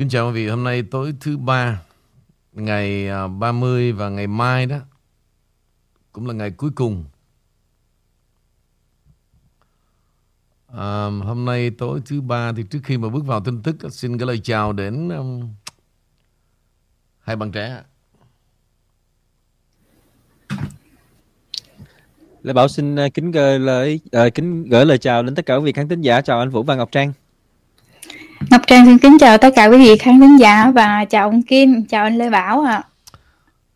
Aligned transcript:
Kính 0.00 0.08
chào 0.08 0.26
quý 0.26 0.32
vị, 0.32 0.48
hôm 0.48 0.64
nay 0.64 0.82
tối 0.82 1.14
thứ 1.20 1.36
ba, 1.36 1.82
ngày 2.52 3.08
à, 3.08 3.26
30 3.26 3.92
và 3.92 4.08
ngày 4.08 4.26
mai 4.26 4.66
đó, 4.66 4.78
cũng 6.12 6.26
là 6.26 6.34
ngày 6.34 6.50
cuối 6.50 6.70
cùng. 6.74 7.04
À, 10.66 11.04
hôm 11.04 11.44
nay 11.44 11.70
tối 11.70 12.00
thứ 12.06 12.20
ba 12.20 12.52
thì 12.56 12.62
trước 12.70 12.78
khi 12.84 12.98
mà 12.98 13.08
bước 13.08 13.26
vào 13.26 13.40
tin 13.40 13.62
tức, 13.62 13.76
xin 13.90 14.16
gửi 14.16 14.26
lời 14.26 14.40
chào 14.44 14.72
đến 14.72 15.08
um, 15.08 15.48
hai 17.20 17.36
bạn 17.36 17.52
trẻ. 17.52 17.82
Lê 22.42 22.52
Bảo 22.52 22.68
xin 22.68 22.96
à, 22.96 23.08
kính 23.14 23.30
gửi 23.30 23.58
lời 23.58 24.00
uh, 24.26 24.34
kính 24.34 24.64
gửi 24.64 24.86
lời 24.86 24.98
chào 24.98 25.22
đến 25.22 25.34
tất 25.34 25.46
cả 25.46 25.56
quý 25.56 25.64
vị 25.64 25.72
khán 25.72 25.88
thính 25.88 26.00
giả. 26.00 26.20
Chào 26.20 26.38
anh 26.38 26.50
Vũ 26.50 26.62
và 26.62 26.74
Ngọc 26.74 26.92
Trang. 26.92 27.12
Ngọc 28.50 28.62
Trang 28.66 28.86
xin 28.86 28.98
kính 28.98 29.16
chào 29.20 29.38
tất 29.38 29.50
cả 29.56 29.66
quý 29.66 29.78
vị 29.78 29.98
khán 29.98 30.20
thính 30.20 30.36
giả 30.40 30.70
và 30.70 31.04
chào 31.04 31.28
ông 31.30 31.42
Kim, 31.42 31.86
chào 31.86 32.04
anh 32.04 32.18
Lê 32.18 32.30
Bảo 32.30 32.60
ạ. 32.60 32.72
À. 32.72 32.88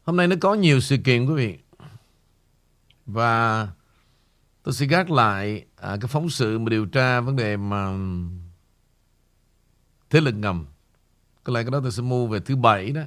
Hôm 0.05 0.16
nay 0.16 0.27
nó 0.28 0.37
có 0.41 0.55
nhiều 0.55 0.80
sự 0.80 0.96
kiện 0.96 1.27
quý 1.27 1.34
vị. 1.34 1.59
Và 3.06 3.68
tôi 4.62 4.74
sẽ 4.74 4.87
gác 4.87 5.10
lại 5.10 5.65
à, 5.77 5.96
cái 6.01 6.09
phóng 6.09 6.30
sự 6.30 6.59
mà 6.59 6.70
điều 6.70 6.87
tra 6.87 7.20
vấn 7.20 7.37
đề 7.37 7.56
mà 7.56 7.92
thế 10.10 10.20
lực 10.20 10.34
ngầm. 10.34 10.66
Có 11.45 11.52
lẽ 11.52 11.62
cái 11.62 11.70
đó 11.70 11.80
tôi 11.82 11.93
sẽ 11.93 12.02
mua 12.02 12.27
về 12.27 12.41
thứ 12.41 12.56
bảy 12.56 12.91
đó. 12.91 13.02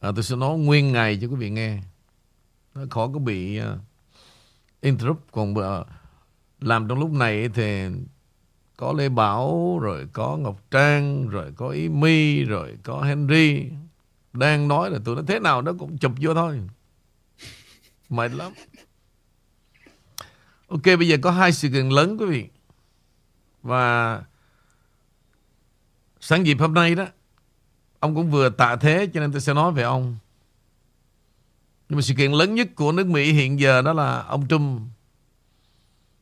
À, 0.00 0.10
tôi 0.14 0.22
sẽ 0.22 0.36
nói 0.36 0.58
nguyên 0.58 0.92
ngày 0.92 1.18
cho 1.22 1.28
quý 1.28 1.36
vị 1.36 1.50
nghe. 1.50 1.78
Nó 2.74 2.82
khó 2.90 3.08
có 3.08 3.18
bị 3.18 3.60
uh, 3.60 3.64
interrupt. 4.80 5.32
Còn 5.32 5.54
uh, 5.54 5.86
làm 6.60 6.88
trong 6.88 6.98
lúc 6.98 7.12
này 7.12 7.48
thì 7.54 7.88
có 8.82 8.92
Lê 8.92 9.08
Bảo, 9.08 9.78
rồi 9.82 10.06
có 10.12 10.36
Ngọc 10.36 10.60
Trang, 10.70 11.28
rồi 11.28 11.52
có 11.56 11.68
Ý 11.68 11.88
My, 11.88 12.44
rồi 12.44 12.76
có 12.82 13.02
Henry. 13.02 13.64
Đang 14.32 14.68
nói 14.68 14.90
là 14.90 14.98
tụi 15.04 15.16
nó 15.16 15.22
thế 15.26 15.38
nào 15.38 15.62
nó 15.62 15.72
cũng 15.78 15.98
chụp 15.98 16.12
vô 16.20 16.34
thôi. 16.34 16.60
Mệt 18.08 18.32
lắm. 18.32 18.52
Ok, 20.68 20.82
bây 20.84 21.08
giờ 21.08 21.16
có 21.22 21.30
hai 21.30 21.52
sự 21.52 21.68
kiện 21.68 21.88
lớn, 21.88 22.16
quý 22.20 22.26
vị. 22.26 22.46
Và 23.62 24.22
sáng 26.20 26.46
dịp 26.46 26.56
hôm 26.60 26.74
nay 26.74 26.94
đó, 26.94 27.06
ông 27.98 28.14
cũng 28.14 28.30
vừa 28.30 28.48
tạ 28.48 28.76
thế 28.76 29.08
cho 29.14 29.20
nên 29.20 29.32
tôi 29.32 29.40
sẽ 29.40 29.54
nói 29.54 29.72
về 29.72 29.82
ông. 29.82 30.16
Nhưng 31.88 31.96
mà 31.96 32.02
sự 32.02 32.14
kiện 32.14 32.32
lớn 32.32 32.54
nhất 32.54 32.68
của 32.74 32.92
nước 32.92 33.06
Mỹ 33.06 33.32
hiện 33.32 33.60
giờ 33.60 33.82
đó 33.82 33.92
là 33.92 34.22
ông 34.22 34.48
Trump 34.48 34.82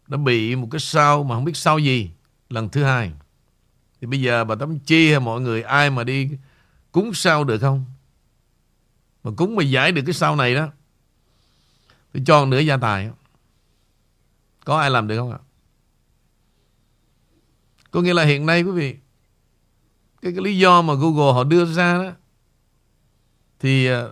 đã 0.06 0.16
bị 0.16 0.56
một 0.56 0.68
cái 0.70 0.80
sao 0.80 1.22
mà 1.22 1.34
không 1.34 1.44
biết 1.44 1.56
sao 1.56 1.78
gì 1.78 2.10
lần 2.50 2.68
thứ 2.68 2.84
hai. 2.84 3.12
Thì 4.00 4.06
bây 4.06 4.20
giờ 4.20 4.44
bà 4.44 4.54
Tấm 4.54 4.78
Chi 4.78 5.10
hay 5.10 5.20
mọi 5.20 5.40
người 5.40 5.62
ai 5.62 5.90
mà 5.90 6.04
đi 6.04 6.30
cúng 6.92 7.14
sao 7.14 7.44
được 7.44 7.58
không? 7.58 7.84
Mà 9.24 9.30
cúng 9.36 9.56
mà 9.56 9.62
giải 9.62 9.92
được 9.92 10.02
cái 10.06 10.14
sao 10.14 10.36
này 10.36 10.54
đó. 10.54 10.68
thì 12.12 12.22
cho 12.26 12.46
nửa 12.46 12.58
gia 12.58 12.76
tài. 12.76 13.10
Có 14.64 14.78
ai 14.78 14.90
làm 14.90 15.08
được 15.08 15.16
không 15.16 15.32
ạ? 15.32 15.38
Có 17.90 18.00
nghĩa 18.00 18.14
là 18.14 18.24
hiện 18.24 18.46
nay 18.46 18.62
quý 18.62 18.70
vị 18.70 18.96
cái, 20.22 20.32
cái 20.32 20.44
lý 20.44 20.58
do 20.58 20.82
mà 20.82 20.94
Google 20.94 21.32
họ 21.32 21.44
đưa 21.44 21.64
ra 21.64 21.98
đó 21.98 22.12
thì 23.60 23.86
à, 23.86 24.04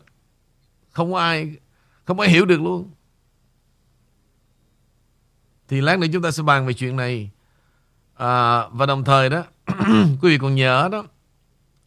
không 0.91 1.15
ai 1.15 1.57
không 2.05 2.21
ai 2.21 2.31
hiểu 2.31 2.47
được 2.47 2.61
luôn. 2.61 2.91
Thì 5.69 5.81
lát 5.81 5.99
nữa 5.99 6.07
chúng 6.13 6.23
ta 6.23 6.31
sẽ 6.31 6.43
bàn 6.43 6.67
về 6.67 6.73
chuyện 6.73 6.97
này 6.97 7.31
À, 8.19 8.69
và 8.69 8.87
đồng 8.87 9.05
thời 9.05 9.31
đó, 9.31 9.45
quý 10.23 10.31
vị 10.31 10.39
còn 10.39 10.55
nhớ 10.55 10.89
đó, 10.93 11.05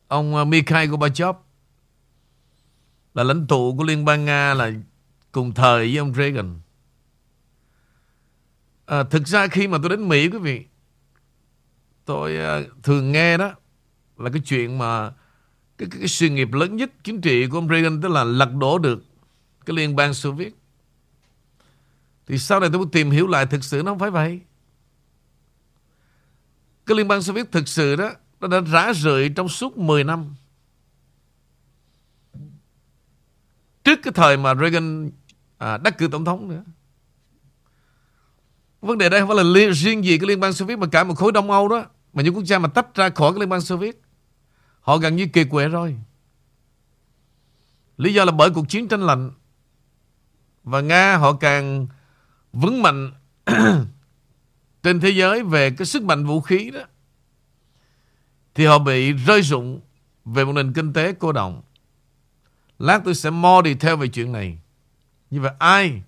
ông 0.08 0.36
ờ, 0.36 0.46
Mikhail 0.46 0.90
Gorbachev 0.90 1.36
là 3.14 3.24
lãnh 3.24 3.48
tụ 3.48 3.76
của 3.78 3.84
Liên 3.84 4.06
bang 4.06 4.26
Nga 4.26 4.54
là 4.54 4.72
cùng 5.32 5.54
thời 5.54 5.88
với 5.88 5.98
ông 5.98 6.14
Reagan. 6.14 6.60
À, 8.86 9.04
thực 9.04 9.28
ra 9.28 9.48
khi 9.48 9.68
mà 9.68 9.78
tôi 9.82 9.90
đến 9.90 10.10
Mỹ 10.10 10.30
quý 10.30 10.38
vị, 10.38 10.66
tôi 12.06 12.38
uh, 12.62 12.84
thường 12.84 13.12
nghe 13.12 13.38
đó 13.38 13.52
là 14.18 14.30
cái 14.30 14.42
chuyện 14.46 14.78
mà 14.78 15.10
cái, 15.78 15.88
cái, 15.92 16.00
cái 16.00 16.08
sự 16.08 16.30
nghiệp 16.30 16.54
lớn 16.54 16.76
nhất 16.76 16.92
chính 17.04 17.22
trị 17.22 17.48
của 17.48 17.58
ông 17.58 17.70
Reagan 17.70 18.02
tức 18.02 18.10
là 18.10 18.24
lật 18.24 18.54
đổ 18.54 18.78
được 18.78 19.04
cái 19.66 19.76
liên 19.76 19.96
bang 19.96 20.14
Xô 20.14 20.32
Viết. 20.32 20.56
Thì 22.28 22.38
sau 22.38 22.60
này 22.60 22.70
tôi 22.70 22.80
muốn 22.80 22.92
tìm 22.92 23.12
hiểu 23.12 23.28
lại 23.28 23.46
thực 23.46 23.64
sự 23.64 23.82
nó 23.86 23.92
không 23.92 24.00
phải 24.00 24.12
vậy 24.12 24.42
cái 26.86 26.98
Liên 26.98 27.08
bang 27.08 27.22
Xô 27.22 27.34
Viết 27.34 27.52
thực 27.52 27.68
sự 27.68 27.96
đó 27.96 28.12
nó 28.40 28.48
đã 28.48 28.62
rã 28.62 28.94
rời 28.94 29.30
trong 29.36 29.50
suốt 29.50 29.78
10 29.78 30.04
năm. 30.04 30.36
Trước 33.84 34.00
cái 34.04 34.14
thời 34.16 34.38
mà 34.38 34.56
Reagan 34.56 35.12
à, 35.58 35.78
đắc 35.78 35.98
cử 35.98 36.08
tổng 36.12 36.26
thống 36.26 36.48
nữa. 36.50 36.64
Vấn 38.82 38.98
đề 38.98 39.10
đây 39.10 39.20
không 39.20 39.30
phải 39.30 39.38
là 39.38 39.44
liên, 39.44 39.74
riêng 39.74 40.04
gì 40.04 40.18
cái 40.18 40.28
Liên 40.28 40.40
bang 40.40 40.54
Xô 40.54 40.66
Viết 40.66 40.80
mà 40.80 40.88
cả 40.92 41.04
một 41.04 41.16
khối 41.16 41.32
Đông 41.32 41.52
Âu 41.52 41.68
đó. 41.68 41.86
Mà 42.14 42.24
những 42.24 42.36
quốc 42.36 42.44
gia 42.44 42.60
mà 42.60 42.68
tách 42.68 42.96
ra 42.96 43.10
khỏi 43.10 43.32
cái 43.34 43.40
Liên 43.40 43.50
bang 43.50 43.62
Xô 43.62 43.78
Viết. 43.78 44.02
Họ 44.82 44.98
gần 44.98 45.16
như 45.16 45.28
kiệt 45.28 45.48
quệ 45.50 45.68
rồi. 45.68 45.98
Lý 47.98 48.14
do 48.14 48.26
là 48.26 48.32
bởi 48.32 48.50
cuộc 48.50 48.70
chiến 48.70 48.88
tranh 48.88 49.02
lạnh. 49.02 49.32
Và 50.64 50.82
Nga 50.82 51.18
họ 51.18 51.34
càng 51.34 51.88
vững 52.54 52.82
mạnh 52.82 53.12
trên 54.84 55.00
thế 55.00 55.10
giới 55.10 55.44
về 55.44 55.72
cái 55.72 55.86
sức 55.86 56.04
mạnh 56.04 56.26
vũ 56.26 56.42
khí 56.42 56.72
đó, 56.72 56.82
thì 58.56 58.66
họ 58.66 58.80
bị 58.80 59.14
rơi 59.14 59.42
rụng 59.42 59.82
về 60.26 60.46
một 60.46 60.54
nền 60.54 60.74
kinh 60.74 60.94
tế 60.94 61.14
cô 61.20 61.32
động. 61.32 61.62
Lát 62.80 63.02
tôi 63.06 63.16
sẽ 63.16 63.30
mo 63.30 63.62
đi 63.62 63.74
theo 63.74 63.98
về 63.98 64.08
chuyện 64.08 64.32
này. 64.32 64.58
Như 65.30 65.42
vậy 65.42 65.52
ai 65.60 66.02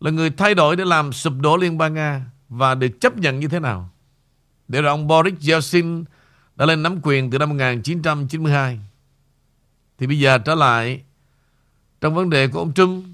là 0.00 0.10
người 0.10 0.30
thay 0.30 0.54
đổi 0.54 0.76
để 0.76 0.84
làm 0.84 1.12
sụp 1.12 1.32
đổ 1.40 1.56
Liên 1.56 1.78
bang 1.78 1.94
Nga 1.94 2.26
và 2.48 2.74
được 2.74 3.00
chấp 3.00 3.16
nhận 3.16 3.40
như 3.40 3.48
thế 3.48 3.60
nào? 3.60 3.90
Để 4.68 4.82
rồi 4.82 4.90
ông 4.90 5.06
Boris 5.06 5.48
Yeltsin 5.48 6.04
đã 6.56 6.66
lên 6.66 6.82
nắm 6.82 7.00
quyền 7.02 7.30
từ 7.30 7.38
năm 7.38 7.48
1992. 7.48 8.80
Thì 9.98 10.06
bây 10.06 10.18
giờ 10.18 10.38
trở 10.38 10.54
lại 10.54 11.02
trong 12.00 12.14
vấn 12.14 12.30
đề 12.30 12.48
của 12.48 12.58
ông 12.58 12.72
Trump. 12.74 13.04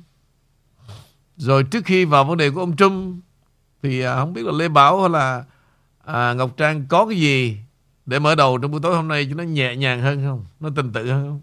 Rồi 1.37 1.65
trước 1.65 1.85
khi 1.85 2.05
vào 2.05 2.25
vấn 2.25 2.37
đề 2.37 2.51
của 2.51 2.61
ông 2.61 2.77
Trump 2.77 3.25
thì 3.83 4.01
à, 4.01 4.17
không 4.17 4.33
biết 4.33 4.47
là 4.47 4.53
Lê 4.53 4.69
Bảo 4.69 5.01
hay 5.01 5.11
là 5.11 5.45
à, 6.05 6.35
Ngọc 6.35 6.57
Trang 6.57 6.87
có 6.89 7.07
cái 7.07 7.19
gì 7.19 7.59
để 8.07 8.19
mở 8.19 8.35
đầu 8.35 8.59
trong 8.59 8.71
buổi 8.71 8.81
tối 8.83 8.97
hôm 8.97 9.09
nay 9.09 9.27
cho 9.31 9.35
nó 9.35 9.43
nhẹ 9.43 9.77
nhàng 9.77 10.01
hơn 10.01 10.23
không? 10.25 10.45
Nó 10.61 10.69
tình 10.77 10.93
tự 10.93 11.11
hơn 11.11 11.29
không? 11.29 11.41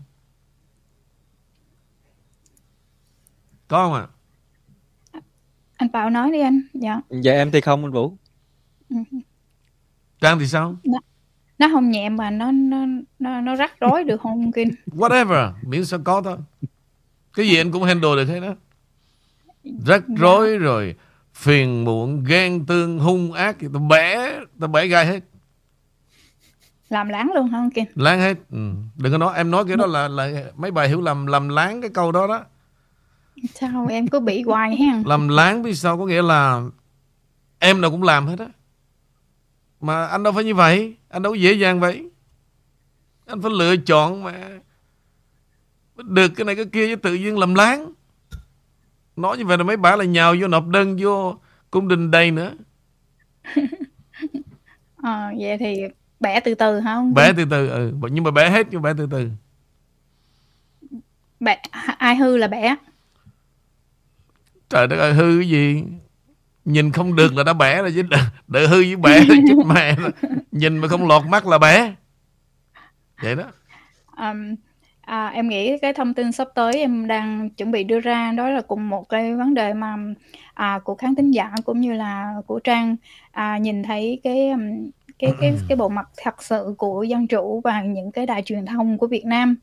Có 3.67 3.85
không 3.85 3.93
ạ? 3.93 4.07
À? 5.11 5.19
Anh 5.77 5.91
Bảo 5.91 6.09
nói 6.09 6.31
đi 6.31 6.39
anh. 6.39 6.61
Dạ. 6.73 7.01
Dạ 7.09 7.31
em 7.31 7.51
thì 7.51 7.61
không 7.61 7.85
anh 7.85 7.91
Vũ. 7.91 8.17
Ừ. 8.89 8.95
Trang 10.21 10.39
thì 10.39 10.47
sao? 10.47 10.75
Nó, 10.83 10.99
nó 11.59 11.67
không 11.71 11.91
nhẹ 11.91 12.09
mà 12.09 12.29
nó 12.29 12.51
nó 12.51 12.85
nó 13.19 13.41
nó 13.41 13.55
rắc 13.55 13.79
rối 13.79 14.03
được 14.03 14.21
không 14.21 14.51
Kim? 14.51 14.69
Whatever, 14.85 15.51
miễn 15.63 15.85
sao 15.85 15.99
có 16.03 16.21
thôi. 16.21 16.37
Cái 17.33 17.47
gì 17.47 17.57
anh 17.57 17.71
cũng 17.71 17.83
handle 17.83 18.15
được 18.15 18.25
hết 18.25 18.39
đó. 18.39 18.55
Rắc 19.85 20.03
dạ. 20.07 20.15
rối 20.17 20.57
rồi 20.57 20.95
phiền 21.37 21.83
muộn 21.83 22.23
ghen 22.23 22.65
tương 22.65 22.99
hung 22.99 23.33
ác 23.33 23.55
thì 23.59 23.67
tao 23.73 23.81
bẻ 23.81 24.39
tao 24.59 24.67
bẻ 24.67 24.87
gai 24.87 25.05
hết. 25.05 25.19
Làm 26.89 27.09
láng 27.09 27.31
luôn 27.35 27.51
không 27.51 27.71
kìa 27.71 27.83
láng 27.95 28.19
hết. 28.19 28.37
Ừ. 28.51 28.71
đừng 28.95 29.11
có 29.11 29.17
nói 29.17 29.37
em 29.37 29.51
nói 29.51 29.63
cái 29.67 29.77
đó 29.77 29.85
là 29.85 30.07
là 30.07 30.43
mấy 30.55 30.71
bài 30.71 30.87
hiểu 30.87 31.01
lầm 31.01 31.27
làm 31.27 31.49
láng 31.49 31.81
cái 31.81 31.89
câu 31.93 32.11
đó 32.11 32.27
đó. 32.27 32.43
Sao 33.53 33.87
em 33.89 34.07
cứ 34.07 34.19
bị 34.19 34.41
hoài 34.41 34.75
ha 34.75 35.01
làm 35.05 35.27
láng 35.27 35.63
vì 35.63 35.75
sao? 35.75 35.97
Có 35.97 36.05
nghĩa 36.05 36.21
là 36.21 36.61
em 37.59 37.81
nào 37.81 37.91
cũng 37.91 38.03
làm 38.03 38.27
hết 38.27 38.39
á. 38.39 38.47
Mà 39.81 40.07
anh 40.07 40.23
đâu 40.23 40.33
phải 40.33 40.43
như 40.43 40.55
vậy. 40.55 40.95
Anh 41.09 41.21
đâu 41.21 41.31
có 41.31 41.35
dễ 41.35 41.53
dàng 41.53 41.79
vậy. 41.79 42.09
Anh 43.25 43.41
phải 43.41 43.51
lựa 43.51 43.75
chọn 43.77 44.23
mà. 44.23 44.49
Được 45.95 46.27
cái 46.35 46.45
này 46.45 46.55
cái 46.55 46.65
kia 46.65 46.87
chứ 46.87 46.95
tự 46.95 47.13
nhiên 47.13 47.39
làm 47.39 47.55
láng 47.55 47.93
Nói 49.17 49.37
như 49.37 49.45
vậy 49.45 49.57
là 49.57 49.63
mấy 49.63 49.77
bà 49.77 49.95
là 49.95 50.05
nhào 50.05 50.35
vô 50.39 50.47
nộp 50.47 50.67
đơn 50.67 50.97
vô 50.99 51.39
cung 51.71 51.87
đình 51.87 52.11
đây 52.11 52.31
nữa. 52.31 52.53
à, 54.97 55.31
vậy 55.39 55.57
thì 55.57 55.81
bẻ 56.19 56.39
từ 56.39 56.55
từ 56.55 56.79
hả 56.79 56.95
không? 56.95 57.13
Bẻ 57.13 57.33
từ 57.37 57.45
từ, 57.49 57.69
ừ. 57.69 57.91
Nhưng 58.11 58.23
mà 58.23 58.31
bẻ 58.31 58.49
hết 58.49 58.67
nhưng 58.71 58.81
bẻ 58.81 58.93
từ 58.97 59.07
từ. 59.11 59.29
Bẻ, 61.39 61.61
ai 61.97 62.15
hư 62.15 62.37
là 62.37 62.47
bẻ? 62.47 62.75
Trời 64.69 64.87
đất 64.87 64.97
ơi, 64.97 65.13
hư 65.13 65.37
cái 65.39 65.49
gì? 65.49 65.83
Nhìn 66.65 66.91
không 66.91 67.15
được 67.15 67.33
là 67.33 67.43
đã 67.43 67.53
bẻ 67.53 67.81
rồi 67.81 67.91
chứ. 67.95 68.03
Đợi 68.47 68.67
hư 68.67 68.75
với 68.75 68.95
bẻ 68.95 69.19
chết 69.47 69.65
mẹ. 69.65 69.95
Nhìn 70.51 70.77
mà 70.77 70.87
không 70.87 71.07
lọt 71.07 71.25
mắt 71.25 71.47
là 71.47 71.57
bẻ. 71.57 71.93
Vậy 73.21 73.35
đó. 73.35 73.43
Um, 74.17 74.55
À, 75.07 75.27
em 75.27 75.49
nghĩ 75.49 75.77
cái 75.77 75.93
thông 75.93 76.13
tin 76.13 76.31
sắp 76.31 76.47
tới 76.55 76.73
em 76.73 77.07
đang 77.07 77.49
chuẩn 77.49 77.71
bị 77.71 77.83
đưa 77.83 77.99
ra 77.99 78.31
đó 78.31 78.49
là 78.49 78.61
cùng 78.61 78.89
một 78.89 79.09
cái 79.09 79.35
vấn 79.35 79.53
đề 79.53 79.73
mà 79.73 79.97
à, 80.53 80.79
của 80.83 80.95
khán 80.95 81.15
thính 81.15 81.31
giả 81.31 81.51
cũng 81.65 81.81
như 81.81 81.93
là 81.93 82.33
của 82.47 82.59
Trang 82.59 82.95
à, 83.31 83.57
nhìn 83.57 83.83
thấy 83.83 84.19
cái 84.23 84.49
um, 84.49 84.89
cái 85.19 85.31
cái 85.41 85.53
cái 85.69 85.75
bộ 85.75 85.89
mặt 85.89 86.09
thật 86.17 86.43
sự 86.43 86.75
của 86.77 87.03
dân 87.03 87.27
chủ 87.27 87.61
và 87.63 87.81
những 87.81 88.11
cái 88.11 88.25
đài 88.25 88.41
truyền 88.41 88.65
thông 88.65 88.97
của 88.97 89.07
Việt 89.07 89.25
Nam. 89.25 89.55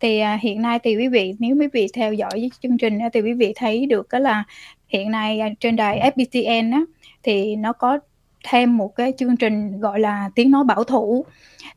Thì, 0.00 0.18
à, 0.18 0.38
hiện 0.42 0.62
nay 0.62 0.78
thì 0.78 0.96
quý 0.96 1.08
vị 1.08 1.34
nếu 1.38 1.56
quý 1.60 1.66
vị 1.72 1.86
theo 1.94 2.12
dõi 2.12 2.50
chương 2.62 2.78
trình 2.78 2.98
thì 3.12 3.20
quý 3.20 3.32
vị 3.32 3.52
thấy 3.56 3.86
được 3.86 4.08
cái 4.08 4.20
là 4.20 4.44
hiện 4.88 5.10
nay, 5.10 5.40
à, 5.40 5.48
trên 5.60 5.76
đài 5.76 6.12
FPTN 6.16 6.72
á, 6.72 6.80
thì 7.22 7.56
nó 7.56 7.72
có 7.72 7.98
thêm 8.44 8.76
một 8.76 8.96
cái 8.96 9.12
chương 9.18 9.36
trình 9.36 9.80
gọi 9.80 10.00
là 10.00 10.30
tiếng 10.34 10.50
nói 10.50 10.64
bảo 10.64 10.84
thủ. 10.84 11.24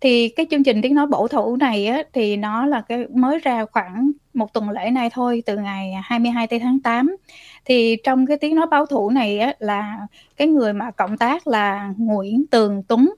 Thì 0.02 0.30
cái 0.30 0.46
chương 0.52 0.64
trình 0.64 0.82
tiếng 0.82 0.96
nói 0.96 1.08
bảo 1.08 1.28
thủ 1.28 1.56
này 1.56 1.88
á, 1.88 2.04
thì 2.14 2.38
nó 2.38 2.66
là 2.66 2.82
cái 2.82 3.06
mới 3.14 3.40
ra 3.40 3.66
khoảng 3.66 4.12
một 4.34 4.54
tuần 4.54 4.70
lễ 4.70 4.90
nay 4.92 5.10
thôi, 5.14 5.44
từ 5.46 5.58
ngày 5.58 5.94
22 6.04 6.48
tây 6.48 6.60
tháng 6.60 6.80
8. 6.80 7.16
Thì 7.66 7.98
trong 8.04 8.26
cái 8.26 8.38
tiếng 8.38 8.56
nói 8.56 8.66
bảo 8.72 8.86
thủ 8.86 9.10
này 9.10 9.40
á, 9.40 9.54
là 9.60 10.00
cái 10.38 10.48
người 10.48 10.74
mà 10.74 10.92
cộng 10.92 11.18
tác 11.18 11.48
là 11.48 11.94
Nguyễn 11.98 12.46
Tường 12.52 12.84
Tuấn. 12.88 13.14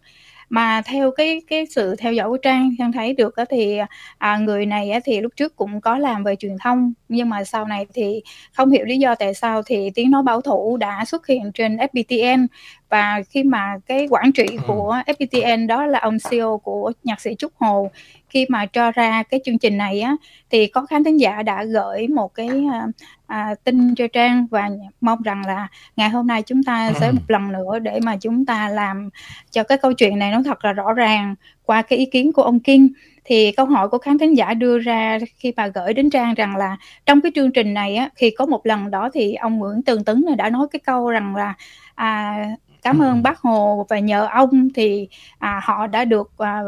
Mà 0.56 0.82
theo 0.86 1.12
cái 1.12 1.42
cái 1.48 1.66
sự 1.70 1.96
theo 1.96 2.14
dõi 2.14 2.30
của 2.30 2.38
Trang, 2.38 2.76
Trang 2.78 2.92
thấy 2.92 3.14
được 3.14 3.36
á 3.36 3.46
thì, 3.50 3.80
à, 4.18 4.38
người 4.38 4.66
này 4.66 4.92
á 4.92 5.00
thì 5.06 5.22
lúc 5.22 5.34
trước 5.36 5.56
cũng 5.56 5.82
có 5.82 5.98
làm 5.98 6.24
về 6.24 6.36
truyền 6.36 6.58
thông, 6.64 6.94
nhưng 7.10 7.30
mà 7.30 7.44
sau 7.44 7.66
này 7.66 7.86
thì 7.94 8.22
không 8.54 8.72
hiểu 8.72 8.86
lý 8.86 8.98
do 8.98 9.16
tại 9.16 9.34
sao 9.34 9.62
thì 9.64 9.90
tiếng 9.96 10.12
nói 10.12 10.24
bảo 10.24 10.42
thủ 10.42 10.78
đã 10.78 11.06
xuất 11.06 11.28
hiện 11.28 11.52
trên 11.54 11.78
FPTN. 11.78 12.48
Và 12.90 13.22
khi 13.30 13.44
mà 13.44 13.78
cái 13.86 14.08
quản 14.10 14.32
trị 14.32 14.46
của 14.68 14.98
FPTN 15.08 15.68
đó 15.68 15.86
là 15.86 16.00
ông 16.00 16.18
CEO 16.30 16.58
của 16.58 16.92
nhạc 17.04 17.22
sĩ 17.22 17.36
Trúc 17.36 17.52
Hồ, 17.56 17.92
khi 18.36 18.46
mà 18.50 18.66
cho 18.66 18.92
ra 18.92 19.24
cái 19.24 19.40
chương 19.46 19.58
trình 19.58 19.78
này 19.78 20.02
á, 20.02 20.16
thì 20.50 20.68
có 20.68 20.86
khán 20.86 21.04
thính 21.04 21.20
giả 21.20 21.44
đã 21.44 21.64
gửi 21.64 22.08
một 22.08 22.34
cái, 22.34 22.50
a, 22.72 22.88
à, 23.28 23.56
tin 23.64 23.96
cho 23.96 24.08
Trang 24.08 24.48
và 24.52 24.70
mong 25.02 25.22
rằng 25.22 25.42
là 25.48 25.68
ngày 25.96 26.10
hôm 26.10 26.28
nay 26.28 26.42
chúng 26.42 26.64
ta 26.64 26.92
sẽ 27.00 27.12
một 27.12 27.22
lần 27.28 27.52
nữa 27.52 27.80
để 27.80 28.00
mà 28.04 28.18
chúng 28.22 28.46
ta 28.46 28.70
làm 28.70 29.10
cho 29.52 29.64
cái 29.64 29.78
câu 29.78 29.94
chuyện 29.94 30.20
này 30.20 30.32
nó 30.32 30.42
thật 30.46 30.66
là 30.66 30.74
rõ 30.74 30.94
ràng 30.94 31.36
qua 31.66 31.82
cái 31.82 32.00
ý 32.00 32.06
kiến 32.06 32.32
của 32.32 32.42
ông 32.42 32.60
Kinh. 32.60 32.90
Thì 33.26 33.52
câu 33.52 33.66
hỏi 33.66 33.90
của 33.90 33.98
khán 33.98 34.18
thính 34.18 34.38
giả 34.38 34.54
đưa 34.54 34.80
ra 34.80 35.20
khi 35.38 35.54
mà 35.58 35.68
gửi 35.68 35.94
đến 35.94 36.10
Trang 36.10 36.34
rằng 36.34 36.56
là 36.56 36.78
trong 37.06 37.22
cái 37.22 37.32
chương 37.36 37.52
trình 37.52 37.74
này 37.74 37.96
á, 37.96 38.10
khi 38.16 38.30
có 38.38 38.46
một 38.46 38.66
lần 38.66 38.92
đó 38.92 39.10
thì 39.14 39.34
ông 39.34 39.58
Nguyễn 39.58 39.82
Tường 39.82 40.04
Tấn 40.04 40.26
đã 40.38 40.50
nói 40.50 40.68
cái 40.72 40.80
câu 40.80 41.10
rằng 41.10 41.36
là, 41.36 41.54
à, 41.96 42.38
"Cảm 42.82 43.00
ơn 43.00 43.24
Bác 43.24 43.40
Hồ 43.40 43.86
và 43.90 44.00
nhờ 44.00 44.28
ông 44.32 44.70
thì, 44.76 45.08
à, 45.40 45.62
họ 45.64 45.88
đã 45.88 46.06
được, 46.06 46.32
à, 46.38 46.62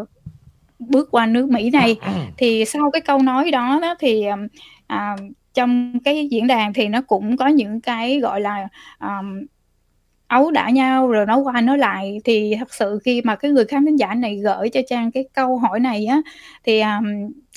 bước 0.80 1.08
qua 1.12 1.26
nước 1.26 1.50
Mỹ 1.50 1.70
này." 1.70 1.98
Thì 2.38 2.66
sau 2.66 2.92
cái 2.92 3.02
câu 3.02 3.20
nói 3.20 3.52
đó 3.52 3.80
đó 3.82 3.96
thì, 4.00 4.26
à, 4.88 5.16
trong 5.54 6.00
cái 6.04 6.28
diễn 6.32 6.48
đàn 6.48 6.74
thì 6.74 6.88
nó 6.88 7.02
cũng 7.02 7.38
có 7.38 7.48
những 7.48 7.82
cái, 7.82 8.20
gọi 8.20 8.42
là, 8.42 8.68
ờm, 8.98 9.42
ấu 10.28 10.52
đả 10.52 10.70
nhau 10.70 11.08
rồi 11.08 11.26
nói 11.26 11.40
qua 11.40 11.62
nói 11.62 11.78
lại. 11.78 12.18
Thì 12.26 12.56
thật 12.60 12.74
sự 12.74 13.00
khi 13.06 13.22
mà 13.26 13.36
cái 13.36 13.52
người 13.52 13.66
khán 13.66 13.86
thính 13.86 13.96
giả 14.00 14.14
này 14.16 14.38
gửi 14.44 14.70
cho 14.70 14.82
Trang 14.90 15.12
cái 15.12 15.26
câu 15.34 15.58
hỏi 15.58 15.80
này 15.80 16.06
á, 16.06 16.22
thì, 16.64 16.80
ờm, 16.80 17.04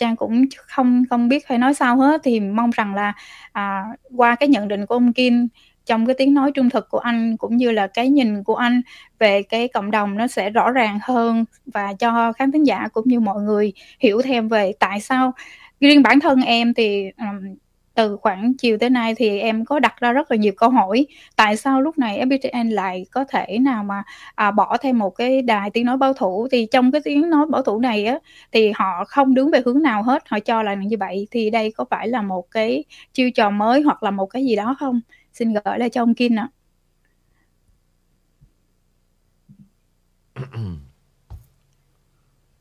Trang 0.00 0.17
cũng 0.17 0.44
không 0.67 1.05
không 1.11 1.28
biết 1.28 1.49
phải 1.49 1.58
nói 1.58 1.75
sao 1.75 1.96
hết. 1.96 2.20
Thì 2.25 2.40
mong 2.40 2.70
rằng 2.70 2.94
là, 2.94 3.12
à, 3.52 3.84
qua 4.17 4.34
cái 4.34 4.49
nhận 4.49 4.69
định 4.69 4.87
của 4.87 4.94
ông 4.94 5.12
Kim 5.12 5.49
trong 5.87 6.06
cái 6.06 6.15
tiếng 6.19 6.35
nói 6.35 6.53
trung 6.55 6.71
thực 6.71 6.88
của 6.91 6.99
anh, 6.99 7.37
cũng 7.37 7.56
như 7.56 7.71
là 7.71 7.87
cái 7.87 8.09
nhìn 8.09 8.44
của 8.44 8.55
anh 8.55 8.81
về 9.19 9.43
cái 9.43 9.69
cộng 9.69 9.91
đồng 9.91 10.17
nó 10.17 10.27
sẽ 10.27 10.50
rõ 10.50 10.71
ràng 10.71 10.99
hơn 11.03 11.44
và 11.67 11.93
cho 11.99 12.32
khán 12.32 12.53
thính 12.53 12.67
giả 12.67 12.88
cũng 12.93 13.05
như 13.09 13.21
mọi 13.21 13.43
người 13.43 13.73
hiểu 14.00 14.23
thêm 14.23 14.49
về 14.49 14.73
tại 14.81 15.00
sao 15.00 15.32
riêng 15.81 16.03
bản 16.03 16.21
thân 16.21 16.41
em 16.43 16.75
thì, 16.75 17.05
um, 17.19 17.55
từ 17.94 18.17
khoảng 18.17 18.53
chiều 18.59 18.79
tới 18.79 18.91
nay 18.91 19.15
thì 19.17 19.38
em 19.41 19.65
có 19.65 19.79
đặt 19.79 19.94
ra 20.00 20.12
rất 20.12 20.31
là 20.31 20.37
nhiều 20.37 20.53
câu 20.56 20.71
hỏi. 20.71 21.06
Tại 21.37 21.56
sao 21.56 21.81
lúc 21.82 21.99
này 21.99 22.19
FPTN 22.19 22.71
lại 22.71 23.06
có 23.11 23.25
thể 23.25 23.59
nào 23.61 23.85
mà, 23.85 24.03
à, 24.35 24.50
bỏ 24.50 24.77
thêm 24.81 24.99
một 24.99 25.11
cái 25.11 25.43
đài 25.43 25.71
tiếng 25.71 25.87
nói 25.87 25.97
bảo 25.97 26.12
thủ? 26.15 26.49
Thì 26.53 26.67
trong 26.73 26.93
cái 26.93 27.00
tiếng 27.05 27.31
nói 27.31 27.47
bảo 27.50 27.62
thủ 27.62 27.81
này 27.81 28.06
á, 28.06 28.19
thì 28.53 28.73
họ 28.75 29.05
không 29.09 29.35
đứng 29.35 29.50
về 29.50 29.61
hướng 29.65 29.82
nào 29.82 30.03
hết, 30.03 30.23
họ 30.29 30.38
cho 30.41 30.62
là 30.62 30.75
như 30.75 30.97
vậy. 31.00 31.27
Thì 31.31 31.50
đây 31.50 31.73
có 31.77 31.85
phải 31.91 32.09
là 32.09 32.23
một 32.23 32.50
cái 32.50 32.85
chiêu 33.15 33.31
trò 33.31 33.50
mới 33.50 33.81
hoặc 33.82 34.03
là 34.03 34.11
một 34.11 34.27
cái 34.27 34.44
gì 34.47 34.56
đó 34.56 34.77
không? 34.81 35.00
Xin 35.32 35.53
gửi 35.65 35.79
lại 35.79 35.91
cho 35.91 36.03
ông 36.03 36.15
Kim 36.15 36.37
ạ. 36.38 36.49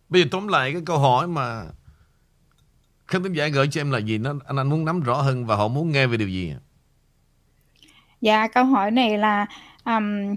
Bây 0.09 0.21
giờ 0.21 0.27
tóm 0.31 0.47
lại 0.47 0.73
cái 0.73 0.81
câu 0.85 0.99
hỏi 0.99 1.27
mà 1.27 1.63
khán 3.07 3.23
thính 3.23 3.33
giả 3.33 3.47
gửi 3.47 3.67
cho 3.71 3.81
em 3.81 3.91
là 3.91 3.97
gì? 3.99 4.17
Nó 4.17 4.33
anh 4.45 4.57
anh 4.57 4.69
muốn 4.69 4.85
nắm 4.85 5.01
rõ 5.01 5.21
hơn 5.21 5.45
và 5.45 5.55
họ 5.55 5.67
muốn 5.67 5.91
nghe 5.91 6.07
về 6.07 6.17
điều 6.17 6.27
gì? 6.29 6.53
Dạ, 8.21 8.47
câu 8.47 8.65
hỏi 8.65 8.91
này 8.91 9.17
là, 9.17 9.45
ừm, 9.83 10.35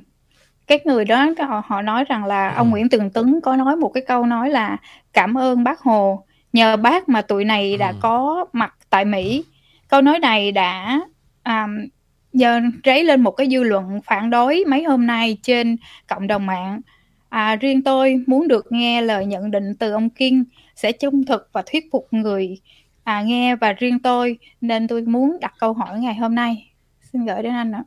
cái 0.66 0.78
người 0.84 1.04
đó 1.04 1.26
họ 1.48 1.62
họ 1.66 1.82
nói 1.82 2.04
rằng 2.04 2.24
là 2.24 2.54
ông 2.54 2.70
Nguyễn 2.70 2.88
Tường 2.88 3.10
Tấn 3.10 3.40
có 3.40 3.56
nói 3.56 3.76
một 3.76 3.88
cái 3.94 4.02
câu 4.06 4.26
nói 4.26 4.50
là 4.50 4.76
"Cảm 5.12 5.38
ơn 5.38 5.64
Bác 5.64 5.80
Hồ, 5.80 6.24
nhờ 6.52 6.76
Bác 6.76 7.08
mà 7.08 7.22
tụi 7.22 7.44
này 7.44 7.76
đã 7.76 7.88
Ừm. 7.88 8.00
có 8.00 8.44
mặt 8.52 8.74
tại 8.90 9.04
Mỹ." 9.04 9.44
Câu 9.88 10.00
nói 10.02 10.18
này 10.18 10.52
đã, 10.52 11.00
à, 11.42 11.68
giờ 12.32 12.60
rấy 12.84 13.04
lên 13.04 13.20
một 13.20 13.30
cái 13.30 13.48
dư 13.50 13.62
luận 13.62 14.00
phản 14.04 14.30
đối 14.30 14.64
mấy 14.68 14.84
hôm 14.84 15.06
nay 15.06 15.38
trên 15.42 15.76
cộng 16.08 16.26
đồng 16.26 16.46
mạng. 16.46 16.80
À, 17.28 17.56
riêng 17.56 17.82
tôi 17.82 18.24
muốn 18.26 18.48
được 18.48 18.72
nghe 18.72 19.02
lời 19.02 19.26
nhận 19.26 19.50
định 19.50 19.74
từ 19.74 19.92
ông 19.92 20.10
kiên 20.10 20.44
sẽ 20.76 20.92
trung 20.92 21.24
thực 21.24 21.48
và 21.52 21.62
thuyết 21.72 21.84
phục 21.92 22.08
người, 22.10 22.60
à, 23.04 23.22
nghe 23.22 23.56
và 23.56 23.72
riêng 23.72 23.98
tôi 23.98 24.38
nên 24.60 24.88
tôi 24.88 25.02
muốn 25.02 25.40
đặt 25.40 25.54
câu 25.58 25.72
hỏi 25.72 26.00
ngày 26.00 26.14
hôm 26.14 26.34
nay. 26.34 26.72
Xin 27.12 27.26
gửi 27.26 27.42
đến 27.42 27.52
anh 27.52 27.72
ạ. 27.72 27.84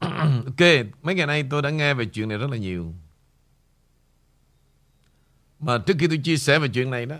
OK, 0.46 0.86
mấy 1.02 1.14
ngày 1.14 1.26
nay 1.26 1.44
tôi 1.50 1.62
đã 1.62 1.70
nghe 1.70 1.94
về 1.94 2.04
chuyện 2.04 2.28
này 2.28 2.38
rất 2.38 2.50
là 2.50 2.56
nhiều. 2.56 2.94
Mà 5.60 5.78
trước 5.86 5.96
khi 5.98 6.06
tôi 6.06 6.20
chia 6.24 6.36
sẻ 6.36 6.58
về 6.58 6.68
chuyện 6.68 6.90
này 6.90 7.06
đó, 7.06 7.16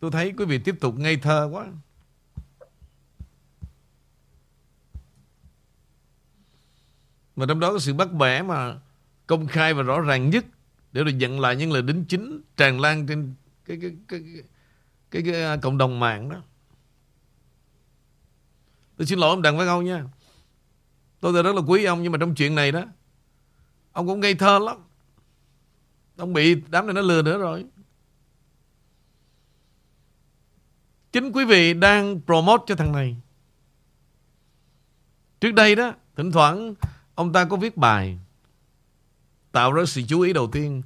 tôi 0.00 0.10
thấy 0.10 0.34
quý 0.36 0.44
vị 0.44 0.58
tiếp 0.58 0.74
tục 0.80 0.98
ngây 0.98 1.16
thơ 1.16 1.48
quá. 1.52 1.66
Mà 7.36 7.46
trong 7.48 7.60
đó 7.60 7.72
có 7.72 7.78
sự 7.78 7.94
bắt 7.94 8.12
bẻ 8.12 8.42
mà 8.42 8.78
công 9.26 9.46
khai 9.46 9.74
và 9.74 9.82
rõ 9.82 10.00
ràng 10.00 10.30
nhất 10.30 10.44
để 10.92 11.04
rồi 11.04 11.12
nhận 11.12 11.40
lại 11.40 11.56
những 11.56 11.72
lời 11.72 11.82
đính 11.82 12.04
chính 12.08 12.40
tràn 12.56 12.80
lan 12.80 13.06
trên 13.06 13.34
cái 13.64 13.78
cái 13.82 13.90
cái 14.08 14.20
cái, 14.20 14.42
cái, 15.10 15.22
cái, 15.22 15.32
cái 15.32 15.58
cộng 15.58 15.78
đồng 15.78 16.00
mạng 16.00 16.28
đó. 16.28 16.42
Tôi 18.96 19.06
xin 19.06 19.18
lỗi 19.18 19.30
ông 19.30 19.42
Đặng 19.42 19.58
Văn 19.58 19.68
Âu 19.68 19.82
nha. 19.82 20.04
Tôi 21.20 21.42
rất 21.42 21.54
là 21.54 21.62
quý 21.66 21.84
ông 21.84 22.02
nhưng 22.02 22.12
mà 22.12 22.18
trong 22.18 22.34
chuyện 22.34 22.54
này 22.54 22.72
đó 22.72 22.84
ông 23.92 24.06
cũng 24.06 24.20
ngây 24.20 24.34
thơ 24.34 24.58
lắm. 24.58 24.76
Ông 26.16 26.32
bị 26.32 26.62
đám 26.68 26.86
này 26.86 26.94
nó 26.94 27.00
lừa 27.00 27.22
nữa 27.22 27.38
rồi. 27.38 27.64
Chính 31.16 31.32
quý 31.32 31.44
vị 31.44 31.74
đang 31.74 32.20
promote 32.26 32.64
cho 32.66 32.74
thằng 32.74 32.92
này. 32.92 33.16
Trước 35.40 35.52
đây 35.52 35.74
đó, 35.74 35.92
thỉnh 36.16 36.32
thoảng 36.32 36.74
ông 37.14 37.32
ta 37.32 37.44
có 37.44 37.56
viết 37.56 37.76
bài 37.76 38.18
tạo 39.52 39.72
ra 39.72 39.84
sự 39.86 40.02
chú 40.08 40.20
ý 40.20 40.32
đầu 40.32 40.48
tiên. 40.52 40.82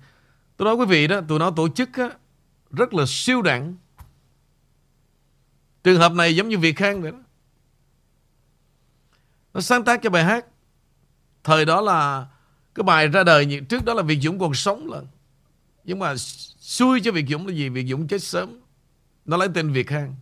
Tôi 0.57 0.67
nói 0.67 0.75
quý 0.75 0.87
vị 0.87 1.07
đó, 1.07 1.21
tụi 1.29 1.39
nó 1.39 1.51
tổ 1.51 1.69
chức 1.69 1.89
á, 1.93 2.11
rất 2.71 2.95
là 2.95 3.05
siêu 3.09 3.43
đẳng. 3.43 3.77
Trường 5.85 6.01
hợp 6.01 6.13
này 6.13 6.37
giống 6.37 6.49
như 6.49 6.59
Việt 6.59 6.77
Khang 6.77 7.03
vậy 7.03 7.13
đó. 7.13 7.19
Nó 9.55 9.61
sáng 9.61 9.85
tác 9.85 10.01
cho 10.03 10.11
bài 10.11 10.25
hát. 10.25 10.47
Thời 11.45 11.65
đó 11.65 11.81
là 11.81 12.27
cái 12.75 12.85
bài 12.85 13.09
ra 13.09 13.25
đời 13.25 13.61
trước 13.69 13.85
đó 13.85 13.95
là 13.95 14.03
Việt 14.03 14.19
Dũng 14.23 14.39
còn 14.39 14.55
sống 14.55 14.91
lần. 14.91 15.07
Nhưng 15.85 15.99
mà 15.99 16.15
xui 16.61 17.01
cho 17.01 17.13
Việt 17.13 17.27
Dũng 17.29 17.47
là 17.47 17.55
gì? 17.55 17.69
Việt 17.69 17.87
Dũng 17.89 18.09
chết 18.09 18.23
sớm. 18.23 18.61
Nó 19.25 19.37
lấy 19.37 19.49
tên 19.55 19.73
Việt 19.73 19.87
Khang. 19.87 20.15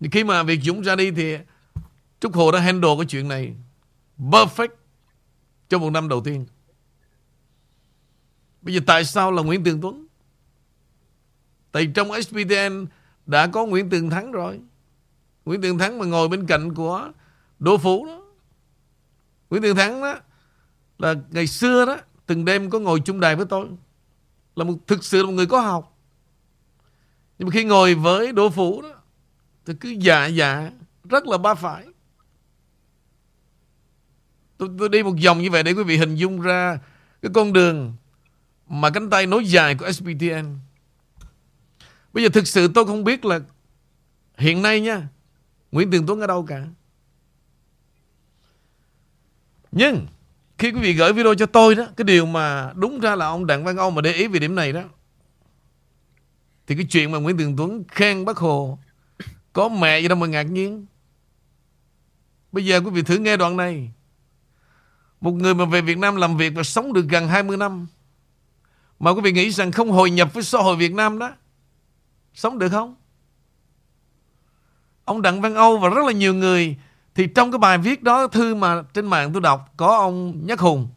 Nhưng 0.00 0.10
khi 0.10 0.24
mà 0.24 0.42
Việt 0.42 0.60
Dũng 0.62 0.82
ra 0.82 0.96
đi 0.96 1.10
thì 1.10 1.36
Trúc 2.20 2.34
Hồ 2.34 2.52
đã 2.52 2.60
handle 2.60 2.90
cái 2.96 3.06
chuyện 3.08 3.28
này 3.28 3.54
perfect 4.18 4.68
trong 5.68 5.80
một 5.80 5.90
năm 5.90 6.08
đầu 6.08 6.20
tiên. 6.24 6.46
Bây 8.62 8.74
giờ 8.74 8.80
tại 8.86 9.04
sao 9.04 9.32
là 9.32 9.42
Nguyễn 9.42 9.64
Tường 9.64 9.80
Tuấn? 9.80 10.06
Tại 11.72 11.92
trong 11.94 12.22
SPTN 12.22 12.86
đã 13.26 13.46
có 13.46 13.66
Nguyễn 13.66 13.90
Tường 13.90 14.10
Thắng 14.10 14.32
rồi. 14.32 14.60
Nguyễn 15.44 15.62
Tường 15.62 15.78
Thắng 15.78 15.98
mà 15.98 16.04
ngồi 16.06 16.28
bên 16.28 16.46
cạnh 16.46 16.74
của 16.74 17.12
Đỗ 17.58 17.78
Phủ 17.78 18.06
đó. 18.06 18.22
Nguyễn 19.50 19.62
Tường 19.62 19.76
Thắng 19.76 20.02
đó 20.02 20.18
là 20.98 21.14
ngày 21.30 21.46
xưa 21.46 21.86
đó, 21.86 21.96
từng 22.26 22.44
đêm 22.44 22.70
có 22.70 22.78
ngồi 22.78 23.00
chung 23.04 23.20
đài 23.20 23.36
với 23.36 23.46
tôi. 23.46 23.68
Là 24.56 24.64
một, 24.64 24.74
thực 24.86 25.04
sự 25.04 25.22
là 25.22 25.26
một 25.26 25.32
người 25.32 25.46
có 25.46 25.60
học. 25.60 25.95
Nhưng 27.38 27.48
mà 27.48 27.52
khi 27.52 27.64
ngồi 27.64 27.94
với 27.94 28.32
Đỗ 28.32 28.50
Phủ 28.50 28.82
đó 28.82 28.88
thì 29.66 29.74
cứ 29.80 29.88
dạ 29.88 30.26
dạ 30.26 30.70
rất 31.04 31.26
là 31.26 31.38
ba 31.38 31.54
phải. 31.54 31.84
Tôi, 34.58 34.68
tôi 34.78 34.88
đi 34.88 35.02
một 35.02 35.14
vòng 35.24 35.42
như 35.42 35.50
vậy 35.50 35.62
để 35.62 35.72
quý 35.72 35.82
vị 35.82 35.96
hình 35.96 36.14
dung 36.14 36.40
ra 36.40 36.78
cái 37.22 37.30
con 37.34 37.52
đường 37.52 37.94
mà 38.68 38.90
cánh 38.90 39.10
tay 39.10 39.26
nối 39.26 39.44
dài 39.44 39.74
của 39.74 39.92
SPTN. 39.92 40.58
Bây 42.12 42.24
giờ 42.24 42.28
thực 42.28 42.46
sự 42.46 42.68
tôi 42.74 42.86
không 42.86 43.04
biết 43.04 43.24
là 43.24 43.40
hiện 44.36 44.62
nay 44.62 44.80
nha 44.80 45.08
Nguyễn 45.72 45.90
Tường 45.90 46.06
Tuấn 46.06 46.20
ở 46.20 46.26
đâu 46.26 46.46
cả. 46.46 46.64
Nhưng 49.72 50.06
khi 50.58 50.72
quý 50.72 50.80
vị 50.80 50.92
gửi 50.92 51.12
video 51.12 51.34
cho 51.34 51.46
tôi 51.46 51.74
đó 51.74 51.86
cái 51.96 52.04
điều 52.04 52.26
mà 52.26 52.72
đúng 52.74 53.00
ra 53.00 53.16
là 53.16 53.26
ông 53.26 53.46
Đặng 53.46 53.64
Văn 53.64 53.76
Âu 53.76 53.90
mà 53.90 54.02
để 54.02 54.12
ý 54.12 54.26
về 54.26 54.38
điểm 54.38 54.54
này 54.54 54.72
đó 54.72 54.82
thì 56.66 56.74
cái 56.74 56.84
chuyện 56.84 57.12
mà 57.12 57.18
Nguyễn 57.18 57.38
Tường 57.38 57.56
Tuấn 57.56 57.84
khen 57.88 58.24
bác 58.24 58.36
Hồ 58.36 58.78
có 59.52 59.68
mẹ 59.68 60.00
gì 60.00 60.08
đâu 60.08 60.18
mà 60.18 60.26
ngạc 60.26 60.42
nhiên. 60.42 60.86
Bây 62.52 62.64
giờ 62.64 62.80
quý 62.80 62.90
vị 62.90 63.02
thử 63.02 63.18
nghe 63.18 63.36
đoạn 63.36 63.56
này. 63.56 63.90
Một 65.20 65.30
người 65.30 65.54
mà 65.54 65.64
về 65.64 65.80
Việt 65.80 65.98
Nam 65.98 66.16
làm 66.16 66.36
việc 66.36 66.52
và 66.56 66.62
sống 66.62 66.92
được 66.92 67.06
gần 67.08 67.28
20 67.28 67.56
năm, 67.56 67.86
mà 68.98 69.10
quý 69.10 69.20
vị 69.20 69.32
nghĩ 69.32 69.50
rằng 69.50 69.72
không 69.72 69.90
hội 69.90 70.10
nhập 70.10 70.34
với 70.34 70.42
xã 70.42 70.58
hội 70.58 70.76
Việt 70.76 70.94
Nam 70.94 71.18
đó, 71.18 71.32
sống 72.34 72.58
được 72.58 72.68
không? 72.68 72.94
Ông 75.04 75.22
Đặng 75.22 75.40
Văn 75.40 75.54
Âu 75.54 75.78
và 75.78 75.88
rất 75.88 76.06
là 76.06 76.12
nhiều 76.12 76.34
người 76.34 76.76
thì 77.14 77.26
trong 77.26 77.52
cái 77.52 77.58
bài 77.58 77.78
viết 77.78 78.02
đó, 78.02 78.26
thư 78.26 78.54
mà 78.54 78.82
trên 78.94 79.06
mạng 79.06 79.32
tôi 79.32 79.42
đọc, 79.42 79.72
có 79.76 79.96
ông 79.96 80.46
Nhất 80.46 80.60
Hùng. 80.60 80.88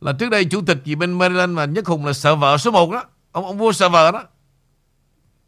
Là 0.00 0.12
trước 0.18 0.30
đây 0.30 0.44
chủ 0.44 0.62
tịch 0.66 0.78
gì 0.84 0.94
bên 0.94 1.18
Maryland 1.18 1.52
mà 1.52 1.64
Nhất 1.64 1.86
Hùng 1.86 2.06
là 2.06 2.12
sợ 2.12 2.36
vợ 2.36 2.58
số 2.58 2.70
1 2.70 2.90
đó 2.92 3.04
ông 3.34 3.44
ông 3.44 3.58
vua 3.58 3.72
server 3.72 4.14
đó. 4.14 4.24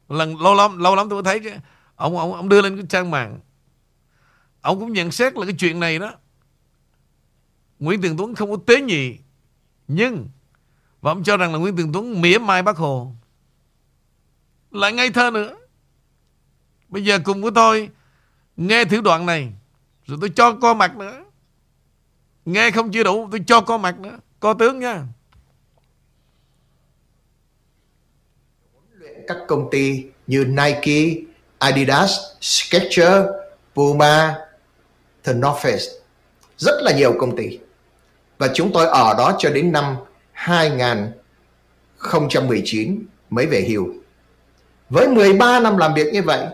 Lần, 0.08 0.40
lâu 0.40 0.54
lắm 0.54 0.78
lâu 0.78 0.96
lắm 0.96 1.08
tôi 1.08 1.22
thấy 1.22 1.40
cái 1.40 1.58
ông 1.96 2.18
ông 2.18 2.34
ông 2.34 2.48
đưa 2.48 2.62
lên 2.62 2.76
cái 2.76 2.86
trang 2.88 3.10
mạng. 3.10 3.40
Ông 4.60 4.80
cũng 4.80 4.92
nhận 4.92 5.12
xét 5.12 5.36
là 5.36 5.46
cái 5.46 5.54
chuyện 5.58 5.80
này 5.80 5.98
đó. 5.98 6.12
Nguyễn 7.78 8.02
Tường 8.02 8.16
Tuấn 8.16 8.34
không 8.34 8.50
có 8.50 8.56
tế 8.66 8.80
nhị, 8.80 9.16
nhưng 9.88 10.28
và 11.00 11.10
ông 11.12 11.22
cho 11.22 11.36
rằng 11.36 11.52
là 11.52 11.58
Nguyễn 11.58 11.76
Tường 11.76 11.92
Tuấn 11.92 12.20
mỉa 12.20 12.38
mai 12.38 12.62
bác 12.62 12.76
Hồ. 12.76 13.12
Lại 14.70 14.92
ngây 14.92 15.10
thơ 15.10 15.30
nữa. 15.30 15.56
Bây 16.88 17.04
giờ 17.04 17.18
cùng 17.24 17.42
với 17.42 17.50
tôi 17.54 17.90
nghe 18.56 18.84
thử 18.84 19.00
đoạn 19.00 19.26
này, 19.26 19.52
rồi 20.06 20.18
tôi 20.20 20.30
cho 20.30 20.52
co 20.52 20.74
mặt 20.74 20.96
nữa. 20.96 21.24
Nghe 22.44 22.70
không 22.70 22.92
chưa 22.92 23.02
đủ, 23.02 23.28
tôi 23.30 23.40
cho 23.46 23.60
co 23.60 23.78
mặt 23.78 23.98
nữa. 23.98 24.18
Co 24.40 24.54
tướng 24.54 24.78
nha. 24.78 25.06
Các 29.26 29.36
công 29.46 29.70
ty 29.70 30.04
như 30.26 30.44
Nike, 30.44 31.20
Adidas, 31.58 32.18
Skechers, 32.40 33.26
Puma, 33.74 34.38
The 35.24 35.32
North 35.32 35.66
Face. 35.66 35.88
Rất 36.56 36.82
là 36.82 36.92
nhiều 36.92 37.14
công 37.18 37.36
ty. 37.36 37.58
Và 38.38 38.48
chúng 38.54 38.72
tôi 38.72 38.86
ở 38.86 39.14
đó 39.18 39.36
cho 39.38 39.50
đến 39.50 39.72
năm 39.72 39.96
2019 40.32 43.06
mới 43.30 43.46
về 43.46 43.66
hưu. 43.68 43.86
Với 44.90 45.08
13 45.08 45.60
năm 45.60 45.76
làm 45.76 45.94
việc 45.94 46.12
như 46.12 46.22
vậy, 46.22 46.46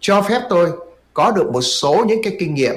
cho 0.00 0.22
phép 0.22 0.40
tôi 0.48 0.70
có 1.14 1.30
được 1.30 1.50
một 1.52 1.62
số 1.62 2.04
những 2.08 2.22
cái 2.22 2.36
kinh 2.38 2.54
nghiệm 2.54 2.74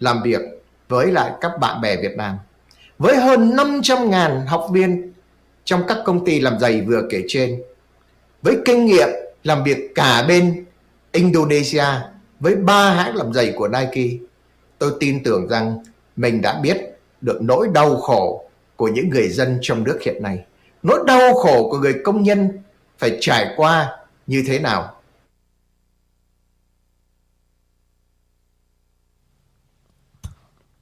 làm 0.00 0.22
việc 0.22 0.40
với 0.88 1.06
lại 1.06 1.32
các 1.40 1.52
bạn 1.60 1.80
bè 1.80 1.96
Việt 1.96 2.16
Nam. 2.16 2.38
Với 2.98 3.16
hơn 3.16 3.50
500.000 3.50 4.46
học 4.46 4.68
viên 4.72 5.12
trong 5.64 5.82
các 5.88 5.98
công 6.04 6.24
ty 6.24 6.40
làm 6.40 6.58
giày 6.58 6.80
vừa 6.80 7.02
kể 7.10 7.22
trên 7.28 7.62
với 8.42 8.58
kinh 8.64 8.86
nghiệm 8.86 9.08
làm 9.44 9.64
việc 9.64 9.94
cả 9.94 10.24
bên 10.28 10.64
Indonesia 11.12 11.84
với 12.40 12.56
ba 12.56 12.94
hãng 12.94 13.16
làm 13.16 13.32
giày 13.32 13.52
của 13.56 13.68
Nike, 13.68 14.18
tôi 14.78 14.92
tin 15.00 15.22
tưởng 15.22 15.48
rằng 15.48 15.78
mình 16.16 16.42
đã 16.42 16.60
biết 16.60 16.76
được 17.20 17.38
nỗi 17.42 17.68
đau 17.74 17.96
khổ 17.96 18.50
của 18.76 18.88
những 18.88 19.08
người 19.08 19.28
dân 19.28 19.58
trong 19.62 19.84
nước 19.84 19.98
hiện 20.02 20.22
nay. 20.22 20.44
Nỗi 20.82 21.04
đau 21.06 21.34
khổ 21.34 21.70
của 21.70 21.78
người 21.78 21.94
công 22.04 22.22
nhân 22.22 22.48
phải 22.98 23.18
trải 23.20 23.54
qua 23.56 23.98
như 24.26 24.44
thế 24.46 24.58
nào. 24.58 24.96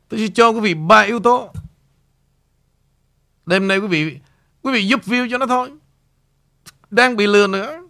Tôi 0.09 0.21
sẽ 0.21 0.27
cho 0.35 0.51
quý 0.51 0.61
vị 0.61 0.75
ba 0.75 1.01
yếu 1.01 1.21
tố. 1.21 1.51
Đêm 3.47 3.69
nay 3.69 3.79
quý 3.79 3.87
vị 3.87 4.19
quý 4.63 4.73
vị 4.73 4.87
giúp 4.87 5.01
view 5.05 5.31
cho 5.31 5.39
nó 5.39 5.47
thôi 5.47 5.71
đang 6.91 7.17
bị 7.17 7.27
lừa 7.27 7.47
nữa. 7.47 7.83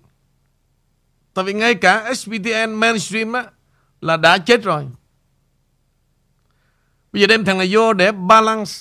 Tại 1.34 1.44
vì 1.44 1.52
ngay 1.52 1.74
cả 1.74 2.14
SPTN 2.14 2.72
mainstream 2.74 3.32
á, 3.32 3.44
là 4.00 4.16
đã 4.16 4.38
chết 4.38 4.62
rồi. 4.62 4.86
Bây 7.12 7.20
giờ 7.20 7.26
đem 7.26 7.44
thằng 7.44 7.58
này 7.58 7.68
vô 7.70 7.92
để 7.92 8.12
balance. 8.12 8.72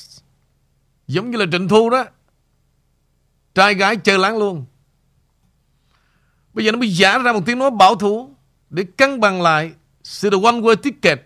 Giống 1.08 1.32
như 1.32 1.38
là 1.38 1.46
Trịnh 1.52 1.68
Thu 1.68 1.90
đó. 1.90 2.06
Trai 3.56 3.74
gái 3.74 3.96
chơi 3.96 4.20
láng 4.20 4.38
luôn. 4.38 4.66
Bây 6.54 6.66
giờ 6.66 6.72
nó 6.72 6.78
mới 6.78 6.90
giả 6.90 7.18
ra 7.18 7.34
một 7.34 7.42
tiếng 7.46 7.60
nói 7.60 7.72
bảo 7.72 7.96
thủ 7.96 8.36
để 8.70 8.86
cân 8.98 9.20
bằng 9.20 9.42
lại 9.42 9.74
sự 10.04 10.30
the 10.30 10.38
one 10.44 10.56
way 10.56 10.76
ticket 10.76 11.22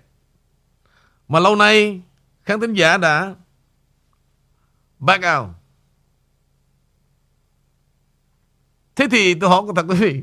mà 1.27 1.39
lâu 1.39 1.55
nay 1.55 2.01
khán 2.43 2.59
thính 2.59 2.73
giả 2.73 2.97
đã 2.97 3.35
back 4.99 5.23
out. 5.37 5.60
Thế 9.01 9.07
thì 9.07 9.33
tôi 9.33 9.49
hỏi 9.49 9.63
thật 9.75 9.85
quý 9.89 9.95
vị, 9.95 10.21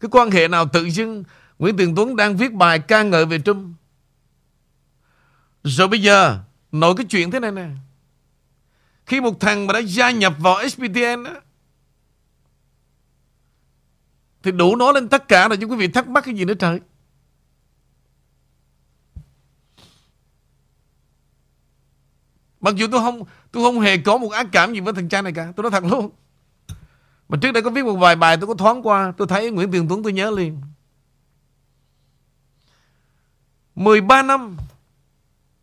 Cái 0.00 0.08
quan 0.12 0.30
hệ 0.30 0.48
nào 0.48 0.68
tự 0.68 0.84
dưng 0.84 1.24
Nguyễn 1.58 1.76
Tường 1.76 1.94
Tuấn 1.94 2.16
đang 2.16 2.36
viết 2.36 2.52
bài 2.52 2.78
ca 2.78 3.02
ngợi 3.02 3.26
về 3.26 3.38
Trung 3.38 3.74
Rồi 5.64 5.88
bây 5.88 6.02
giờ 6.02 6.38
nổi 6.72 6.94
cái 6.96 7.06
chuyện 7.06 7.30
thế 7.30 7.40
này 7.40 7.52
nè. 7.52 7.68
Khi 9.06 9.20
một 9.20 9.40
thằng 9.40 9.66
mà 9.66 9.72
đã 9.72 9.78
gia 9.78 10.10
nhập 10.10 10.34
vào 10.38 10.68
SPTN 10.68 11.24
á, 11.24 11.34
Thì 14.42 14.52
đủ 14.52 14.76
nói 14.76 14.92
lên 14.94 15.08
tất 15.08 15.28
cả 15.28 15.48
rồi 15.48 15.56
chứ 15.56 15.66
quý 15.66 15.76
vị 15.76 15.88
thắc 15.88 16.08
mắc 16.08 16.24
cái 16.24 16.34
gì 16.34 16.44
nữa 16.44 16.54
trời. 16.54 16.80
Mặc 22.60 22.74
dù 22.76 22.86
tôi 22.92 23.00
không 23.00 23.22
tôi 23.52 23.64
không 23.64 23.80
hề 23.80 23.96
có 23.98 24.18
một 24.18 24.28
ác 24.28 24.46
cảm 24.52 24.72
gì 24.72 24.80
với 24.80 24.92
thằng 24.92 25.08
cha 25.08 25.22
này 25.22 25.32
cả, 25.32 25.52
Tôi 25.56 25.62
nói 25.62 25.70
thật 25.70 25.84
luôn 25.84 26.10
mà 27.28 27.38
trước 27.42 27.52
đây 27.52 27.62
có 27.62 27.70
viết 27.70 27.84
một 27.84 27.96
vài 27.96 28.16
bài 28.16 28.36
tôi 28.36 28.46
có 28.46 28.54
thoáng 28.54 28.82
qua, 28.82 29.12
Tôi 29.16 29.26
thấy 29.26 29.50
Nguyễn 29.50 29.70
Tiền 29.70 29.86
Tuấn 29.88 30.02
tôi 30.02 30.12
nhớ 30.12 30.30
liền. 30.30 30.60
13 33.74 34.22
năm 34.22 34.56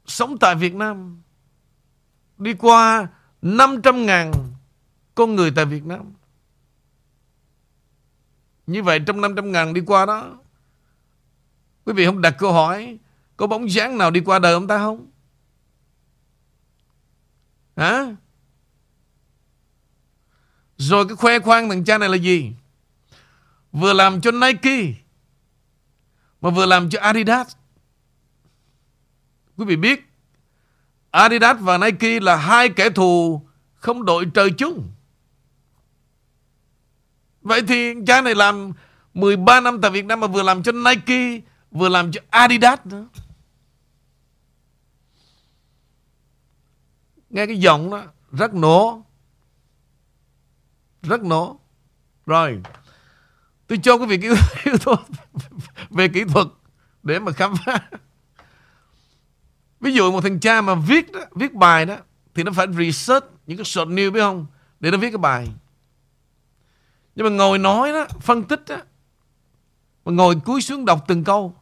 Sống 0.05 0.37
tại 0.37 0.55
Việt 0.55 0.75
Nam, 0.75 1.21
Đi 2.37 2.53
qua 2.53 3.07
500 3.41 4.05
ngàn 4.05 4.31
Con 5.15 5.35
người 5.35 5.51
tại 5.55 5.65
Việt 5.65 5.85
Nam. 5.85 6.13
Như 8.67 8.83
vậy 8.83 8.99
trong 9.07 9.21
500 9.21 9.51
ngàn 9.51 9.73
đi 9.73 9.81
qua 9.81 10.05
đó, 10.05 10.37
Quý 11.85 11.93
vị 11.93 12.05
không 12.05 12.21
đặt 12.21 12.35
câu 12.37 12.53
hỏi, 12.53 12.97
Có 13.37 13.47
bóng 13.47 13.71
dáng 13.71 13.97
nào 13.97 14.11
đi 14.11 14.19
qua 14.19 14.39
đời 14.39 14.53
ông 14.53 14.67
ta 14.67 14.77
không? 14.77 15.07
Hả? 17.75 18.15
Rồi 20.89 21.07
cái 21.07 21.15
khoe 21.15 21.39
khoang 21.39 21.69
thằng 21.69 21.83
cha 21.83 21.97
này 21.97 22.09
là 22.09 22.15
gì? 22.15 22.51
Vừa 23.71 23.93
làm 23.93 24.21
cho 24.21 24.31
Nike, 24.31 24.93
Mà 26.41 26.49
vừa 26.49 26.65
làm 26.65 26.89
cho 26.89 26.99
Adidas. 27.01 27.55
Quý 29.57 29.65
vị 29.65 29.75
biết, 29.75 30.05
Adidas 31.11 31.57
và 31.59 31.77
Nike 31.77 32.19
là 32.19 32.35
hai 32.35 32.69
kẻ 32.69 32.89
thù 32.89 33.41
Không 33.73 34.05
đội 34.05 34.25
trời 34.33 34.51
chung. 34.57 34.89
Vậy 37.41 37.61
thì 37.67 37.93
cha 38.07 38.21
này 38.21 38.35
làm 38.35 38.71
13 39.13 39.59
năm 39.59 39.81
tại 39.81 39.91
Việt 39.91 40.05
Nam 40.05 40.19
Mà 40.19 40.27
vừa 40.27 40.43
làm 40.43 40.63
cho 40.63 40.71
Nike, 40.71 41.41
Vừa 41.71 41.89
làm 41.89 42.11
cho 42.11 42.21
Adidas 42.29 42.79
nữa. 42.83 43.05
Nghe 47.29 47.45
cái 47.45 47.59
giọng 47.59 47.89
đó, 47.91 48.03
Rất 48.31 48.53
nổ 48.53 49.03
rất 51.03 51.23
nổ 51.23 51.59
rồi 52.25 52.61
tôi 53.67 53.79
cho 53.83 53.95
quý 53.95 54.05
vị 54.05 54.17
cái 54.17 54.31
yếu 54.65 54.77
tố 54.77 54.95
về 55.89 56.07
kỹ 56.07 56.23
thuật 56.23 56.47
để 57.03 57.19
mà 57.19 57.31
khám 57.31 57.53
phá. 57.65 57.89
Ví 59.79 59.93
dụ 59.93 60.11
một 60.11 60.21
thằng 60.21 60.39
cha 60.39 60.61
mà 60.61 60.75
viết 60.75 61.11
đó, 61.11 61.19
viết 61.35 61.53
bài 61.53 61.85
đó 61.85 61.97
thì 62.33 62.43
nó 62.43 62.51
phải 62.51 62.67
research 62.77 63.25
những 63.47 63.57
cái 63.57 63.65
short 63.65 63.89
news 63.89 64.11
biết 64.11 64.19
không? 64.19 64.45
Để 64.79 64.91
nó 64.91 64.97
viết 64.97 65.09
cái 65.09 65.17
bài. 65.17 65.53
Nhưng 67.15 67.25
mà 67.25 67.29
ngồi 67.29 67.57
nói 67.57 67.91
đó 67.91 68.07
phân 68.21 68.43
tích 68.43 68.61
đó 68.67 68.77
mà 70.05 70.11
ngồi 70.11 70.35
cúi 70.45 70.61
xuống 70.61 70.85
đọc 70.85 71.05
từng 71.07 71.23
câu. 71.23 71.55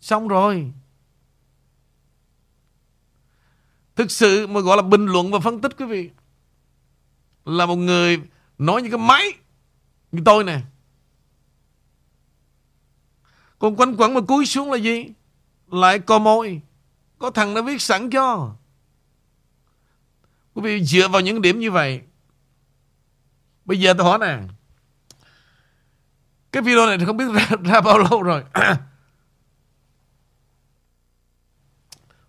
Xong 0.00 0.28
rồi. 0.28 0.72
Thực 3.96 4.10
sự 4.10 4.46
mà 4.46 4.60
gọi 4.60 4.76
là 4.76 4.82
bình 4.82 5.06
luận 5.06 5.30
và 5.32 5.38
phân 5.38 5.60
tích 5.60 5.72
quý 5.78 5.84
vị 5.84 6.10
là 7.44 7.66
một 7.66 7.76
người 7.76 8.20
nói 8.58 8.82
như 8.82 8.90
cái 8.90 8.98
máy 8.98 9.32
như 10.12 10.22
tôi 10.24 10.44
nè. 10.44 10.60
Còn 13.58 13.76
quanh 13.76 13.96
quẩn 13.96 14.14
mà 14.14 14.20
cúi 14.20 14.46
xuống 14.46 14.72
là 14.72 14.78
gì? 14.78 15.06
Lại 15.66 15.98
cò 15.98 16.18
môi. 16.18 16.60
Có 17.18 17.30
thằng 17.30 17.54
đã 17.54 17.60
viết 17.62 17.82
sẵn 17.82 18.10
cho. 18.10 18.54
Quý 20.54 20.62
vị 20.62 20.84
dựa 20.84 21.08
vào 21.08 21.20
những 21.20 21.42
điểm 21.42 21.60
như 21.60 21.70
vậy. 21.70 22.00
Bây 23.64 23.80
giờ 23.80 23.94
tôi 23.98 24.06
hỏi 24.06 24.18
nè. 24.18 24.38
Cái 26.52 26.62
video 26.62 26.86
này 26.86 26.98
thì 26.98 27.04
không 27.04 27.16
biết 27.16 27.24
ra, 27.34 27.48
ra 27.64 27.80
bao 27.80 27.98
lâu 27.98 28.22
rồi. 28.22 28.44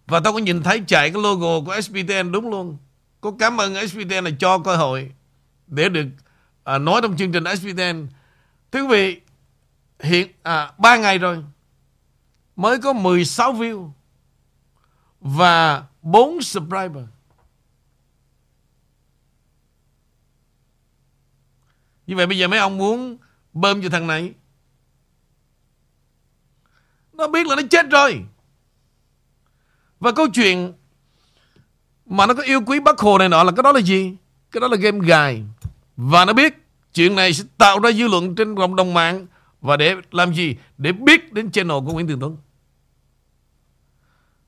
Và 0.08 0.20
tôi 0.20 0.34
có 0.34 0.40
nhìn 0.40 0.64
thấy 0.64 0.84
chạy 0.88 1.12
cái 1.12 1.22
logo 1.22 1.62
của 1.66 1.82
SBTN 1.82 2.32
đúng 2.32 2.50
luôn. 2.50 2.78
Có 3.26 3.32
cảm 3.40 3.58
ơn 3.58 3.88
SPTN 3.88 4.24
là 4.24 4.32
cho 4.40 4.60
cơ 4.60 4.76
hội 4.76 5.12
để 5.68 5.90
được 5.90 6.06
à, 6.64 6.78
nói 6.78 7.02
trong 7.02 7.18
chương 7.18 7.32
trình 7.32 7.44
SPTN. 7.58 8.08
Thưa 8.72 8.82
quý 8.82 8.88
vị, 8.88 9.22
hiện 10.00 10.32
à, 10.44 10.72
3 10.78 10.98
ngày 10.98 11.18
rồi 11.18 11.44
mới 12.56 12.80
có 12.80 12.94
16 12.94 13.54
view 13.54 13.90
và 15.20 15.86
4 16.02 16.42
subscriber. 16.42 17.04
Như 22.08 22.16
vậy 22.16 22.28
bây 22.28 22.38
giờ 22.38 22.48
mấy 22.48 22.60
ông 22.60 22.78
muốn 22.78 23.18
bơm 23.54 23.82
cho 23.82 23.90
thằng 23.90 24.08
này 24.08 24.34
Nó 27.14 27.28
biết 27.28 27.48
là 27.48 27.56
nó 27.56 27.62
chết 27.70 27.90
rồi 27.90 28.26
Và 30.00 30.12
câu 30.12 30.28
chuyện 30.34 30.74
mà 32.06 32.26
nó 32.26 32.34
có 32.34 32.44
yêu 32.44 32.62
quý 32.66 32.80
bác 32.80 33.00
Hồ 33.00 33.18
này 33.18 33.30
nọ 33.30 33.44
là 33.44 33.52
cái 33.52 33.64
đó 33.64 33.72
là 33.72 33.80
gì? 33.80 34.16
Cái 34.52 34.62
đó 34.62 34.68
là 34.68 34.78
game 34.78 35.08
gài 35.08 35.44
Và 35.98 36.26
nó 36.26 36.34
biết 36.34 36.54
chuyện 36.94 37.16
này 37.16 37.34
sẽ 37.34 37.44
tạo 37.58 37.80
ra 37.80 37.92
dư 37.92 38.08
luận 38.08 38.36
trên 38.36 38.56
cộng 38.56 38.76
đồng 38.76 38.94
mạng. 38.94 39.28
Và 39.62 39.78
để 39.78 39.96
làm 40.12 40.34
gì? 40.34 40.56
Để 40.78 40.92
biết 40.92 41.34
đến 41.34 41.52
channel 41.52 41.78
của 41.86 41.94
Nguyễn 41.94 42.08
Tường 42.08 42.20
Tuấn. 42.20 42.38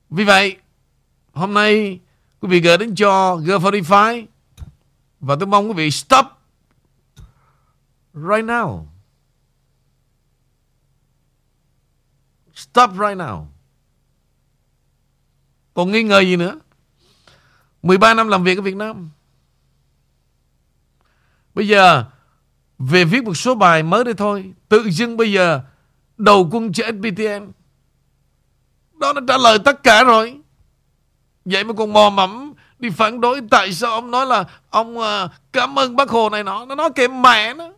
Vì 0.09 0.23
vậy, 0.23 0.57
Hôm 1.33 1.53
nay 1.53 1.99
Quý 2.39 2.49
vị 2.49 2.59
gửi 2.59 2.77
đến 2.77 2.95
cho 2.95 3.35
G45 3.35 4.25
Và 5.19 5.35
tôi 5.39 5.47
mong 5.47 5.67
quý 5.67 5.73
vị 5.73 5.91
stop 5.91 6.25
Right 8.17 8.45
now. 8.45 8.85
Stop 12.53 12.89
right 12.91 13.17
now. 13.17 13.45
Còn 15.73 15.91
nghi 15.91 16.03
ngờ 16.03 16.19
gì 16.19 16.35
nữa? 16.35 16.59
13 17.81 18.13
năm 18.13 18.27
làm 18.27 18.43
việc 18.43 18.57
ở 18.57 18.62
Việt 18.62 18.75
Nam. 18.75 19.10
Bây 21.53 21.67
giờ 21.67 22.05
về 22.79 23.05
viết 23.05 23.24
một 23.24 23.34
số 23.34 23.55
bài 23.55 23.84
mới 23.84 24.03
đây 24.03 24.13
thôi. 24.13 24.53
Tự 24.69 24.89
dưng 24.89 25.17
bây 25.17 25.31
giờ 25.31 25.62
đầu 26.17 26.50
quân 26.51 26.74
cho 26.74 26.84
SPTN. 26.88 27.51
Đó 29.00 29.13
nó 29.13 29.22
trả 29.27 29.38
lời 29.38 29.60
tất 29.65 29.84
cả 29.84 30.03
rồi. 30.03 30.39
Vậy 31.46 31.63
mà 31.63 31.74
còn 31.74 31.93
mò 31.93 32.10
mẫm 32.10 32.53
đi 32.79 32.89
phản 32.89 33.22
đối 33.22 33.41
tại 33.50 33.74
sao 33.74 33.91
ông 33.91 34.12
nói 34.12 34.25
là 34.25 34.43
ông 34.69 34.98
uh, 34.98 35.31
cảm 35.53 35.79
ơn 35.79 35.96
bác 35.96 36.10
Hồ 36.10 36.29
này 36.29 36.43
nọ. 36.43 36.65
Nó 36.65 36.75
nói 36.75 36.89
kệ 36.96 37.07
mẹ 37.07 37.53
nó. 37.53 37.72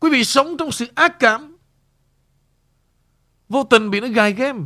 Quý 0.00 0.10
vị 0.10 0.24
sống 0.24 0.56
trong 0.56 0.72
sự 0.72 0.86
ác 0.94 1.18
cảm. 1.18 1.56
Vô 3.48 3.64
tình 3.64 3.90
bị 3.90 4.00
nó 4.00 4.08
gài 4.08 4.32
game 4.32 4.60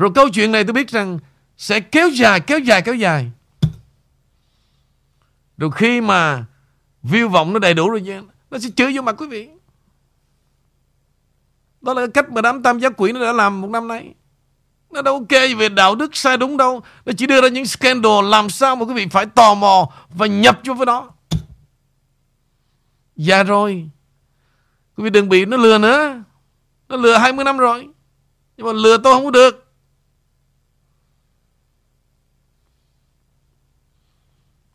rồi 0.00 0.10
câu 0.14 0.28
chuyện 0.28 0.52
này 0.52 0.64
tôi 0.64 0.72
biết 0.72 0.88
rằng 0.88 1.18
Sẽ 1.56 1.80
kéo 1.80 2.08
dài, 2.08 2.40
kéo 2.40 2.58
dài, 2.58 2.82
kéo 2.82 2.94
dài. 2.94 3.30
Rồi 5.56 5.70
khi 5.74 6.00
mà 6.00 6.44
View 7.02 7.28
vọng 7.28 7.52
nó 7.52 7.58
đầy 7.58 7.74
đủ 7.74 7.90
rồi 7.90 8.02
Nó 8.50 8.58
sẽ 8.58 8.68
chửi 8.76 8.92
vô 8.96 9.02
mặt 9.02 9.14
quý 9.18 9.26
vị. 9.26 9.48
Đó 11.80 11.94
là 11.94 12.06
cách 12.14 12.30
mà 12.30 12.40
đám 12.40 12.62
tam 12.62 12.78
giác 12.78 12.92
quỷ 12.96 13.12
nó 13.12 13.20
đã 13.20 13.32
làm 13.32 13.60
một 13.60 13.70
năm 13.70 13.88
nay. 13.88 14.14
Nó 14.90 15.02
đâu 15.02 15.14
ok 15.14 15.40
về 15.58 15.68
đạo 15.68 15.94
đức 15.94 16.16
sai 16.16 16.36
đúng 16.36 16.56
đâu. 16.56 16.82
Nó 17.06 17.12
chỉ 17.16 17.26
đưa 17.26 17.40
ra 17.40 17.48
những 17.48 17.66
scandal 17.66 18.24
Làm 18.24 18.50
sao 18.50 18.76
mà 18.76 18.84
quý 18.84 18.94
vị 18.94 19.06
phải 19.10 19.26
tò 19.26 19.54
mò 19.54 19.92
Và 20.08 20.26
nhập 20.26 20.60
vô 20.64 20.74
với 20.74 20.86
nó. 20.86 21.10
Dạ 23.16 23.42
rồi. 23.42 23.88
Quý 24.96 25.04
vị 25.04 25.10
đừng 25.10 25.28
bị 25.28 25.44
nó 25.44 25.56
lừa 25.56 25.78
nữa. 25.78 26.22
Nó 26.88 26.96
lừa 26.96 27.18
20 27.18 27.44
năm 27.44 27.58
rồi. 27.58 27.88
Nhưng 28.56 28.66
mà 28.66 28.72
lừa 28.72 28.98
tôi 28.98 29.14
không 29.14 29.24
có 29.24 29.30
được. 29.30 29.69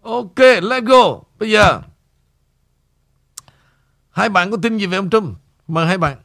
Ok, 0.06 0.40
let's 0.62 0.86
go. 0.86 1.22
Bây 1.40 1.52
giờ 1.52 1.82
Hai 4.12 4.30
bạn 4.30 4.52
có 4.52 4.58
tin 4.62 4.78
gì 4.78 4.86
về 4.86 4.98
ông 4.98 5.10
Trump? 5.10 5.38
Mời 5.68 5.88
hai 5.88 5.98
bạn. 5.98 6.18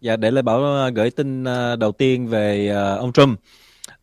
Dạ, 0.00 0.16
để 0.16 0.30
Lê 0.30 0.42
Bảo 0.42 0.62
ờ, 0.64 0.90
gửi 0.90 1.10
tin 1.10 1.44
ờ, 1.44 1.76
đầu 1.76 1.92
tiên 1.92 2.28
về 2.28 2.68
ờ, 2.68 2.96
ông 2.96 3.12
Trump. 3.12 3.40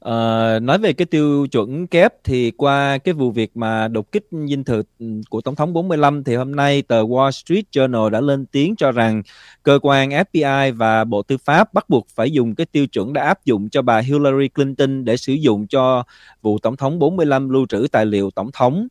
Uh, 0.06 0.62
nói 0.62 0.78
về 0.78 0.94
cái 0.94 1.06
tiêu 1.06 1.48
chuẩn 1.52 1.88
kép 1.88 2.13
thì 2.24 2.52
qua 2.52 2.98
cái 2.98 3.13
vụ 3.13 3.32
việc 3.32 3.58
mà 3.58 3.88
đột 3.88 4.12
kích 4.12 4.28
dinh 4.32 4.63
thự 4.63 4.84
ừ, 5.00 5.06
của 5.30 5.41
tổng 5.41 5.56
thống 5.56 5.74
45 5.74 6.24
thì 6.24 6.36
hôm 6.36 6.56
nay 6.56 6.82
tờ 6.82 7.04
Wall 7.04 7.32
Street 7.32 7.65
Journal 7.72 8.10
đã 8.10 8.22
lên 8.22 8.46
tiếng 8.46 8.76
cho 8.76 8.91
rằng 8.91 9.24
cơ 9.63 9.80
quan 9.82 10.10
FBI 10.10 10.74
và 10.76 11.04
Bộ 11.04 11.22
Tư 11.22 11.38
pháp 11.38 11.74
bắt 11.74 11.89
buộc 11.89 12.08
phải 12.15 12.32
dùng 12.32 12.56
cái 12.56 12.65
tiêu 12.65 12.88
chuẩn 12.88 13.13
đã 13.13 13.24
áp 13.24 13.46
dụng 13.46 13.70
cho 13.70 13.82
bà 13.82 14.00
Hillary 14.00 14.48
Clinton 14.48 15.06
để 15.06 15.18
sử 15.18 15.34
dụng 15.34 15.68
cho 15.68 16.04
vụ 16.41 16.60
tổng 16.60 16.78
thống 16.78 17.00
45 17.00 17.50
lưu 17.50 17.65
trữ 17.70 17.88
tài 17.91 18.06
liệu 18.06 18.32
tổng 18.32 18.52
thống. 18.54 18.88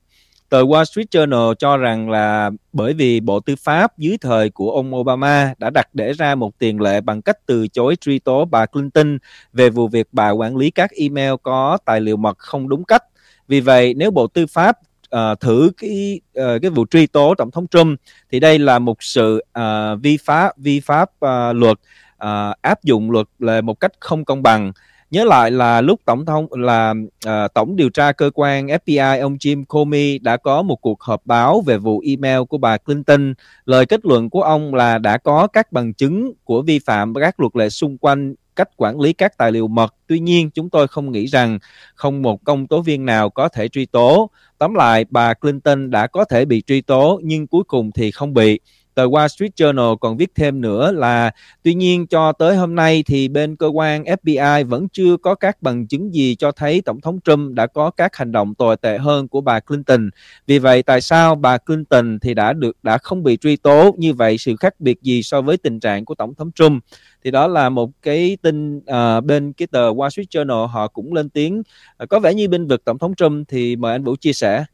Tờ 0.48 0.62
Wall 0.62 0.84
Street 0.84 1.10
Journal 1.10 1.54
cho 1.54 1.76
rằng 1.76 2.10
là 2.10 2.50
bởi 2.72 2.92
vì 2.92 3.20
Bộ 3.20 3.40
Tư 3.40 3.54
pháp 3.56 3.98
dưới 3.98 4.16
thời 4.20 4.50
của 4.50 4.70
ông 4.70 4.94
Obama 4.94 5.54
đã 5.58 5.70
đặt 5.70 5.88
để 5.92 6.12
ra 6.12 6.34
một 6.34 6.58
tiền 6.58 6.80
lệ 6.80 7.00
bằng 7.00 7.22
cách 7.22 7.38
từ 7.46 7.68
chối 7.68 7.96
truy 7.96 8.18
tố 8.18 8.44
bà 8.44 8.66
Clinton 8.66 9.18
về 9.52 9.70
vụ 9.70 9.88
việc 9.88 10.08
bà 10.12 10.30
quản 10.30 10.56
lý 10.56 10.70
các 10.70 10.90
email 10.90 11.34
có 11.42 11.78
tài 11.84 12.00
liệu 12.00 12.16
mật 12.16 12.38
không 12.38 12.68
đúng 12.68 12.84
cách. 12.84 13.02
Vì 13.48 13.60
vậy, 13.60 13.94
nếu 13.94 14.10
Bộ 14.10 14.26
Tư 14.26 14.46
pháp 14.46 14.78
uh, 15.14 15.40
thử 15.40 15.70
cái 15.76 16.20
uh, 16.40 16.62
cái 16.62 16.70
vụ 16.70 16.86
truy 16.90 17.06
tố 17.06 17.34
tổng 17.34 17.50
thống 17.50 17.66
Trump 17.66 18.00
thì 18.32 18.40
đây 18.40 18.58
là 18.58 18.78
một 18.78 19.02
sự 19.02 19.44
uh, 19.58 20.02
vi 20.02 20.16
pháp 20.16 20.58
vi 20.58 20.80
pháp 20.80 21.10
uh, 21.24 21.56
luật 21.56 21.78
uh, 22.24 22.62
áp 22.62 22.82
dụng 22.82 23.10
luật 23.10 23.26
là 23.38 23.60
một 23.60 23.80
cách 23.80 23.92
không 24.00 24.24
công 24.24 24.42
bằng 24.42 24.72
Nhớ 25.10 25.24
lại 25.24 25.50
là 25.50 25.80
lúc 25.80 26.00
tổng 26.04 26.26
thống 26.26 26.46
là 26.50 26.94
uh, 27.28 27.54
tổng 27.54 27.76
điều 27.76 27.90
tra 27.90 28.12
cơ 28.12 28.30
quan 28.34 28.66
FBI 28.66 29.20
ông 29.20 29.34
Jim 29.34 29.64
Comey 29.64 30.18
đã 30.18 30.36
có 30.36 30.62
một 30.62 30.76
cuộc 30.76 31.00
họp 31.02 31.26
báo 31.26 31.60
về 31.60 31.78
vụ 31.78 32.02
email 32.06 32.42
của 32.48 32.58
bà 32.58 32.78
Clinton. 32.78 33.34
Lời 33.64 33.86
kết 33.86 34.06
luận 34.06 34.30
của 34.30 34.42
ông 34.42 34.74
là 34.74 34.98
đã 34.98 35.18
có 35.18 35.46
các 35.46 35.72
bằng 35.72 35.94
chứng 35.94 36.32
của 36.44 36.62
vi 36.62 36.78
phạm 36.78 37.14
các 37.14 37.40
luật 37.40 37.56
lệ 37.56 37.68
xung 37.68 37.98
quanh 37.98 38.34
cách 38.56 38.68
quản 38.76 39.00
lý 39.00 39.12
các 39.12 39.38
tài 39.38 39.52
liệu 39.52 39.68
mật. 39.68 39.94
Tuy 40.06 40.18
nhiên, 40.18 40.50
chúng 40.50 40.70
tôi 40.70 40.88
không 40.88 41.12
nghĩ 41.12 41.26
rằng 41.26 41.58
không 41.94 42.22
một 42.22 42.44
công 42.44 42.66
tố 42.66 42.80
viên 42.80 43.04
nào 43.04 43.30
có 43.30 43.48
thể 43.48 43.68
truy 43.68 43.86
tố. 43.86 44.30
Tóm 44.58 44.74
lại, 44.74 45.04
bà 45.10 45.34
Clinton 45.34 45.90
đã 45.90 46.06
có 46.06 46.24
thể 46.24 46.44
bị 46.44 46.62
truy 46.66 46.80
tố 46.80 47.20
nhưng 47.24 47.46
cuối 47.46 47.64
cùng 47.64 47.92
thì 47.92 48.10
không 48.10 48.34
bị. 48.34 48.60
Tờ 48.94 49.06
Wall 49.06 49.28
Street 49.28 49.52
Journal 49.56 49.96
còn 49.96 50.16
viết 50.16 50.34
thêm 50.34 50.60
nữa 50.60 50.92
là 50.92 51.30
tuy 51.62 51.74
nhiên 51.74 52.06
cho 52.06 52.32
tới 52.32 52.56
hôm 52.56 52.74
nay 52.74 53.04
thì 53.06 53.28
bên 53.28 53.56
cơ 53.56 53.66
quan 53.66 54.04
FBI 54.04 54.66
vẫn 54.66 54.88
chưa 54.88 55.16
có 55.16 55.34
các 55.34 55.62
bằng 55.62 55.86
chứng 55.86 56.14
gì 56.14 56.34
cho 56.34 56.52
thấy 56.52 56.82
Tổng 56.84 57.00
thống 57.00 57.18
Trump 57.24 57.54
đã 57.54 57.66
có 57.66 57.90
các 57.90 58.16
hành 58.16 58.32
động 58.32 58.54
tồi 58.54 58.76
tệ 58.76 58.98
hơn 58.98 59.28
của 59.28 59.40
bà 59.40 59.60
Clinton. 59.60 60.10
Vì 60.46 60.58
vậy 60.58 60.82
tại 60.82 61.00
sao 61.00 61.34
bà 61.34 61.58
Clinton 61.58 62.18
thì 62.18 62.34
đã 62.34 62.52
được 62.52 62.76
đã 62.82 62.98
không 62.98 63.22
bị 63.22 63.36
truy 63.36 63.56
tố 63.56 63.94
như 63.98 64.14
vậy 64.14 64.38
sự 64.38 64.56
khác 64.56 64.74
biệt 64.80 65.02
gì 65.02 65.22
so 65.22 65.40
với 65.40 65.56
tình 65.56 65.80
trạng 65.80 66.04
của 66.04 66.14
Tổng 66.14 66.34
thống 66.34 66.50
Trump? 66.54 66.84
Thì 67.24 67.30
đó 67.30 67.46
là 67.46 67.68
một 67.68 67.90
cái 68.02 68.36
tin 68.42 68.76
uh, 68.76 69.24
bên 69.24 69.52
cái 69.52 69.66
tờ 69.66 69.92
Wall 69.92 70.08
Street 70.08 70.28
Journal 70.30 70.66
họ 70.66 70.88
cũng 70.88 71.12
lên 71.12 71.28
tiếng 71.28 71.62
uh, 72.02 72.08
có 72.08 72.20
vẻ 72.20 72.34
như 72.34 72.48
bên 72.48 72.66
vực 72.66 72.84
Tổng 72.84 72.98
thống 72.98 73.14
Trump 73.14 73.48
thì 73.48 73.76
mời 73.76 73.92
anh 73.92 74.04
Vũ 74.04 74.16
chia 74.16 74.32
sẻ. 74.32 74.64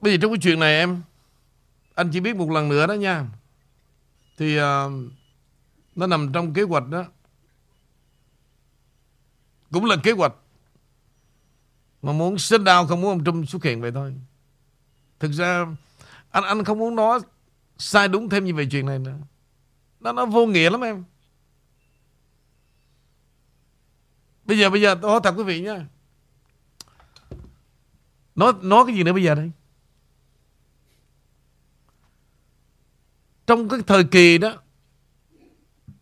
Bây 0.00 0.12
giờ 0.12 0.18
trong 0.22 0.32
cái 0.32 0.38
chuyện 0.42 0.60
này 0.60 0.74
em 0.74 1.02
Anh 1.94 2.10
chỉ 2.12 2.20
biết 2.20 2.36
một 2.36 2.50
lần 2.50 2.68
nữa 2.68 2.86
đó 2.86 2.94
nha. 2.94 3.26
Thì 4.36 4.58
uh, 4.58 4.92
Nó 5.96 6.06
nằm 6.06 6.32
trong 6.32 6.54
kế 6.54 6.62
hoạch 6.62 6.88
đó. 6.88 7.04
Cũng 9.72 9.84
là 9.84 9.96
kế 10.02 10.12
hoạch 10.12 10.34
Mà 12.02 12.12
muốn 12.12 12.38
sit 12.38 12.60
down 12.60 12.86
Không 12.86 13.00
muốn 13.00 13.10
ông 13.10 13.24
Trump 13.24 13.48
xuất 13.48 13.64
hiện 13.64 13.80
vậy 13.80 13.92
thôi. 13.94 14.14
Thực 15.18 15.32
ra 15.32 15.66
Anh 16.30 16.44
anh 16.44 16.64
không 16.64 16.78
muốn 16.78 16.96
nói 16.96 17.20
Sai 17.78 18.08
đúng 18.08 18.28
thêm 18.28 18.44
như 18.44 18.54
về 18.54 18.66
chuyện 18.70 18.86
này 18.86 18.98
nữa. 18.98 19.16
Nó 20.00 20.12
nó 20.12 20.26
vô 20.26 20.46
nghĩa 20.46 20.70
lắm 20.70 20.80
em. 20.80 21.04
Bây 24.44 24.58
giờ 24.58 24.70
bây 24.70 24.80
giờ 24.80 24.98
tôi 25.02 25.10
hỏi 25.10 25.20
thật 25.24 25.34
quý 25.36 25.44
vị 25.44 25.60
nha. 25.60 25.86
Nói, 28.34 28.52
nói 28.62 28.84
cái 28.86 28.96
gì 28.96 29.02
nữa 29.02 29.12
bây 29.12 29.22
giờ 29.22 29.34
đây? 29.34 29.50
Trong 33.50 33.68
cái 33.68 33.80
thời 33.86 34.04
kỳ 34.04 34.38
đó, 34.38 34.52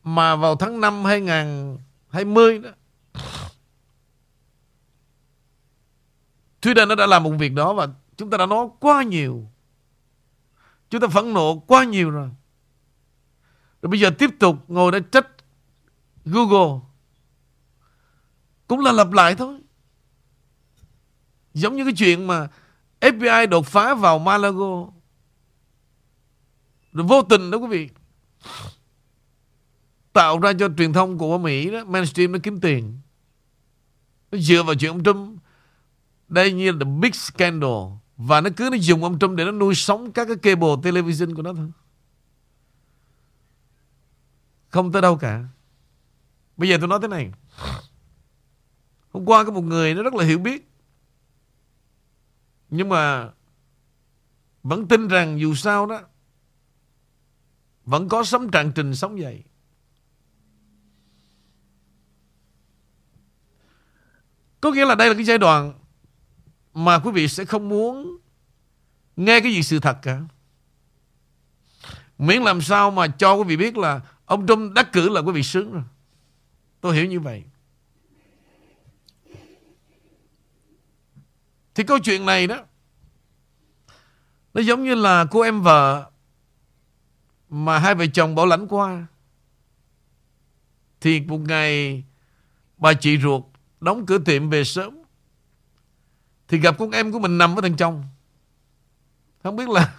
mà 0.03 0.37
vào 0.37 0.57
tháng 0.57 0.81
5 0.81 1.05
2020 1.05 2.59
đó 2.59 2.71
Twitter 6.63 6.89
nó 6.89 6.95
đã 6.95 7.07
làm 7.07 7.23
một 7.23 7.31
việc 7.39 7.53
đó 7.53 7.75
và 7.75 7.89
chúng 8.17 8.31
ta 8.31 8.39
đã 8.39 8.47
nói 8.47 8.69
quá 8.81 9.03
nhiều. 9.03 9.47
Chúng 10.91 11.01
ta 11.01 11.09
phẫn 11.09 11.35
nộ 11.35 11.59
quá 11.59 11.85
nhiều 11.85 12.11
rồi. 12.11 12.31
Rồi 13.83 13.91
bây 13.91 14.01
giờ 14.01 14.11
tiếp 14.19 14.31
tục 14.39 14.57
ngồi 14.69 14.93
đây 14.93 15.01
trách 15.13 15.27
Google. 16.25 16.81
Cũng 18.67 18.81
là 18.81 18.93
lặp 18.93 19.13
lại 19.13 19.35
thôi. 19.35 19.61
Giống 21.55 21.77
như 21.77 21.85
cái 21.85 21.95
chuyện 21.97 22.27
mà 22.27 22.49
FBI 23.01 23.49
đột 23.49 23.67
phá 23.67 23.95
vào 23.95 24.19
Malago. 24.19 24.98
Rồi 26.93 27.07
vô 27.07 27.23
tình 27.23 27.51
đó 27.51 27.59
quý 27.59 27.67
vị. 27.69 27.89
Tạo 30.13 30.39
ra 30.39 30.53
cho 30.59 30.69
truyền 30.79 30.93
thông 30.93 31.19
của 31.19 31.39
Mỹ 31.39 31.71
đó, 31.71 31.85
mainstream 31.85 32.33
nó 32.33 32.39
kiếm 32.43 32.61
tiền. 32.61 32.99
Nó 34.31 34.39
dựa 34.39 34.63
vào 34.63 34.75
chuyện 34.75 34.91
ông 34.91 35.05
Trump. 35.05 35.43
Đây 36.29 36.53
như 36.53 36.73
là 36.73 36.79
the 36.81 36.91
big 37.01 37.13
scandal. 37.13 37.73
Và 38.17 38.41
nó 38.41 38.51
cứ 38.57 38.69
nó 38.73 38.77
dùng 38.81 39.05
ông 39.05 39.19
Trump 39.19 39.37
để 39.37 39.45
nó 39.45 39.51
nuôi 39.51 39.75
sống 39.75 40.13
các 40.13 40.25
cái 40.25 40.37
cable 40.37 40.75
television 40.83 41.35
của 41.35 41.43
nó 41.43 41.53
thôi. 41.55 41.71
Không 44.69 44.93
tới 44.93 45.03
đâu 45.03 45.17
cả. 45.17 45.45
Bây 46.57 46.69
giờ 46.69 46.77
tôi 46.81 46.89
nói 46.89 46.99
thế 47.03 47.09
này. 47.09 47.33
Hôm 49.11 49.25
qua 49.25 49.45
có 49.45 49.51
một 49.51 49.65
người 49.65 49.95
nó 49.95 50.03
rất 50.03 50.15
là 50.15 50.25
hiểu 50.25 50.39
biết. 50.39 50.71
Nhưng 52.71 52.89
mà 52.89 53.31
vẫn 54.63 54.89
tin 54.89 55.09
rằng 55.09 55.41
dù 55.41 55.55
sao 55.55 55.87
đó 55.87 56.01
vẫn 57.89 58.09
có 58.09 58.25
sống 58.25 58.51
trạng 58.51 58.73
trình 58.73 58.95
sống 58.95 59.21
dậy. 59.21 59.43
Có 64.61 64.71
nghĩa 64.73 64.85
là 64.85 64.95
đây 64.95 65.09
là 65.09 65.15
cái 65.15 65.25
giai 65.25 65.39
đoạn 65.39 65.73
mà 66.75 66.99
quý 66.99 67.11
vị 67.11 67.29
sẽ 67.29 67.45
không 67.45 67.69
muốn 67.69 68.19
nghe 69.17 69.41
cái 69.41 69.53
gì 69.53 69.63
sự 69.63 69.81
thật 69.81 69.99
cả. 70.03 70.21
Miễn 72.19 72.43
làm 72.43 72.61
sao 72.61 72.91
mà 72.91 73.09
cho 73.09 73.35
quý 73.35 73.45
vị 73.45 73.57
biết 73.57 73.77
là 73.77 74.01
ông 74.27 74.47
Trump 74.47 74.73
đắc 74.75 74.93
cử 74.93 75.09
là 75.09 75.21
quý 75.21 75.33
vị 75.33 75.43
sướng 75.43 75.73
rồi. 75.73 75.85
Tôi 76.81 76.97
hiểu 76.97 77.07
như 77.07 77.21
vậy. 77.21 77.45
Thì 81.75 81.85
câu 81.85 81.99
chuyện 81.99 82.27
này 82.27 82.47
đó, 82.47 82.65
Nó 84.55 84.61
giống 84.61 84.85
như 84.85 84.95
là 84.95 85.27
cô 85.31 85.41
em 85.41 85.63
vợ 85.63 86.11
mà 87.51 87.79
hai 87.79 87.95
vợ 87.95 88.07
chồng 88.07 88.35
bảo 88.35 88.47
lãnh 88.47 88.69
qua 88.69 89.07
Thì 91.01 91.21
một 91.21 91.39
ngày 91.39 92.05
Bà 92.77 92.95
chị 92.95 93.19
ruột 93.19 93.43
Đóng 93.81 94.07
cửa 94.07 94.19
tiệm 94.19 94.51
về 94.51 94.65
sớm 94.65 94.99
Thì 96.49 96.59
gặp 96.59 96.75
con 96.79 96.91
em 96.91 97.13
của 97.13 97.19
mình 97.19 97.39
nằm 97.39 97.57
ở 97.57 97.63
thằng 97.63 97.77
chồng 97.77 98.05
Không 99.43 99.57
biết 99.57 99.69
là 99.69 99.95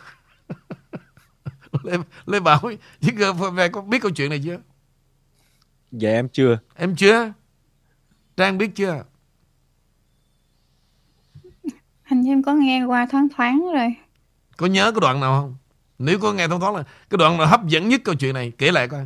Lê, 1.84 1.98
Lê 2.26 2.40
Bảo 2.40 2.60
với 2.62 2.78
về 3.54 3.70
có 3.70 3.82
biết 3.82 4.02
câu 4.02 4.12
chuyện 4.12 4.30
này 4.30 4.42
chưa? 4.46 4.58
Dạ 5.92 6.10
em 6.10 6.30
chưa. 6.30 6.60
Em 6.76 6.96
chưa? 6.96 7.34
Trang 8.38 8.58
biết 8.58 8.72
chưa? 8.76 9.04
Hình 12.04 12.22
như 12.22 12.32
em 12.32 12.44
có 12.44 12.54
nghe 12.54 12.84
qua 12.84 13.08
thoáng 13.12 13.28
thoáng 13.36 13.66
rồi. 13.74 13.96
Có 14.58 14.66
nhớ 14.66 14.92
cái 14.92 15.02
đoạn 15.02 15.20
nào 15.20 15.42
không? 15.42 15.56
Nếu 16.00 16.20
có 16.20 16.34
nghe 16.34 16.48
thoáng 16.48 16.60
thoáng 16.60 16.76
là 16.76 16.84
cái 17.10 17.18
đoạn 17.18 17.38
nào 17.38 17.48
hấp 17.48 17.68
dẫn 17.68 17.90
nhất 17.90 18.02
câu 18.04 18.16
chuyện 18.16 18.34
này 18.34 18.52
kể 18.58 18.72
lại 18.72 18.88
coi. 18.88 19.02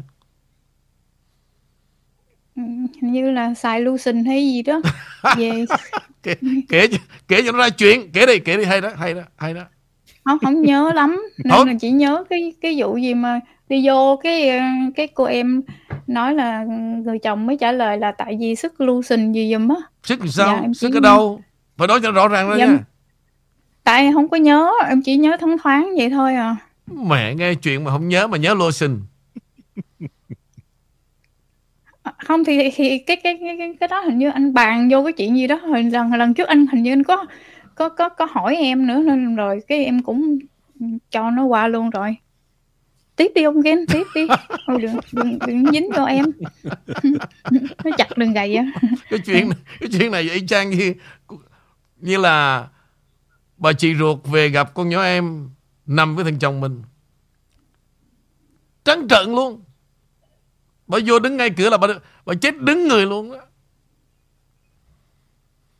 Ừ, 2.56 2.62
hình 3.01 3.12
như 3.12 3.32
là 3.32 3.53
xài 3.53 3.82
lotion 3.82 4.25
hay 4.25 4.45
gì 4.47 4.62
đó. 4.62 4.82
Về 5.38 5.65
kể, 6.23 6.36
kể 6.69 6.88
kể 7.27 7.41
cho 7.45 7.51
nó 7.51 7.58
ra 7.58 7.69
chuyện, 7.69 8.12
kể 8.12 8.25
đi, 8.25 8.39
kể 8.39 8.58
đi 8.58 8.63
hay 8.63 8.82
đó, 8.82 8.89
hay 8.97 9.13
đó, 9.13 9.21
hay 9.38 9.53
đó. 9.53 9.62
không 10.25 10.39
không 10.39 10.62
nhớ 10.62 10.91
lắm 10.95 11.21
nên 11.45 11.67
là 11.67 11.73
chỉ 11.82 11.91
nhớ 11.91 12.23
cái 12.29 12.53
cái 12.62 12.75
vụ 12.77 12.97
gì 12.97 13.13
mà 13.13 13.39
đi 13.69 13.88
vô 13.88 14.19
cái 14.23 14.49
ờ, 14.49 14.65
cái 14.95 15.08
cô 15.08 15.23
em 15.23 15.62
nói 16.08 16.34
là 16.36 16.63
người 17.06 17.19
chồng 17.19 17.45
mới 17.45 17.58
trả 17.58 17.71
lời 17.71 17.97
là 17.97 18.12
tại 18.12 18.38
vì 18.39 18.56
sức 18.56 18.82
lotion 18.82 19.32
gì 19.34 19.53
giùm 19.53 19.67
á 19.67 19.75
Sức 20.03 20.19
làm 20.19 20.27
sao? 20.27 20.47
Dạ, 20.56 20.62
em 20.62 20.73
Sức 20.73 20.93
ở 20.93 20.99
đâu? 20.99 21.41
Phải 21.77 21.88
nói 21.88 21.99
cho 22.03 22.12
rõ 22.12 22.27
ràng 22.27 22.49
ra 22.49 22.56
Dạ. 22.58 22.65
nha. 22.65 22.79
tại 23.84 24.12
không 24.13 24.29
có 24.29 24.38
nhớ 24.38 24.69
em 24.89 25.01
chỉ 25.01 25.15
nhớ 25.17 25.38
thoáng 25.39 25.58
thoáng 25.63 25.89
vậy 25.97 26.10
thôi 26.10 26.36
à 26.36 26.56
Mẹ 26.88 27.36
nghe 27.36 27.56
chuyện 27.56 27.84
mà 27.84 27.91
không 27.91 28.08
nhớ 28.08 28.28
mà 28.28 28.38
nhớ 28.38 28.54
lotion. 28.54 29.02
Không 32.26 32.43
thì 32.43 32.72
thì 32.76 32.98
cái 32.98 33.17
cái 33.24 33.39
cái 33.41 33.76
cái, 33.80 33.88
đó 33.88 34.00
hình 34.00 34.17
như 34.17 34.30
anh 34.30 34.54
bàn 34.54 34.89
vô 34.91 35.04
cái 35.04 35.13
chuyện 35.13 35.36
gì 35.36 35.48
đó 35.48 35.56
hồi 35.56 35.84
lần 35.84 36.13
lần 36.13 36.34
trước 36.34 36.48
anh 36.48 36.67
hình 36.67 36.84
như 36.84 36.91
anh 36.91 37.04
có 37.04 37.26
có 37.76 37.89
có 37.89 38.10
có 38.10 38.28
hỏi 38.32 38.56
em 38.56 38.88
nữa 38.88 39.02
nên 39.06 39.36
rồi 39.36 39.62
cái 39.67 39.86
em 39.86 40.02
cũng 40.02 40.39
cho 41.12 41.32
nó 41.32 41.46
qua 41.46 41.67
luôn 41.67 41.89
rồi. 41.89 42.15
Tiếp 43.15 43.32
đi 43.36 43.43
ông 43.43 43.63
Ken 43.63 43.86
tiếp 43.88 44.04
đi. 44.15 44.28
Thôi 44.67 44.82
đừng, 44.82 44.98
đừng 45.12 45.39
đừng 45.48 45.72
dính 45.72 45.89
vô 45.96 46.04
em. 46.04 46.26
Nó 47.84 47.91
chặt 47.98 48.17
đừng 48.17 48.34
gầy 48.34 48.56
á. 48.56 48.65
Cái 49.10 49.19
chuyện 49.26 49.50
cái 49.80 49.89
chuyện 49.91 50.12
này 50.12 50.22
y 50.22 50.48
chang 50.48 50.69
như 50.69 50.93
như 51.98 52.17
là 52.17 52.67
bà 53.58 53.74
chị 53.74 53.96
ruột 53.96 54.19
về 54.32 54.50
gặp 54.50 54.74
con 54.74 54.89
nhỏ 54.89 55.04
em 55.04 55.50
nằm 55.86 56.15
với 56.15 56.26
thằng 56.26 56.39
chồng 56.39 56.62
mình. 56.62 56.84
Trắng 58.84 59.08
trợn 59.10 59.30
luôn. 59.30 59.63
Bà 60.88 60.98
vô 61.06 61.19
đứng 61.19 61.38
ngay 61.38 61.50
cửa 61.58 61.69
là 61.69 61.78
bà, 61.78 61.88
bà 62.26 62.34
chết 62.41 62.60
đứng 62.60 62.88
người 62.88 63.06
luôn 63.06 63.32
đó. 63.32 63.39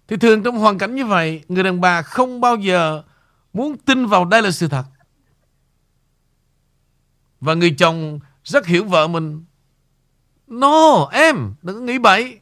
Thì 0.08 0.18
thường 0.18 0.44
trong 0.44 0.58
hoàn 0.58 0.78
cảnh 0.78 0.96
như 0.96 1.06
vậy 1.06 1.44
Người 1.48 1.63
đàn 1.63 1.82
bà 1.82 2.02
không 2.02 2.42
bao 2.42 2.56
giờ 2.56 3.04
Muốn 3.54 3.78
tin 3.78 4.06
vào 4.06 4.26
đây 4.26 4.42
là 4.42 4.52
sự 4.52 4.68
thật 4.68 4.84
Và 7.39 7.54
người 7.54 7.76
chồng 7.78 8.20
Rất 8.44 8.66
hiểu 8.66 8.86
vợ 8.86 9.08
mình 9.08 9.46
No 10.48 11.10
em 11.12 11.54
Đừng 11.62 11.76
có 11.76 11.82
nghĩ 11.82 11.98
bậy 11.98 12.39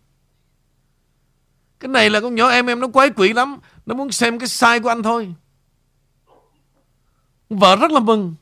Cái 1.80 1.89
này 1.89 2.10
là 2.10 2.21
con 2.21 2.36
nhỏ 2.36 2.50
em 2.50 2.65
em 2.65 2.80
nó 2.80 2.88
quái 2.88 3.10
quỷ 3.10 3.34
lắm 3.34 3.58
Nó 3.86 3.95
muốn 3.95 4.12
xem 4.12 4.39
cái 4.39 4.47
sai 4.47 4.80
của 4.80 4.89
anh 4.89 5.04
thôi 5.04 5.36
Vợ 7.52 7.76
rất 7.76 7.92
là 7.92 8.00
mừng. 8.00 8.36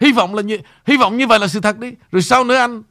Hy 0.00 0.12
vọng 0.12 0.34
là 0.34 0.42
như 0.42 0.58
Hy 0.86 0.96
vọng 0.96 1.16
như 1.16 1.26
vậy 1.26 1.38
là 1.38 1.48
sự 1.48 1.60
thật 1.60 1.78
đi. 1.78 1.92
Rồi 2.12 2.22
sau 2.22 2.44
nữa 2.44 2.54
anh 2.54 2.82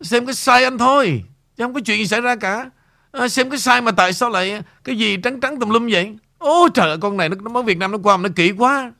Xem 0.00 0.26
cái 0.26 0.34
sai 0.34 0.64
anh 0.64 0.78
thôi. 0.78 1.24
Chứ 1.56 1.64
không 1.64 1.74
có 1.74 1.80
chuyện 1.84 1.98
gì 1.98 2.06
xảy 2.06 2.20
ra 2.20 2.36
cả. 2.36 2.70
À, 3.12 3.28
Xem 3.28 3.50
cái 3.50 3.58
sai 3.58 3.80
mà 3.80 3.92
tại 3.92 4.12
sao 4.12 4.30
lại 4.30 4.62
Cái 4.84 4.98
gì 4.98 5.16
trắng 5.16 5.40
trắng 5.40 5.60
tùm 5.60 5.70
lum 5.70 5.88
vậy? 5.90 6.16
Ô 6.38 6.68
trời 6.74 6.88
ơi 6.88 6.98
con 7.00 7.16
này 7.16 7.28
nó, 7.28 7.36
nó 7.42 7.50
mới 7.50 7.62
Việt 7.62 7.78
Nam 7.78 7.92
nó 7.92 7.98
qua 8.02 8.16
mà 8.16 8.28
nó 8.28 8.34
kỹ 8.36 8.52
quá. 8.58 8.92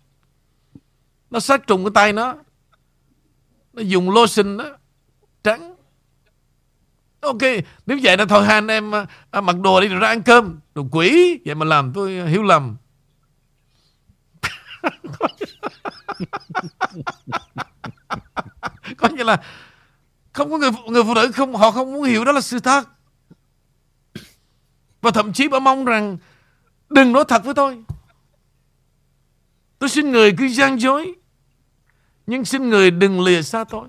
Nó 1.30 1.40
sát 1.40 1.66
trùng 1.66 1.84
cái 1.84 1.90
tay 1.94 2.12
nó. 2.12 2.34
Nó 3.72 3.82
dùng 3.82 4.10
lotion 4.10 4.56
đó. 4.56 4.64
Trắng. 5.42 5.74
Ok 7.20 7.42
Nếu 7.86 7.98
vậy 8.02 8.16
là 8.16 8.24
thôi 8.24 8.44
hai 8.44 8.54
anh 8.54 8.68
em 8.68 8.94
à, 8.94 9.06
à, 9.30 9.40
Mặc 9.40 9.56
đồ 9.60 9.80
đi 9.80 9.88
rồi 9.88 10.00
ra 10.00 10.08
ăn 10.08 10.22
cơm. 10.22 10.60
Đồ 10.74 10.86
quỷ. 10.90 11.38
Vậy 11.44 11.54
mà 11.54 11.64
làm 11.66 11.92
tôi 11.94 12.28
hiểu 12.28 12.42
lầm 12.42 12.76
Coi 18.96 19.12
như 19.12 19.17
là 19.28 19.42
Không 20.32 20.50
có 20.50 20.58
người 20.58 20.70
người 20.88 21.04
phụ 21.04 21.14
nữ 21.14 21.32
không 21.32 21.54
Họ 21.56 21.70
không 21.70 21.92
muốn 21.92 22.02
hiểu 22.02 22.24
đó 22.24 22.32
là 22.32 22.40
sự 22.40 22.58
thật. 22.58 22.88
Và 25.00 25.10
thậm 25.10 25.32
chí 25.32 25.48
bà 25.48 25.58
mong 25.58 25.84
rằng, 25.84 26.18
Đừng 26.88 27.12
nói 27.12 27.24
thật 27.28 27.44
với 27.44 27.54
tôi. 27.54 27.84
Tôi 29.78 29.88
xin 29.88 30.12
người 30.12 30.34
cứ 30.38 30.48
gian 30.48 30.80
dối, 30.80 31.14
Nhưng 32.26 32.44
xin 32.44 32.68
người 32.68 32.90
đừng 32.90 33.20
lìa 33.20 33.42
xa 33.42 33.64
tôi. 33.64 33.88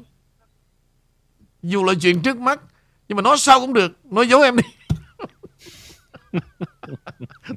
Dù 1.61 1.83
là 1.83 1.93
chuyện 2.01 2.21
trước 2.21 2.37
mắt, 2.37 2.59
Nhưng 3.07 3.15
mà 3.15 3.21
nói 3.21 3.37
sao 3.37 3.59
cũng 3.59 3.73
được, 3.73 4.05
Nói 4.05 4.27
giấu 4.27 4.41
em 4.41 4.57
đi. 4.57 4.63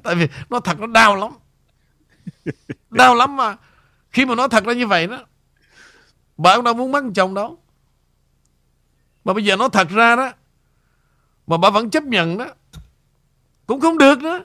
Tại 0.03 0.15
vì 0.15 0.27
nói 0.49 0.61
thật 0.63 0.79
nó 0.79 0.87
đau 0.87 1.15
lắm. 1.15 1.31
Đau 2.89 3.15
lắm 3.15 3.35
mà 3.35 3.55
Khi 4.11 4.25
mà 4.25 4.35
nói 4.35 4.47
thật 4.49 4.63
ra 4.65 4.73
như 4.73 4.87
vậy 4.87 5.07
đó, 5.07 5.25
Bà 6.37 6.55
cũng 6.55 6.65
đâu 6.65 6.73
muốn 6.73 6.91
mất 6.91 7.03
chồng 7.15 7.33
đâu. 7.33 7.62
Mà 9.23 9.33
bây 9.33 9.45
giờ 9.45 9.55
nói 9.55 9.69
thật 9.73 9.89
ra 9.89 10.15
đó, 10.15 10.31
Mà 11.47 11.57
bà 11.57 11.69
vẫn 11.69 11.89
chấp 11.89 12.03
nhận 12.03 12.37
đó, 12.37 12.47
Cũng 13.65 13.81
không 13.81 13.97
được 13.97 14.19
nữa. 14.19 14.43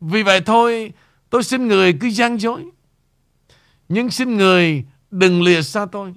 Vì 0.00 0.22
vậy 0.22 0.40
thôi, 0.40 0.92
Tôi 1.30 1.42
xin 1.42 1.68
người 1.68 1.98
cứ 2.00 2.10
gian 2.10 2.40
dối. 2.40 2.64
Nhưng 3.88 4.10
xin 4.10 4.36
người 4.36 4.84
Đừng 5.10 5.42
lìa 5.42 5.62
xa 5.62 5.86
tôi. 5.92 6.14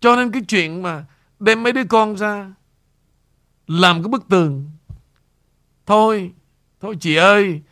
Cho 0.00 0.16
nên 0.16 0.30
cái 0.30 0.42
chuyện 0.48 0.82
mà 0.82 1.04
Đem 1.38 1.62
mấy 1.62 1.72
đứa 1.72 1.84
con 1.84 2.16
ra 2.16 2.52
Làm 3.66 4.02
cái 4.02 4.08
bức 4.08 4.28
tường. 4.28 4.70
Thôi 5.86 6.32
Thôi 6.80 6.96
chị 7.00 7.14
ơi, 7.14 7.62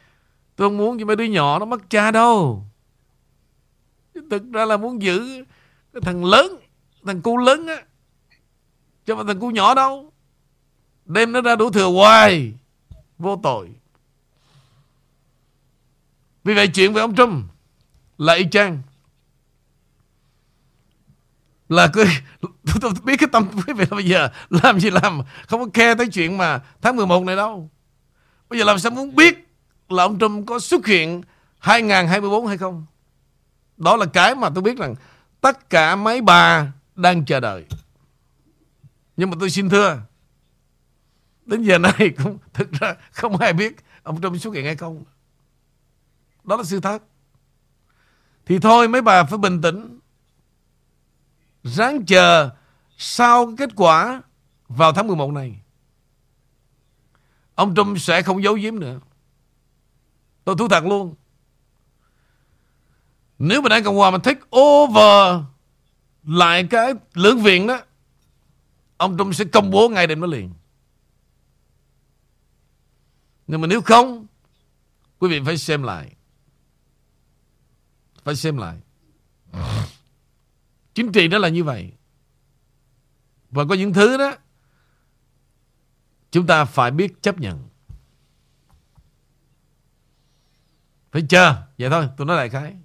Tôi 0.57 0.68
không 0.68 0.78
muốn 0.78 0.98
cho 0.98 1.05
mấy 1.05 1.16
đứa 1.16 1.24
nhỏ 1.24 1.59
nó 1.59 1.64
mất 1.64 1.90
cha 1.90 2.11
đâu. 2.11 2.66
Thực 4.30 4.52
ra 4.52 4.64
là 4.64 4.76
muốn 4.76 5.02
giữ 5.02 5.44
Cái 5.92 6.00
thằng 6.02 6.24
lớn 6.24 6.61
Thằng 7.06 7.22
cu 7.22 7.37
lớn 7.37 7.66
á 7.66 7.82
Chứ 9.04 9.14
mà 9.14 9.24
thằng 9.26 9.40
cu 9.40 9.50
nhỏ 9.50 9.74
đâu. 9.74 10.12
Đem 11.04 11.32
nó 11.32 11.40
ra 11.40 11.56
đủ 11.56 11.70
thừa 11.70 11.87
hoài 11.87 12.52
Vô 13.18 13.40
tội. 13.42 13.68
Vì 16.44 16.54
vậy 16.54 16.68
chuyện 16.68 16.92
về 16.92 17.00
ông 17.00 17.14
Trump 17.14 17.44
Là 18.18 18.35
y 18.35 18.44
chang. 18.50 18.82
Là 21.68 21.88
cứ 21.92 22.04
tôi, 22.40 22.50
tôi 22.80 22.92
biết 23.04 23.16
cái 23.16 23.28
tâm 23.32 23.48
quý 23.56 23.72
vị 23.72 23.85
là 23.90 23.96
bây 23.96 24.04
giờ 24.04 24.28
làm 24.50 24.80
gì 24.80 24.90
làm 24.90 25.20
không 25.46 25.61
có 25.61 25.66
khe 25.74 25.94
tới 25.94 26.06
chuyện 26.08 26.38
mà 26.38 26.61
tháng 26.82 26.96
11 26.96 27.24
này 27.24 27.37
đâu. 27.37 27.70
Bây 28.48 28.58
giờ 28.58 28.64
làm 28.64 28.78
sao 28.78 28.92
muốn 28.92 29.14
biết 29.14 29.48
là 29.88 30.02
ông 30.02 30.18
Trump 30.18 30.46
có 30.46 30.58
xuất 30.58 30.87
hiện 30.87 31.22
2024 31.58 32.46
hay 32.46 32.58
không? 32.58 32.87
Đó 33.83 33.97
là 33.97 34.07
cái 34.07 34.35
mà 34.35 34.51
tôi 34.55 34.62
biết 34.62 34.79
rằng 34.79 34.95
tất 35.40 35.71
cả 35.71 35.97
mấy 35.97 36.21
bà 36.21 36.73
đang 36.95 37.25
chờ 37.25 37.40
đợi. 37.40 37.64
Nhưng 39.16 39.31
mà 39.31 39.37
tôi 39.40 39.51
xin 39.51 39.68
thưa, 39.68 39.99
đến 41.47 41.62
giờ 41.62 41.79
này 41.79 42.14
cũng 42.25 42.38
thực 42.53 42.73
ra 42.73 42.95
không 43.11 43.37
ai 43.37 43.53
biết 43.53 43.77
ông 44.03 44.23
Trump 44.23 44.40
xuất 44.40 44.55
hiện 44.55 44.64
hay 44.64 44.77
không. 44.77 45.05
Đó 46.45 46.57
là 46.57 46.62
sự 46.62 46.81
thật. 46.81 47.03
Thì 48.47 48.59
thôi, 48.59 48.88
mấy 48.88 49.03
bà 49.03 49.25
phải 49.25 49.38
bình 49.38 49.62
tĩnh, 49.62 49.99
Ráng 51.62 52.07
chờ 52.07 52.51
Sau 52.99 53.55
kết 53.59 53.71
quả 53.77 54.23
Vào 54.68 54.92
tháng 54.92 55.07
11 55.07 55.33
này. 55.33 55.61
Ông 57.55 57.75
Trump 57.75 58.01
sẽ 58.01 58.23
không 58.23 58.42
giấu 58.42 58.55
giếm 58.55 58.79
nữa. 58.79 59.01
Tôi 60.45 60.57
thú 60.59 60.68
thật 60.68 60.85
luôn. 60.85 61.14
Nếu 63.44 63.62
mà 63.62 63.68
Đảng 63.68 63.85
Cộng 63.85 63.96
Hòa 63.96 64.11
mà 64.11 64.18
take 64.18 64.40
over 64.57 65.42
Lại 66.22 66.66
cái 66.70 66.94
lưỡng 67.14 67.42
viện 67.42 67.66
đó 67.66 67.81
Ông 68.96 69.18
Trump 69.18 69.35
sẽ 69.35 69.44
công 69.44 69.70
bố 69.70 69.88
ngay 69.88 70.07
đêm 70.07 70.20
đó 70.20 70.26
liền 70.26 70.50
Nhưng 73.46 73.61
mà 73.61 73.66
nếu 73.66 73.83
không 73.83 74.26
Quý 75.18 75.28
vị 75.28 75.40
phải 75.44 75.59
xem 75.59 75.83
lại 75.83 76.12
Phải 78.24 78.37
xem 78.37 78.57
lại 78.57 78.76
Chính 80.94 81.12
trị 81.12 81.28
đó 81.28 81.38
là 81.38 81.48
như 81.48 81.64
vậy. 81.64 81.92
Và 83.50 83.64
có 83.68 83.74
những 83.74 83.92
thứ 83.92 84.16
đó 84.16 84.37
chúng 86.31 86.46
ta 86.46 86.64
phải 86.64 86.90
biết 86.90 87.22
chấp 87.22 87.38
nhận. 87.38 87.68
Phải 91.12 91.22
chờ. 91.28 91.62
Vậy 91.78 91.90
thôi, 91.90 92.09
tôi 92.16 92.26
nói 92.26 92.37
lại 92.37 92.48
cái. 92.48 92.76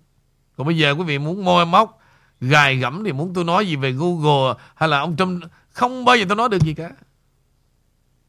Còn 0.58 0.68
bây 0.68 0.78
giờ 0.78 0.92
quý 0.92 1.04
vị 1.04 1.18
muốn 1.18 1.46
môi 1.46 1.66
móc, 1.66 2.02
gài 2.42 2.78
gẫm 2.78 3.04
thì 3.04 3.14
muốn 3.14 3.34
tôi 3.34 3.44
nói 3.44 3.68
gì 3.68 3.76
về 3.76 3.92
Google 3.92 4.64
hay 4.76 4.90
là 4.90 5.00
ông 5.00 5.18
Trump. 5.18 5.44
Không 5.70 6.06
bao 6.06 6.16
giờ 6.16 6.26
tôi 6.30 6.36
nói 6.36 6.50
được 6.50 6.62
gì 6.62 6.74
cả. 6.74 6.92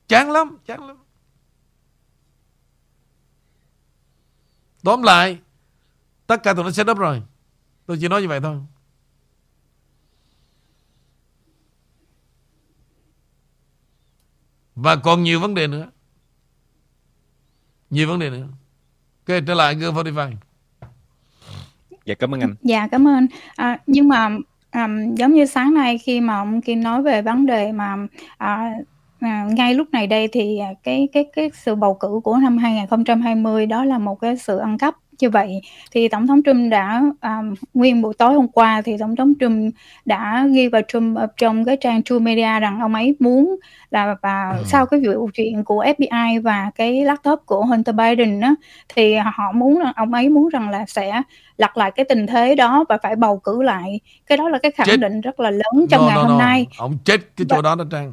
Chán 0.08 0.30
lắm, 0.30 0.58
chán 0.66 0.86
lắm. 0.86 0.96
Tóm 4.82 5.02
lại, 5.02 5.38
tất 6.26 6.42
cả 6.42 6.54
tụi 6.54 6.64
nó 6.64 6.70
set 6.70 6.90
up 6.90 6.98
rồi. 6.98 7.22
Tôi 7.86 7.98
chỉ 8.00 8.08
nói 8.08 8.22
như 8.22 8.28
vậy 8.28 8.40
thôi. 8.40 8.60
Và 14.74 14.96
còn 14.96 15.22
nhiều 15.22 15.40
vấn 15.40 15.54
đề 15.54 15.66
nữa 15.66 15.90
Nhiều 17.90 18.08
vấn 18.08 18.18
đề 18.18 18.30
nữa 18.30 18.46
Ok 19.26 19.36
trở 19.46 19.54
lại 19.54 19.74
Girl 19.74 19.90
45 19.90 20.32
Dạ 22.08 22.14
cảm 22.14 22.34
ơn 22.34 22.40
anh. 22.40 22.54
Dạ 22.62 22.86
cảm 22.86 23.08
ơn. 23.08 23.26
À, 23.56 23.78
Nhưng 23.86 24.08
mà 24.08 24.28
um, 24.74 25.14
giống 25.14 25.34
như 25.34 25.46
sáng 25.46 25.74
nay 25.74 25.98
khi 25.98 26.20
mà 26.20 26.36
ông 26.36 26.60
Kim 26.60 26.82
nói 26.82 27.02
về 27.02 27.22
vấn 27.22 27.46
đề 27.46 27.72
mà 27.72 27.96
à, 28.38 28.72
à, 29.20 29.46
ngay 29.50 29.74
lúc 29.74 29.88
này 29.92 30.06
đây 30.06 30.28
thì 30.32 30.58
à, 30.58 30.68
cái 30.82 31.08
cái 31.12 31.24
cái 31.36 31.50
sự 31.54 31.74
bầu 31.74 31.94
cử 31.94 32.20
của 32.24 32.36
năm 32.36 32.58
2020 32.58 33.66
đó 33.66 33.84
là 33.84 33.98
một 33.98 34.20
cái 34.20 34.36
sự 34.36 34.58
ăn 34.58 34.78
cắp 34.78 34.94
như 35.20 35.30
vậy 35.30 35.60
thì 35.90 36.08
tổng 36.08 36.26
thống 36.26 36.42
Trump 36.42 36.70
đã 36.70 37.02
à, 37.20 37.42
nguyên 37.74 38.02
buổi 38.02 38.14
tối 38.18 38.34
hôm 38.34 38.48
qua 38.48 38.82
thì 38.84 38.96
tổng 38.98 39.16
thống 39.16 39.34
Trump 39.40 39.74
đã 40.04 40.46
ghi 40.52 40.68
vào 40.68 40.82
Trump 40.88 41.18
trong 41.36 41.64
cái 41.64 41.76
trang 41.76 42.02
True 42.02 42.18
Media 42.18 42.60
rằng 42.60 42.80
ông 42.80 42.94
ấy 42.94 43.16
muốn 43.18 43.56
là 43.90 44.16
và 44.22 44.50
ừ. 44.58 44.64
sau 44.66 44.86
cái 44.86 45.00
vụ 45.06 45.30
chuyện 45.34 45.64
của 45.64 45.84
FBI 45.84 46.42
và 46.42 46.70
cái 46.74 47.04
laptop 47.04 47.40
của 47.46 47.64
Hunter 47.64 47.94
Biden 47.94 48.40
đó 48.40 48.54
thì 48.88 49.14
họ 49.14 49.52
muốn 49.54 49.82
ông 49.96 50.14
ấy 50.14 50.28
muốn 50.28 50.48
rằng 50.48 50.70
là 50.70 50.84
sẽ 50.86 51.22
lặp 51.56 51.76
lại 51.76 51.90
cái 51.90 52.04
tình 52.08 52.26
thế 52.26 52.54
đó 52.54 52.84
và 52.88 52.98
phải 53.02 53.16
bầu 53.16 53.38
cử 53.38 53.62
lại 53.62 54.00
cái 54.26 54.38
đó 54.38 54.48
là 54.48 54.58
cái 54.58 54.70
khẳng 54.70 54.86
chết. 54.86 54.96
định 54.96 55.20
rất 55.20 55.40
là 55.40 55.50
lớn 55.50 55.86
trong 55.90 56.00
no, 56.00 56.06
ngày 56.06 56.16
no, 56.16 56.22
hôm 56.22 56.30
no. 56.30 56.38
nay 56.38 56.66
ông 56.78 56.98
chết 57.04 57.36
cái 57.36 57.46
chỗ 57.48 57.56
và, 57.56 57.62
đó 57.62 57.74
đó 57.74 57.84
trang 57.90 58.12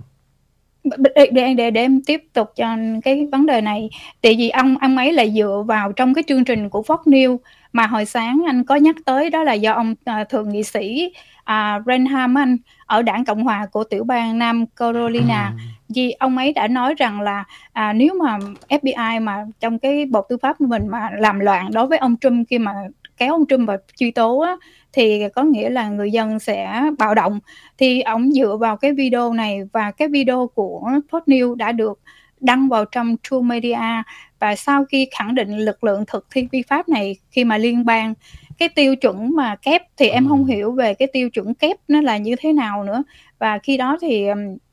để, 0.98 1.30
để 1.32 1.54
để 1.54 1.72
để 1.72 1.82
em 1.82 2.02
tiếp 2.02 2.24
tục 2.34 2.52
cho 2.56 2.78
cái 3.04 3.28
vấn 3.32 3.46
đề 3.46 3.62
này 3.62 3.90
tại 4.22 4.36
vì 4.38 4.50
ông 4.50 4.78
ông 4.78 4.98
ấy 4.98 5.14
lại 5.14 5.32
dựa 5.36 5.64
vào 5.68 5.92
trong 5.92 6.14
cái 6.14 6.24
chương 6.28 6.46
trình 6.46 6.70
của 6.70 6.82
Fox 6.82 7.04
News 7.04 7.38
mà 7.74 7.88
hồi 7.88 8.06
sáng 8.06 8.42
anh 8.48 8.64
có 8.64 8.76
nhắc 8.76 8.96
tới 9.06 9.30
đó 9.30 9.44
là 9.44 9.54
do 9.54 9.74
ông 9.74 9.96
à, 10.06 10.24
thượng 10.24 10.50
nghị 10.50 10.64
sĩ 10.64 11.12
à, 11.44 11.80
Renham 11.86 12.38
anh 12.38 12.58
ở 12.86 13.02
đảng 13.02 13.26
Cộng 13.26 13.44
hòa 13.44 13.68
của 13.72 13.84
tiểu 13.84 14.04
bang 14.04 14.40
Nam 14.40 14.66
Carolina 14.76 15.54
ừ. 15.56 15.62
vì 15.96 16.12
ông 16.12 16.38
ấy 16.38 16.54
đã 16.54 16.68
nói 16.68 16.94
rằng 16.98 17.22
là 17.22 17.44
à, 17.74 17.94
nếu 17.94 18.14
mà 18.24 18.38
FBI 18.70 19.24
mà 19.24 19.46
trong 19.60 19.80
cái 19.80 20.06
bộ 20.06 20.22
tư 20.30 20.38
pháp 20.42 20.56
của 20.60 20.66
mình 20.66 20.88
mà 20.88 21.10
làm 21.18 21.40
loạn 21.40 21.72
đối 21.74 21.88
với 21.88 21.98
ông 21.98 22.16
Trump 22.22 22.48
khi 22.50 22.60
mà 22.60 22.74
kéo 23.18 23.34
ông 23.34 23.46
Trump 23.46 23.68
vào 23.68 23.78
truy 23.96 24.12
tố 24.12 24.40
á, 24.40 24.56
thì 24.96 25.30
có 25.36 25.44
nghĩa 25.44 25.70
là 25.70 25.90
người 25.90 26.12
dân 26.12 26.40
sẽ 26.40 26.82
bạo 26.98 27.16
động. 27.16 27.40
Thì 27.78 28.02
ông 28.02 28.32
dựa 28.32 28.58
vào 28.60 28.78
cái 28.78 28.94
video 28.94 29.34
này 29.34 29.60
và 29.74 29.92
cái 29.92 30.08
video 30.08 30.50
của 30.56 30.92
Fox 31.12 31.22
News 31.28 31.56
đã 31.56 31.72
được 31.72 32.00
đăng 32.40 32.70
vào 32.70 32.86
trong 32.86 33.16
True 33.24 33.42
Media. 33.42 34.04
Và 34.40 34.56
sau 34.56 34.86
khi 34.86 35.08
khẳng 35.12 35.36
định 35.36 35.58
lực 35.58 35.84
lượng 35.84 36.04
thực 36.08 36.28
thi 36.32 36.48
vi 36.52 36.62
pháp 36.62 36.90
này 36.90 37.16
khi 37.32 37.44
mà 37.44 37.58
liên 37.58 37.86
bang 37.86 38.14
cái 38.58 38.70
tiêu 38.70 38.96
chuẩn 38.96 39.36
mà 39.36 39.56
kép 39.56 39.82
thì 39.98 40.08
em 40.08 40.28
không 40.28 40.46
hiểu 40.46 40.72
về 40.72 40.94
cái 40.94 41.08
tiêu 41.14 41.30
chuẩn 41.30 41.54
kép 41.54 41.78
nó 41.88 42.02
là 42.02 42.18
như 42.18 42.36
thế 42.40 42.54
nào 42.54 42.84
nữa. 42.84 43.04
Và 43.40 43.60
khi 43.64 43.78
đó 43.78 43.98
thì 44.02 44.26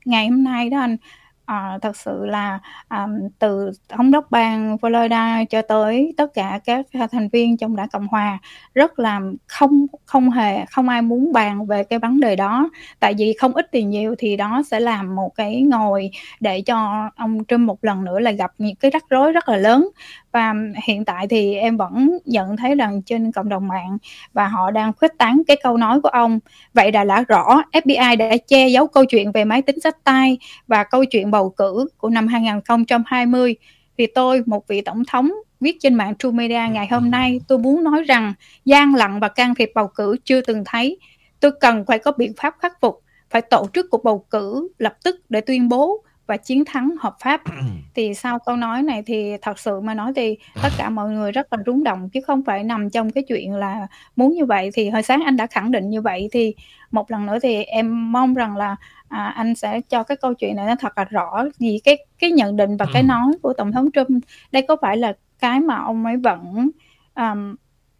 ngày 0.05 0.27
hôm 0.27 0.43
nay 0.43 0.69
đó 0.69 0.79
anh 0.79 0.97
À, 1.45 1.79
thật 1.81 1.97
sự 1.97 2.25
là 2.25 2.59
à, 2.87 3.07
từ 3.39 3.71
thống 3.89 4.11
đốc 4.11 4.31
bang 4.31 4.77
Florida 4.81 5.45
cho 5.45 5.61
tới 5.61 6.13
tất 6.17 6.33
cả 6.33 6.59
các 6.65 6.85
thành 7.11 7.29
viên 7.29 7.57
trong 7.57 7.75
đảng 7.75 7.89
Cộng 7.89 8.07
hòa 8.07 8.39
rất 8.73 8.99
là 8.99 9.21
không 9.47 9.85
không 10.05 10.29
hề 10.31 10.65
không 10.65 10.89
ai 10.89 11.01
muốn 11.01 11.33
bàn 11.33 11.65
về 11.65 11.83
cái 11.83 11.99
vấn 11.99 12.19
đề 12.19 12.35
đó. 12.35 12.69
Tại 12.99 13.13
vì 13.17 13.33
không 13.39 13.53
ít 13.53 13.69
thì 13.71 13.83
nhiều 13.83 14.15
thì 14.17 14.37
đó 14.37 14.61
sẽ 14.71 14.79
làm 14.79 15.15
một 15.15 15.35
cái 15.35 15.61
ngồi 15.61 16.11
để 16.39 16.61
cho 16.61 17.09
ông 17.15 17.45
Trump 17.47 17.67
một 17.67 17.83
lần 17.83 18.05
nữa 18.05 18.19
là 18.19 18.31
gặp 18.31 18.51
những 18.57 18.75
cái 18.75 18.91
rắc 18.91 19.03
rối 19.09 19.31
rất 19.31 19.49
là 19.49 19.57
lớn 19.57 19.89
và 20.33 20.53
hiện 20.83 21.05
tại 21.05 21.27
thì 21.27 21.55
em 21.55 21.77
vẫn 21.77 22.17
nhận 22.25 22.57
thấy 22.57 22.75
rằng 22.75 23.01
trên 23.01 23.31
cộng 23.31 23.49
đồng 23.49 23.67
mạng 23.67 23.97
và 24.33 24.47
họ 24.47 24.71
đang 24.71 24.93
khuếch 24.93 25.17
tán 25.17 25.41
cái 25.47 25.57
câu 25.63 25.77
nói 25.77 26.01
của 26.01 26.09
ông. 26.09 26.39
Vậy 26.73 26.91
là 26.91 27.03
đã 27.03 27.23
rõ 27.27 27.61
FBI 27.71 28.17
đã 28.17 28.37
che 28.47 28.67
giấu 28.67 28.87
câu 28.87 29.05
chuyện 29.05 29.31
về 29.31 29.45
máy 29.45 29.61
tính 29.61 29.79
sách 29.79 29.97
tay 30.03 30.37
và 30.67 30.83
câu 30.83 31.05
chuyện 31.05 31.31
bầu 31.31 31.49
cử 31.49 31.87
của 31.97 32.09
năm 32.09 32.27
2020 32.27 33.55
thì 33.97 34.07
tôi, 34.07 34.43
một 34.45 34.67
vị 34.67 34.81
tổng 34.81 35.03
thống 35.07 35.31
viết 35.59 35.77
trên 35.79 35.93
mạng 35.93 36.13
True 36.19 36.31
Media 36.31 36.61
ngày 36.71 36.87
hôm 36.91 37.11
nay, 37.11 37.41
tôi 37.47 37.57
muốn 37.57 37.83
nói 37.83 38.03
rằng 38.03 38.33
gian 38.65 38.95
lận 38.95 39.19
và 39.19 39.27
can 39.27 39.55
thiệp 39.55 39.71
bầu 39.75 39.87
cử 39.87 40.17
chưa 40.23 40.41
từng 40.41 40.63
thấy. 40.65 40.97
Tôi 41.39 41.51
cần 41.59 41.85
phải 41.85 41.99
có 41.99 42.11
biện 42.17 42.33
pháp 42.37 42.55
khắc 42.59 42.81
phục, 42.81 43.01
phải 43.29 43.41
tổ 43.41 43.67
chức 43.73 43.85
cuộc 43.89 44.03
bầu 44.03 44.25
cử 44.29 44.69
lập 44.77 44.95
tức 45.03 45.15
để 45.29 45.41
tuyên 45.41 45.69
bố 45.69 46.03
và 46.33 46.37
chiến 46.37 46.65
thắng 46.65 46.95
hợp 46.99 47.15
pháp. 47.19 47.41
Thì 47.95 48.13
sau 48.13 48.39
câu 48.39 48.55
nói 48.55 48.83
này 48.83 49.03
thì 49.05 49.37
thật 49.41 49.59
sự 49.59 49.79
mà 49.79 49.93
nói 49.93 50.11
thì 50.15 50.37
tất 50.63 50.69
cả 50.77 50.89
mọi 50.89 51.09
người 51.09 51.31
rất 51.31 51.53
là 51.53 51.59
rúng 51.65 51.83
động 51.83 52.09
chứ 52.09 52.21
không 52.27 52.43
phải 52.43 52.63
nằm 52.63 52.89
trong 52.89 53.11
cái 53.11 53.23
chuyện 53.27 53.53
là 53.53 53.87
muốn 54.15 54.33
như 54.33 54.45
vậy. 54.45 54.69
Thì 54.73 54.89
hồi 54.89 55.03
sáng 55.03 55.23
anh 55.25 55.37
đã 55.37 55.47
khẳng 55.47 55.71
định 55.71 55.89
như 55.89 56.01
vậy 56.01 56.29
thì 56.31 56.53
một 56.91 57.11
lần 57.11 57.25
nữa 57.25 57.39
thì 57.43 57.63
em 57.63 58.11
mong 58.11 58.33
rằng 58.33 58.57
là 58.57 58.75
à, 59.09 59.33
anh 59.35 59.55
sẽ 59.55 59.81
cho 59.81 60.03
cái 60.03 60.17
câu 60.17 60.33
chuyện 60.33 60.55
này 60.55 60.67
nó 60.67 60.75
thật 60.75 60.97
là 60.97 61.03
rõ. 61.03 61.45
Vì 61.59 61.81
cái 61.83 61.97
cái 62.19 62.31
nhận 62.31 62.55
định 62.55 62.77
và 62.77 62.85
cái 62.93 63.03
nói 63.03 63.33
của 63.41 63.53
tổng 63.53 63.71
thống 63.71 63.89
Trump 63.91 64.23
đây 64.51 64.61
có 64.67 64.75
phải 64.81 64.97
là 64.97 65.13
cái 65.39 65.59
mà 65.59 65.75
ông 65.75 66.05
ấy 66.05 66.17
vẫn 66.17 66.69
um, 67.15 67.55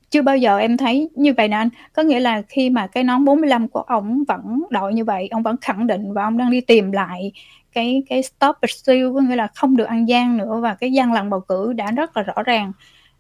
chưa 0.10 0.22
bao 0.22 0.38
giờ 0.38 0.58
em 0.58 0.78
thấy 0.78 1.10
như 1.15 1.34
vậy 1.38 1.48
nè 1.48 1.58
anh? 1.58 1.69
Có 1.93 2.04
nghĩa 2.04 2.19
là 2.19 2.41
khi 2.41 2.69
mà 2.69 2.88
cái 2.88 3.04
nón 3.04 3.26
45 3.26 3.67
của 3.67 3.82
ông 3.82 4.24
vẫn 4.28 4.63
đội 4.69 4.93
như 4.93 5.06
vậy 5.06 5.28
ông 5.32 5.43
vẫn 5.43 5.56
khẳng 5.62 5.88
định 5.88 6.13
và 6.13 6.24
ông 6.24 6.38
đang 6.38 6.52
đi 6.52 6.62
tìm 6.62 6.91
lại 6.91 7.32
cái 7.73 8.03
cái 8.09 8.23
stop 8.23 8.55
steal 8.69 9.13
có 9.13 9.21
nghĩa 9.21 9.36
là 9.36 9.47
không 9.55 9.77
được 9.77 9.83
ăn 9.83 10.07
gian 10.07 10.38
nữa 10.38 10.59
và 10.62 10.75
cái 10.75 10.91
gian 10.91 11.13
lận 11.13 11.29
bầu 11.29 11.41
cử 11.41 11.73
đã 11.73 11.91
rất 11.91 12.17
là 12.17 12.23
rõ 12.23 12.43
ràng. 12.43 12.71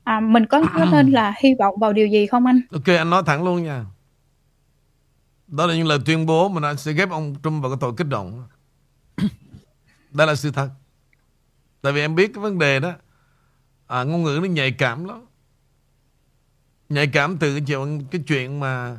À, 0.03 0.19
mình 0.19 0.45
có 0.45 0.63
có 0.73 0.85
nên 0.91 1.11
là 1.11 1.33
hy 1.39 1.53
vọng 1.59 1.75
vào 1.79 1.93
điều 1.93 2.07
gì 2.07 2.27
không 2.27 2.45
anh? 2.45 2.61
Ok 2.71 2.85
anh 2.85 3.09
nói 3.09 3.23
thẳng 3.25 3.43
luôn 3.43 3.63
nha. 3.63 3.85
Đó 5.47 5.65
là 5.65 5.75
những 5.75 5.87
lời 5.87 5.99
tuyên 6.05 6.25
bố 6.25 6.49
mà 6.49 6.69
anh 6.69 6.77
sẽ 6.77 6.93
ghép 6.93 7.09
ông 7.09 7.35
Trump 7.43 7.63
vào 7.63 7.71
cái 7.71 7.77
tội 7.81 7.93
kích 7.97 8.07
động. 8.07 8.47
Đây 10.11 10.27
là 10.27 10.35
sự 10.35 10.51
thật. 10.51 10.69
Tại 11.81 11.93
vì 11.93 12.01
em 12.01 12.15
biết 12.15 12.31
cái 12.33 12.41
vấn 12.41 12.59
đề 12.59 12.79
đó. 12.79 12.93
À, 13.87 14.03
ngôn 14.03 14.23
ngữ 14.23 14.39
nó 14.41 14.47
nhạy 14.47 14.71
cảm 14.71 15.05
lắm. 15.05 15.25
Nhạy 16.89 17.07
cảm 17.07 17.37
từ 17.37 17.53
cái 17.53 17.63
chuyện 17.67 18.05
cái 18.11 18.21
chuyện 18.27 18.59
mà 18.59 18.97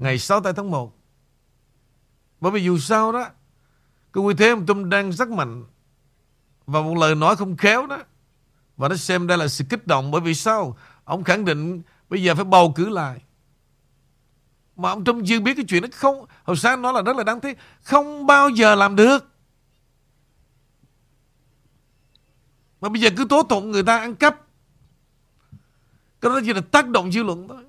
ngày 0.00 0.18
6 0.18 0.40
tháng 0.40 0.70
1 0.70 0.94
bởi 2.44 2.52
vì 2.52 2.62
dù 2.62 2.78
sao 2.78 3.12
đó 3.12 3.28
cái 4.14 4.22
quy 4.22 4.34
thế 4.34 4.50
ông 4.50 4.66
Trump 4.66 4.86
đang 4.86 5.12
rất 5.12 5.28
mạnh. 5.28 5.64
Và 6.66 6.80
một 6.80 6.96
lời 6.96 7.14
nói 7.14 7.36
không 7.36 7.56
khéo 7.56 7.86
đó. 7.86 7.98
Và 8.76 8.88
nó 8.88 8.96
xem 8.96 9.26
đây 9.26 9.38
là 9.38 9.48
sự 9.48 9.64
kích 9.70 9.86
động 9.86 10.10
Bởi 10.10 10.20
vì 10.20 10.34
sao? 10.34 10.76
Ông 11.04 11.24
khẳng 11.24 11.44
định 11.44 11.82
bây 12.08 12.22
giờ 12.22 12.34
phải 12.34 12.44
bầu 12.44 12.72
cử 12.76 12.88
lại. 12.88 13.22
Mà 14.76 14.90
ông 14.90 15.04
Trump 15.04 15.24
chưa 15.26 15.40
biết 15.40 15.54
cái 15.54 15.64
chuyện 15.68 15.82
đó 15.82 15.88
không. 15.92 16.26
Hồi 16.44 16.56
sáng 16.56 16.82
nói 16.82 16.92
là 16.92 17.02
rất 17.02 17.16
là 17.16 17.24
đáng 17.24 17.40
tiếc. 17.40 17.58
Không 17.82 18.26
bao 18.26 18.48
giờ 18.48 18.74
làm 18.74 18.96
được. 18.96 19.18
Mà 22.80 22.88
bây 22.88 23.00
giờ 23.00 23.10
cứ 23.16 23.24
tố 23.24 23.42
tụng 23.42 23.70
người 23.70 23.82
ta 23.82 23.98
ăn 23.98 24.14
cắp. 24.14 24.40
Cái 26.20 26.30
đó 26.30 26.40
chỉ 26.44 26.52
là 26.52 26.60
tác 26.60 26.88
động 26.88 27.12
dư 27.12 27.22
luận 27.22 27.48
thôi. 27.48 27.64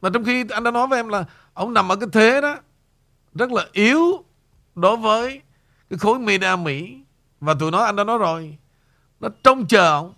Mà 0.00 0.10
trong 0.14 0.24
khi 0.24 0.44
anh 0.48 0.64
đã 0.64 0.70
nói 0.70 0.86
với 0.86 0.98
em 0.98 1.08
là 1.08 1.24
ông 1.54 1.74
nằm 1.74 1.92
ở 1.92 1.96
cái 1.96 2.08
thế 2.12 2.40
đó, 2.40 2.56
rất 3.34 3.52
là 3.52 3.66
yếu 3.72 4.25
đối 4.76 4.96
với 4.96 5.40
cái 5.90 5.98
khối 5.98 6.18
media 6.18 6.56
Mỹ 6.62 6.98
và 7.40 7.54
tụi 7.54 7.70
nó, 7.70 7.84
anh 7.84 7.96
đã 7.96 8.04
nói 8.04 8.18
rồi, 8.18 8.58
nó 9.20 9.28
trông 9.44 9.66
chờ 9.66 9.92
ông. 9.92 10.14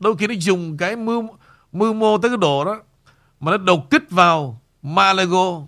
Đôi 0.00 0.16
khi 0.16 0.26
nó 0.26 0.34
dùng 0.34 0.76
cái 0.76 0.96
mưu 0.96 1.28
mưu 1.72 1.94
mô 1.94 2.18
tới 2.18 2.30
cái 2.30 2.38
độ 2.38 2.64
đó, 2.64 2.82
mà 3.40 3.50
nó 3.50 3.56
đột 3.56 3.90
kích 3.90 4.10
vào 4.10 4.60
Malago 4.82 5.66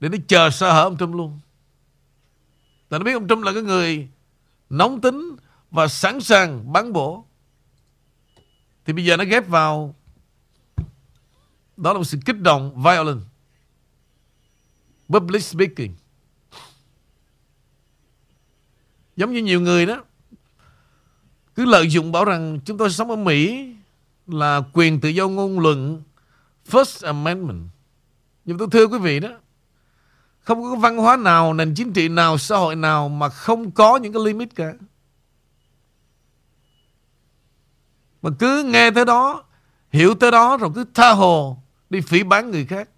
để 0.00 0.08
nó 0.08 0.18
chờ 0.28 0.50
sơ 0.50 0.72
hở 0.72 0.82
ông 0.82 0.96
Trump 0.96 1.14
luôn. 1.14 1.40
Tại 2.88 3.00
nó 3.00 3.04
biết 3.04 3.12
ông 3.12 3.28
Trump 3.28 3.44
là 3.44 3.52
cái 3.52 3.62
người 3.62 4.08
nóng 4.70 5.00
tính 5.00 5.36
và 5.70 5.88
sẵn 5.88 6.20
sàng 6.20 6.72
bắn 6.72 6.92
bổ. 6.92 7.24
Thì 8.84 8.92
bây 8.92 9.04
giờ 9.04 9.16
nó 9.16 9.24
ghép 9.24 9.48
vào, 9.48 9.94
đó 11.76 11.92
là 11.92 11.98
một 11.98 12.04
sự 12.04 12.18
kích 12.26 12.40
động 12.40 12.82
violent. 12.82 13.20
Public 15.08 15.42
speaking. 15.42 15.94
Giống 19.16 19.32
như 19.32 19.42
nhiều 19.42 19.60
người 19.60 19.86
đó 19.86 20.02
cứ 21.54 21.64
lợi 21.64 21.88
dụng 21.88 22.12
bảo 22.12 22.24
rằng 22.24 22.60
chúng 22.64 22.78
tôi 22.78 22.90
sống 22.90 23.10
ở 23.10 23.16
Mỹ 23.16 23.68
là 24.26 24.62
quyền 24.72 25.00
tự 25.00 25.08
do 25.08 25.28
ngôn 25.28 25.60
luận 25.60 26.02
First 26.70 27.06
Amendment. 27.06 27.68
Nhưng 28.44 28.58
tôi 28.58 28.68
thưa 28.72 28.86
quý 28.86 28.98
vị 28.98 29.20
đó, 29.20 29.30
không 30.40 30.62
có 30.62 30.74
văn 30.74 30.96
hóa 30.96 31.16
nào, 31.16 31.54
nền 31.54 31.74
chính 31.74 31.92
trị 31.92 32.08
nào, 32.08 32.38
xã 32.38 32.56
hội 32.56 32.76
nào 32.76 33.08
mà 33.08 33.28
không 33.28 33.70
có 33.70 33.96
những 33.96 34.12
cái 34.12 34.22
limit 34.24 34.54
cả. 34.54 34.72
Mà 38.22 38.30
cứ 38.38 38.62
nghe 38.62 38.90
tới 38.90 39.04
đó, 39.04 39.44
hiểu 39.90 40.14
tới 40.14 40.30
đó 40.30 40.56
rồi 40.56 40.70
cứ 40.74 40.84
tha 40.94 41.10
hồ 41.10 41.58
đi 41.90 42.00
phỉ 42.00 42.22
bán 42.22 42.50
người 42.50 42.66
khác. 42.66 42.88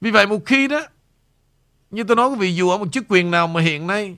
Vì 0.00 0.10
vậy 0.10 0.26
một 0.26 0.40
khi 0.46 0.68
đó, 0.68 0.80
như 1.90 2.04
tôi 2.04 2.16
nói 2.16 2.28
quý 2.28 2.36
vị, 2.38 2.54
dù 2.54 2.70
ở 2.70 2.78
một 2.78 2.88
chức 2.92 3.04
quyền 3.08 3.30
nào 3.30 3.46
mà 3.46 3.60
hiện 3.60 3.86
nay, 3.86 4.16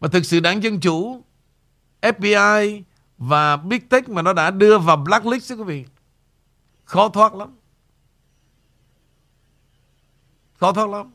mà 0.00 0.08
thực 0.08 0.24
sự 0.24 0.40
đảng 0.40 0.62
Dân 0.62 0.80
Chủ 0.80 1.24
FBI 2.00 2.82
và 3.18 3.56
Big 3.56 3.88
Tech 3.88 4.08
mà 4.08 4.22
nó 4.22 4.32
đã 4.32 4.50
đưa 4.50 4.78
vào 4.78 4.96
blacklist 4.96 5.50
đó 5.50 5.56
quý 5.56 5.64
vị, 5.64 5.84
khó 6.84 7.08
thoát 7.08 7.34
lắm. 7.34 7.56
Khó 10.54 10.72
thoát 10.72 10.88
lắm. 10.88 11.12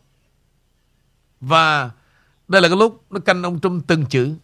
Và 1.42 1.92
đây 2.48 2.62
là 2.62 2.68
cái 2.68 2.78
lúc 2.78 3.06
nó 3.10 3.20
canh 3.20 3.44
ông 3.44 3.60
Trump 3.60 3.88
từng 3.88 4.06
chữ, 4.06 4.36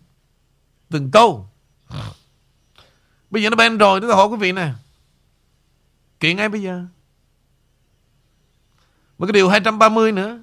từng 0.89 1.11
câu. 1.11 1.47
Bây 3.29 3.43
giờ 3.43 3.49
nó 3.49 3.55
ban 3.55 3.77
rồi, 3.77 4.01
tôi 4.01 4.15
hỏi 4.15 4.27
quý 4.27 4.37
vị 4.37 4.51
nè. 4.51 4.73
Kiện 6.19 6.37
ai 6.37 6.49
bây 6.49 6.61
giờ 6.61 6.85
mà 9.23 9.27
cái 9.27 9.33
điều 9.33 9.49
230 9.49 10.11
nữa. 10.11 10.39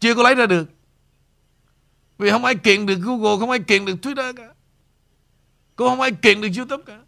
Chưa 0.00 0.14
có 0.14 0.22
lấy 0.22 0.34
ra 0.34 0.46
được. 0.46 0.70
Vì 2.18 2.30
không 2.30 2.44
ai 2.44 2.54
kiện 2.54 2.86
được 2.86 2.98
Google, 3.02 3.36
Không 3.38 3.50
ai 3.50 3.60
kiện 3.60 3.84
được 3.84 3.96
Twitter 4.02 4.34
cả. 4.34 4.54
Cũng 5.76 5.88
không 5.88 6.00
ai 6.00 6.12
kiện 6.12 6.40
được 6.40 6.48
YouTube 6.56 6.82
cả. 6.86 7.02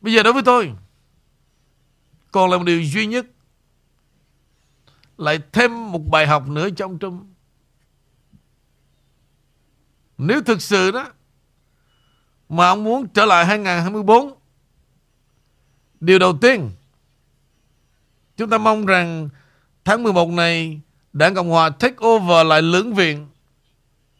Bây 0.00 0.14
giờ 0.14 0.22
đối 0.22 0.32
với 0.32 0.42
tôi, 0.42 0.72
Còn 2.32 2.50
là 2.50 2.58
một 2.58 2.64
điều 2.64 2.82
duy 2.82 3.06
nhất. 3.06 3.26
Lại 5.18 5.38
thêm 5.52 5.92
một 5.92 6.02
bài 6.10 6.26
học 6.26 6.48
nữa 6.48 6.68
trong 6.76 6.98
Trung 6.98 7.34
Nếu 10.18 10.42
thực 10.42 10.62
sự 10.62 10.90
đó 10.90 11.12
mà 12.48 12.68
ông 12.68 12.84
muốn 12.84 13.08
trở 13.08 13.24
lại 13.24 13.46
2024 13.46 14.32
Điều 16.00 16.18
đầu 16.18 16.38
tiên, 16.40 16.70
Chúng 18.36 18.50
ta 18.50 18.58
mong 18.58 18.86
rằng 18.86 19.28
Tháng 19.84 20.02
11 20.02 20.28
này 20.28 20.80
Đảng 21.12 21.34
Cộng 21.34 21.48
Hòa 21.48 21.70
take 21.70 22.06
over 22.06 22.46
lại 22.46 22.62
lưỡng 22.62 22.94
viện 22.94 23.26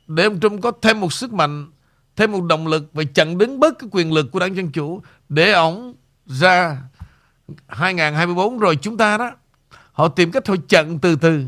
Để 0.07 0.25
ông 0.25 0.41
Trump 0.41 0.63
có 0.63 0.73
thêm 0.83 1.01
một 1.01 1.13
sức 1.13 1.33
mạnh, 1.33 1.71
Thêm 2.17 2.33
một 2.33 2.45
động 2.45 2.67
lực 2.67 2.91
Và 2.93 3.05
chặn 3.15 3.39
đứng 3.39 3.61
bớt 3.61 3.79
cái 3.79 3.89
quyền 3.93 4.13
lực 4.13 4.27
của 4.33 4.39
đảng 4.39 4.57
Dân 4.57 4.73
Chủ 4.73 5.03
Để 5.29 5.53
ông 5.53 5.95
ra 6.27 6.83
2024 7.67 8.59
rồi 8.59 8.77
chúng 8.77 8.97
ta 8.97 9.19
đó, 9.19 9.31
Họ 9.93 10.09
tìm 10.09 10.31
cách 10.31 10.49
họ 10.49 10.55
chặn 10.69 10.99
từ 10.99 11.17
từ 11.17 11.45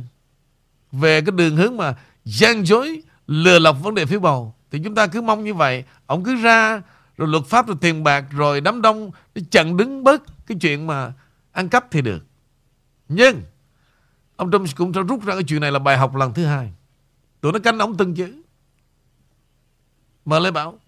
Về 0.92 1.20
cái 1.20 1.32
đường 1.32 1.56
hướng 1.56 1.76
mà 1.76 1.94
gian 2.24 2.66
dối 2.66 3.02
Lừa 3.26 3.58
lọc 3.58 3.82
vấn 3.82 3.94
đề 3.94 4.06
phiếu 4.06 4.20
bầu 4.20 4.54
thì 4.70 4.80
chúng 4.84 4.94
ta 4.94 5.06
cứ 5.06 5.22
mong 5.22 5.44
như 5.44 5.54
vậy. 5.54 5.84
Ông 6.06 6.24
cứ 6.24 6.34
ra, 6.34 6.82
Rồi 7.16 7.28
luật 7.28 7.44
pháp, 7.44 7.66
rồi 7.66 7.76
tiền 7.80 8.04
bạc, 8.04 8.24
Rồi 8.30 8.60
đám 8.60 8.82
đông 8.82 9.10
Để 9.34 9.42
chặn 9.50 9.76
đứng 9.76 10.04
bớt 10.04 10.22
Cái 10.46 10.58
chuyện 10.60 10.86
mà 10.86 11.12
ăn 11.52 11.68
cắp 11.68 11.86
thì 11.90 12.02
được. 12.02 12.24
Nhưng, 13.08 13.42
Ông 14.36 14.50
Trump 14.50 14.68
cũng 14.76 14.92
đã 14.92 15.02
rút 15.02 15.24
ra 15.24 15.34
cái 15.34 15.42
chuyện 15.48 15.60
này 15.60 15.72
là 15.72 15.78
bài 15.78 15.96
học 15.96 16.14
lần 16.14 16.34
thứ 16.34 16.44
hai. 16.44 16.72
Tụi 17.40 17.52
nó 17.52 17.58
canh 17.58 17.78
ông 17.78 17.96
từng 17.96 18.14
chữ. 18.14 18.42
Mời 20.24 20.40
Lê 20.40 20.50
Bảo 20.50 20.78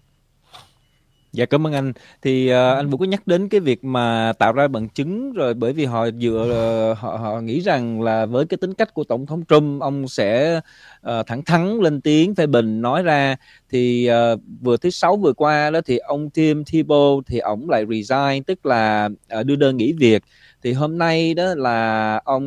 Dạ 1.33 1.45
cảm 1.45 1.67
ơn 1.67 1.73
anh. 1.73 1.93
Thì 2.21 2.51
uh, 2.51 2.55
anh 2.55 2.89
Vũ 2.89 2.97
có 2.97 3.05
nhắc 3.05 3.27
đến 3.27 3.49
cái 3.49 3.59
việc 3.59 3.83
mà 3.83 4.33
tạo 4.39 4.53
ra 4.53 4.67
bằng 4.67 4.89
chứng 4.89 5.33
rồi 5.33 5.53
bởi 5.53 5.73
vì 5.73 5.85
họ 5.85 6.07
dựa 6.11 6.43
uh, 6.45 6.51
ờ, 6.51 6.93
họ 6.93 7.17
họ 7.17 7.41
nghĩ 7.41 7.59
rằng 7.59 8.01
là 8.01 8.25
với 8.25 8.45
cái 8.45 8.57
tính 8.57 8.73
cách 8.73 8.93
của 8.93 9.03
tổng 9.03 9.25
thống 9.25 9.43
Trump 9.49 9.81
ông 9.81 10.07
sẽ 10.07 10.59
uh, 11.07 11.27
thẳng 11.27 11.43
thắn 11.45 11.79
lên 11.79 12.01
tiếng 12.01 12.35
phê 12.35 12.47
bình 12.47 12.81
nói 12.81 13.03
ra 13.03 13.35
thì 13.69 14.09
uh, 14.33 14.39
vừa 14.61 14.77
thứ 14.77 14.89
sáu 14.89 15.15
vừa 15.17 15.33
qua 15.33 15.69
đó 15.69 15.81
thì 15.85 15.97
ông 15.97 16.29
Tim 16.29 16.63
Tebow 16.63 17.21
thì 17.27 17.39
ông 17.39 17.69
lại 17.69 17.85
resign 17.89 18.43
tức 18.43 18.65
là 18.65 19.09
uh, 19.39 19.45
đưa 19.45 19.55
đơn 19.55 19.77
nghỉ 19.77 19.93
việc 19.93 20.23
thì 20.63 20.73
hôm 20.73 20.97
nay 20.97 21.33
đó 21.33 21.53
là 21.55 22.15
ông 22.25 22.45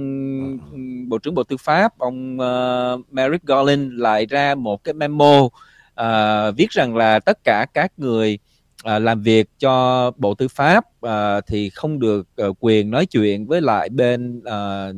bộ 1.09 1.19
trưởng 1.19 1.35
bộ 1.35 1.43
tư 1.43 1.57
pháp 1.57 1.99
ông 1.99 2.39
uh, 2.39 3.13
Merrick 3.13 3.47
Garland 3.47 3.93
lại 3.93 4.27
ra 4.27 4.55
một 4.55 4.85
cái 4.85 4.95
memo 4.95 5.49
uh, 6.01 6.57
viết 6.57 6.71
rằng 6.71 6.97
là 6.97 7.19
tất 7.19 7.45
cả 7.45 7.67
các 7.75 7.93
người 7.97 8.39
à, 8.85 8.99
làm 8.99 9.23
việc 9.23 9.49
cho 9.59 10.11
bộ 10.17 10.35
tư 10.35 10.49
pháp 10.49 10.85
à, 11.03 11.41
thì 11.41 11.71
không 11.71 11.99
được 11.99 12.27
à, 12.37 12.47
quyền 12.61 12.91
nói 12.91 13.07
chuyện 13.07 13.47
với 13.47 13.61
lại 13.61 13.89
bên 13.89 14.43
à, 14.45 14.89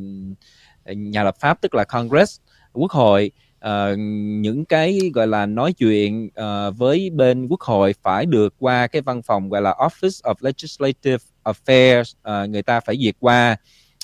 nhà 0.85 1.23
lập 1.23 1.35
pháp 1.39 1.61
tức 1.61 1.75
là 1.75 1.83
Congress 1.83 2.39
quốc 2.73 2.91
hội 2.91 3.31
à, 3.59 3.93
những 4.41 4.65
cái 4.65 4.99
gọi 5.13 5.27
là 5.27 5.45
nói 5.45 5.73
chuyện 5.73 6.29
à, 6.35 6.69
với 6.69 7.09
bên 7.09 7.47
quốc 7.47 7.61
hội 7.61 7.95
phải 8.03 8.25
được 8.25 8.53
qua 8.59 8.87
cái 8.87 9.01
văn 9.01 9.21
phòng 9.21 9.49
gọi 9.49 9.61
là 9.61 9.73
Office 9.73 10.21
of 10.33 10.35
Legislative 10.39 11.23
Affairs 11.43 12.13
à, 12.23 12.45
người 12.45 12.63
ta 12.63 12.79
phải 12.79 12.97
duyệt 12.97 13.15
qua 13.19 13.57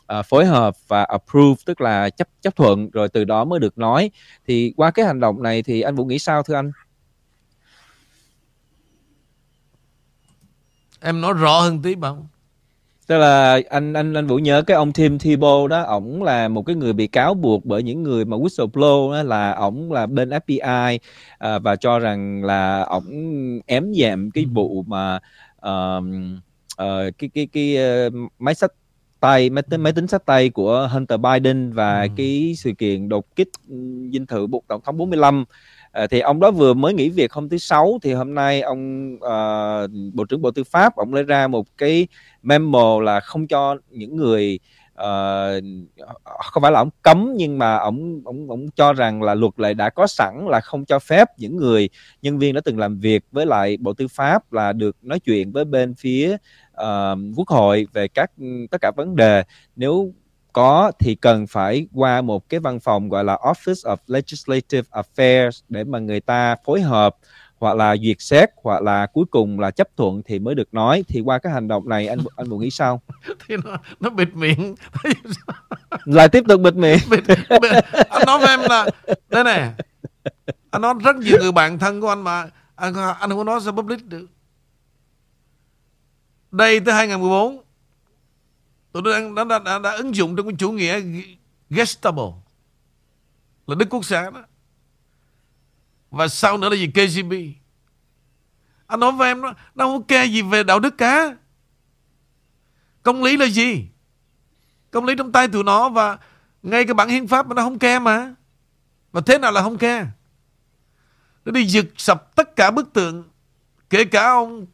à, 0.07 0.21
phối 0.21 0.45
hợp 0.45 0.75
và 0.87 1.03
approve 1.03 1.61
tức 1.65 1.81
là 1.81 2.09
chấp 2.09 2.27
chấp 2.41 2.55
thuận 2.55 2.89
rồi 2.89 3.09
từ 3.09 3.23
đó 3.23 3.45
mới 3.45 3.59
được 3.59 3.77
nói 3.77 4.11
thì 4.47 4.73
qua 4.77 4.91
cái 4.91 5.05
hành 5.05 5.19
động 5.19 5.43
này 5.43 5.63
thì 5.63 5.81
anh 5.81 5.95
Vũ 5.95 6.05
nghĩ 6.05 6.19
sao 6.19 6.43
thưa 6.43 6.55
anh? 6.55 6.71
Em 11.05 11.21
nói 11.21 11.33
rõ 11.33 11.59
hơn 11.59 11.81
tí 11.81 11.95
bảo 11.95 12.27
Tức 13.07 13.17
là 13.17 13.59
anh 13.69 13.93
anh 13.93 14.13
anh 14.13 14.27
Vũ 14.27 14.37
nhớ 14.37 14.61
cái 14.61 14.77
ông 14.77 14.93
Tim 14.93 15.17
Tebow 15.17 15.67
đó, 15.67 15.81
ổng 15.81 16.23
là 16.23 16.47
một 16.47 16.65
cái 16.65 16.75
người 16.75 16.93
bị 16.93 17.07
cáo 17.07 17.33
buộc 17.33 17.65
bởi 17.65 17.83
những 17.83 18.03
người 18.03 18.25
mà 18.25 18.37
whistleblow 18.37 19.11
đó 19.11 19.23
là 19.23 19.51
ổng 19.51 19.91
là 19.91 20.05
bên 20.05 20.29
FBI 20.29 20.99
à, 21.37 21.59
và 21.59 21.75
cho 21.75 21.99
rằng 21.99 22.43
là 22.43 22.81
ổng 22.81 23.05
ém 23.65 23.91
nhẹm 23.91 24.31
cái 24.31 24.45
vụ 24.45 24.83
mà 24.87 25.19
uh, 25.67 26.03
uh, 26.83 27.17
cái 27.17 27.29
cái 27.33 27.47
cái 27.53 27.77
uh, 28.07 28.13
máy 28.39 28.55
sách 28.55 28.71
tay 29.19 29.49
máy 29.49 29.63
tính 29.63 29.81
máy 29.81 29.93
tính 29.93 30.07
sách 30.07 30.25
tay 30.25 30.49
của 30.49 30.89
Hunter 30.91 31.19
Biden 31.19 31.71
và 31.71 32.01
ừ. 32.01 32.07
cái 32.17 32.53
sự 32.57 32.71
kiện 32.77 33.09
đột 33.09 33.35
kích 33.35 33.49
dinh 34.11 34.25
thự 34.27 34.47
buộc 34.47 34.67
tổng 34.67 34.81
thống 34.85 34.97
45 34.97 35.45
À, 35.93 36.07
thì 36.07 36.19
ông 36.19 36.39
đó 36.39 36.51
vừa 36.51 36.73
mới 36.73 36.93
nghỉ 36.93 37.09
việc 37.09 37.33
hôm 37.33 37.49
thứ 37.49 37.57
sáu 37.57 37.99
thì 38.01 38.13
hôm 38.13 38.35
nay 38.35 38.61
ông 38.61 39.13
uh, 39.15 40.13
bộ 40.13 40.25
trưởng 40.25 40.41
bộ 40.41 40.51
tư 40.51 40.63
pháp 40.63 40.95
ông 40.95 41.13
lấy 41.13 41.23
ra 41.23 41.47
một 41.47 41.67
cái 41.77 42.07
memo 42.43 43.01
là 43.01 43.19
không 43.19 43.47
cho 43.47 43.77
những 43.89 44.15
người 44.15 44.59
uh, 44.93 45.63
không 46.43 46.63
phải 46.63 46.71
là 46.71 46.79
ông 46.79 46.89
cấm 47.01 47.33
nhưng 47.35 47.57
mà 47.57 47.77
ông 47.77 48.21
ông 48.25 48.49
ông 48.49 48.67
cho 48.75 48.93
rằng 48.93 49.23
là 49.23 49.35
luật 49.35 49.53
lại 49.57 49.73
đã 49.73 49.89
có 49.89 50.07
sẵn 50.07 50.47
là 50.47 50.59
không 50.59 50.85
cho 50.85 50.99
phép 50.99 51.27
những 51.37 51.57
người 51.57 51.89
nhân 52.21 52.39
viên 52.39 52.53
đã 52.53 52.61
từng 52.65 52.79
làm 52.79 52.99
việc 52.99 53.23
với 53.31 53.45
lại 53.45 53.77
bộ 53.77 53.93
tư 53.93 54.07
pháp 54.07 54.53
là 54.53 54.73
được 54.73 54.95
nói 55.01 55.19
chuyện 55.19 55.51
với 55.51 55.65
bên 55.65 55.93
phía 55.95 56.37
uh, 56.81 57.17
quốc 57.35 57.47
hội 57.47 57.87
về 57.93 58.07
các 58.07 58.31
tất 58.71 58.77
cả 58.81 58.91
vấn 58.95 59.15
đề. 59.15 59.43
Nếu 59.75 60.13
có 60.53 60.91
thì 60.99 61.15
cần 61.15 61.47
phải 61.47 61.87
qua 61.93 62.21
một 62.21 62.49
cái 62.49 62.59
văn 62.59 62.79
phòng 62.79 63.09
gọi 63.09 63.23
là 63.23 63.35
Office 63.35 63.95
of 63.95 63.97
Legislative 64.07 64.89
Affairs 64.91 65.61
để 65.69 65.83
mà 65.83 65.99
người 65.99 66.19
ta 66.19 66.55
phối 66.65 66.81
hợp 66.81 67.15
hoặc 67.63 67.75
là 67.75 67.95
duyệt 67.97 68.17
xét 68.19 68.49
hoặc 68.63 68.81
là 68.81 69.05
cuối 69.05 69.25
cùng 69.31 69.59
là 69.59 69.71
chấp 69.71 69.87
thuận 69.97 70.21
thì 70.25 70.39
mới 70.39 70.55
được 70.55 70.73
nói. 70.73 71.03
Thì 71.07 71.21
qua 71.21 71.39
cái 71.39 71.53
hành 71.53 71.67
động 71.67 71.89
này 71.89 72.07
anh 72.07 72.19
anh 72.35 72.49
buồn 72.49 72.61
nghĩ 72.61 72.69
sao? 72.69 73.01
Thì 73.47 73.55
nó 73.63 73.77
nó 73.99 74.09
bịt 74.09 74.35
miệng. 74.35 74.75
Lại 76.05 76.29
tiếp 76.29 76.43
tục 76.47 76.61
bịt 76.61 76.75
miệng. 76.75 76.99
Bịt, 77.09 77.23
bịt. 77.61 77.71
anh 78.09 78.23
nói 78.27 78.39
với 78.39 78.47
em 78.47 78.59
là 78.69 78.89
đây 79.29 79.43
này 79.43 79.73
anh 80.71 80.81
nói 80.81 80.93
rất 81.03 81.15
nhiều 81.15 81.37
người 81.41 81.51
bạn 81.51 81.79
thân 81.79 82.01
của 82.01 82.09
anh 82.09 82.23
mà 82.23 82.47
anh 82.75 82.93
anh 83.19 83.29
không 83.29 83.45
nói 83.45 83.59
ra 83.59 83.71
public 83.71 84.05
được. 84.05 84.27
Đây 86.51 86.79
tới 86.79 86.93
2014 86.93 87.62
tôi 88.93 89.03
đang 89.03 89.35
đã, 89.35 89.43
đã, 89.43 89.59
đã, 89.59 89.79
đã 89.79 89.91
ứng 89.91 90.15
dụng 90.15 90.35
trong 90.35 90.47
cái 90.47 90.55
chủ 90.59 90.71
nghĩa 90.71 91.01
Gestapo 91.69 92.33
là 93.67 93.75
Đức 93.75 93.89
Quốc 93.89 94.05
xã 94.05 94.29
đó. 94.29 94.43
Và 96.11 96.27
sau 96.27 96.57
nữa 96.57 96.69
là 96.69 96.75
gì? 96.75 96.87
KGB 96.87 97.33
anh 98.87 98.99
nói 98.99 99.11
với 99.11 99.27
em 99.27 99.41
nó 99.41 99.53
nó 99.75 99.85
không 99.85 100.03
kê 100.03 100.25
gì 100.25 100.41
về 100.41 100.63
đạo 100.63 100.79
đức 100.79 100.97
cả. 100.97 101.35
Công 103.03 103.23
lý 103.23 103.37
là 103.37 103.45
gì? 103.45 103.87
Công 104.91 105.05
lý 105.05 105.15
trong 105.17 105.31
tay 105.31 105.47
tụi 105.47 105.63
nó 105.63 105.89
và 105.89 106.17
ngay 106.63 106.85
cái 106.85 106.93
bản 106.93 107.09
hiến 107.09 107.27
pháp 107.27 107.47
mà 107.47 107.55
nó 107.55 107.61
không 107.61 107.79
kê 107.79 107.99
mà. 107.99 108.33
Và 109.11 109.21
thế 109.21 109.37
nào 109.37 109.51
là 109.51 109.61
không 109.61 109.77
kê? 109.77 110.05
Nó 111.45 111.51
đi 111.51 111.65
giật 111.65 111.85
sập 111.97 112.35
tất 112.35 112.55
cả 112.55 112.71
bức 112.71 112.93
tượng 112.93 113.23
kể 113.89 114.05
cả 114.05 114.27
ông 114.27 114.65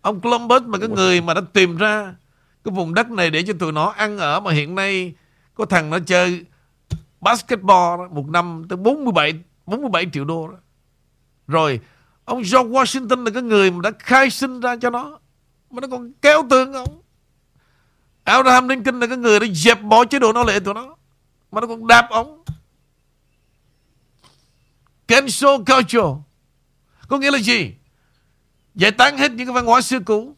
ông 0.00 0.20
Columbus 0.20 0.62
mà 0.62 0.78
cái 0.78 0.88
người 0.88 1.20
mà 1.20 1.34
đã 1.34 1.40
tìm 1.52 1.76
ra 1.76 2.14
cái 2.64 2.72
vùng 2.74 2.94
đất 2.94 3.10
này 3.10 3.30
để 3.30 3.42
cho 3.42 3.52
tụi 3.58 3.72
nó 3.72 3.86
ăn 3.86 4.18
ở 4.18 4.40
mà 4.40 4.52
hiện 4.52 4.74
nay 4.74 5.14
có 5.54 5.64
thằng 5.64 5.90
nó 5.90 5.98
chơi 5.98 6.44
basketball 7.20 7.98
đó, 7.98 8.08
một 8.10 8.28
năm 8.28 8.64
tới 8.68 8.76
47 8.76 9.34
47 9.66 10.06
triệu 10.12 10.24
đô 10.24 10.48
đó. 10.48 10.56
Rồi 11.46 11.80
ông 12.24 12.38
George 12.38 12.68
Washington 12.70 13.24
là 13.24 13.30
cái 13.30 13.42
người 13.42 13.70
mà 13.70 13.78
đã 13.82 13.90
khai 13.98 14.30
sinh 14.30 14.60
ra 14.60 14.76
cho 14.76 14.90
nó 14.90 15.18
mà 15.70 15.80
nó 15.80 15.88
còn 15.88 16.12
kéo 16.22 16.46
tương 16.50 16.72
ông. 16.72 17.00
Abraham 18.24 18.68
Lincoln 18.68 19.00
là 19.00 19.06
cái 19.06 19.16
người 19.16 19.40
đã 19.40 19.46
dẹp 19.52 19.82
bỏ 19.82 20.04
chế 20.04 20.18
độ 20.18 20.32
nô 20.32 20.44
lệ 20.44 20.60
tụi 20.60 20.74
nó 20.74 20.96
mà 21.52 21.60
nó 21.60 21.66
còn 21.66 21.86
đạp 21.86 22.06
ông. 22.10 22.42
Cancel 25.08 25.50
culture 25.66 26.22
có 27.08 27.18
nghĩa 27.18 27.30
là 27.30 27.38
gì? 27.38 27.74
Giải 28.74 28.90
tán 28.90 29.18
hết 29.18 29.32
những 29.32 29.46
cái 29.46 29.54
văn 29.54 29.66
hóa 29.66 29.80
xưa 29.80 30.00
cũ 30.00 30.36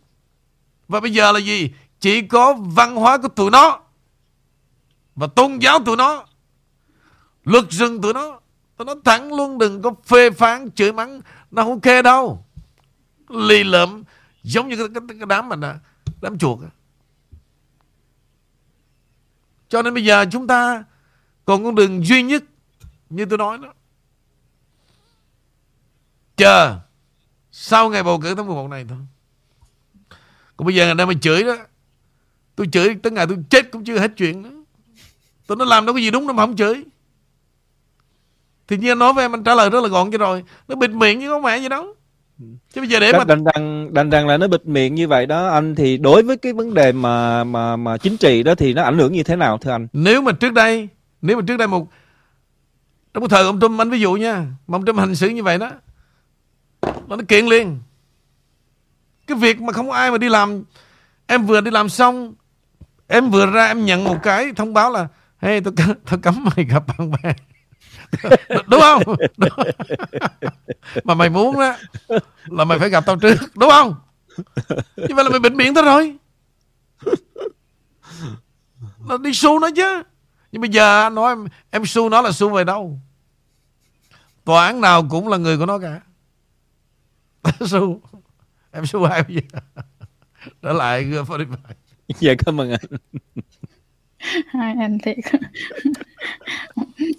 và 0.89 1.01
bây 1.01 1.13
giờ 1.13 1.33
là 1.33 1.41
gì? 1.41 1.71
Chỉ 2.05 2.23
có 2.23 2.53
văn 2.53 2.97
hóa 2.97 3.19
của 3.19 3.29
tụi 3.29 3.51
nó 3.51 3.81
và 5.15 5.27
tôn 5.27 5.59
giáo 5.59 5.79
tụi 5.85 5.97
nó 5.97 6.27
luật 7.45 7.71
rừng 7.71 8.01
tụi 8.01 8.15
nó 8.15 8.41
tụi 8.77 8.87
nó 8.87 8.95
thẳng 9.05 9.33
luôn 9.33 9.59
đừng 9.59 9.83
có 9.83 9.95
phê 10.05 10.31
phán 10.31 10.71
chửi 10.71 10.93
mắng. 10.93 11.21
Nó 11.51 11.63
không 11.63 11.81
kê 11.81 12.03
đâu. 12.03 12.45
Lì 13.29 13.65
lợm 13.65 14.03
Giống 14.43 14.69
như 14.69 14.77
cái, 14.77 14.87
cái, 14.95 15.17
cái 15.19 15.27
đám 15.27 15.49
mà 15.49 15.57
Đám 16.21 16.39
chuột 16.39 16.59
Cho 19.69 19.83
nên 19.83 19.95
bây 19.95 20.05
giờ 20.05 20.25
chúng 20.33 20.47
ta 20.47 20.85
Còn 21.45 21.65
con 21.65 21.75
đường 21.75 22.07
duy 22.07 22.23
nhất 22.23 22.45
Như 23.11 23.25
tôi 23.25 23.39
nói 23.39 23.59
đó. 23.59 23.73
Chờ 26.37 26.79
Sau 27.53 27.91
ngày 27.91 28.03
bầu 28.03 28.21
cử 28.21 28.35
tháng 28.35 28.47
11 28.47 28.69
này 28.69 28.87
thôi. 28.89 28.99
Còn 30.57 30.67
bây 30.67 30.75
giờ 30.75 30.87
người 30.87 30.95
ta 30.99 31.07
mà 31.07 31.15
chửi 31.23 31.43
đó. 31.43 31.57
Tôi 32.57 32.67
chửi 32.73 32.95
tới 33.03 33.13
ngày 33.13 33.27
tôi 33.27 33.39
chết 33.51 33.71
cũng 33.71 33.85
chưa 33.85 33.99
hết 33.99 34.13
chuyện 34.17 34.43
nữa 34.43 34.51
Tôi 35.47 35.57
nó 35.57 35.65
làm 35.65 35.87
đâu 35.87 35.95
có 35.95 35.99
gì 35.99 36.11
đúng 36.11 36.27
đâu 36.27 36.35
mà 36.37 36.43
không 36.43 36.57
chửi. 36.57 36.85
Thì 38.69 38.77
nhiên 38.77 38.99
nói 38.99 39.13
với 39.13 39.25
em 39.25 39.35
anh 39.35 39.45
trả 39.45 39.55
lời 39.55 39.71
rất 39.71 39.81
là 39.83 39.89
gọn 39.89 40.11
cho 40.11 40.19
rồi. 40.19 40.45
Nó 40.69 40.75
bịt 40.75 40.91
miệng 40.91 41.21
chứ 41.21 41.29
có 41.29 41.39
mẹ 41.39 41.59
gì 41.59 41.69
đâu 41.69 41.95
chứ 42.39 42.81
bây 42.81 42.89
giờ 42.89 43.01
để 43.01 43.13
mà 43.13 43.25
đành 43.25 43.45
rằng 43.45 43.95
đành 43.95 44.11
rằng 44.11 44.27
là 44.27 44.37
nó 44.37 44.49
bịt 44.49 44.67
miệng 44.67 44.95
như 44.95 45.09
vậy 45.09 45.27
đó. 45.27 45.49
Anh 45.49 45.75
thì 45.75 45.97
đối 45.97 46.23
với 46.23 46.37
cái 46.37 46.53
vấn 46.53 46.75
đề 46.75 46.93
mà 46.93 47.45
mà 47.45 47.77
mà 47.77 47.97
chính 47.97 48.17
trị 48.17 48.43
đó 48.43 48.55
thì 48.55 48.75
nó 48.75 48.83
ảnh 48.83 48.99
hưởng 48.99 49.13
như 49.13 49.23
thế 49.23 49.37
nào 49.37 49.59
thưa 49.59 49.71
anh? 49.71 49.89
Nếu 49.93 50.23
mà 50.23 50.33
trước 50.33 50.53
đây 50.53 50.89
nếu 51.23 51.37
mà 51.37 51.43
trước 51.47 51.57
đây 51.57 51.69
một 51.69 51.89
trong 53.15 53.21
một 53.21 53.29
thời 53.29 53.45
ông 53.45 53.61
Trump 53.61 53.81
anh 53.81 53.91
ví 53.91 54.01
dụ 54.01 54.13
nha 54.13 54.47
mà 54.67 54.77
ông 54.77 54.85
Trump 54.85 54.99
hành 54.99 55.15
xử 55.15 55.29
như 55.29 55.43
vậy 55.43 55.59
đó 55.59 55.71
nó 56.83 57.17
nó 57.17 57.23
kiện 57.29 57.47
liền. 57.47 57.79
Cái 59.27 59.39
việc 59.39 59.61
mà 59.61 59.73
không 59.73 59.91
ai 59.91 60.11
mà 60.11 60.19
đi 60.19 60.29
làm 60.29 60.63
em 61.27 61.47
vừa 61.47 61.61
đi 61.61 61.71
làm 61.71 61.89
xong 61.89 62.35
em 63.09 63.31
vừa 63.31 63.47
ra 63.47 63.67
em 63.67 63.85
nhận 63.85 64.05
một 64.05 64.17
cái 64.23 64.53
thông 64.57 64.75
báo 64.75 64.91
là, 64.91 65.09
hey 65.39 65.61
tôi 65.61 65.75
tôi 66.11 66.21
cấm 66.23 66.45
mày 66.45 66.65
gặp 66.65 66.85
bạn 66.87 67.11
bè. 67.11 67.35
Đúng 68.67 68.81
không? 68.81 69.03
Đúng. 69.37 69.51
mà 71.05 71.15
mày 71.15 71.31
muốn 71.31 71.57
đó 71.61 71.77
là 72.47 72.65
mày 72.65 72.79
phải 72.79 72.89
gặp 72.91 73.07
tao 73.07 73.17
trước, 73.17 73.37
đúng 73.55 73.71
không? 73.71 73.95
Như 74.97 75.15
vậy 75.15 75.25
là 75.25 75.31
mày 75.31 75.41
bệnh 75.41 75.57
miệng 75.57 75.75
thôi 75.75 75.85
rồi. 75.85 76.17
Nó 79.09 79.17
đi 79.17 79.35
su 79.35 79.59
nó 79.59 79.71
chứ. 79.77 80.03
Nhưng 80.53 80.61
bây 80.61 80.71
giờ 80.71 81.03
anh 81.03 81.15
nói 81.15 81.33
em 81.33 81.47
em 81.71 81.87
su 81.87 82.09
nó 82.09 82.23
là 82.23 82.33
su 82.33 82.51
về 82.51 82.65
đâu? 82.65 82.99
Tòa 84.45 84.67
án 84.67 84.81
nào 84.81 85.07
cũng 85.11 85.29
là 85.29 85.37
người 85.37 85.59
của 85.59 85.67
nó 85.67 85.79
cả. 85.79 86.01
Su 87.67 88.01
em 88.73 88.87
su 88.87 89.05
ai 89.05 89.23
bây 89.23 89.37
giờ? 89.37 89.61
Trở 90.63 90.73
lại 90.73 91.05
g 91.05 91.17
dạ 92.21 92.35
cảm 92.47 92.61
ơn 92.61 92.71
anh. 92.71 93.01
Hai 94.47 94.75
anh 94.81 94.99
thiệt 94.99 95.17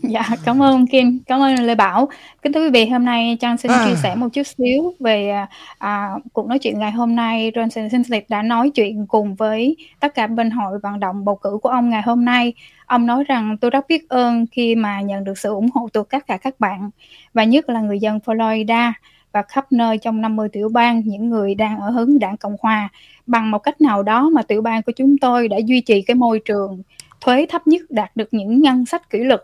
dạ 0.02 0.30
cảm 0.46 0.64
ơn 0.64 0.88
Kim 0.88 1.20
cảm 1.28 1.42
ơn 1.42 1.56
Lê 1.56 1.76
Bảo. 1.76 2.10
Kính 2.42 2.54
thưa 2.54 2.64
quý 2.64 2.70
vị 2.70 2.86
hôm 2.86 3.06
nay 3.06 3.38
Trang 3.42 3.58
xin 3.58 3.72
à. 3.72 3.86
chia 3.86 3.96
sẻ 4.04 4.16
một 4.16 4.28
chút 4.34 4.44
xíu 4.58 4.94
về 5.00 5.34
à, 5.78 6.10
cuộc 6.34 6.48
nói 6.48 6.60
chuyện 6.60 6.80
ngày 6.80 6.92
hôm 6.92 7.16
nay. 7.16 7.52
Johnson 7.56 7.90
Sinclair 7.90 8.24
đã 8.30 8.42
nói 8.42 8.70
chuyện 8.70 9.08
cùng 9.08 9.36
với 9.36 9.78
tất 10.00 10.16
cả 10.16 10.28
bên 10.28 10.52
hội 10.52 10.80
vận 10.84 11.00
động 11.00 11.26
bầu 11.26 11.36
cử 11.36 11.58
của 11.62 11.70
ông 11.70 11.90
ngày 11.90 12.02
hôm 12.02 12.26
nay. 12.26 12.54
Ông 12.86 13.06
nói 13.06 13.24
rằng 13.24 13.58
tôi 13.62 13.72
rất 13.72 13.88
biết 13.88 14.10
ơn 14.10 14.46
khi 14.52 14.76
mà 14.76 15.02
nhận 15.02 15.24
được 15.24 15.38
sự 15.38 15.50
ủng 15.50 15.70
hộ 15.74 15.90
từ 15.94 16.04
tất 16.10 16.28
cả 16.28 16.38
các 16.38 16.60
bạn 16.60 16.90
và 17.34 17.44
nhất 17.44 17.70
là 17.70 17.82
người 17.82 18.00
dân 18.00 18.20
Florida 18.26 18.92
và 19.36 19.42
khắp 19.42 19.72
nơi 19.72 19.98
trong 19.98 20.22
50 20.22 20.50
tiểu 20.50 20.70
bang, 20.70 21.02
những 21.06 21.30
người 21.30 21.56
đang 21.56 21.80
ở 21.80 21.90
hướng 21.90 22.20
đảng 22.20 22.38
Cộng 22.38 22.56
Hòa. 22.60 22.90
Bằng 23.28 23.52
một 23.52 23.60
cách 23.60 23.82
nào 23.82 24.04
đó 24.04 24.30
mà 24.30 24.42
tiểu 24.42 24.62
bang 24.62 24.82
của 24.82 24.92
chúng 24.92 25.18
tôi 25.18 25.48
đã 25.48 25.58
duy 25.58 25.82
trì 25.82 26.02
cái 26.02 26.16
môi 26.16 26.40
trường 26.46 26.82
thuế 27.22 27.46
thấp 27.50 27.68
nhất, 27.68 27.82
đạt 27.90 28.16
được 28.16 28.28
những 28.32 28.62
ngân 28.62 28.86
sách 28.86 29.10
kỷ 29.10 29.20
luật 29.20 29.44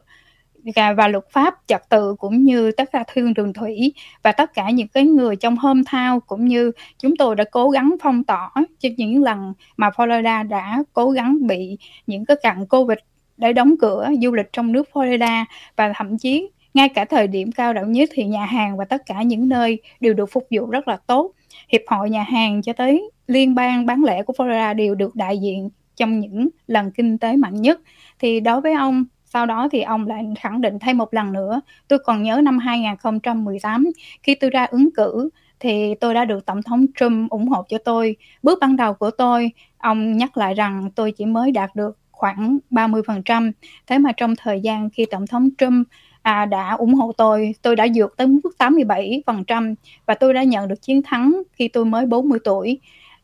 và 0.97 1.07
luật 1.07 1.23
pháp 1.31 1.55
trật 1.67 1.89
tự 1.89 2.15
cũng 2.19 2.43
như 2.43 2.71
tất 2.71 2.91
cả 2.91 3.03
thương 3.13 3.33
đường 3.33 3.53
thủy 3.53 3.93
và 4.23 4.31
tất 4.31 4.53
cả 4.53 4.69
những 4.69 4.87
cái 4.87 5.05
người 5.05 5.35
trong 5.35 5.55
hometown 5.55 6.19
cũng 6.19 6.45
như 6.45 6.71
chúng 6.99 7.15
tôi 7.15 7.35
đã 7.35 7.43
cố 7.51 7.69
gắng 7.69 7.95
phong 8.01 8.23
tỏa 8.23 8.49
cho 8.79 8.89
những 8.97 9.23
lần 9.23 9.53
mà 9.77 9.89
Florida 9.89 10.47
đã 10.47 10.83
cố 10.93 11.11
gắng 11.11 11.47
bị 11.47 11.77
những 12.07 12.25
cái 12.25 12.37
cặn 12.43 12.65
Covid 12.65 12.97
để 13.37 13.53
đóng 13.53 13.75
cửa 13.81 14.09
du 14.21 14.33
lịch 14.33 14.53
trong 14.53 14.71
nước 14.71 14.89
Florida. 14.93 15.45
Và 15.75 15.91
thậm 15.95 16.17
chí 16.17 16.49
ngay 16.73 16.89
cả 16.89 17.05
thời 17.05 17.27
điểm 17.27 17.51
cao 17.51 17.73
điểm 17.73 17.91
nhất 17.91 18.09
thì 18.13 18.25
nhà 18.25 18.45
hàng 18.45 18.77
và 18.77 18.85
tất 18.85 19.01
cả 19.05 19.21
những 19.21 19.49
nơi 19.49 19.81
đều 19.99 20.13
được 20.13 20.31
phục 20.31 20.47
vụ 20.51 20.65
rất 20.65 20.87
là 20.87 20.97
tốt. 21.07 21.31
Hiệp 21.69 21.81
hội 21.87 22.09
nhà 22.09 22.23
hàng 22.23 22.61
cho 22.61 22.73
tới 22.73 23.11
liên 23.27 23.55
bang 23.55 23.85
bán 23.85 24.03
lẻ 24.03 24.23
của 24.23 24.33
Florida 24.37 24.75
đều 24.75 24.95
được 24.95 25.15
đại 25.15 25.37
diện 25.37 25.69
trong 25.95 26.19
những 26.19 26.49
lần 26.67 26.91
kinh 26.91 27.17
tế 27.17 27.35
mạnh 27.35 27.61
nhất. 27.61 27.79
Thì 28.19 28.39
đối 28.39 28.61
với 28.61 28.73
ông, 28.73 29.05
sau 29.25 29.45
đó 29.45 29.67
thì 29.71 29.81
ông 29.81 30.07
lại 30.07 30.25
khẳng 30.39 30.61
định 30.61 30.79
thêm 30.79 30.97
một 30.97 31.13
lần 31.13 31.33
nữa. 31.33 31.61
Tôi 31.87 31.99
còn 31.99 32.23
nhớ 32.23 32.41
năm 32.43 32.57
2018 32.57 33.85
khi 34.23 34.35
tôi 34.35 34.49
ra 34.49 34.65
ứng 34.65 34.89
cử 34.95 35.29
thì 35.59 35.95
tôi 35.95 36.13
đã 36.13 36.25
được 36.25 36.45
Tổng 36.45 36.63
thống 36.63 36.85
Trump 36.95 37.29
ủng 37.29 37.47
hộ 37.47 37.65
cho 37.69 37.77
tôi. 37.85 38.15
Bước 38.43 38.59
ban 38.61 38.75
đầu 38.75 38.93
của 38.93 39.11
tôi, 39.11 39.51
ông 39.77 40.17
nhắc 40.17 40.37
lại 40.37 40.53
rằng 40.53 40.89
tôi 40.95 41.11
chỉ 41.11 41.25
mới 41.25 41.51
đạt 41.51 41.75
được 41.75 41.97
khoảng 42.11 42.57
30%. 42.69 43.51
Thế 43.87 43.97
mà 43.97 44.11
trong 44.17 44.35
thời 44.35 44.61
gian 44.61 44.89
khi 44.89 45.05
Tổng 45.11 45.27
thống 45.27 45.49
Trump 45.57 45.87
à, 46.21 46.45
đã 46.45 46.71
ủng 46.71 46.93
hộ 46.93 47.11
tôi, 47.11 47.55
tôi 47.61 47.75
đã 47.75 47.87
vượt 47.95 48.17
tới 48.17 48.27
mức 48.27 48.51
87% 48.59 49.75
và 50.05 50.13
tôi 50.13 50.33
đã 50.33 50.43
nhận 50.43 50.67
được 50.67 50.81
chiến 50.81 51.01
thắng 51.01 51.41
khi 51.53 51.67
tôi 51.67 51.85
mới 51.85 52.05
40 52.05 52.39
tuổi 52.43 52.79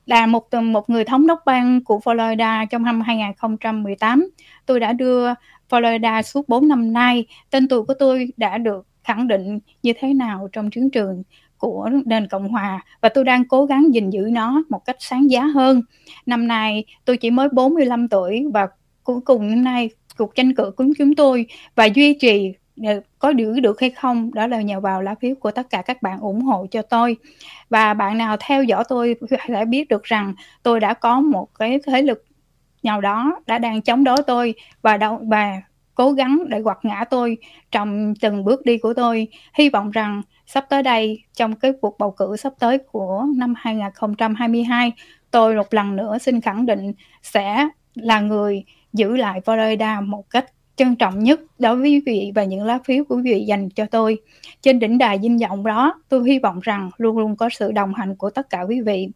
là 0.06 0.26
một 0.26 0.54
một 0.54 0.90
người 0.90 1.04
thống 1.04 1.28
đốc 1.28 1.40
bang 1.46 1.84
của 1.84 2.00
Florida 2.04 2.66
trong 2.70 2.84
năm 2.84 3.02
2018. 3.02 4.30
Tôi 4.66 4.80
đã 4.80 4.94
đưa 4.94 5.30
Florida 5.70 6.22
suốt 6.22 6.50
4 6.50 6.68
năm 6.68 6.94
nay. 6.94 7.26
Tên 7.50 7.68
tuổi 7.68 7.84
của 7.84 7.94
tôi 8.00 8.34
đã 8.38 8.58
được 8.58 8.88
khẳng 9.04 9.28
định 9.28 9.60
như 9.84 9.94
thế 10.00 10.14
nào 10.14 10.50
trong 10.52 10.72
chiến 10.72 10.90
trường 10.90 11.24
của 11.58 11.90
nền 12.06 12.28
Cộng 12.28 12.48
Hòa 12.48 12.86
và 13.02 13.10
tôi 13.10 13.24
đang 13.24 13.48
cố 13.48 13.66
gắng 13.66 13.94
gìn 13.94 14.10
giữ 14.10 14.30
nó 14.32 14.64
một 14.70 14.86
cách 14.86 14.96
sáng 15.00 15.30
giá 15.30 15.44
hơn. 15.44 15.82
Năm 16.26 16.48
nay 16.48 16.86
tôi 17.06 17.18
chỉ 17.18 17.32
mới 17.32 17.50
45 17.50 18.08
tuổi 18.08 18.46
và 18.54 18.68
cuối 19.04 19.22
cùng 19.26 19.50
năm 19.50 19.64
nay 19.64 19.90
cuộc 20.18 20.36
tranh 20.36 20.56
cử 20.56 20.72
của 20.78 20.86
chúng 20.98 21.16
tôi 21.16 21.46
và 21.76 21.86
duy 21.86 22.14
trì 22.14 22.54
có 23.20 23.30
giữ 23.30 23.60
được 23.60 23.82
hay 23.82 23.90
không 23.90 24.34
đó 24.34 24.48
là 24.48 24.62
nhờ 24.62 24.80
vào 24.80 25.02
lá 25.02 25.16
phiếu 25.22 25.36
của 25.36 25.52
tất 25.52 25.70
cả 25.70 25.82
các 25.82 26.02
bạn 26.02 26.20
ủng 26.20 26.42
hộ 26.42 26.66
cho 26.72 26.82
tôi 26.82 27.18
và 27.70 27.94
bạn 27.94 28.18
nào 28.18 28.38
theo 28.40 28.64
dõi 28.64 28.84
tôi 28.90 29.16
sẽ 29.48 29.66
biết 29.66 29.88
được 29.88 30.04
rằng 30.04 30.34
tôi 30.64 30.80
đã 30.80 30.94
có 30.94 31.22
một 31.22 31.48
cái 31.60 31.80
thế 31.86 32.02
lực 32.02 32.26
nào 32.84 33.02
đó 33.02 33.40
đã 33.48 33.58
đang 33.58 33.82
chống 33.82 34.04
đối 34.04 34.18
tôi 34.28 34.54
và 34.82 34.98
đâu 34.98 35.20
và 35.24 35.62
cố 35.98 36.12
gắng 36.12 36.44
để 36.48 36.64
quật 36.64 36.78
ngã 36.84 37.04
tôi 37.10 37.38
trong 37.72 38.14
từng 38.22 38.44
bước 38.44 38.66
đi 38.66 38.78
của 38.78 38.94
tôi. 38.94 39.28
Hy 39.54 39.70
vọng 39.70 39.92
rằng 39.92 40.22
sắp 40.46 40.66
tới 40.70 40.84
đây 40.84 41.24
trong 41.34 41.56
cái 41.56 41.72
cuộc 41.82 41.98
bầu 42.00 42.12
cử 42.12 42.36
sắp 42.36 42.54
tới 42.60 42.78
của 42.78 43.26
năm 43.36 43.54
2022, 43.58 44.92
tôi 45.32 45.56
một 45.56 45.74
lần 45.74 45.96
nữa 45.96 46.18
xin 46.18 46.42
khẳng 46.42 46.66
định 46.66 46.94
sẽ 47.24 47.68
là 47.96 48.20
người 48.20 48.64
giữ 48.94 49.18
lại 49.18 49.42
Florida 49.46 50.06
một 50.06 50.30
cách 50.30 50.46
trân 50.78 50.96
trọng 50.96 51.24
nhất 51.24 51.42
đối 51.60 51.76
với 51.76 51.90
quý 51.90 52.02
vị 52.06 52.32
và 52.36 52.44
những 52.44 52.64
lá 52.64 52.80
phiếu 52.86 53.04
của 53.04 53.16
quý 53.16 53.22
vị 53.22 53.46
dành 53.48 53.70
cho 53.70 53.86
tôi. 53.86 54.18
Trên 54.62 54.80
đỉnh 54.80 54.98
đài 54.98 55.20
dinh 55.24 55.38
vọng 55.38 55.66
đó, 55.66 56.02
tôi 56.10 56.30
hy 56.30 56.40
vọng 56.40 56.60
rằng 56.62 56.90
luôn 56.98 57.18
luôn 57.18 57.36
có 57.36 57.50
sự 57.50 57.72
đồng 57.72 57.94
hành 57.94 58.16
của 58.16 58.30
tất 58.30 58.50
cả 58.50 58.62
quý 58.62 58.82
vị. 58.82 59.10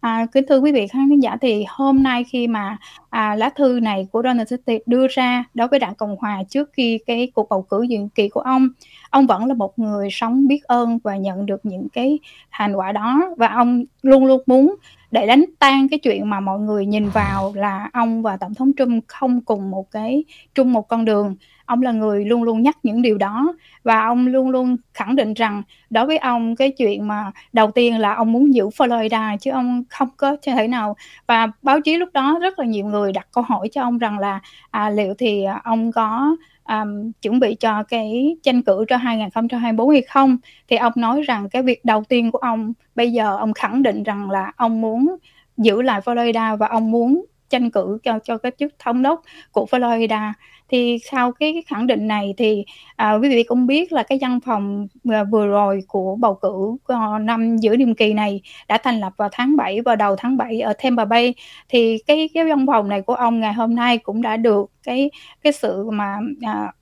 À, 0.00 0.26
kính 0.32 0.44
thưa 0.48 0.58
quý 0.58 0.72
vị 0.72 0.86
khán 0.86 1.20
giả 1.20 1.36
thì 1.40 1.64
hôm 1.68 2.02
nay 2.02 2.24
khi 2.24 2.46
mà 2.46 2.76
à, 3.10 3.34
lá 3.34 3.50
thư 3.56 3.80
này 3.82 4.06
của 4.12 4.22
Donald 4.22 4.48
Trump 4.48 4.82
đưa 4.86 5.06
ra 5.08 5.44
đối 5.54 5.68
với 5.68 5.78
đảng 5.78 5.94
Cộng 5.94 6.16
hòa 6.16 6.42
trước 6.48 6.70
khi 6.72 6.98
cái 7.06 7.30
cuộc 7.34 7.48
bầu 7.48 7.62
cử 7.62 7.82
nhiệm 7.82 8.08
kỳ 8.08 8.28
của 8.28 8.40
ông, 8.40 8.68
ông 9.10 9.26
vẫn 9.26 9.46
là 9.46 9.54
một 9.54 9.78
người 9.78 10.08
sống 10.10 10.48
biết 10.48 10.64
ơn 10.64 10.98
và 11.04 11.16
nhận 11.16 11.46
được 11.46 11.60
những 11.62 11.88
cái 11.92 12.18
thành 12.50 12.76
quả 12.76 12.92
đó. 12.92 13.22
Và 13.36 13.46
ông 13.46 13.84
luôn 14.02 14.26
luôn 14.26 14.42
muốn 14.46 14.74
để 15.10 15.26
đánh 15.26 15.44
tan 15.58 15.88
cái 15.88 15.98
chuyện 15.98 16.30
mà 16.30 16.40
mọi 16.40 16.58
người 16.58 16.86
nhìn 16.86 17.08
vào 17.08 17.52
là 17.56 17.90
ông 17.92 18.22
và 18.22 18.36
tổng 18.36 18.54
thống 18.54 18.72
Trump 18.76 19.04
không 19.06 19.40
cùng 19.40 19.70
một 19.70 19.90
cái 19.90 20.24
chung 20.54 20.72
một 20.72 20.88
con 20.88 21.04
đường 21.04 21.36
ông 21.68 21.82
là 21.82 21.92
người 21.92 22.24
luôn 22.24 22.42
luôn 22.42 22.62
nhắc 22.62 22.78
những 22.82 23.02
điều 23.02 23.18
đó. 23.18 23.54
Và 23.84 24.00
ông 24.00 24.26
luôn 24.26 24.50
luôn 24.50 24.76
khẳng 24.94 25.16
định 25.16 25.34
rằng 25.34 25.62
đối 25.90 26.06
với 26.06 26.18
ông 26.18 26.56
cái 26.56 26.70
chuyện 26.70 27.08
mà 27.08 27.32
đầu 27.52 27.70
tiên 27.70 27.98
là 27.98 28.14
ông 28.14 28.32
muốn 28.32 28.54
giữ 28.54 28.68
Florida 28.68 29.36
chứ 29.36 29.50
ông 29.50 29.84
không 29.88 30.08
có 30.16 30.36
thể 30.42 30.68
nào. 30.68 30.96
Và 31.26 31.48
báo 31.62 31.80
chí 31.80 31.96
lúc 31.96 32.08
đó 32.12 32.38
rất 32.42 32.58
là 32.58 32.64
nhiều 32.64 32.86
người 32.86 33.12
đặt 33.12 33.28
câu 33.32 33.44
hỏi 33.48 33.68
cho 33.72 33.82
ông 33.82 33.98
rằng 33.98 34.18
là 34.18 34.40
à, 34.70 34.90
liệu 34.90 35.14
thì 35.18 35.44
à, 35.44 35.60
ông 35.64 35.92
có 35.92 36.36
um, 36.68 37.12
chuẩn 37.22 37.40
bị 37.40 37.54
cho 37.54 37.82
cái 37.82 38.36
tranh 38.42 38.62
cử 38.62 38.84
cho 38.88 38.96
2024 38.96 39.90
hay 39.90 40.02
không? 40.02 40.36
Thì 40.68 40.76
ông 40.76 40.92
nói 40.96 41.22
rằng 41.22 41.48
cái 41.48 41.62
việc 41.62 41.84
đầu 41.84 42.04
tiên 42.08 42.30
của 42.30 42.38
ông 42.38 42.72
bây 42.94 43.12
giờ 43.12 43.36
ông 43.36 43.52
khẳng 43.52 43.82
định 43.82 44.02
rằng 44.02 44.30
là 44.30 44.52
ông 44.56 44.80
muốn 44.80 45.16
giữ 45.56 45.82
lại 45.82 46.00
Florida 46.00 46.56
và 46.56 46.66
ông 46.66 46.90
muốn 46.90 47.24
tranh 47.50 47.70
cử 47.70 47.98
cho 48.02 48.18
cho 48.24 48.38
cái 48.38 48.52
chức 48.58 48.72
thống 48.78 49.02
đốc 49.02 49.22
của 49.52 49.66
Florida. 49.70 50.32
Thì 50.68 50.98
sau 51.10 51.32
cái 51.32 51.62
khẳng 51.66 51.86
định 51.86 52.08
này 52.08 52.34
thì 52.36 52.64
à, 52.96 53.12
quý 53.12 53.28
vị 53.28 53.42
cũng 53.42 53.66
biết 53.66 53.92
là 53.92 54.02
cái 54.02 54.18
văn 54.20 54.40
phòng 54.40 54.86
à, 55.10 55.24
vừa 55.24 55.46
rồi 55.46 55.80
của 55.88 56.16
bầu 56.16 56.34
cử 56.34 56.76
à, 56.86 57.18
năm 57.18 57.56
giữa 57.56 57.72
nhiệm 57.72 57.94
kỳ 57.94 58.12
này 58.12 58.40
đã 58.68 58.78
thành 58.78 59.00
lập 59.00 59.12
vào 59.16 59.28
tháng 59.32 59.56
7 59.56 59.80
vào 59.80 59.96
đầu 59.96 60.16
tháng 60.16 60.36
7 60.36 60.60
ở 60.60 60.72
Tampa 60.82 61.04
Bay. 61.04 61.34
Thì 61.68 61.98
cái 62.06 62.28
cái 62.34 62.44
văn 62.44 62.66
phòng 62.66 62.88
này 62.88 63.02
của 63.02 63.14
ông 63.14 63.40
ngày 63.40 63.52
hôm 63.52 63.74
nay 63.74 63.98
cũng 63.98 64.22
đã 64.22 64.36
được 64.36 64.70
cái 64.82 65.10
cái 65.42 65.52
sự 65.52 65.90
mà 65.90 66.18
à, 66.42 66.72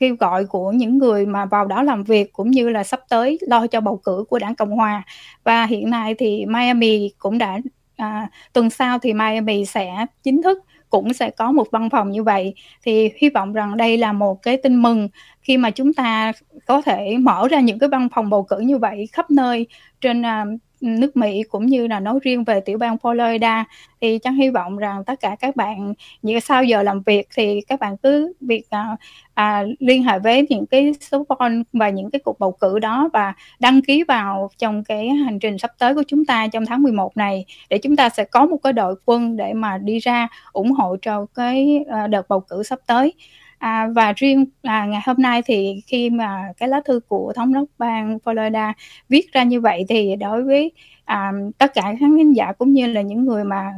kêu 0.00 0.16
gọi 0.20 0.44
của 0.44 0.72
những 0.72 0.98
người 0.98 1.26
mà 1.26 1.44
vào 1.44 1.66
đó 1.66 1.82
làm 1.82 2.04
việc 2.04 2.32
cũng 2.32 2.50
như 2.50 2.68
là 2.68 2.84
sắp 2.84 3.00
tới 3.08 3.38
lo 3.48 3.66
cho 3.66 3.80
bầu 3.80 3.96
cử 3.96 4.24
của 4.28 4.38
đảng 4.38 4.54
Cộng 4.54 4.70
hòa. 4.70 5.02
Và 5.44 5.66
hiện 5.66 5.90
nay 5.90 6.14
thì 6.18 6.46
Miami 6.46 7.10
cũng 7.18 7.38
đã 7.38 7.58
à, 8.00 8.28
tuần 8.52 8.70
sau 8.70 8.98
thì 8.98 9.14
Miami 9.14 9.64
sẽ 9.64 10.06
chính 10.22 10.42
thức 10.42 10.58
cũng 10.90 11.12
sẽ 11.12 11.30
có 11.30 11.52
một 11.52 11.66
văn 11.70 11.90
phòng 11.90 12.10
như 12.10 12.22
vậy. 12.22 12.54
Thì 12.82 13.10
hy 13.16 13.28
vọng 13.30 13.52
rằng 13.52 13.76
đây 13.76 13.96
là 13.96 14.12
một 14.12 14.42
cái 14.42 14.56
tin 14.56 14.82
mừng 14.82 15.08
khi 15.42 15.56
mà 15.56 15.70
chúng 15.70 15.94
ta 15.94 16.32
có 16.66 16.82
thể 16.82 17.16
mở 17.18 17.48
ra 17.50 17.60
những 17.60 17.78
cái 17.78 17.88
văn 17.88 18.08
phòng 18.14 18.30
bầu 18.30 18.42
cử 18.42 18.58
như 18.58 18.78
vậy 18.78 19.08
khắp 19.12 19.30
nơi 19.30 19.66
trên 20.00 20.20
uh, 20.22 20.60
nước 20.80 21.16
Mỹ 21.16 21.42
cũng 21.48 21.66
như 21.66 21.86
là 21.86 22.00
nói 22.00 22.18
riêng 22.22 22.44
về 22.44 22.60
tiểu 22.60 22.78
bang 22.78 22.96
Florida. 23.02 23.64
Thì 24.00 24.18
chẳng 24.18 24.34
hy 24.34 24.50
vọng 24.50 24.76
rằng 24.76 25.04
tất 25.04 25.20
cả 25.20 25.36
các 25.40 25.56
bạn 25.56 25.94
những 26.22 26.40
sau 26.40 26.64
giờ 26.64 26.82
làm 26.82 27.02
việc 27.02 27.28
thì 27.36 27.60
các 27.60 27.80
bạn 27.80 27.96
cứ 27.96 28.32
việc 28.40 28.70
à, 28.70 28.96
à, 29.34 29.64
liên 29.78 30.02
hệ 30.02 30.18
với 30.18 30.46
những 30.50 30.66
cái 30.66 30.92
số 31.00 31.26
phone 31.28 31.52
và 31.72 31.88
những 31.88 32.10
cái 32.10 32.20
cuộc 32.24 32.38
bầu 32.38 32.52
cử 32.52 32.78
đó 32.78 33.08
và 33.12 33.34
đăng 33.60 33.82
ký 33.82 34.02
vào 34.08 34.50
trong 34.58 34.84
cái 34.84 35.08
hành 35.08 35.38
trình 35.38 35.58
sắp 35.58 35.70
tới 35.78 35.94
của 35.94 36.02
chúng 36.08 36.24
ta 36.24 36.46
trong 36.46 36.66
tháng 36.66 36.82
11 36.82 37.16
này 37.16 37.44
để 37.70 37.78
chúng 37.78 37.96
ta 37.96 38.08
sẽ 38.08 38.24
có 38.24 38.46
một 38.46 38.56
cái 38.62 38.72
đội 38.72 38.94
quân 39.04 39.36
để 39.36 39.52
mà 39.52 39.78
đi 39.78 39.98
ra 39.98 40.28
ủng 40.52 40.72
hộ 40.72 40.96
cho 41.02 41.26
cái 41.34 41.84
à, 41.90 42.06
đợt 42.06 42.28
bầu 42.28 42.40
cử 42.40 42.62
sắp 42.62 42.78
tới. 42.86 43.12
À, 43.60 43.88
và 43.94 44.12
riêng 44.16 44.44
à, 44.62 44.86
ngày 44.86 45.00
hôm 45.06 45.16
nay 45.18 45.42
thì 45.42 45.82
khi 45.86 46.10
mà 46.10 46.44
cái 46.56 46.68
lá 46.68 46.80
thư 46.84 47.00
của 47.08 47.32
thống 47.36 47.54
đốc 47.54 47.64
bang 47.78 48.18
Florida 48.24 48.72
viết 49.08 49.32
ra 49.32 49.42
như 49.42 49.60
vậy 49.60 49.84
thì 49.88 50.16
đối 50.16 50.42
với 50.44 50.72
à, 51.04 51.32
tất 51.58 51.74
cả 51.74 51.94
khán 52.00 52.32
giả 52.32 52.52
cũng 52.52 52.72
như 52.72 52.86
là 52.86 53.00
những 53.00 53.24
người 53.24 53.44
mà 53.44 53.72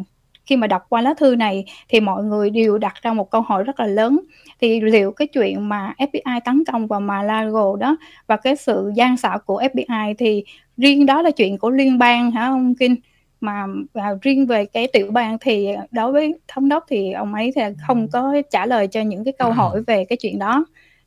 khi 0.46 0.56
mà 0.56 0.66
đọc 0.66 0.82
qua 0.88 1.02
lá 1.02 1.14
thư 1.14 1.36
này 1.36 1.64
thì 1.88 2.00
mọi 2.00 2.24
người 2.24 2.50
đều 2.50 2.78
đặt 2.78 2.94
ra 3.02 3.12
một 3.12 3.30
câu 3.30 3.40
hỏi 3.40 3.64
rất 3.64 3.80
là 3.80 3.86
lớn. 3.86 4.20
Thì 4.60 4.80
liệu 4.80 5.12
cái 5.12 5.28
chuyện 5.28 5.68
mà 5.68 5.94
FBI 5.98 6.40
tấn 6.44 6.64
công 6.72 6.86
vào 6.86 7.00
Malago 7.00 7.76
đó 7.76 7.96
và 8.26 8.36
cái 8.36 8.56
sự 8.56 8.92
gian 8.96 9.16
xảo 9.16 9.38
của 9.38 9.62
FBI 9.62 10.14
thì 10.18 10.44
riêng 10.76 11.06
đó 11.06 11.22
là 11.22 11.30
chuyện 11.30 11.58
của 11.58 11.70
liên 11.70 11.98
bang 11.98 12.30
hả 12.30 12.46
ông 12.46 12.74
Kinh? 12.74 12.96
Mà 13.42 13.66
à, 13.94 14.10
riêng 14.22 14.46
về 14.46 14.64
cái 14.64 14.88
tiểu 14.92 15.10
bang 15.10 15.38
thì 15.40 15.68
đối 15.90 16.12
với 16.12 16.34
thống 16.48 16.68
đốc 16.68 16.84
thì 16.88 17.12
ông 17.12 17.34
ấy 17.34 17.52
thì 17.54 17.62
không 17.86 18.08
có 18.08 18.34
trả 18.50 18.66
lời 18.66 18.86
cho 18.86 19.00
những 19.00 19.24
cái 19.24 19.32
câu 19.38 19.48
ừ. 19.48 19.54
hỏi 19.54 19.82
về 19.86 20.04
cái 20.04 20.18
chuyện 20.20 20.38
đó 20.38 20.64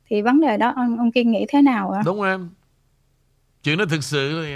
thì 0.08 0.22
vấn 0.22 0.40
đề 0.40 0.56
đó 0.56 0.72
ông 0.76 0.98
ông 0.98 1.12
kiên 1.12 1.30
nghĩ 1.30 1.44
thế 1.48 1.62
nào 1.62 1.90
ạ? 1.90 2.02
Đúng 2.04 2.22
em. 2.22 2.50
Chuyện 3.62 3.78
đó 3.78 3.84
thực 3.90 4.04
sự 4.04 4.46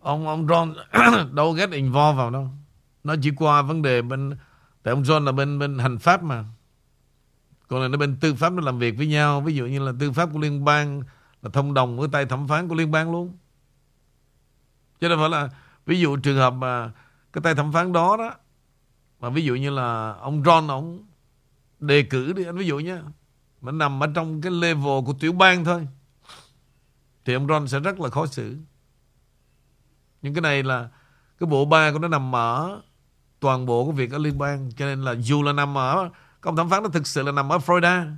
ông 0.00 0.26
ông 0.26 0.46
Ron 0.48 0.74
đâu 1.34 1.52
get 1.52 1.70
involved 1.70 2.16
vào 2.16 2.30
đâu. 2.30 2.48
Nó 3.04 3.14
chỉ 3.22 3.30
qua 3.30 3.62
vấn 3.62 3.82
đề 3.82 4.02
bên 4.02 4.36
tại 4.82 4.92
ông 4.92 5.02
John 5.02 5.24
là 5.24 5.32
bên 5.32 5.58
bên 5.58 5.78
hành 5.78 5.98
pháp 5.98 6.22
mà. 6.22 6.44
Còn 7.68 7.82
là 7.82 7.88
nó 7.88 7.98
bên 7.98 8.16
tư 8.20 8.34
pháp 8.34 8.52
nó 8.52 8.62
làm 8.62 8.78
việc 8.78 8.96
với 8.96 9.06
nhau, 9.06 9.40
ví 9.40 9.54
dụ 9.54 9.66
như 9.66 9.78
là 9.78 9.92
tư 10.00 10.12
pháp 10.12 10.28
của 10.32 10.38
liên 10.38 10.64
bang 10.64 11.02
là 11.42 11.50
thông 11.52 11.74
đồng 11.74 11.98
với 11.98 12.08
tay 12.12 12.26
thẩm 12.26 12.48
phán 12.48 12.68
của 12.68 12.74
liên 12.74 12.90
bang 12.90 13.12
luôn. 13.12 13.32
Chứ 15.00 15.08
đâu 15.08 15.18
phải 15.18 15.28
là 15.28 15.48
Ví 15.86 16.00
dụ 16.00 16.16
trường 16.16 16.36
hợp 16.36 16.50
mà 16.50 16.92
cái 17.32 17.42
tay 17.42 17.54
thẩm 17.54 17.72
phán 17.72 17.92
đó 17.92 18.16
đó, 18.16 18.34
mà 19.20 19.30
ví 19.30 19.44
dụ 19.44 19.54
như 19.54 19.70
là 19.70 20.12
ông 20.12 20.42
Ron 20.44 20.68
ông 20.68 21.06
đề 21.80 22.02
cử 22.02 22.32
đi, 22.32 22.44
anh 22.44 22.56
ví 22.56 22.66
dụ 22.66 22.78
nhé 22.78 22.96
mà 23.60 23.72
nằm 23.72 24.02
ở 24.02 24.06
trong 24.14 24.40
cái 24.40 24.52
level 24.52 25.04
của 25.06 25.14
tiểu 25.20 25.32
bang 25.32 25.64
thôi, 25.64 25.88
thì 27.24 27.34
ông 27.34 27.46
Ron 27.46 27.68
sẽ 27.68 27.80
rất 27.80 28.00
là 28.00 28.10
khó 28.10 28.26
xử. 28.26 28.56
Nhưng 30.22 30.34
cái 30.34 30.42
này 30.42 30.62
là 30.62 30.88
cái 31.38 31.46
bộ 31.46 31.64
ba 31.64 31.92
của 31.92 31.98
nó 31.98 32.08
nằm 32.08 32.34
ở 32.34 32.82
toàn 33.40 33.66
bộ 33.66 33.86
cái 33.86 33.94
việc 33.96 34.12
ở 34.12 34.18
liên 34.18 34.38
bang, 34.38 34.70
cho 34.76 34.86
nên 34.86 35.02
là 35.02 35.12
dù 35.12 35.42
là 35.42 35.52
nằm 35.52 35.78
ở 35.78 36.10
công 36.40 36.56
thẩm 36.56 36.70
phán 36.70 36.82
nó 36.82 36.88
thực 36.88 37.06
sự 37.06 37.22
là 37.22 37.32
nằm 37.32 37.52
ở 37.52 37.58
Florida, 37.58 38.12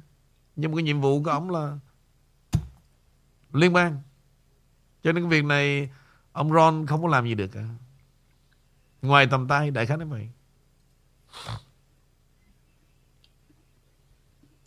nhưng 0.56 0.74
cái 0.74 0.82
nhiệm 0.82 1.00
vụ 1.00 1.22
của 1.22 1.30
ông 1.30 1.50
là 1.50 1.78
liên 3.52 3.72
bang 3.72 4.02
cho 5.02 5.12
nên 5.12 5.24
cái 5.24 5.30
việc 5.30 5.44
này 5.44 5.90
Ông 6.38 6.52
Ron 6.52 6.86
không 6.86 7.02
có 7.02 7.08
làm 7.08 7.26
gì 7.26 7.34
được 7.34 7.46
cả. 7.52 7.60
Ngoài 9.02 9.26
tầm 9.30 9.48
tay 9.48 9.70
đại 9.70 9.86
khái 9.86 9.96
nói 9.96 10.06
vậy. 10.06 10.28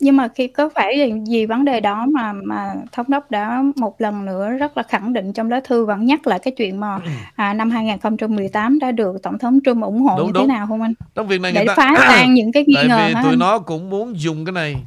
Nhưng 0.00 0.16
mà 0.16 0.28
khi 0.34 0.48
có 0.48 0.68
phải 0.74 1.12
gì 1.26 1.46
vấn 1.46 1.64
đề 1.64 1.80
đó 1.80 2.06
mà 2.12 2.32
mà 2.32 2.74
thống 2.92 3.06
đốc 3.08 3.30
đã 3.30 3.62
một 3.76 4.00
lần 4.00 4.24
nữa 4.24 4.50
rất 4.50 4.76
là 4.76 4.82
khẳng 4.82 5.12
định 5.12 5.32
trong 5.32 5.50
lá 5.50 5.60
thư 5.64 5.84
vẫn 5.84 6.06
nhắc 6.06 6.26
lại 6.26 6.38
cái 6.38 6.54
chuyện 6.56 6.80
mà 6.80 6.98
à, 7.36 7.54
năm 7.54 7.70
2018 7.70 8.78
đã 8.78 8.92
được 8.92 9.22
tổng 9.22 9.38
thống 9.38 9.58
Trump 9.64 9.82
ủng 9.82 10.02
hộ 10.02 10.18
đúng, 10.18 10.26
như 10.26 10.32
đúng. 10.32 10.42
thế 10.42 10.54
nào 10.54 10.66
không 10.66 10.82
anh? 10.82 10.94
Trong 11.14 11.28
việc 11.28 11.40
này 11.40 11.52
để 11.52 11.64
ta... 11.66 11.74
phá 11.76 11.94
tan 11.98 12.34
những 12.34 12.52
cái 12.52 12.64
nghi 12.66 12.74
Tại 12.74 12.88
ngờ 12.88 13.04
vì 13.08 13.14
tụi 13.14 13.32
anh? 13.32 13.38
nó 13.38 13.58
cũng 13.58 13.90
muốn 13.90 14.20
dùng 14.20 14.44
cái 14.44 14.52
này, 14.52 14.86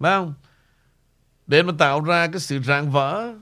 phải 0.00 0.10
không? 0.10 0.34
Để 1.46 1.62
mà 1.62 1.72
tạo 1.78 2.00
ra 2.00 2.26
cái 2.26 2.40
sự 2.40 2.58
rạn 2.58 2.90
vỡ 2.90 3.32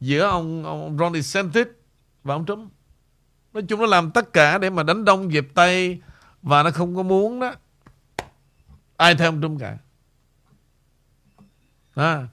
giữa 0.00 0.26
ông, 0.26 0.64
ông 0.64 0.96
Ron 0.98 1.14
DeSantis 1.14 1.66
và 2.30 2.36
ông 2.36 2.46
Trump. 2.46 2.72
Nói 3.52 3.62
chung 3.62 3.80
nó 3.80 3.86
làm 3.86 4.10
tất 4.10 4.32
cả 4.32 4.58
để 4.58 4.70
mà 4.70 4.82
đánh 4.82 5.04
đông 5.04 5.32
dịp 5.32 5.48
tay 5.54 6.00
và 6.42 6.62
nó 6.62 6.70
không 6.70 6.96
có 6.96 7.02
muốn 7.02 7.40
đó 7.40 7.54
ai 8.96 9.14
theo 9.14 9.28
ông 9.28 9.42
Trump 9.42 9.60
cả. 9.60 9.78
À, 11.94 12.28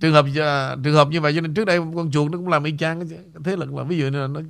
trường 0.00 0.12
hợp 0.12 0.26
à, 0.40 0.76
trường 0.84 0.94
hợp 0.94 1.08
như 1.08 1.20
vậy 1.20 1.32
cho 1.34 1.40
nên 1.40 1.54
trước 1.54 1.64
đây 1.64 1.78
con 1.78 2.10
chuột 2.10 2.30
nó 2.32 2.38
cũng 2.38 2.48
làm 2.48 2.64
y 2.64 2.76
chang 2.78 3.08
thế 3.44 3.56
lực 3.56 3.74
là 3.74 3.82
ví 3.82 3.98
dụ 3.98 4.06
như 4.06 4.20
là 4.20 4.26
nó 4.26 4.40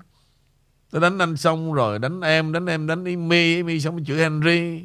nó 0.93 1.01
đánh 1.01 1.19
anh 1.19 1.37
xong 1.37 1.73
rồi 1.73 1.99
đánh 1.99 2.21
em 2.21 2.53
đánh 2.53 2.67
em 2.67 2.87
đánh 2.87 3.05
Amy 3.05 3.57
Amy 3.57 3.81
xong 3.81 4.05
chửi 4.05 4.19
Henry 4.19 4.85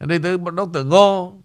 Henry 0.00 0.18
tới 0.18 0.38
đối 0.38 0.66
từ 0.72 0.84
Ngô 0.84 1.42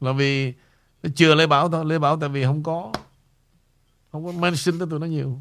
là 0.00 0.12
vì 0.12 0.54
nó 1.02 1.10
chưa 1.16 1.34
Lê 1.34 1.46
Bảo 1.46 1.68
thôi 1.68 1.84
Lê 1.84 1.98
Bảo 1.98 2.20
tại 2.20 2.28
vì 2.28 2.44
không 2.44 2.62
có 2.62 2.92
không 4.12 4.26
có 4.26 4.32
mention 4.32 4.78
tới 4.78 4.88
tụi 4.90 5.00
nó 5.00 5.06
nhiều 5.06 5.38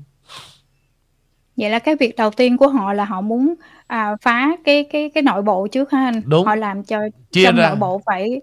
Vậy 1.57 1.69
là 1.69 1.79
cái 1.79 1.95
việc 1.95 2.15
đầu 2.15 2.31
tiên 2.31 2.57
của 2.57 2.67
họ 2.67 2.93
là 2.93 3.05
họ 3.05 3.21
muốn 3.21 3.53
à, 3.87 4.15
phá 4.21 4.57
cái 4.65 4.83
cái 4.91 5.11
cái 5.13 5.23
nội 5.23 5.41
bộ 5.41 5.67
trước 5.67 5.91
ha 5.91 6.05
anh. 6.05 6.21
Đúng. 6.25 6.45
Họ 6.45 6.55
làm 6.55 6.83
cho 6.83 6.99
chia 7.31 7.43
trong 7.45 7.55
ra. 7.55 7.69
nội 7.69 7.75
bộ 7.75 8.01
phải 8.05 8.41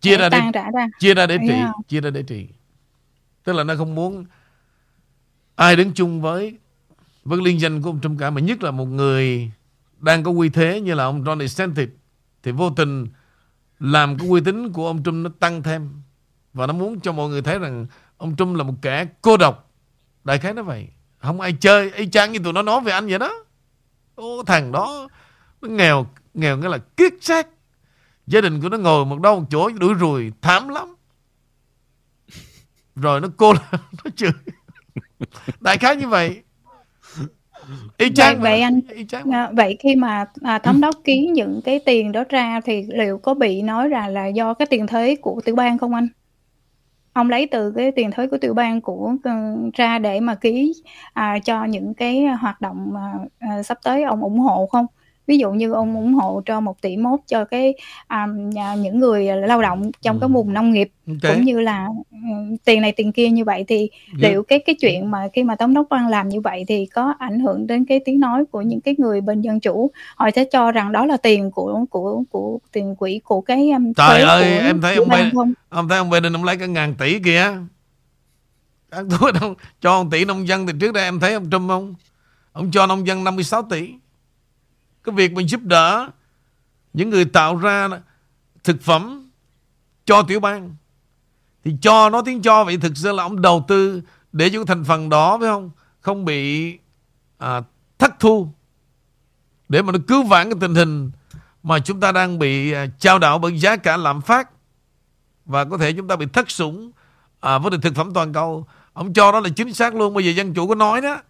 chia 0.00 0.16
ra 0.16 0.28
tan 0.28 0.52
để, 0.52 0.60
rã 0.60 0.70
ra. 0.74 0.88
chia 0.98 1.14
ra 1.14 1.26
để 1.26 1.38
trị, 1.38 1.54
không? 1.62 1.82
chia 1.88 2.00
ra 2.00 2.10
để 2.10 2.22
trị. 2.22 2.48
Tức 3.44 3.52
là 3.52 3.64
nó 3.64 3.74
không 3.76 3.94
muốn 3.94 4.24
ai 5.56 5.76
đứng 5.76 5.92
chung 5.92 6.20
với 6.20 6.58
với 7.24 7.38
liên 7.44 7.60
danh 7.60 7.82
của 7.82 7.90
ông 7.90 8.00
Trump 8.00 8.20
cả 8.20 8.30
mà 8.30 8.40
nhất 8.40 8.62
là 8.62 8.70
một 8.70 8.84
người 8.86 9.50
đang 9.98 10.22
có 10.22 10.30
uy 10.30 10.48
thế 10.48 10.80
như 10.80 10.94
là 10.94 11.04
ông 11.04 11.24
Ron 11.24 11.40
DeSantis 11.40 11.88
thì 12.42 12.52
vô 12.52 12.70
tình 12.70 13.06
làm 13.80 14.18
cái 14.18 14.28
uy 14.28 14.40
tín 14.40 14.72
của 14.72 14.86
ông 14.86 15.02
Trump 15.02 15.24
nó 15.24 15.30
tăng 15.40 15.62
thêm 15.62 16.02
và 16.52 16.66
nó 16.66 16.72
muốn 16.72 17.00
cho 17.00 17.12
mọi 17.12 17.28
người 17.28 17.42
thấy 17.42 17.58
rằng 17.58 17.86
ông 18.16 18.36
Trump 18.36 18.56
là 18.56 18.64
một 18.64 18.74
kẻ 18.82 19.06
cô 19.22 19.36
độc 19.36 19.70
đại 20.24 20.38
khái 20.38 20.54
nó 20.54 20.62
vậy 20.62 20.88
không 21.22 21.40
ai 21.40 21.52
chơi. 21.60 21.90
Y 21.90 22.06
chang 22.06 22.32
như 22.32 22.38
tụi 22.38 22.52
nó 22.52 22.62
nói 22.62 22.80
về 22.80 22.92
anh 22.92 23.06
vậy 23.06 23.18
đó. 23.18 23.44
Ô, 24.14 24.42
thằng 24.46 24.72
đó 24.72 25.08
nó 25.62 25.68
nghèo 25.68 26.06
nghèo 26.34 26.56
nghĩa 26.56 26.68
là 26.68 26.78
kiết 26.96 27.12
xác. 27.20 27.48
Gia 28.26 28.40
đình 28.40 28.60
của 28.60 28.68
nó 28.68 28.78
ngồi 28.78 29.04
một 29.04 29.20
đâu 29.20 29.40
một 29.40 29.46
chỗ 29.50 29.70
đuổi 29.70 29.94
rùi 30.00 30.32
thảm 30.40 30.68
lắm. 30.68 30.94
Rồi 32.96 33.20
nó 33.20 33.28
cô 33.36 33.52
nó 34.04 34.10
chửi. 34.16 34.32
Đại 35.60 35.78
khái 35.78 35.96
như 35.96 36.08
vậy. 36.08 36.42
Y 37.96 38.10
chang 38.14 38.40
vậy, 38.40 38.52
vậy 38.52 38.60
anh 38.60 38.80
y 38.88 39.06
chang. 39.06 39.30
À, 39.30 39.50
vậy 39.52 39.76
khi 39.80 39.96
mà 39.96 40.24
à, 40.42 40.58
thống 40.58 40.80
đốc 40.80 40.94
ký 41.04 41.26
những 41.32 41.60
cái 41.64 41.80
tiền 41.86 42.12
đó 42.12 42.24
ra 42.28 42.60
thì 42.64 42.86
liệu 42.88 43.18
có 43.18 43.34
bị 43.34 43.62
nói 43.62 43.88
ra 43.88 44.08
là 44.08 44.26
do 44.26 44.54
cái 44.54 44.66
tiền 44.66 44.86
thuế 44.86 45.16
của 45.16 45.40
tiểu 45.44 45.54
bang 45.54 45.78
không 45.78 45.94
anh 45.94 46.08
ông 47.12 47.30
lấy 47.30 47.46
từ 47.46 47.72
cái 47.76 47.92
tiền 47.92 48.10
thuế 48.10 48.26
của 48.26 48.38
tiểu 48.38 48.54
bang 48.54 48.80
của 48.80 49.12
uh, 49.14 49.74
ra 49.74 49.98
để 49.98 50.20
mà 50.20 50.34
ký 50.34 50.72
à, 51.12 51.38
cho 51.44 51.64
những 51.64 51.94
cái 51.94 52.26
hoạt 52.26 52.60
động 52.60 52.92
uh, 53.58 53.66
sắp 53.66 53.78
tới 53.84 54.02
ông 54.02 54.22
ủng 54.22 54.38
hộ 54.38 54.66
không? 54.66 54.86
Ví 55.26 55.38
dụ 55.38 55.50
như 55.50 55.72
ông 55.72 55.94
ủng 55.94 56.14
hộ 56.14 56.42
cho 56.46 56.60
một 56.60 56.80
tỷ 56.80 56.96
mốt 56.96 57.20
cho 57.26 57.44
cái 57.44 57.74
um, 58.10 58.50
những 58.82 58.98
người 58.98 59.26
lao 59.26 59.62
động 59.62 59.90
trong 60.02 60.16
ừ. 60.16 60.20
cái 60.20 60.28
vùng 60.28 60.52
nông 60.52 60.72
nghiệp 60.72 60.90
okay. 61.08 61.34
cũng 61.34 61.44
như 61.44 61.60
là 61.60 61.88
um, 62.10 62.56
tiền 62.64 62.80
này 62.80 62.92
tiền 62.92 63.12
kia 63.12 63.28
như 63.28 63.44
vậy 63.44 63.64
thì 63.68 63.78
yeah. 63.78 63.90
liệu 64.16 64.42
cái 64.42 64.58
cái 64.58 64.74
chuyện 64.80 65.10
mà 65.10 65.28
khi 65.32 65.42
mà 65.42 65.56
thống 65.56 65.74
đốc 65.74 65.86
bang 65.90 66.08
làm 66.08 66.28
như 66.28 66.40
vậy 66.40 66.64
thì 66.68 66.86
có 66.86 67.14
ảnh 67.18 67.40
hưởng 67.40 67.66
đến 67.66 67.84
cái 67.84 68.00
tiếng 68.04 68.20
nói 68.20 68.44
của 68.50 68.62
những 68.62 68.80
cái 68.80 68.94
người 68.98 69.20
bên 69.20 69.40
dân 69.40 69.60
chủ 69.60 69.90
họ 70.16 70.30
sẽ 70.34 70.44
cho 70.44 70.72
rằng 70.72 70.92
đó 70.92 71.06
là 71.06 71.16
tiền 71.16 71.50
của 71.50 71.84
của 71.90 72.22
của 72.30 72.58
tiền 72.72 72.96
quỹ 72.96 73.20
của 73.24 73.40
cái 73.40 73.70
um, 73.70 73.92
trời 73.92 74.22
ơi 74.22 74.58
em 74.58 74.80
thấy 74.80 74.96
ông 74.96 75.08
Biden 75.08 75.30
không? 75.34 75.52
ông 75.68 75.88
thấy 75.88 75.98
ông 75.98 76.10
Biden 76.10 76.36
ông 76.36 76.44
lấy 76.44 76.56
cái 76.56 76.68
ngàn 76.68 76.94
tỷ 76.94 77.18
kìa 77.18 77.52
thua 79.10 79.32
đâu 79.32 79.54
cho 79.80 80.02
một 80.02 80.08
tỷ 80.10 80.24
nông 80.24 80.48
dân 80.48 80.66
thì 80.66 80.72
trước 80.80 80.92
đây 80.92 81.04
em 81.04 81.20
thấy 81.20 81.34
ông 81.34 81.50
Trump 81.50 81.68
không 81.68 81.94
ông 82.52 82.70
cho 82.70 82.86
nông 82.86 83.06
dân 83.06 83.24
56 83.24 83.62
tỷ 83.62 83.88
cái 85.04 85.14
việc 85.14 85.32
mình 85.32 85.48
giúp 85.48 85.60
đỡ 85.62 86.10
những 86.92 87.10
người 87.10 87.24
tạo 87.24 87.56
ra 87.56 87.88
thực 88.64 88.82
phẩm 88.82 89.30
cho 90.04 90.22
tiểu 90.22 90.40
bang 90.40 90.76
thì 91.64 91.76
cho 91.82 92.10
nó 92.10 92.22
tiếng 92.22 92.42
cho 92.42 92.64
vậy 92.64 92.76
thực 92.76 92.96
sự 92.96 93.12
là 93.12 93.22
ông 93.22 93.42
đầu 93.42 93.64
tư 93.68 94.02
để 94.32 94.50
cho 94.52 94.64
thành 94.64 94.84
phần 94.84 95.08
đó 95.08 95.38
phải 95.38 95.48
không? 95.48 95.70
Không 96.00 96.24
bị 96.24 96.72
à, 97.38 97.62
thất 97.98 98.20
thu. 98.20 98.48
Để 99.68 99.82
mà 99.82 99.92
nó 99.92 99.98
cứu 100.08 100.22
vãn 100.22 100.50
cái 100.50 100.58
tình 100.60 100.74
hình 100.74 101.10
mà 101.62 101.78
chúng 101.78 102.00
ta 102.00 102.12
đang 102.12 102.38
bị 102.38 102.72
à, 102.72 102.86
trao 102.98 103.18
đảo 103.18 103.38
bởi 103.38 103.58
giá 103.58 103.76
cả 103.76 103.96
lạm 103.96 104.20
phát 104.20 104.50
và 105.44 105.64
có 105.64 105.78
thể 105.78 105.92
chúng 105.92 106.08
ta 106.08 106.16
bị 106.16 106.26
thất 106.32 106.50
sủng 106.50 106.92
à, 107.40 107.58
vấn 107.58 107.72
đề 107.72 107.78
thực 107.82 107.94
phẩm 107.94 108.14
toàn 108.14 108.32
cầu. 108.32 108.66
Ông 108.92 109.12
cho 109.12 109.32
đó 109.32 109.40
là 109.40 109.48
chính 109.56 109.74
xác 109.74 109.94
luôn 109.94 110.14
bây 110.14 110.24
giờ 110.24 110.30
dân 110.30 110.54
chủ 110.54 110.68
có 110.68 110.74
nói 110.74 111.00
đó. 111.00 111.20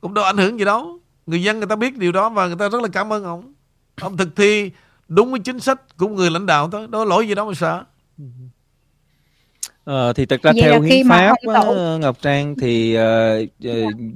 Cũng 0.00 0.14
đâu 0.14 0.24
ảnh 0.24 0.36
hưởng 0.36 0.58
gì 0.58 0.64
đâu. 0.64 1.00
Người 1.26 1.42
dân 1.42 1.58
người 1.58 1.66
ta 1.66 1.76
biết 1.76 1.98
điều 1.98 2.12
đó 2.12 2.28
và 2.28 2.46
người 2.46 2.56
ta 2.58 2.68
rất 2.68 2.82
là 2.82 2.88
cảm 2.92 3.12
ơn 3.12 3.24
ông. 3.24 3.52
Ông 4.00 4.16
thực 4.16 4.36
thi 4.36 4.70
đúng 5.08 5.30
với 5.30 5.40
chính 5.40 5.60
sách 5.60 5.96
của 5.96 6.08
người 6.08 6.30
lãnh 6.30 6.46
đạo 6.46 6.70
thôi. 6.70 6.86
Đó 6.90 7.04
lỗi 7.04 7.28
gì 7.28 7.34
đó 7.34 7.44
mà 7.44 7.54
sợ. 7.54 7.84
Ờ, 9.84 10.12
thì 10.12 10.26
thật 10.26 10.42
ra 10.42 10.52
Vậy 10.52 10.62
theo 10.62 10.80
hiến 10.80 11.08
pháp 11.08 11.34
uh, 11.46 12.00
Ngọc 12.00 12.16
Trang 12.22 12.54
thì 12.60 12.98
uh, 12.98 13.48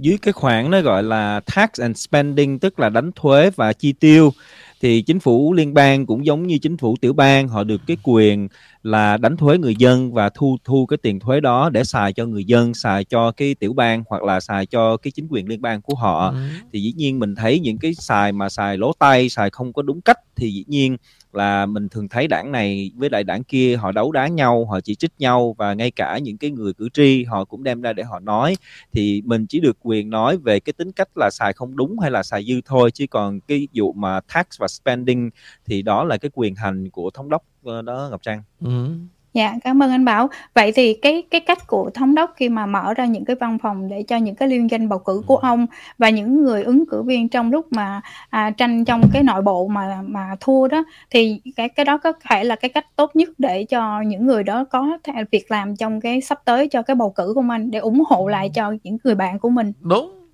dưới 0.00 0.18
cái 0.22 0.32
khoản 0.32 0.70
nó 0.70 0.80
gọi 0.80 1.02
là 1.02 1.40
tax 1.54 1.68
and 1.80 1.98
spending 1.98 2.58
tức 2.58 2.78
là 2.78 2.88
đánh 2.88 3.10
thuế 3.12 3.50
và 3.56 3.72
chi 3.72 3.92
tiêu 3.92 4.32
thì 4.80 5.02
chính 5.02 5.20
phủ 5.20 5.52
liên 5.52 5.74
bang 5.74 6.06
cũng 6.06 6.26
giống 6.26 6.46
như 6.46 6.58
chính 6.58 6.76
phủ 6.76 6.96
tiểu 7.00 7.12
bang 7.12 7.48
họ 7.48 7.64
được 7.64 7.80
cái 7.86 7.96
quyền 8.02 8.48
là 8.82 9.16
đánh 9.16 9.36
thuế 9.36 9.58
người 9.58 9.74
dân 9.76 10.12
và 10.12 10.28
thu 10.28 10.56
thu 10.64 10.86
cái 10.86 10.96
tiền 10.96 11.20
thuế 11.20 11.40
đó 11.40 11.70
để 11.70 11.84
xài 11.84 12.12
cho 12.12 12.26
người 12.26 12.44
dân 12.44 12.74
xài 12.74 13.04
cho 13.04 13.32
cái 13.32 13.54
tiểu 13.54 13.72
bang 13.72 14.04
hoặc 14.08 14.22
là 14.22 14.40
xài 14.40 14.66
cho 14.66 14.96
cái 14.96 15.10
chính 15.10 15.26
quyền 15.30 15.48
liên 15.48 15.62
bang 15.62 15.82
của 15.82 15.94
họ. 15.94 16.30
Ừ. 16.30 16.36
thì 16.72 16.80
dĩ 16.80 16.92
nhiên 16.96 17.18
mình 17.18 17.34
thấy 17.34 17.60
những 17.60 17.78
cái 17.78 17.94
xài 17.94 18.32
mà 18.32 18.48
xài 18.48 18.76
lỗ 18.76 18.92
tay 18.98 19.28
xài 19.28 19.50
không 19.50 19.72
có 19.72 19.82
đúng 19.82 20.00
cách 20.00 20.18
thì 20.36 20.50
dĩ 20.50 20.64
nhiên 20.66 20.96
là 21.32 21.66
mình 21.66 21.88
thường 21.88 22.08
thấy 22.08 22.28
đảng 22.28 22.52
này 22.52 22.90
với 22.94 23.10
lại 23.10 23.24
đảng 23.24 23.44
kia 23.44 23.76
họ 23.76 23.92
đấu 23.92 24.12
đá 24.12 24.28
nhau 24.28 24.64
họ 24.64 24.80
chỉ 24.80 24.94
trích 24.94 25.12
nhau 25.18 25.54
và 25.58 25.74
ngay 25.74 25.90
cả 25.90 26.18
những 26.18 26.38
cái 26.38 26.50
người 26.50 26.72
cử 26.72 26.88
tri 26.92 27.24
họ 27.24 27.44
cũng 27.44 27.64
đem 27.64 27.80
ra 27.80 27.92
để 27.92 28.02
họ 28.02 28.20
nói. 28.20 28.56
Thì 28.92 29.22
mình 29.24 29.46
chỉ 29.46 29.60
được 29.60 29.76
quyền 29.82 30.10
nói 30.10 30.36
về 30.36 30.60
cái 30.60 30.72
tính 30.72 30.92
cách 30.92 31.08
là 31.16 31.30
xài 31.30 31.52
không 31.52 31.76
đúng 31.76 31.98
hay 31.98 32.10
là 32.10 32.22
xài 32.22 32.44
dư 32.44 32.60
thôi 32.64 32.90
chứ 32.90 33.06
còn 33.10 33.40
cái 33.40 33.68
vụ 33.74 33.92
mà 33.92 34.20
tax 34.34 34.46
và 34.58 34.68
spending 34.68 35.30
thì 35.66 35.82
đó 35.82 36.04
là 36.04 36.16
cái 36.16 36.30
quyền 36.34 36.54
hành 36.54 36.90
của 36.90 37.10
thống 37.10 37.28
đốc 37.28 37.42
đó 37.62 38.08
Ngọc 38.10 38.22
Trang. 38.22 38.42
Ừ. 38.60 38.88
Dạ, 39.34 39.54
cảm 39.64 39.82
ơn 39.82 39.90
anh 39.90 40.04
Bảo. 40.04 40.30
Vậy 40.54 40.72
thì 40.72 40.94
cái 40.94 41.22
cái 41.30 41.40
cách 41.40 41.66
của 41.66 41.90
thống 41.94 42.14
đốc 42.14 42.32
khi 42.36 42.48
mà 42.48 42.66
mở 42.66 42.94
ra 42.94 43.04
những 43.04 43.24
cái 43.24 43.36
văn 43.40 43.58
phòng 43.62 43.88
để 43.88 44.02
cho 44.02 44.16
những 44.16 44.34
cái 44.34 44.48
liên 44.48 44.70
danh 44.70 44.88
bầu 44.88 44.98
cử 44.98 45.22
của 45.26 45.36
ông 45.36 45.66
và 45.98 46.10
những 46.10 46.42
người 46.42 46.62
ứng 46.62 46.86
cử 46.86 47.02
viên 47.02 47.28
trong 47.28 47.50
lúc 47.50 47.72
mà 47.72 48.00
à, 48.30 48.50
tranh 48.50 48.84
trong 48.84 49.02
cái 49.12 49.22
nội 49.22 49.42
bộ 49.42 49.68
mà 49.68 50.02
mà 50.06 50.36
thua 50.40 50.68
đó 50.68 50.84
thì 51.10 51.40
cái 51.56 51.68
cái 51.68 51.84
đó 51.84 51.98
có 51.98 52.12
thể 52.28 52.44
là 52.44 52.56
cái 52.56 52.68
cách 52.68 52.86
tốt 52.96 53.16
nhất 53.16 53.28
để 53.38 53.64
cho 53.64 54.00
những 54.00 54.26
người 54.26 54.42
đó 54.42 54.64
có 54.64 54.98
việc 55.32 55.50
làm 55.50 55.76
trong 55.76 56.00
cái 56.00 56.20
sắp 56.20 56.40
tới 56.44 56.68
cho 56.68 56.82
cái 56.82 56.94
bầu 56.94 57.10
cử 57.10 57.32
của 57.34 57.44
anh 57.50 57.70
để 57.70 57.78
ủng 57.78 58.02
hộ 58.08 58.28
lại 58.28 58.50
cho 58.54 58.74
những 58.82 58.98
người 59.04 59.14
bạn 59.14 59.38
của 59.38 59.50
mình. 59.50 59.72
Đúng. 59.80 60.28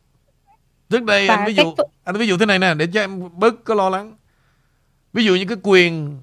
Trước 0.91 1.05
đây 1.05 1.29
và 1.29 1.35
anh 1.35 1.47
ví 1.47 1.55
dụ 1.55 1.75
cách... 1.77 1.87
anh 2.05 2.17
ví 2.17 2.27
dụ 2.27 2.39
thế 2.39 2.47
này 2.47 2.59
nè 2.59 2.75
để 2.75 2.87
cho 2.95 3.01
em 3.01 3.23
bớt 3.37 3.65
có 3.65 3.75
lo 3.75 3.89
lắng. 3.89 4.13
Ví 5.13 5.25
dụ 5.25 5.35
như 5.35 5.45
cái 5.45 5.59
quyền 5.63 6.19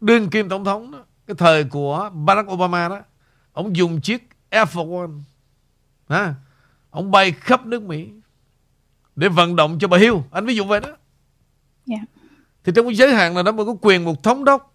đương 0.00 0.30
kim 0.30 0.48
tổng 0.48 0.64
thống 0.64 0.90
đó 0.90 1.04
cái 1.26 1.34
thời 1.38 1.64
của 1.64 2.10
Barack 2.14 2.50
Obama 2.50 2.88
đó 2.88 3.00
ông 3.52 3.76
dùng 3.76 4.00
chiếc 4.00 4.28
Air 4.48 4.68
Force 4.68 5.00
One 5.00 5.12
ha 6.08 6.34
ông 6.90 7.10
bay 7.10 7.32
khắp 7.32 7.66
nước 7.66 7.82
Mỹ 7.82 8.10
để 9.16 9.28
vận 9.28 9.56
động 9.56 9.78
cho 9.78 9.88
bà 9.88 9.98
Hill 9.98 10.14
anh 10.30 10.46
ví 10.46 10.54
dụ 10.56 10.64
vậy 10.64 10.80
đó 10.80 10.88
yeah. 10.88 10.98
Dạ. 11.86 11.98
thì 12.64 12.72
trong 12.76 12.86
cái 12.86 12.94
giới 12.94 13.14
hạn 13.14 13.36
là 13.36 13.42
đó 13.42 13.52
mới 13.52 13.66
có 13.66 13.74
quyền 13.80 14.04
một 14.04 14.22
thống 14.22 14.44
đốc 14.44 14.74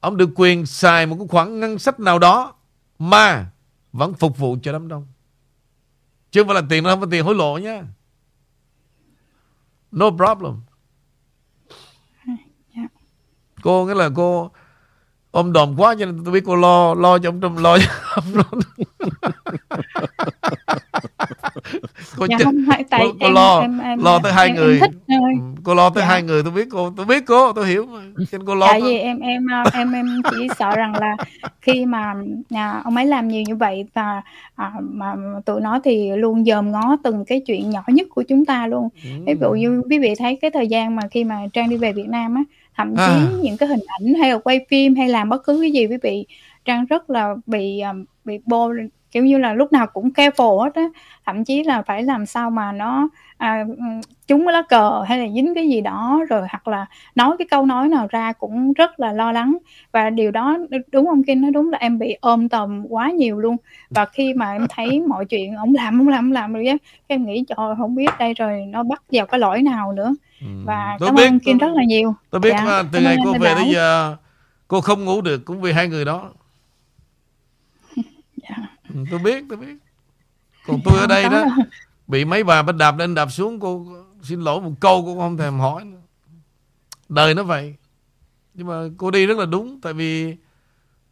ông 0.00 0.16
được 0.16 0.30
quyền 0.34 0.66
xài 0.66 1.06
một 1.06 1.16
cái 1.18 1.28
khoản 1.28 1.60
ngân 1.60 1.78
sách 1.78 2.00
nào 2.00 2.18
đó 2.18 2.54
mà 2.98 3.50
vẫn 3.92 4.14
phục 4.14 4.38
vụ 4.38 4.56
cho 4.62 4.72
đám 4.72 4.88
đông 4.88 5.06
chứ 6.30 6.40
không 6.40 6.48
phải 6.48 6.62
là 6.62 6.66
tiền 6.68 6.84
nó 6.84 6.90
không 6.90 7.00
phải 7.00 7.08
tiền 7.10 7.24
hối 7.24 7.34
lộ 7.34 7.58
nhá 7.58 7.82
no 9.96 10.10
problem. 10.10 10.60
Cô 13.62 13.86
nghĩa 13.86 13.94
là 13.94 14.08
cô 14.14 14.50
ôm 15.30 15.52
đồm 15.52 15.74
quá 15.76 15.94
cho 15.98 16.06
nên 16.06 16.24
tôi 16.24 16.34
biết 16.34 16.42
cô 16.46 16.56
lo 16.56 16.94
lo 16.94 17.18
cho 17.18 17.28
ông 17.28 17.40
Trump 17.40 17.58
lo 17.58 17.78
cho 17.78 17.84
ông 18.14 18.24
Trump. 18.32 18.64
Cô, 22.16 22.26
dạ, 22.30 22.36
không, 22.44 22.54
tại 22.90 23.04
cô, 23.04 23.12
cô 23.20 23.26
em, 23.26 23.34
lo 23.34 23.60
em, 23.60 23.78
em, 23.78 23.98
lo 24.04 24.18
tới 24.18 24.32
em, 24.32 24.36
hai 24.36 24.46
em, 24.46 24.56
người. 24.56 24.80
thích 24.80 24.90
ừ, 25.08 25.14
cô 25.64 25.74
lo 25.74 25.90
tới 25.90 26.02
dạ. 26.02 26.08
hai 26.08 26.22
người 26.22 26.42
tôi 26.42 26.52
biết 26.52 26.68
cô 26.70 26.92
tôi 26.96 27.06
biết 27.06 27.26
cô 27.26 27.52
tôi 27.52 27.66
hiểu 27.66 27.86
mà. 27.86 28.00
Cho 28.16 28.24
nên 28.38 28.46
cô 28.46 28.54
lo 28.54 28.66
tại 28.66 28.80
vì 28.80 28.98
em 28.98 29.20
em 29.20 29.46
em 29.72 29.92
em 29.92 30.06
chỉ 30.30 30.48
sợ 30.58 30.76
rằng 30.76 30.92
là 31.00 31.16
khi 31.60 31.86
mà 31.86 32.14
à, 32.50 32.80
ông 32.84 32.96
ấy 32.96 33.06
làm 33.06 33.28
nhiều 33.28 33.42
như 33.42 33.56
vậy 33.56 33.86
và 33.94 34.22
à, 34.54 34.72
mà 34.80 35.14
tụi 35.44 35.60
nó 35.60 35.80
thì 35.84 36.10
luôn 36.16 36.44
dòm 36.44 36.72
ngó 36.72 36.96
từng 37.04 37.24
cái 37.24 37.40
chuyện 37.46 37.70
nhỏ 37.70 37.82
nhất 37.86 38.08
của 38.14 38.22
chúng 38.22 38.44
ta 38.44 38.66
luôn. 38.66 38.88
Ừ. 39.04 39.10
ví 39.26 39.34
dụ 39.40 39.50
như 39.50 39.82
quý 39.90 39.98
vị 39.98 40.14
thấy 40.18 40.38
cái 40.42 40.50
thời 40.50 40.68
gian 40.68 40.96
mà 40.96 41.02
khi 41.10 41.24
mà 41.24 41.40
trang 41.52 41.70
đi 41.70 41.76
về 41.76 41.92
Việt 41.92 42.08
Nam 42.08 42.34
á 42.34 42.42
thậm 42.76 42.96
chí 42.96 43.02
à. 43.02 43.30
những 43.42 43.56
cái 43.56 43.68
hình 43.68 43.80
ảnh 43.86 44.14
hay 44.14 44.30
là 44.30 44.38
quay 44.38 44.66
phim 44.70 44.94
hay 44.94 45.08
làm 45.08 45.28
bất 45.28 45.44
cứ 45.44 45.58
cái 45.60 45.72
gì 45.72 45.86
quý 45.86 45.96
vị 46.02 46.26
trang 46.64 46.86
rất 46.86 47.10
là 47.10 47.34
bị 47.46 47.80
um, 47.80 48.04
bị 48.24 48.38
bô 48.46 48.72
kiểu 49.10 49.24
như 49.24 49.38
là 49.38 49.54
lúc 49.54 49.72
nào 49.72 49.86
cũng 49.86 50.10
careful 50.10 50.58
hết 50.58 50.74
á 50.74 50.82
thậm 51.26 51.44
chí 51.44 51.64
là 51.64 51.82
phải 51.82 52.02
làm 52.02 52.26
sao 52.26 52.50
mà 52.50 52.72
nó 52.72 53.08
à, 53.36 53.64
trúng 54.26 54.46
cái 54.46 54.52
lá 54.52 54.62
cờ 54.68 55.02
hay 55.08 55.18
là 55.18 55.26
dính 55.34 55.54
cái 55.54 55.68
gì 55.68 55.80
đó 55.80 56.24
rồi 56.28 56.40
hoặc 56.50 56.68
là 56.68 56.86
nói 57.14 57.36
cái 57.38 57.46
câu 57.50 57.66
nói 57.66 57.88
nào 57.88 58.06
ra 58.10 58.32
cũng 58.32 58.72
rất 58.72 59.00
là 59.00 59.12
lo 59.12 59.32
lắng. 59.32 59.58
Và 59.92 60.10
điều 60.10 60.30
đó 60.30 60.58
đúng 60.92 61.08
ông 61.08 61.24
Kim 61.24 61.42
nói 61.42 61.50
đúng 61.50 61.70
là 61.70 61.78
em 61.78 61.98
bị 61.98 62.16
ôm 62.20 62.48
tầm 62.48 62.86
quá 62.88 63.10
nhiều 63.10 63.38
luôn. 63.38 63.56
Và 63.90 64.04
khi 64.04 64.34
mà 64.34 64.52
em 64.52 64.66
thấy 64.70 65.00
mọi 65.00 65.24
chuyện 65.24 65.54
ông 65.54 65.74
làm 65.74 66.00
ông 66.00 66.08
làm 66.08 66.24
ông 66.24 66.32
làm 66.32 66.52
rồi 66.52 66.66
á 66.66 66.76
em 67.06 67.26
nghĩ 67.26 67.44
trời 67.48 67.74
không 67.78 67.94
biết 67.94 68.10
đây 68.18 68.34
rồi 68.34 68.64
nó 68.68 68.82
bắt 68.82 69.02
vào 69.12 69.26
cái 69.26 69.40
lỗi 69.40 69.62
nào 69.62 69.92
nữa. 69.92 70.14
Ừ. 70.40 70.46
và 70.64 70.96
tôi 71.00 71.08
cảm 71.08 71.14
biết, 71.16 71.26
ơn 71.26 71.38
Kim 71.40 71.58
rất 71.58 71.72
là 71.74 71.84
nhiều. 71.84 72.14
tôi 72.30 72.40
biết 72.40 72.50
dạ, 72.50 72.64
mà 72.64 72.82
từ 72.92 73.00
ngày 73.00 73.16
cô 73.24 73.32
về 73.32 73.54
tới 73.54 73.70
giờ 73.72 74.16
cô 74.68 74.80
không 74.80 75.04
ngủ 75.04 75.20
được 75.20 75.44
cũng 75.44 75.60
vì 75.60 75.72
hai 75.72 75.88
người 75.88 76.04
đó. 76.04 76.22
Ừ, 76.22 76.28
tôi 79.10 79.18
biết 79.18 79.44
tôi 79.48 79.58
biết. 79.58 79.76
Còn 80.66 80.80
tôi 80.84 80.98
ở 80.98 81.06
đây 81.06 81.28
đó 81.28 81.44
bị 82.06 82.24
mấy 82.24 82.44
bà 82.44 82.62
bắt 82.62 82.76
đạp 82.76 82.98
lên 82.98 83.14
đạp 83.14 83.26
xuống 83.30 83.60
cô 83.60 83.86
xin 84.22 84.40
lỗi 84.40 84.60
một 84.60 84.72
câu 84.80 85.02
cô 85.06 85.16
không 85.18 85.36
thèm 85.36 85.58
hỏi 85.58 85.84
nữa. 85.84 85.98
đời 87.08 87.34
nó 87.34 87.42
vậy. 87.42 87.74
Nhưng 88.54 88.66
mà 88.66 88.74
cô 88.96 89.10
đi 89.10 89.26
rất 89.26 89.38
là 89.38 89.46
đúng 89.46 89.80
tại 89.80 89.92
vì 89.92 90.36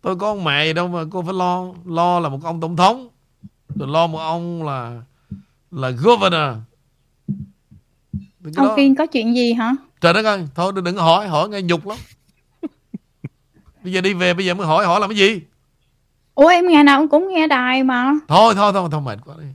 tôi 0.00 0.16
có 0.16 0.26
ông 0.26 0.44
mẹ 0.44 0.66
gì 0.66 0.72
đâu 0.72 0.88
mà 0.88 1.04
cô 1.10 1.22
phải 1.22 1.34
lo 1.34 1.64
lo 1.86 2.20
là 2.20 2.28
một 2.28 2.40
ông 2.44 2.60
tổng 2.60 2.76
thống. 2.76 3.08
Rồi 3.74 3.88
lo 3.88 4.06
một 4.06 4.18
ông 4.18 4.62
là 4.62 5.02
là 5.70 5.90
governor. 5.90 6.56
Cái 8.44 8.52
ông 8.56 8.66
đó- 8.66 8.76
Kiên 8.76 8.94
có 8.94 9.06
chuyện 9.06 9.34
gì 9.36 9.52
hả? 9.52 9.72
Trời 10.00 10.12
đất 10.12 10.24
ơi 10.24 10.48
Thôi 10.54 10.72
đừng 10.74 10.84
đừng 10.84 10.96
hỏi 10.96 11.28
Hỏi 11.28 11.48
nghe 11.48 11.62
nhục 11.62 11.86
lắm. 11.86 11.98
Bây 13.84 13.92
giờ 13.92 14.00
đi 14.00 14.14
về 14.14 14.34
Bây 14.34 14.46
giờ 14.46 14.54
mới 14.54 14.66
hỏi 14.66 14.86
Hỏi 14.86 15.00
làm 15.00 15.10
cái 15.10 15.18
gì 15.18 15.40
ủa 16.34 16.48
em 16.48 16.66
ngày 16.68 16.84
nào 16.84 17.06
cũng 17.10 17.28
nghe 17.28 17.46
đài 17.46 17.82
mà. 17.82 18.12
Thôi 18.28 18.54
thôi 18.54 18.72
thôi, 18.72 18.88
thôi 18.92 19.00
mệt 19.00 19.18
quá 19.24 19.34
đi. 19.40 19.46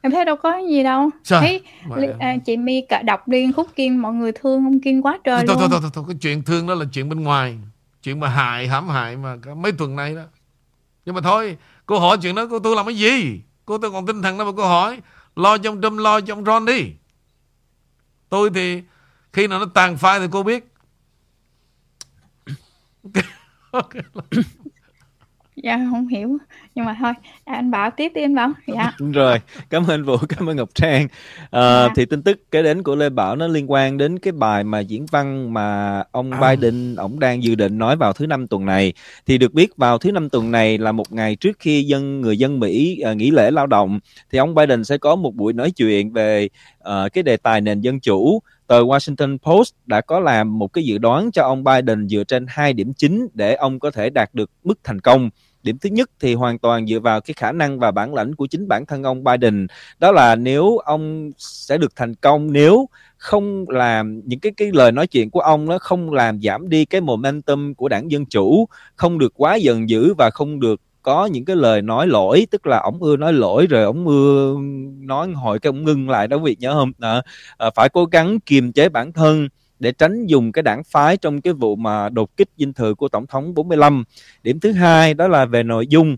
Em 0.00 0.12
thấy 0.12 0.24
đâu 0.24 0.36
có 0.36 0.58
gì 0.70 0.82
đâu. 0.82 1.10
Trời, 1.24 1.40
thấy 1.40 1.62
li- 1.96 2.08
à, 2.20 2.36
chị 2.44 2.56
My 2.56 2.80
cả 2.88 3.02
đọc 3.02 3.28
liên 3.28 3.52
khúc 3.52 3.68
Kiên 3.76 4.02
mọi 4.02 4.12
người 4.12 4.32
thương 4.32 4.64
ông 4.64 4.80
Kiên 4.80 5.02
quá 5.02 5.18
trời 5.24 5.36
thôi, 5.36 5.46
luôn. 5.46 5.56
thôi, 5.58 5.68
thôi, 5.70 5.80
thôi, 5.82 5.90
thôi, 5.94 6.04
cái 6.08 6.16
chuyện 6.20 6.42
thương 6.42 6.66
đó 6.66 6.74
là 6.74 6.84
chuyện 6.92 7.08
bên 7.08 7.20
ngoài. 7.22 7.58
Chuyện 8.02 8.20
mà 8.20 8.28
hại, 8.28 8.68
hãm 8.68 8.88
hại 8.88 9.16
mà 9.16 9.36
cả 9.42 9.54
mấy 9.54 9.72
tuần 9.72 9.96
nay 9.96 10.14
đó. 10.14 10.22
Nhưng 11.06 11.14
mà 11.14 11.20
thôi 11.20 11.56
Cô 11.86 11.98
hỏi 11.98 12.18
chuyện 12.22 12.34
đó 12.34 12.46
cô 12.50 12.58
tôi 12.58 12.76
làm 12.76 12.86
cái 12.86 12.96
gì? 12.96 13.40
Cô 13.64 13.78
tôi 13.78 13.90
còn 13.90 14.06
tinh 14.06 14.22
thần 14.22 14.38
đâu 14.38 14.46
mà 14.46 14.52
cô 14.56 14.68
hỏi. 14.68 15.00
Lo 15.36 15.58
cho 15.58 15.70
ông 15.70 15.82
Trump, 15.82 15.98
lo 15.98 16.20
cho 16.20 16.34
ông 16.34 16.44
Ron 16.44 16.64
đi. 16.66 16.92
Tôi 18.28 18.50
thì 18.54 18.82
Khi 19.32 19.46
nào 19.46 19.58
nó 19.58 19.66
tàn 19.74 19.96
phai 19.96 20.20
thì 20.20 20.26
cô 20.30 20.42
biết. 20.42 20.72
Ok. 23.70 23.90
Dạ 25.62 25.78
không 25.90 26.08
hiểu. 26.08 26.38
Nhưng 26.74 26.84
mà 26.84 26.96
thôi 27.00 27.12
à, 27.44 27.54
anh 27.54 27.70
bảo 27.70 27.90
tiếp 27.90 28.12
đi 28.14 28.22
anh 28.22 28.34
bảo. 28.34 28.52
Dạ. 28.66 28.92
Rồi 29.12 29.38
cảm 29.70 29.86
ơn 29.86 30.04
vũ 30.04 30.16
cảm 30.28 30.48
ơn 30.48 30.56
ngọc 30.56 30.68
trang. 30.74 31.08
Ờ, 31.50 31.86
Dạ. 31.86 31.92
thì 31.96 32.04
tin 32.04 32.22
tức 32.22 32.50
kế 32.50 32.62
đến 32.62 32.82
của 32.82 32.96
lê 32.96 33.08
bảo 33.10 33.36
nó 33.36 33.46
liên 33.46 33.70
quan 33.70 33.98
đến 33.98 34.18
cái 34.18 34.32
bài 34.32 34.64
mà 34.64 34.80
diễn 34.80 35.06
văn 35.06 35.54
mà 35.54 36.02
ông 36.12 36.30
biden 36.40 36.94
ổng 36.96 37.20
đang 37.20 37.42
dự 37.42 37.54
định 37.54 37.78
nói 37.78 37.96
vào 37.96 38.12
thứ 38.12 38.26
năm 38.26 38.48
tuần 38.48 38.66
này. 38.66 38.92
Thì 39.26 39.38
được 39.38 39.54
biết 39.54 39.76
vào 39.76 39.98
thứ 39.98 40.12
năm 40.12 40.30
tuần 40.30 40.50
này 40.50 40.78
là 40.78 40.92
một 40.92 41.12
ngày 41.12 41.36
trước 41.36 41.56
khi 41.58 41.82
dân 41.82 42.20
người 42.20 42.38
dân 42.38 42.60
mỹ 42.60 43.00
ờ, 43.00 43.14
nghỉ 43.14 43.30
lễ 43.30 43.50
lao 43.50 43.66
động 43.66 44.00
thì 44.32 44.38
ông 44.38 44.54
biden 44.54 44.84
sẽ 44.84 44.98
có 44.98 45.16
một 45.16 45.34
buổi 45.34 45.52
nói 45.52 45.70
chuyện 45.70 46.12
về 46.12 46.48
ờ, 46.78 47.08
cái 47.12 47.22
đề 47.22 47.36
tài 47.36 47.60
nền 47.60 47.80
dân 47.80 48.00
chủ. 48.00 48.42
Tờ 48.66 48.82
Washington 48.82 49.38
Post 49.38 49.72
đã 49.86 50.00
có 50.00 50.20
làm 50.20 50.58
một 50.58 50.72
cái 50.72 50.84
dự 50.84 50.98
đoán 50.98 51.30
cho 51.32 51.42
ông 51.42 51.64
Biden 51.64 52.08
dựa 52.08 52.24
trên 52.24 52.46
hai 52.48 52.72
điểm 52.72 52.92
chính 52.94 53.28
để 53.34 53.54
ông 53.54 53.80
có 53.80 53.90
thể 53.90 54.10
đạt 54.10 54.34
được 54.34 54.50
mức 54.64 54.78
thành 54.84 55.00
công 55.00 55.30
điểm 55.62 55.78
thứ 55.78 55.90
nhất 55.90 56.10
thì 56.20 56.34
hoàn 56.34 56.58
toàn 56.58 56.86
dựa 56.86 57.00
vào 57.00 57.20
cái 57.20 57.34
khả 57.34 57.52
năng 57.52 57.78
và 57.78 57.90
bản 57.90 58.14
lãnh 58.14 58.34
của 58.34 58.46
chính 58.46 58.68
bản 58.68 58.86
thân 58.86 59.02
ông 59.02 59.24
Biden. 59.24 59.66
Đó 59.98 60.12
là 60.12 60.36
nếu 60.36 60.78
ông 60.78 61.30
sẽ 61.38 61.78
được 61.78 61.96
thành 61.96 62.14
công 62.14 62.52
nếu 62.52 62.88
không 63.16 63.68
làm 63.68 64.20
những 64.24 64.40
cái 64.40 64.52
cái 64.56 64.70
lời 64.72 64.92
nói 64.92 65.06
chuyện 65.06 65.30
của 65.30 65.40
ông 65.40 65.64
nó 65.64 65.78
không 65.78 66.12
làm 66.12 66.42
giảm 66.42 66.68
đi 66.68 66.84
cái 66.84 67.00
momentum 67.00 67.74
của 67.74 67.88
đảng 67.88 68.10
dân 68.10 68.26
chủ 68.26 68.68
không 68.96 69.18
được 69.18 69.32
quá 69.36 69.54
giận 69.54 69.88
dữ 69.88 70.14
và 70.18 70.30
không 70.30 70.60
được 70.60 70.80
có 71.02 71.26
những 71.26 71.44
cái 71.44 71.56
lời 71.56 71.82
nói 71.82 72.06
lỗi 72.06 72.46
tức 72.50 72.66
là 72.66 72.78
ổng 72.78 73.02
ưa 73.02 73.16
nói 73.16 73.32
lỗi 73.32 73.66
rồi 73.66 73.84
ổng 73.84 74.06
ưa 74.06 74.56
nói 75.00 75.32
hồi 75.32 75.58
cái 75.58 75.68
ổng 75.68 75.84
ngưng 75.84 76.10
lại 76.10 76.28
đó 76.28 76.36
quý 76.36 76.50
vị 76.50 76.56
nhớ 76.60 76.74
không? 76.74 76.92
À, 77.00 77.22
à, 77.58 77.70
phải 77.74 77.88
cố 77.88 78.04
gắng 78.04 78.40
kiềm 78.40 78.72
chế 78.72 78.88
bản 78.88 79.12
thân 79.12 79.48
để 79.82 79.92
tránh 79.92 80.26
dùng 80.26 80.52
cái 80.52 80.62
đảng 80.62 80.84
phái 80.84 81.16
trong 81.16 81.40
cái 81.40 81.52
vụ 81.52 81.76
mà 81.76 82.08
đột 82.08 82.36
kích 82.36 82.48
dinh 82.56 82.72
thự 82.72 82.94
của 82.94 83.08
tổng 83.08 83.26
thống 83.26 83.54
45 83.54 84.04
điểm 84.42 84.60
thứ 84.60 84.72
hai 84.72 85.14
đó 85.14 85.28
là 85.28 85.44
về 85.44 85.62
nội 85.62 85.86
dung. 85.86 86.16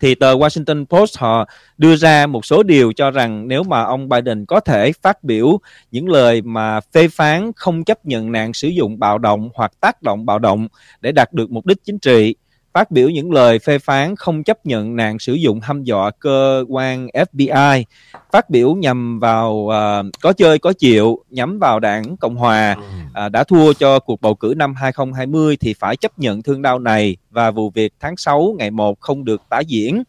Thì 0.00 0.14
tờ 0.14 0.34
Washington 0.34 0.86
Post 0.86 1.18
họ 1.18 1.48
đưa 1.78 1.96
ra 1.96 2.26
một 2.26 2.44
số 2.44 2.62
điều 2.62 2.92
cho 2.92 3.10
rằng 3.10 3.48
nếu 3.48 3.62
mà 3.62 3.82
ông 3.82 4.08
Biden 4.08 4.46
có 4.46 4.60
thể 4.60 4.92
phát 5.02 5.24
biểu 5.24 5.60
những 5.90 6.08
lời 6.08 6.42
mà 6.42 6.80
phê 6.80 7.08
phán 7.08 7.50
không 7.56 7.84
chấp 7.84 8.06
nhận 8.06 8.32
nạn 8.32 8.52
sử 8.52 8.68
dụng 8.68 8.98
bạo 8.98 9.18
động 9.18 9.50
hoặc 9.54 9.72
tác 9.80 10.02
động 10.02 10.26
bạo 10.26 10.38
động 10.38 10.68
để 11.00 11.12
đạt 11.12 11.32
được 11.32 11.50
mục 11.50 11.66
đích 11.66 11.84
chính 11.84 11.98
trị 11.98 12.34
phát 12.76 12.90
biểu 12.90 13.10
những 13.10 13.32
lời 13.32 13.58
phê 13.58 13.78
phán 13.78 14.16
không 14.16 14.44
chấp 14.44 14.66
nhận 14.66 14.96
nạn 14.96 15.18
sử 15.18 15.34
dụng 15.34 15.60
hăm 15.60 15.84
dọa 15.84 16.10
cơ 16.10 16.64
quan 16.68 17.06
FBI 17.06 17.84
phát 18.32 18.50
biểu 18.50 18.74
nhằm 18.74 19.18
vào 19.18 19.68
à, 19.74 20.02
có 20.22 20.32
chơi 20.32 20.58
có 20.58 20.72
chịu 20.72 21.24
nhắm 21.30 21.58
vào 21.58 21.80
đảng 21.80 22.16
Cộng 22.16 22.36
hòa 22.36 22.76
à, 23.14 23.28
đã 23.28 23.44
thua 23.44 23.72
cho 23.72 23.98
cuộc 23.98 24.20
bầu 24.20 24.34
cử 24.34 24.54
năm 24.56 24.74
2020 24.74 25.56
thì 25.56 25.74
phải 25.74 25.96
chấp 25.96 26.18
nhận 26.18 26.42
thương 26.42 26.62
đau 26.62 26.78
này 26.78 27.16
và 27.30 27.50
vụ 27.50 27.70
việc 27.70 27.92
tháng 28.00 28.16
6 28.16 28.54
ngày 28.58 28.70
1 28.70 29.00
không 29.00 29.24
được 29.24 29.42
tái 29.48 29.64
diễn. 29.64 30.02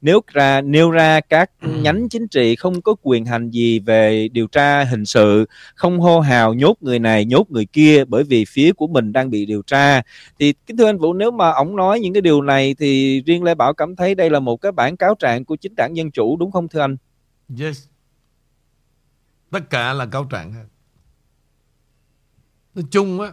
Nếu 0.00 0.20
ra 0.32 0.60
nêu 0.60 0.90
ra 0.90 1.20
các 1.20 1.50
nhánh 1.60 2.08
chính 2.08 2.28
trị 2.28 2.56
không 2.56 2.82
có 2.82 2.94
quyền 3.02 3.24
hành 3.24 3.50
gì 3.50 3.78
về 3.78 4.28
điều 4.28 4.46
tra 4.46 4.84
hình 4.84 5.06
sự, 5.06 5.46
không 5.74 6.00
hô 6.00 6.20
hào 6.20 6.54
nhốt 6.54 6.76
người 6.80 6.98
này 6.98 7.24
nhốt 7.24 7.50
người 7.50 7.66
kia 7.66 8.04
bởi 8.04 8.24
vì 8.24 8.44
phía 8.44 8.72
của 8.72 8.86
mình 8.86 9.12
đang 9.12 9.30
bị 9.30 9.46
điều 9.46 9.62
tra 9.62 10.02
thì 10.38 10.54
kính 10.66 10.76
thưa 10.76 10.86
anh 10.86 10.98
Vũ 10.98 11.12
nếu 11.12 11.30
mà 11.30 11.50
ông 11.50 11.76
nói 11.76 12.00
những 12.00 12.14
cái 12.14 12.22
điều 12.22 12.42
này 12.42 12.74
thì 12.78 13.20
riêng 13.26 13.42
Lê 13.42 13.54
Bảo 13.54 13.74
cảm 13.74 13.96
thấy 13.96 14.14
đây 14.14 14.30
là 14.30 14.40
một 14.40 14.56
cái 14.56 14.72
bản 14.72 14.96
cáo 14.96 15.14
trạng 15.14 15.44
của 15.44 15.56
chính 15.56 15.74
đảng 15.74 15.96
Dân 15.96 16.10
Chủ 16.10 16.36
đúng 16.36 16.52
không 16.52 16.68
thưa 16.68 16.80
anh? 16.80 16.96
Yes. 17.60 17.86
Tất 19.50 19.70
cả 19.70 19.92
là 19.92 20.06
cáo 20.06 20.24
trạng 20.24 20.52
hết. 20.52 20.64
Nói 22.74 22.84
chung 22.90 23.20
á 23.20 23.32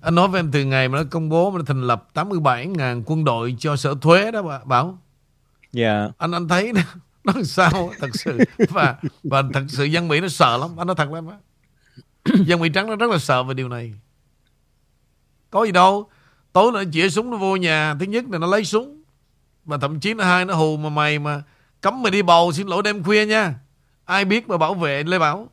Anh 0.00 0.14
nói 0.14 0.28
với 0.28 0.40
em 0.40 0.50
từ 0.52 0.64
ngày 0.64 0.88
mà 0.88 0.98
nó 0.98 1.04
công 1.10 1.28
bố 1.28 1.50
Mà 1.50 1.58
nó 1.58 1.64
thành 1.66 1.82
lập 1.82 2.08
87.000 2.14 3.02
quân 3.06 3.24
đội 3.24 3.56
Cho 3.58 3.76
sở 3.76 3.94
thuế 4.00 4.30
đó 4.30 4.42
bà, 4.42 4.58
Bảo 4.64 4.98
Dạ. 5.72 6.08
Anh 6.18 6.32
anh 6.32 6.48
thấy 6.48 6.72
nó, 6.72 6.80
nó 7.24 7.32
làm 7.36 7.44
sao? 7.44 7.92
Thật 7.98 8.10
sự. 8.14 8.38
Và 8.68 8.96
và 9.22 9.42
thật 9.54 9.64
sự 9.68 9.84
dân 9.84 10.08
Mỹ 10.08 10.20
nó 10.20 10.28
sợ 10.28 10.56
lắm. 10.56 10.70
Anh 10.76 10.86
nói 10.86 10.96
thật 10.96 11.12
lắm 11.12 11.26
á. 11.26 11.36
Dân 12.46 12.60
Mỹ 12.60 12.68
trắng 12.74 12.86
nó 12.86 12.96
rất 12.96 13.10
là 13.10 13.18
sợ 13.18 13.42
về 13.42 13.54
điều 13.54 13.68
này. 13.68 13.94
Có 15.50 15.64
gì 15.64 15.72
đâu. 15.72 16.08
Tối 16.52 16.72
nó 16.72 16.82
chĩa 16.92 17.08
súng 17.08 17.30
nó 17.30 17.36
vô 17.36 17.56
nhà. 17.56 17.94
Thứ 18.00 18.06
nhất 18.06 18.24
là 18.30 18.38
nó 18.38 18.46
lấy 18.46 18.64
súng. 18.64 19.02
Và 19.64 19.78
thậm 19.78 20.00
chí 20.00 20.14
nó 20.14 20.24
hai 20.24 20.44
nó 20.44 20.54
hù 20.54 20.76
mà 20.76 20.88
mày 20.88 21.18
mà 21.18 21.42
Cấm 21.80 22.02
mày 22.02 22.10
đi 22.10 22.22
bầu. 22.22 22.52
Xin 22.52 22.66
lỗi 22.66 22.82
đêm 22.82 23.04
khuya 23.04 23.26
nha. 23.26 23.54
Ai 24.04 24.24
biết 24.24 24.48
mà 24.48 24.56
bảo 24.56 24.74
vệ 24.74 25.02
Lê 25.02 25.18
Bảo. 25.18 25.50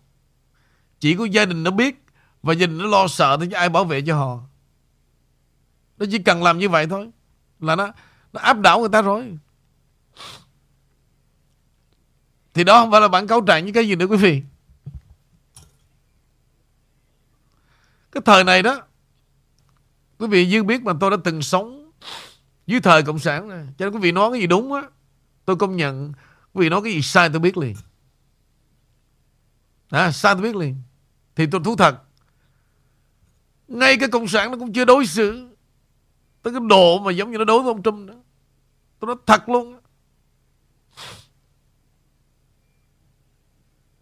Chỉ 0.99 1.15
có 1.15 1.25
gia 1.25 1.45
đình 1.45 1.63
nó 1.63 1.71
biết. 1.71 2.05
Và 2.43 2.53
gia 2.53 2.67
đình 2.67 2.77
nó 2.77 2.87
lo 2.87 3.07
sợ 3.07 3.37
thì 3.41 3.51
ai 3.51 3.69
bảo 3.69 3.85
vệ 3.85 4.01
cho 4.01 4.15
họ. 4.17 4.39
Nó 5.97 6.05
chỉ 6.11 6.19
cần 6.19 6.43
làm 6.43 6.59
như 6.59 6.69
vậy 6.69 6.87
thôi. 6.87 7.09
Là 7.59 7.75
nó 7.75 7.91
Nó 8.33 8.41
áp 8.41 8.59
đảo 8.59 8.79
người 8.79 8.89
ta 8.89 9.01
rồi. 9.01 9.37
Thì 12.59 12.63
đó 12.63 12.79
không 12.79 12.91
phải 12.91 13.01
là 13.01 13.07
bản 13.07 13.27
cáo 13.27 13.41
trạng 13.41 13.65
như 13.65 13.71
cái 13.71 13.87
gì 13.87 13.95
nữa 13.95 14.05
quý 14.05 14.17
vị. 14.17 14.43
Cái 18.11 18.21
thời 18.25 18.43
này 18.43 18.63
đó 18.63 18.81
Quý 20.17 20.27
vị 20.27 20.49
Dương 20.49 20.67
biết 20.67 20.83
mà 20.83 20.93
tôi 20.99 21.11
đã 21.11 21.17
từng 21.23 21.41
sống 21.41 21.91
Dưới 22.67 22.81
thời 22.81 23.03
Cộng 23.03 23.19
sản 23.19 23.47
này 23.47 23.67
Cho 23.77 23.85
nên 23.85 23.93
quý 23.93 23.99
vị 23.99 24.11
nói 24.11 24.31
cái 24.31 24.41
gì 24.41 24.47
đúng 24.47 24.73
á 24.73 24.81
Tôi 25.45 25.55
công 25.55 25.75
nhận. 25.75 26.13
Quý 26.53 26.65
vị 26.65 26.69
nói 26.69 26.81
cái 26.83 26.93
gì 26.93 27.01
sai 27.01 27.29
tôi 27.29 27.39
biết 27.39 27.57
liền. 27.57 27.75
À, 29.89 30.11
Sai 30.11 30.33
tôi 30.35 30.43
biết 30.43 30.55
liền. 30.55 30.75
Thì 31.35 31.45
tôi 31.51 31.61
thú 31.65 31.75
thật. 31.75 31.95
Ngay 33.67 33.97
cái 33.97 34.09
Cộng 34.09 34.27
sản 34.27 34.51
nó 34.51 34.57
cũng 34.57 34.73
chưa 34.73 34.85
đối 34.85 35.05
xử 35.05 35.49
Tới 36.41 36.53
cái 36.53 36.61
độ 36.69 36.99
mà 36.99 37.11
giống 37.11 37.31
như 37.31 37.37
nó 37.37 37.43
đối 37.43 37.63
với 37.63 37.73
ông 37.73 37.83
Trump 37.83 38.09
đó. 38.09 38.15
Tôi 38.99 39.07
nói 39.07 39.15
thật 39.25 39.49
luôn 39.49 39.73
á. 39.73 39.79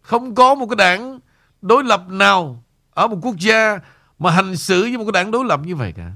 Không 0.08 0.34
có 0.34 0.54
một 0.54 0.66
cái 0.66 0.76
đảng 0.76 1.20
đối 1.62 1.84
lập 1.84 2.08
nào 2.08 2.64
ở 2.90 3.08
một 3.08 3.18
quốc 3.22 3.36
gia 3.38 3.78
mà 4.18 4.30
hành 4.30 4.56
xử 4.56 4.82
với 4.82 4.98
một 4.98 5.04
cái 5.04 5.12
đảng 5.12 5.30
đối 5.30 5.44
lập 5.44 5.60
như 5.64 5.76
vậy 5.76 5.92
cả. 5.96 6.12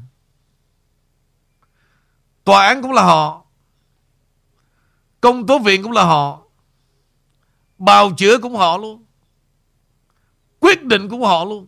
Tòa 2.45 2.67
án 2.67 2.83
cũng 2.83 2.93
là 2.93 3.03
họ. 3.03 3.45
Công 5.21 5.47
tố 5.47 5.59
viện 5.59 5.83
cũng 5.83 5.93
là 5.93 6.05
họ. 6.05 6.43
Bào 7.79 8.11
chữa 8.17 8.39
cũng 8.39 8.57
họ 8.57 8.77
luôn. 8.77 9.05
Quyết 10.61 10.85
định 10.85 11.09
cũng 11.09 11.23
họ 11.23 11.45
luôn. 11.45 11.67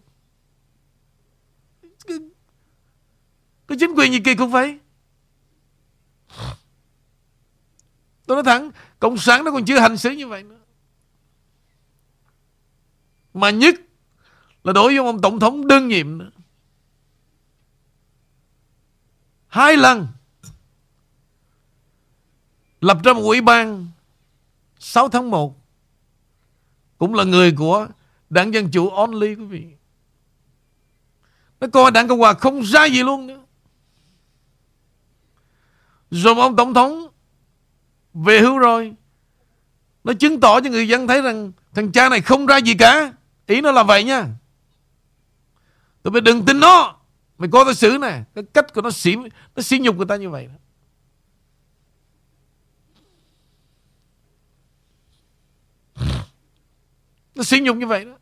Cái, 1.83 2.18
cái 3.68 3.79
chính 3.81 3.95
quyền 3.97 4.12
gì 4.12 4.20
kỳ 4.20 4.35
cũng 4.35 4.51
vậy. 4.51 4.79
Tôi 8.27 8.37
nói 8.37 8.43
thẳng, 8.45 8.70
Cộng 8.99 9.16
sản 9.16 9.45
nó 9.45 9.51
còn 9.51 9.64
chưa 9.64 9.81
hành 9.81 9.97
xử 9.97 10.11
như 10.11 10.29
vậy 10.29 10.43
nữa. 10.43 10.63
Mà 13.35 13.51
nhất 13.51 13.74
là 14.64 14.72
đối 14.72 14.97
với 14.97 15.07
ông 15.07 15.20
Tổng 15.20 15.41
thống 15.41 15.68
đương 15.68 15.89
nhiệm 15.89 16.18
nữa. 16.18 16.30
Hai 19.47 19.76
lần 19.76 20.07
lập 22.80 22.99
ra 23.05 23.12
một 23.12 23.20
ủy 23.20 23.41
ban 23.41 23.89
6 24.78 25.09
tháng 25.09 25.30
1 25.30 25.57
cũng 26.99 27.14
là 27.14 27.24
người 27.24 27.53
của 27.53 27.89
đảng 28.30 28.55
Dân 28.55 28.70
Chủ 28.70 28.89
only, 28.89 29.35
quý 29.35 29.45
vị. 29.45 29.66
Nó 31.61 31.66
coi 31.72 31.91
đảng 31.91 32.09
Cộng 32.09 32.18
Hòa 32.18 32.35
không 32.35 32.62
ra 32.62 32.85
gì 32.85 33.03
luôn 33.03 33.26
nữa. 33.26 33.45
Rồi 36.11 36.35
ông 36.35 36.57
Tổng 36.57 36.74
thống 36.74 37.09
về 38.14 38.41
hưu 38.41 38.59
rồi, 38.59 38.95
nó 40.05 40.12
chứng 40.12 40.41
tỏ 40.41 40.61
cho 40.61 40.70
người 40.70 40.89
dân 40.89 41.07
thấy 41.07 41.22
rằng 41.22 41.53
thằng 41.74 41.93
cha 41.93 42.09
này 42.09 42.20
không 42.20 42.47
ra 42.47 42.57
gì 42.57 42.74
cả 42.74 43.12
ý 43.47 43.61
nó 43.61 43.72
là 43.72 43.82
vậy 43.82 44.05
nha. 44.05 44.26
Tụi 46.03 46.12
mày 46.12 46.20
đừng 46.20 46.45
tin 46.45 46.61
nó. 46.61 46.97
Mày 47.38 47.49
coi 47.53 47.64
tao 47.64 47.74
xử 47.74 47.99
nè. 48.01 48.22
Cái 48.34 48.45
cách 48.55 48.74
của 48.74 48.82
nó 48.82 48.90
xỉ 48.90 49.16
nó 49.57 49.62
xỉ 49.62 49.78
nhục 49.78 49.97
người 49.97 50.07
ta 50.07 50.16
như 50.16 50.30
vậy 50.30 50.49
nó 57.34 57.42
xỉ 57.42 57.61
nhục 57.61 57.76
như 57.76 57.86
vậy 57.86 58.05
đó. 58.05 58.12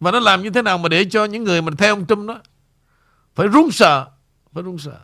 Và 0.00 0.10
nó 0.10 0.20
làm 0.20 0.42
như 0.42 0.50
thế 0.50 0.62
nào 0.62 0.78
mà 0.78 0.88
để 0.88 1.04
cho 1.04 1.24
những 1.24 1.44
người 1.44 1.62
mà 1.62 1.72
theo 1.78 1.94
ông 1.94 2.06
Trump 2.06 2.28
đó 2.28 2.40
phải 3.34 3.48
run 3.48 3.70
sợ, 3.70 4.10
phải 4.52 4.62
run 4.62 4.78
sợ. 4.78 5.00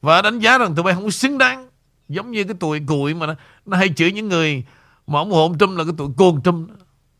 Và 0.00 0.22
đánh 0.22 0.38
giá 0.38 0.58
rằng 0.58 0.74
tụi 0.74 0.82
bay 0.82 0.94
không 0.94 1.10
xứng 1.10 1.38
đáng 1.38 1.70
giống 2.08 2.30
như 2.30 2.44
cái 2.44 2.54
tuổi 2.60 2.80
cụi 2.86 3.14
mà 3.14 3.26
nó, 3.26 3.34
nó 3.66 3.76
hay 3.76 3.92
chửi 3.96 4.12
những 4.12 4.28
người 4.28 4.64
mà 5.06 5.18
ủng 5.18 5.30
hộ 5.30 5.42
ông 5.42 5.58
Trump 5.58 5.78
là 5.78 5.84
cái 5.84 5.92
tuổi 5.98 6.08
côn 6.16 6.42
Trump. 6.42 6.70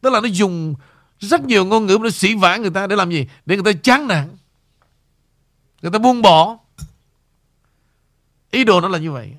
Tức 0.03 0.11
là 0.11 0.21
nó 0.21 0.29
dùng 0.29 0.75
rất 1.19 1.45
nhiều 1.45 1.65
ngôn 1.65 1.87
ngữ 1.87 1.99
để 2.05 2.11
sĩ 2.11 2.35
vã 2.35 2.57
người 2.57 2.71
ta 2.71 2.87
để 2.87 2.97
làm 2.97 3.11
gì? 3.11 3.27
Để 3.47 3.57
người 3.57 3.75
ta 3.75 3.81
chán 3.83 4.09
nản. 4.09 4.37
Người 5.83 5.91
ta 5.91 5.99
buông 5.99 6.23
bỏ. 6.23 6.59
Ý 8.51 8.65
đồ 8.65 8.81
nó 8.81 8.89
là 8.89 8.99
như 8.99 9.13
vậy. 9.13 9.33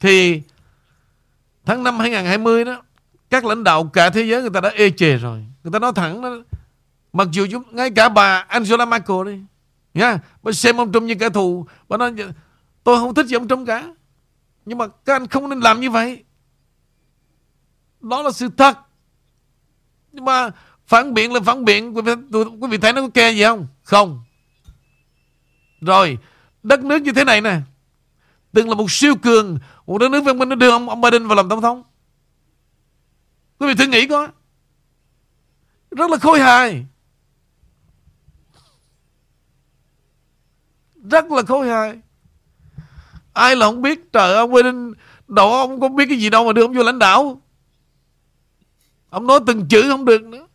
Thì 0.00 0.42
tháng 1.64 1.82
5 1.82 1.98
2020 1.98 2.64
đó 2.64 2.82
các 3.30 3.44
lãnh 3.44 3.64
đạo 3.64 3.90
cả 3.92 4.10
thế 4.10 4.22
giới 4.22 4.40
người 4.40 4.50
ta 4.50 4.60
đã 4.60 4.68
ê 4.68 4.90
chề 4.90 5.16
rồi. 5.16 5.44
Người 5.62 5.72
ta 5.72 5.78
nói 5.78 5.92
thẳng 5.94 6.22
đó, 6.22 6.36
mặc 7.12 7.28
dù 7.32 7.46
chúng 7.50 7.62
ngay 7.76 7.90
cả 7.90 8.08
bà 8.08 8.44
Angela 8.48 8.84
Merkel 8.84 9.16
đi 9.26 9.40
nha, 9.94 10.18
bà 10.42 10.52
xem 10.52 10.76
ông 10.76 10.92
Trump 10.92 11.02
như 11.02 11.14
kẻ 11.14 11.30
thù, 11.30 11.66
bà 11.88 11.96
nói 11.96 12.12
tôi 12.84 12.98
không 12.98 13.14
thích 13.14 13.26
gì 13.26 13.36
ông 13.36 13.48
Trump 13.48 13.66
cả. 13.66 13.88
Nhưng 14.64 14.78
mà 14.78 14.86
các 15.04 15.14
anh 15.14 15.26
không 15.26 15.48
nên 15.48 15.60
làm 15.60 15.80
như 15.80 15.90
vậy. 15.90 16.24
Đó 18.00 18.22
là 18.22 18.30
sự 18.30 18.48
thật. 18.56 18.78
Nhưng 20.12 20.24
mà 20.24 20.50
phản 20.86 21.14
biện 21.14 21.32
là 21.32 21.40
phản 21.40 21.64
biện 21.64 21.96
quý 21.96 22.02
vị, 22.02 22.12
quý 22.60 22.68
vị 22.70 22.78
thấy 22.78 22.92
nó 22.92 23.00
có 23.00 23.08
kê 23.14 23.32
gì 23.32 23.44
không? 23.44 23.66
Không. 23.82 24.24
Rồi, 25.80 26.18
đất 26.62 26.84
nước 26.84 27.02
như 27.02 27.12
thế 27.12 27.24
này 27.24 27.40
nè, 27.40 27.60
từng 28.52 28.68
là 28.68 28.74
một 28.74 28.90
siêu 28.90 29.14
cường, 29.22 29.58
một 29.86 29.98
đất 29.98 30.08
nước 30.08 30.24
văn 30.24 30.38
minh 30.38 30.48
nó 30.48 30.56
đưa 30.56 30.70
ông, 30.70 30.88
ông 30.88 31.00
Biden 31.00 31.26
vào 31.26 31.36
làm 31.36 31.48
tổng 31.48 31.60
thống. 31.60 31.82
Quý 33.58 33.66
vị 33.66 33.74
thử 33.74 33.86
nghĩ 33.86 34.06
coi. 34.06 34.28
Rất 35.90 36.10
là 36.10 36.16
khôi 36.16 36.40
hài. 36.40 36.86
Rất 41.10 41.24
là 41.30 41.42
khôi 41.42 41.68
hài. 41.68 42.00
Ai 43.32 43.56
là 43.56 43.66
không 43.66 43.82
biết 43.82 44.12
trời 44.12 44.34
ông 44.34 44.52
Biden 44.52 44.92
đầu 45.28 45.52
ông 45.52 45.80
có 45.80 45.88
biết 45.88 46.04
cái 46.08 46.18
gì 46.18 46.30
đâu 46.30 46.46
mà 46.46 46.52
đưa 46.52 46.62
ông 46.62 46.72
vô 46.72 46.82
lãnh 46.82 46.98
đạo. 46.98 47.40
Ông 49.10 49.26
nói 49.26 49.40
từng 49.46 49.68
chữ 49.68 49.88
không 49.88 50.04
được 50.04 50.22
nữa. 50.22 50.46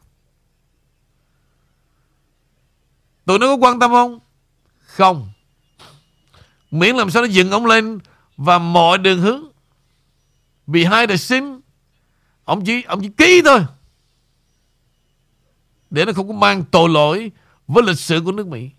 Tụi 3.25 3.39
nó 3.39 3.47
có 3.47 3.55
quan 3.55 3.79
tâm 3.79 3.91
không? 3.91 4.19
Không. 4.79 5.29
Miễn 6.71 6.95
làm 6.95 7.11
sao 7.11 7.21
nó 7.21 7.27
dựng 7.27 7.51
ông 7.51 7.65
lên 7.65 7.99
và 8.37 8.59
mọi 8.59 8.97
đường 8.97 9.21
hướng. 9.21 9.47
Behind 10.67 11.09
the 11.09 11.17
scene 11.17 11.57
Ông 12.43 12.65
chỉ 12.65 12.83
ông 12.83 13.01
chỉ 13.01 13.09
ký 13.17 13.41
thôi 13.45 13.65
Để 15.89 16.05
nó 16.05 16.11
không 16.13 16.27
có 16.27 16.33
mang 16.33 16.63
tội 16.71 16.89
lỗi 16.89 17.31
Với 17.67 17.83
lịch 17.83 17.99
sử 17.99 18.21
của 18.25 18.31
nước 18.31 18.47
Mỹ 18.47 18.69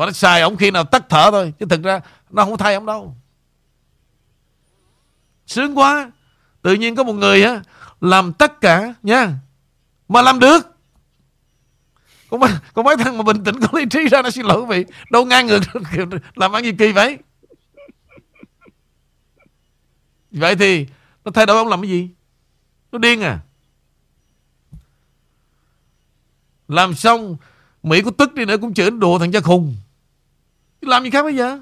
và 0.00 0.06
nó 0.06 0.12
xài 0.12 0.40
ông 0.40 0.56
khi 0.56 0.70
nào 0.70 0.84
tắt 0.84 1.02
thở 1.08 1.28
thôi 1.30 1.54
Chứ 1.58 1.66
thực 1.70 1.82
ra 1.82 2.00
nó 2.30 2.44
không 2.44 2.56
thay 2.56 2.74
ông 2.74 2.86
đâu. 2.86 3.16
Sướng 5.46 5.78
quá. 5.78 6.10
Tự 6.62 6.74
nhiên 6.74 6.94
có 6.94 7.04
một 7.04 7.12
người 7.12 7.42
á 7.42 7.62
Làm 8.00 8.32
tất 8.32 8.60
cả 8.60 8.94
nha 9.02 9.32
Mà 10.08 10.22
làm 10.22 10.38
được. 10.38 10.76
Có 12.30 12.36
mấy, 12.36 12.50
có 12.74 12.82
mấy 12.82 12.96
thằng 12.96 13.18
mà 13.18 13.22
bình 13.22 13.44
tĩnh 13.44 13.60
có 13.60 13.78
lý 13.78 13.84
trí 13.90 14.08
ra 14.08 14.22
nó 14.22 14.30
xin 14.30 14.46
lỗi 14.46 14.60
quý 14.60 14.66
vị. 14.68 14.92
Đâu 15.10 15.24
ngang 15.24 15.46
ngược 15.46 15.60
làm 16.34 16.52
ăn 16.52 16.64
gì 16.64 16.72
kỳ 16.78 16.92
vậy? 16.92 17.18
Vậy 20.30 20.56
thì 20.56 20.86
nó 21.24 21.30
thay 21.34 21.46
đổi 21.46 21.56
ông 21.56 21.68
làm 21.68 21.82
cái 21.82 21.90
gì? 21.90 22.10
Nó 22.92 22.98
điên 22.98 23.20
à. 23.20 23.38
Làm 26.68 26.94
xong 26.94 27.36
mỹ 27.82 28.02
có 28.02 28.10
tức 28.18 28.34
đi 28.34 28.44
nữa 28.44 28.56
cũng 28.60 28.74
chửi 28.74 28.90
đồ 28.90 29.18
thằng 29.18 29.32
cha 29.32 29.40
khùng 29.40 29.76
làm 30.80 31.04
gì 31.04 31.10
khác 31.10 31.22
bây 31.22 31.36
giờ? 31.36 31.58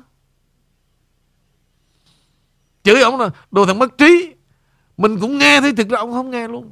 Chửi 2.82 3.02
ông 3.02 3.20
là 3.20 3.30
đồ 3.50 3.66
thằng 3.66 3.78
mất 3.78 3.98
trí. 3.98 4.34
Mình 4.96 5.20
cũng 5.20 5.38
nghe 5.38 5.60
thấy 5.60 5.72
thực 5.72 5.88
ra 5.88 5.98
ông 5.98 6.12
không 6.12 6.30
nghe 6.30 6.48
luôn. 6.48 6.70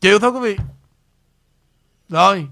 Chịu 0.00 0.18
thôi 0.18 0.30
quý 0.30 0.40
vị. 0.40 0.56
Rồi. 2.08 2.48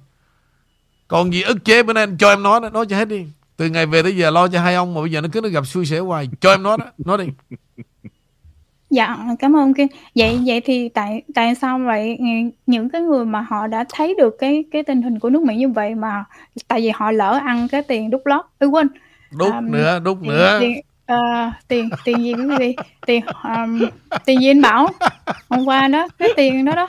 Còn 1.09 1.33
gì 1.33 1.43
ức 1.43 1.59
chế 1.65 1.83
bữa 1.83 1.93
nay 1.93 2.07
cho 2.19 2.31
em 2.31 2.43
nói 2.43 2.61
đó, 2.61 2.71
Nói 2.71 2.87
cho 2.89 2.97
hết 2.97 3.05
đi. 3.05 3.27
Từ 3.57 3.67
ngày 3.67 3.87
về 3.87 4.03
tới 4.03 4.17
giờ 4.17 4.31
lo 4.31 4.49
cho 4.49 4.61
hai 4.61 4.75
ông 4.75 4.95
Mà 4.95 5.01
bây 5.01 5.11
giờ 5.11 5.21
nó 5.21 5.29
cứ 5.33 5.41
nó 5.41 5.49
gặp 5.49 5.67
xui 5.67 5.87
xẻo 5.87 6.07
hoài. 6.07 6.29
Cho 6.41 6.51
em 6.51 6.63
nói 6.63 6.79
đó, 6.81 6.87
Nói 6.99 7.19
đi. 7.19 7.57
Dạ, 8.91 9.17
cảm 9.39 9.57
ơn 9.57 9.75
Kim. 9.75 9.87
Vậy 10.15 10.41
vậy 10.47 10.61
thì 10.61 10.89
tại 10.89 11.23
tại 11.35 11.55
sao 11.55 11.79
vậy 11.79 12.19
những 12.67 12.91
cái 12.91 13.01
người 13.01 13.25
mà 13.25 13.41
họ 13.49 13.67
đã 13.67 13.85
thấy 13.95 14.15
được 14.19 14.37
cái 14.39 14.65
cái 14.73 14.83
tình 14.83 15.03
hình 15.03 15.19
của 15.19 15.31
nước 15.31 15.43
Mỹ 15.43 15.57
như 15.57 15.69
vậy 15.69 15.95
mà 15.95 16.25
tại 16.69 16.81
vì 16.81 16.91
họ 16.95 17.11
lỡ 17.11 17.41
ăn 17.45 17.69
cái 17.69 17.83
tiền 17.83 18.11
đút 18.11 18.21
lót. 18.25 18.45
Ừ 18.59 18.67
quên. 18.67 18.89
Đút 19.39 19.53
um, 19.53 19.73
nữa, 19.73 20.01
đút 20.05 20.19
tiền, 20.23 20.31
nữa. 20.31 20.59
Tiền, 20.61 20.81
uh, 21.13 21.53
tiền 21.69 21.89
tiền 22.05 22.19
gì 22.19 22.35
quý 22.35 22.57
vị 22.59 22.77
tiền 23.07 23.25
um, 23.45 23.81
tiền 24.25 24.41
gì 24.41 24.51
anh 24.51 24.63
bảo 24.63 24.89
hôm 25.51 25.65
qua 25.65 25.89
đó 25.89 26.09
cái 26.19 26.29
tiền 26.37 26.65
đó 26.65 26.75
đó 26.75 26.89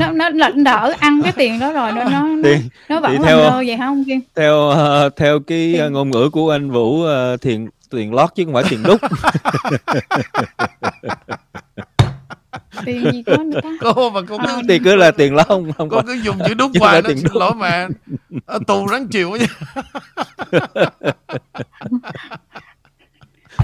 nó 0.00 0.10
nó 0.10 0.28
lệnh 0.28 0.64
đỡ 0.64 0.94
ăn 0.98 1.20
cái 1.22 1.32
tiền 1.36 1.58
đó 1.58 1.72
rồi 1.72 1.92
nó 1.92 2.04
nó 2.04 2.26
tiền, 2.42 2.60
nó 2.88 3.00
vẫn 3.00 3.22
theo, 3.22 3.38
vậy 3.52 3.76
không 3.78 4.04
kim 4.04 4.20
theo 4.36 4.70
uh, 4.70 5.16
theo 5.16 5.40
cái 5.40 5.74
tiền. 5.76 5.92
ngôn 5.92 6.10
ngữ 6.10 6.30
của 6.32 6.50
anh 6.50 6.70
vũ 6.70 7.04
uh, 7.04 7.40
tiền 7.40 7.68
tiền 7.90 8.14
lót 8.14 8.34
chứ 8.34 8.44
không 8.44 8.54
phải 8.54 8.64
tiền 8.70 8.82
đúc. 8.82 9.00
Tiền 12.84 13.12
gì 13.12 13.22
có 13.22 13.36
nữa 13.36 13.60
ta? 13.62 13.68
Cô 13.80 14.10
mà 14.10 14.20
cô 14.28 14.38
cứ 14.38 14.46
à, 14.46 14.62
thì 14.68 14.78
cứ 14.84 14.96
là 14.96 15.10
tiền 15.10 15.34
lót 15.34 15.46
không 15.46 15.72
không 15.72 15.88
cô 15.88 16.02
cứ 16.06 16.12
dùng 16.12 16.38
chữ 16.48 16.54
đúc 16.54 16.70
hoài 16.80 17.02
nó 17.02 17.08
xin 17.08 17.24
lỗi 17.32 17.54
mà. 17.54 17.88
Ở 18.46 18.58
tù 18.66 18.88
rắn 18.88 19.08
chịu 19.08 19.36
nha. 19.36 19.46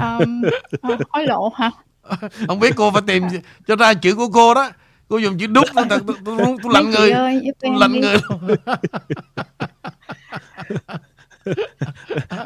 Um, 0.01 0.43
hối 1.11 1.27
lộ 1.27 1.53
hả? 1.55 1.71
Không 2.47 2.61
biết 2.61 2.73
cô 2.77 2.91
phải 2.91 3.03
tìm 3.07 3.23
cho 3.67 3.77
ra 3.77 3.95
chữ 3.95 4.15
của 4.15 4.29
cô 4.29 4.55
đó. 4.55 4.71
Cô 5.09 5.19
dùng 5.19 5.39
chữ 5.39 5.47
đúc 5.47 5.65
tôi 5.75 5.85
tôi, 5.89 6.01
tôi, 6.25 6.37
tôi 6.63 6.73
lạnh 6.75 6.91
người. 6.91 7.11
ơi, 7.11 7.43
tôi 7.61 7.73
lạnh 7.79 8.01
người 8.01 8.17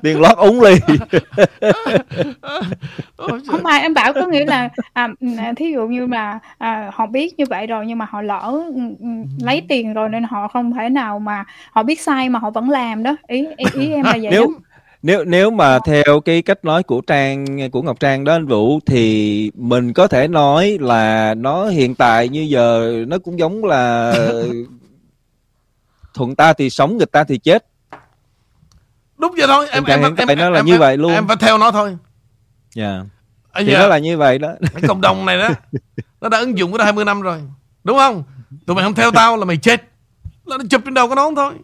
tiền 0.03 0.21
lót 0.21 0.37
úng 0.37 0.61
ly. 0.61 0.75
Không 3.17 3.61
phải 3.65 3.81
em 3.81 3.95
bảo 3.95 4.13
có 4.13 4.27
nghĩa 4.27 4.45
là 4.45 4.69
à, 4.93 5.09
thí 5.57 5.73
dụ 5.73 5.87
như 5.87 6.07
là 6.07 6.39
à, 6.59 6.91
họ 6.95 7.07
biết 7.07 7.39
như 7.39 7.45
vậy 7.51 7.67
rồi 7.67 7.87
nhưng 7.87 7.99
mà 7.99 8.07
họ 8.11 8.23
lỡ 8.23 8.63
ừ, 8.75 8.81
ừ, 9.01 9.07
lấy 9.43 9.63
tiền 9.69 9.95
rồi 9.95 10.09
nên 10.09 10.23
họ 10.23 10.49
không 10.49 10.73
thể 10.73 10.89
nào 10.89 11.19
mà 11.19 11.45
họ 11.71 11.83
biết 11.83 12.01
sai 12.01 12.29
mà 12.29 12.39
họ 12.39 12.51
vẫn 12.51 12.71
làm 12.71 13.03
đó. 13.03 13.17
Ý 13.27 13.47
ý, 13.57 13.67
ý 13.75 13.93
em 13.93 14.05
là 14.05 14.17
vậy 14.23 14.31
nếu 14.31 14.47
đó. 14.47 14.55
nếu 15.03 15.25
nếu 15.25 15.51
mà 15.51 15.79
theo 15.87 16.21
cái 16.25 16.43
cách 16.43 16.65
nói 16.65 16.83
của 16.83 17.01
trang 17.01 17.47
của 17.73 17.83
ngọc 17.83 18.01
trang 18.01 18.25
đó 18.25 18.33
anh 18.33 18.47
vũ 18.47 18.81
thì 18.87 19.51
mình 19.55 19.93
có 19.93 20.07
thể 20.07 20.29
nói 20.29 20.79
là 20.81 21.35
nó 21.35 21.69
hiện 21.69 21.95
tại 21.95 22.29
như 22.29 22.41
giờ 22.41 22.93
nó 23.09 23.19
cũng 23.19 23.39
giống 23.39 23.65
là 23.65 24.15
thuận 26.15 26.35
ta 26.35 26.53
thì 26.53 26.71
sống 26.71 26.97
nghịch 26.97 27.13
ta 27.13 27.25
thì 27.25 27.39
chết 27.39 27.68
đúng 29.19 29.35
vậy 29.37 29.47
thôi 29.47 29.69
em 29.71 29.85
em, 29.85 30.03
em, 30.03 30.29
em 30.29 30.39
nó 30.39 30.51
là 30.51 30.59
em, 30.59 30.67
như 30.67 30.79
vậy 30.79 30.97
luôn. 30.97 31.13
em 31.13 31.29
phải 31.29 31.37
theo 31.37 31.59
nó 31.59 31.71
thôi. 31.71 31.97
Dạ. 32.75 32.93
Yeah. 32.93 33.07
thì 33.55 33.73
giờ, 33.73 33.79
nó 33.79 33.87
là 33.87 33.99
như 33.99 34.19
vậy 34.19 34.39
đó. 34.39 34.49
cái 34.75 34.83
cộng 34.89 35.01
đồng 35.01 35.27
này 35.27 35.39
đó 35.39 35.49
nó 36.21 36.29
đã 36.29 36.39
ứng 36.39 36.59
dụng 36.59 36.73
cái 36.73 36.79
đó 36.79 36.85
20 36.85 37.05
năm 37.05 37.21
rồi. 37.21 37.43
Đúng 37.85 37.99
không? 37.99 38.25
Tụi 38.67 38.77
mày 38.77 38.85
không 38.85 38.95
theo 38.95 39.11
tao 39.11 39.37
là 39.37 39.45
mày 39.45 39.57
chết. 39.57 39.83
Là 40.45 40.57
nó 40.57 40.65
chụp 40.71 40.83
trên 40.85 40.95
đầu 40.95 41.09
cái 41.09 41.17
nón 41.17 41.35
thôi. 41.35 41.55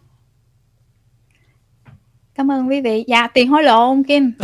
Cảm 2.34 2.50
ơn 2.50 2.68
quý 2.68 2.80
vị. 2.80 3.04
Dạ, 3.06 3.26
tiền 3.26 3.48
hối 3.48 3.62
lộ 3.62 3.88
ông 3.88 4.04
Kim. 4.04 4.32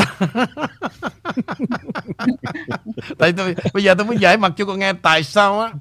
tại 3.19 3.33
tôi 3.33 3.57
bây 3.75 3.85
giờ 3.85 3.95
tôi 3.95 4.07
muốn 4.07 4.21
giải 4.21 4.37
mặt 4.37 4.53
cho 4.57 4.65
con 4.65 4.79
nghe 4.79 4.93
tại 4.93 5.23
sao 5.23 5.61
á. 5.61 5.73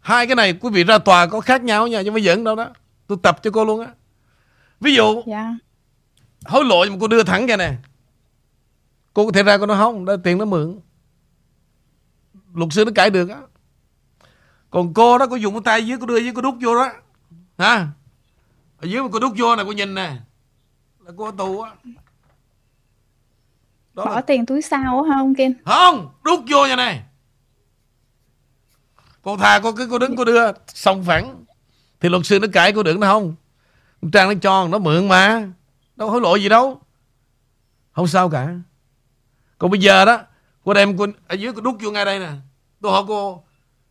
Hai 0.00 0.26
cái 0.26 0.36
này 0.36 0.52
quý 0.52 0.70
vị 0.72 0.84
ra 0.84 0.98
tòa 0.98 1.26
có 1.26 1.40
khác 1.40 1.62
nhau 1.62 1.86
nha 1.86 2.02
chứ 2.02 2.12
phải 2.12 2.22
giỡn 2.22 2.44
đâu 2.44 2.56
đó. 2.56 2.68
Tôi 3.06 3.18
tập 3.22 3.42
cho 3.42 3.50
cô 3.50 3.64
luôn 3.64 3.80
á. 3.80 3.86
Ví 4.80 4.94
dụ 4.94 5.22
dạ. 5.26 5.54
Hối 6.44 6.64
lộ 6.64 6.84
mà 6.90 6.96
cô 7.00 7.08
đưa 7.08 7.22
thẳng 7.22 7.46
ra 7.46 7.56
nè. 7.56 7.74
Cô 9.14 9.26
có 9.26 9.32
thể 9.32 9.42
ra 9.42 9.58
cô 9.58 9.66
nói 9.66 9.76
không 9.76 10.04
đó 10.04 10.16
tiền 10.24 10.38
nó 10.38 10.44
mượn. 10.44 10.80
Luật 12.54 12.72
sư 12.72 12.84
nó 12.84 12.92
cãi 12.94 13.10
được 13.10 13.28
á. 13.28 13.40
Còn 14.70 14.94
cô 14.94 15.18
đó 15.18 15.26
cô 15.30 15.36
dùng 15.36 15.54
cái 15.54 15.62
tay 15.64 15.86
dưới 15.86 15.98
cô 15.98 16.06
đưa 16.06 16.18
dưới 16.18 16.32
cô 16.34 16.42
đút 16.42 16.54
vô 16.60 16.74
đó. 16.74 16.92
Hả? 17.58 17.88
Ở 18.78 18.86
dưới 18.86 19.02
mà 19.02 19.08
cô 19.12 19.18
đút 19.18 19.32
vô 19.38 19.56
nè 19.56 19.62
cô 19.66 19.72
nhìn 19.72 19.94
nè. 19.94 20.16
Là 21.00 21.12
cô 21.16 21.30
tù 21.30 21.60
á. 21.60 21.70
Đó 23.94 24.04
bỏ 24.04 24.14
là... 24.14 24.20
tiền 24.20 24.46
túi 24.46 24.62
sau 24.62 25.02
á 25.02 25.16
không 25.16 25.34
Kim? 25.34 25.52
Không 25.64 26.10
đút 26.24 26.40
vô 26.50 26.66
nha 26.66 26.76
này 26.76 27.02
cô 29.22 29.36
thà 29.36 29.60
cô 29.62 29.72
cứ 29.72 29.88
cô 29.90 29.98
đứng 29.98 30.16
cô 30.16 30.24
đưa 30.24 30.52
xong 30.66 31.04
phẳng. 31.04 31.44
Thì 32.00 32.08
luật 32.08 32.26
sư 32.26 32.38
nó 32.38 32.48
cãi 32.52 32.72
cô 32.72 32.82
được 32.82 32.98
nó 32.98 33.06
không? 33.06 33.34
Trang 34.12 34.28
nó 34.28 34.34
cho 34.42 34.68
nó 34.68 34.78
mượn 34.78 35.08
mà 35.08 35.48
đâu 36.00 36.10
hối 36.10 36.20
lộ 36.20 36.36
gì 36.36 36.48
đâu. 36.48 36.80
Không 37.92 38.06
sao 38.06 38.30
cả. 38.30 38.48
Còn 39.58 39.70
bây 39.70 39.80
giờ 39.80 40.04
đó 40.04 40.20
cô 40.64 40.74
đem 40.74 40.96
cô 40.96 41.06
ở 41.28 41.34
dưới 41.34 41.52
cô 41.52 41.60
đút 41.60 41.74
vô 41.80 41.90
ngay 41.90 42.04
đây 42.04 42.18
nè. 42.18 42.30
Tôi 42.82 42.92
hỏi 42.92 43.04
cô 43.08 43.42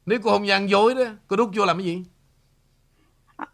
nếu 0.06 0.20
cô 0.24 0.32
không 0.32 0.48
gian 0.48 0.70
dối 0.70 0.96
đó 0.96 1.02
cô 1.28 1.36
đút 1.36 1.50
vô 1.56 1.66
làm 1.66 1.78
cái 1.78 1.86
gì? 1.86 2.04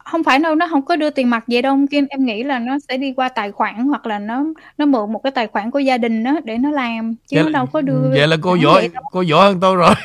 Không 0.06 0.24
phải 0.24 0.40
đâu 0.40 0.56
nó 0.56 0.68
không 0.70 0.86
có 0.86 0.96
đưa 0.96 1.10
tiền 1.10 1.30
mặt 1.30 1.44
về 1.48 1.62
đâu 1.62 1.78
Kim. 1.92 2.06
Em 2.10 2.26
nghĩ 2.26 2.44
là 2.44 2.60
nó 2.60 2.78
sẽ 2.90 2.98
đi 2.98 3.14
qua 3.14 3.30
tài 3.30 3.52
khoản 3.52 3.76
hoặc 3.88 4.06
là 4.06 4.20
nó 4.20 4.44
nó 4.78 4.86
mượn 4.86 5.14
một 5.14 5.20
cái 5.24 5.32
tài 5.32 5.48
khoản 5.48 5.72
của 5.72 5.80
gia 5.80 5.98
đình 5.98 6.24
đó 6.24 6.32
để 6.44 6.58
nó 6.58 6.72
làm 6.72 7.16
chứ 7.28 7.38
vậy, 7.38 7.44
nó 7.44 7.50
đâu 7.50 7.66
có 7.66 7.82
đưa 7.82 8.10
vậy 8.10 8.28
là 8.28 8.38
cô 8.42 8.56
giỏi 8.56 8.90
cô 9.12 9.22
giỏi 9.22 9.46
hơn 9.46 9.60
tôi 9.60 9.76
rồi. 9.76 9.96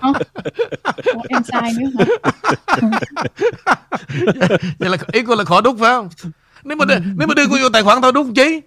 Ủa, 0.00 0.12
em 1.28 1.42
sai 1.44 1.72
nữa 1.78 2.04
hả 2.22 2.32
vậy 4.78 4.90
là 4.90 4.96
ý 5.12 5.22
cô 5.22 5.34
là 5.34 5.44
khó 5.44 5.60
đút 5.60 5.76
phải 5.78 5.90
không 5.90 6.08
nếu 6.64 6.76
mà 6.76 6.84
đưa, 6.84 6.98
nếu 7.16 7.28
mà 7.28 7.34
đưa 7.34 7.46
cô 7.50 7.56
vô 7.62 7.68
tài 7.68 7.82
khoản 7.82 8.02
thôi 8.02 8.12
đút 8.12 8.26
chi 8.34 8.60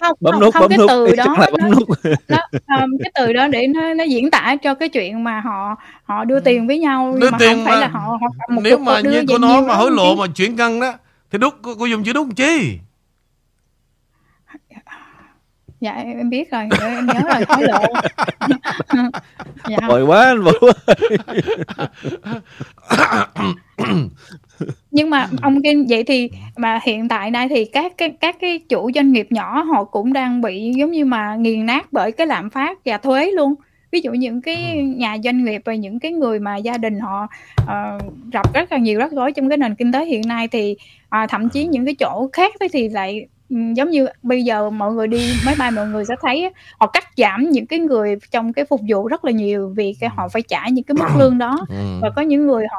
không 0.00 0.16
bấm 0.20 0.32
không, 0.32 0.40
nút 0.40 0.54
không 0.54 0.60
bấm 0.60 0.68
cái 0.70 0.78
nút 0.78 0.88
từ 0.88 1.16
đó 1.16 1.36
là 1.38 1.50
bấm 1.52 1.60
nó, 1.60 1.68
nút 1.68 1.88
nó 2.28 2.38
um, 2.52 2.98
cái 3.02 3.12
từ 3.14 3.32
đó 3.32 3.48
để 3.48 3.66
nó 3.66 3.94
nó 3.94 4.04
diễn 4.04 4.30
tả 4.30 4.56
cho 4.62 4.74
cái 4.74 4.88
chuyện 4.88 5.24
mà 5.24 5.40
họ 5.40 5.76
họ 6.04 6.24
đưa 6.24 6.40
tiền 6.40 6.66
với 6.66 6.78
nhau 6.78 7.12
đưa 7.12 7.18
nhưng 7.20 7.32
mà 7.32 7.38
tiền 7.38 7.54
không 7.54 7.64
phải 7.64 7.74
mà 7.74 7.80
là 7.80 7.88
họ, 7.88 8.00
họ 8.00 8.28
một 8.54 8.60
nếu 8.64 8.78
mà 8.78 9.00
đưa 9.02 9.10
như 9.10 9.24
cô 9.28 9.38
nói 9.38 9.62
mà 9.62 9.74
hối 9.74 9.90
lộ 9.90 10.14
chứ. 10.14 10.20
mà 10.20 10.26
chuyển 10.34 10.56
cân 10.56 10.80
đó 10.80 10.92
thì 11.30 11.38
đút 11.38 11.54
cô, 11.62 11.74
cô 11.78 11.86
dùng 11.86 12.04
chữ 12.04 12.12
đút 12.12 12.26
chi 12.36 12.78
dạ 15.80 15.92
em 15.92 16.30
biết 16.30 16.50
rồi 16.50 16.68
em 16.80 17.06
nhớ 17.06 17.20
rồi 17.34 17.44
hối 17.48 17.62
lộ 17.62 17.84
dạ 19.68 19.78
vội 19.88 20.02
quá 20.02 20.24
anh 20.24 20.42
Vũ 20.42 20.52
nhưng 24.90 25.10
mà 25.10 25.28
ông 25.42 25.62
Kim 25.62 25.86
vậy 25.88 26.04
thì 26.04 26.30
mà 26.56 26.80
hiện 26.84 27.08
tại 27.08 27.30
đây 27.30 27.48
thì 27.48 27.64
các 27.64 27.92
cái 27.98 28.10
các 28.20 28.36
cái 28.40 28.58
chủ 28.58 28.90
doanh 28.94 29.12
nghiệp 29.12 29.26
nhỏ 29.30 29.62
họ 29.62 29.84
cũng 29.84 30.12
đang 30.12 30.40
bị 30.40 30.72
giống 30.76 30.90
như 30.90 31.04
mà 31.04 31.36
nghiền 31.36 31.66
nát 31.66 31.92
bởi 31.92 32.12
cái 32.12 32.26
lạm 32.26 32.50
phát 32.50 32.78
và 32.84 32.98
thuế 32.98 33.30
luôn. 33.30 33.54
Ví 33.92 34.00
dụ 34.00 34.12
những 34.12 34.40
cái 34.40 34.82
nhà 34.82 35.16
doanh 35.24 35.44
nghiệp 35.44 35.62
và 35.64 35.74
những 35.74 35.98
cái 35.98 36.12
người 36.12 36.40
mà 36.40 36.56
gia 36.56 36.78
đình 36.78 37.00
họ 37.00 37.26
ờ, 37.66 37.98
gặp 38.32 38.54
rất 38.54 38.72
là 38.72 38.78
nhiều 38.78 38.98
rắc 38.98 39.12
rối 39.12 39.32
trong 39.32 39.48
cái 39.48 39.58
nền 39.58 39.74
kinh 39.74 39.92
tế 39.92 40.04
hiện 40.04 40.22
nay 40.26 40.48
thì 40.48 40.76
à, 41.08 41.26
thậm 41.26 41.48
chí 41.48 41.64
những 41.64 41.84
cái 41.84 41.94
chỗ 41.94 42.28
khác 42.32 42.54
thì 42.72 42.88
lại 42.88 43.20
ừ, 43.20 43.26
giống 43.48 43.90
như 43.90 44.06
bây 44.22 44.44
giờ 44.44 44.70
mọi 44.70 44.92
người 44.92 45.06
đi 45.06 45.34
máy 45.46 45.54
bay 45.58 45.70
mọi 45.70 45.86
người 45.86 46.04
sẽ 46.04 46.14
thấy 46.22 46.52
họ 46.78 46.86
cắt 46.86 47.04
giảm 47.16 47.50
những 47.50 47.66
cái 47.66 47.78
người 47.78 48.16
trong 48.30 48.52
cái 48.52 48.64
phục 48.64 48.80
vụ 48.88 49.08
rất 49.08 49.24
là 49.24 49.32
nhiều 49.32 49.72
vì 49.76 49.94
cái 50.00 50.10
họ 50.16 50.28
phải 50.28 50.42
trả 50.42 50.68
những 50.68 50.84
cái 50.84 50.94
mức 50.94 51.08
lương 51.18 51.38
đó. 51.38 51.58
Ừ. 51.68 51.98
và 52.02 52.10
có 52.10 52.22
những 52.22 52.46
người 52.46 52.66
họ 52.70 52.78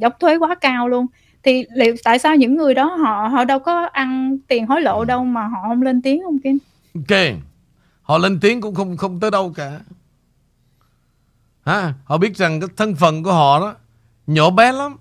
đóng 0.00 0.12
thuế 0.20 0.36
quá 0.36 0.54
cao 0.54 0.88
luôn. 0.88 1.06
Thì 1.42 1.64
liệu 1.74 1.94
tại 2.04 2.18
sao 2.18 2.36
những 2.36 2.56
người 2.56 2.74
đó 2.74 2.84
họ 2.84 3.28
họ 3.28 3.44
đâu 3.44 3.58
có 3.58 3.88
ăn 3.92 4.38
tiền 4.48 4.66
hối 4.66 4.80
lộ 4.80 5.04
đâu 5.04 5.24
mà 5.24 5.46
họ 5.46 5.58
không 5.68 5.82
lên 5.82 6.02
tiếng 6.02 6.22
không 6.22 6.38
Kim? 6.38 6.58
Ok. 6.94 7.18
Họ 8.02 8.18
lên 8.18 8.40
tiếng 8.40 8.60
cũng 8.60 8.74
không 8.74 8.96
không 8.96 9.20
tới 9.20 9.30
đâu 9.30 9.52
cả. 9.56 9.80
Ha 11.64 11.92
họ 12.04 12.18
biết 12.18 12.36
rằng 12.36 12.60
cái 12.60 12.68
thân 12.76 12.94
phận 12.94 13.22
của 13.22 13.32
họ 13.32 13.60
đó 13.60 13.74
nhỏ 14.26 14.50
bé 14.50 14.72
lắm. 14.72 14.96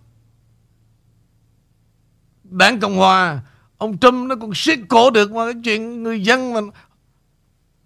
Đảng 2.44 2.80
cộng 2.80 2.98
hòa 2.98 3.40
ông 3.78 3.98
trump 3.98 4.28
nó 4.28 4.36
còn 4.36 4.52
siết 4.56 4.80
cổ 4.90 5.10
được 5.10 5.32
mà 5.32 5.46
cái 5.46 5.62
chuyện 5.64 6.04
người 6.04 6.22
dân 6.22 6.54
mà 6.54 6.62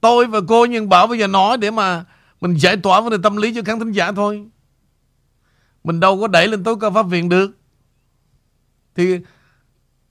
tôi 0.01 0.27
và 0.27 0.39
cô 0.47 0.65
nhân 0.65 0.89
bảo 0.89 1.07
bây 1.07 1.19
giờ 1.19 1.27
nói 1.27 1.57
để 1.57 1.71
mà 1.71 2.05
mình 2.41 2.53
giải 2.53 2.77
tỏa 2.77 3.01
vấn 3.01 3.09
đề 3.09 3.17
tâm 3.23 3.37
lý 3.37 3.53
cho 3.53 3.61
khán 3.65 3.79
thính 3.79 3.91
giả 3.91 4.11
thôi. 4.11 4.45
Mình 5.83 5.99
đâu 5.99 6.19
có 6.19 6.27
đẩy 6.27 6.47
lên 6.47 6.63
tối 6.63 6.75
cao 6.81 6.91
pháp 6.91 7.03
viện 7.03 7.29
được. 7.29 7.51
Thì 8.95 9.19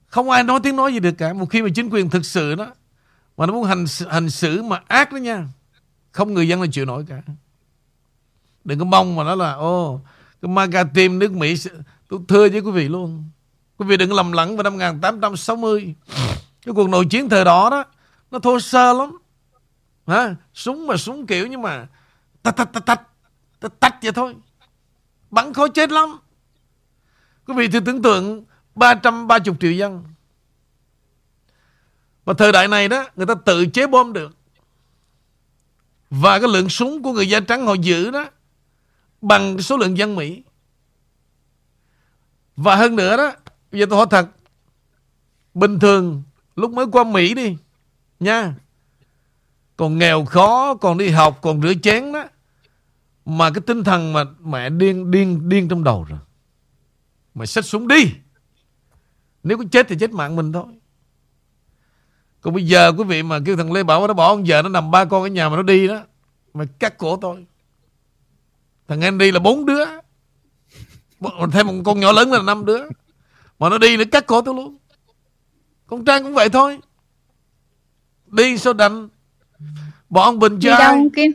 không 0.07 0.29
ai 0.29 0.43
nói 0.43 0.59
tiếng 0.63 0.75
nói 0.75 0.93
gì 0.93 0.99
được 0.99 1.11
cả. 1.17 1.33
Một 1.33 1.45
khi 1.45 1.61
mà 1.61 1.69
chính 1.75 1.89
quyền 1.89 2.09
thực 2.09 2.25
sự 2.25 2.55
đó, 2.55 2.73
mà 3.37 3.45
nó 3.45 3.53
muốn 3.53 3.63
hành 3.63 3.85
hành 4.09 4.29
xử 4.29 4.63
mà 4.63 4.81
ác 4.87 5.11
đó 5.11 5.17
nha, 5.17 5.47
không 6.11 6.33
người 6.33 6.47
dân 6.47 6.61
là 6.61 6.67
chịu 6.71 6.85
nổi 6.85 7.05
cả. 7.07 7.21
Đừng 8.63 8.79
có 8.79 8.85
mong 8.85 9.15
mà 9.15 9.23
nói 9.23 9.37
là 9.37 9.53
ô 9.53 10.01
cái 10.41 10.49
MAGA 10.49 10.83
team 10.83 11.19
nước 11.19 11.31
Mỹ 11.31 11.55
tôi 12.07 12.19
thưa 12.27 12.49
với 12.49 12.59
quý 12.59 12.71
vị 12.71 12.87
luôn 12.87 13.29
quý 13.81 13.87
vị 13.87 13.97
đừng 13.97 14.13
lầm 14.13 14.31
lẫn 14.31 14.57
vào 14.57 14.63
năm 14.63 14.73
1860 14.73 15.95
cái 16.65 16.73
cuộc 16.75 16.89
nội 16.89 17.05
chiến 17.09 17.29
thời 17.29 17.45
đó 17.45 17.69
đó, 17.69 17.83
nó 18.31 18.39
thô 18.39 18.59
sơ 18.59 18.93
lắm. 18.93 19.17
Hả? 20.07 20.35
Súng 20.53 20.87
mà 20.87 20.97
súng 20.97 21.27
kiểu 21.27 21.47
nhưng 21.47 21.61
mà 21.61 21.87
Tạch 22.43 22.55
tạch 22.55 22.73
tạch 22.73 22.85
tạch 22.85 23.01
Tạch 23.59 23.79
tạch 23.79 23.95
vậy 24.01 24.11
thôi. 24.11 24.35
Bắn 25.31 25.53
khó 25.53 25.67
chết 25.67 25.91
lắm. 25.91 26.19
Quý 27.47 27.53
vị 27.57 27.67
thử 27.67 27.79
tưởng 27.79 28.01
tượng 28.01 28.45
330 28.75 29.55
triệu 29.59 29.71
dân. 29.71 30.03
Và 32.25 32.33
thời 32.33 32.51
đại 32.51 32.67
này 32.67 32.87
đó, 32.87 33.05
Người 33.15 33.25
ta 33.25 33.33
tự 33.45 33.65
chế 33.65 33.87
bom 33.87 34.13
được. 34.13 34.31
Và 36.09 36.39
cái 36.39 36.49
lượng 36.49 36.69
súng 36.69 37.03
của 37.03 37.13
người 37.13 37.29
da 37.29 37.39
trắng 37.39 37.65
họ 37.65 37.73
giữ 37.73 38.11
đó, 38.11 38.25
Bằng 39.21 39.61
số 39.61 39.77
lượng 39.77 39.97
dân 39.97 40.15
Mỹ. 40.15 40.43
Và 42.55 42.75
hơn 42.75 42.95
nữa 42.95 43.17
đó 43.17 43.31
Bây 43.71 43.79
giờ 43.79 43.85
tôi 43.89 43.97
hỏi 43.97 44.07
thật, 44.09 44.27
Bình 45.53 45.79
thường 45.79 46.23
lúc 46.55 46.71
mới 46.71 46.85
qua 46.91 47.03
Mỹ 47.03 47.33
đi, 47.33 47.57
Nha, 48.19 48.55
Còn 49.77 49.97
nghèo 49.97 50.25
khó, 50.25 50.75
Còn 50.75 50.97
đi 50.97 51.09
học, 51.09 51.39
Còn 51.41 51.61
rửa 51.61 51.73
chén 51.83 52.11
đó, 52.11 52.25
Mà 53.25 53.51
cái 53.51 53.61
tinh 53.67 53.83
thần 53.83 54.13
mà 54.13 54.23
mẹ 54.39 54.69
điên 54.69 55.11
điên 55.11 55.49
điên 55.49 55.67
trong 55.67 55.83
đầu 55.83 56.05
rồi. 56.09 56.19
Mày 57.33 57.47
xách 57.47 57.65
súng 57.65 57.87
đi. 57.87 58.13
Nếu 59.43 59.57
có 59.57 59.63
chết 59.71 59.87
thì 59.89 59.95
chết 59.99 60.11
mạng 60.11 60.35
mình 60.35 60.51
thôi. 60.51 60.65
Còn 62.41 62.53
bây 62.53 62.65
giờ 62.65 62.91
quý 62.97 63.03
vị 63.03 63.23
mà 63.23 63.39
kêu 63.45 63.57
thằng 63.57 63.71
Lê 63.71 63.83
Bảo 63.83 64.07
nó 64.07 64.13
bỏ 64.13 64.27
ông 64.27 64.43
vợ 64.47 64.61
nó 64.61 64.69
nằm 64.69 64.91
ba 64.91 65.05
con 65.05 65.23
ở 65.23 65.27
nhà 65.27 65.49
mà 65.49 65.55
nó 65.55 65.61
đi 65.61 65.87
đó, 65.87 66.03
Mày 66.53 66.67
cắt 66.79 66.97
cổ 66.97 67.17
tôi. 67.17 67.45
Thằng 68.87 69.01
Andy 69.01 69.31
là 69.31 69.39
bốn 69.39 69.65
đứa. 69.65 69.85
Thêm 71.51 71.67
một 71.67 71.73
con 71.85 71.99
nhỏ 71.99 72.11
lớn 72.11 72.31
là 72.31 72.41
năm 72.41 72.65
đứa. 72.65 72.81
Mà 73.61 73.69
nó 73.69 73.77
đi 73.77 73.97
nó 73.97 74.03
cắt 74.11 74.25
cổ 74.27 74.41
tôi 74.41 74.55
luôn. 74.55 74.77
Con 75.87 76.05
Trang 76.05 76.23
cũng 76.23 76.33
vậy 76.33 76.49
thôi. 76.49 76.79
Đi 78.27 78.57
sao 78.57 78.73
đành? 78.73 79.07
Bỏ 80.09 80.23
ông 80.23 80.39
Bình 80.39 80.59
đi 80.59 80.63
cho 80.63 80.69
đâu 80.69 80.79
ai? 80.79 80.89
Không 80.89 81.09
Kim? 81.09 81.31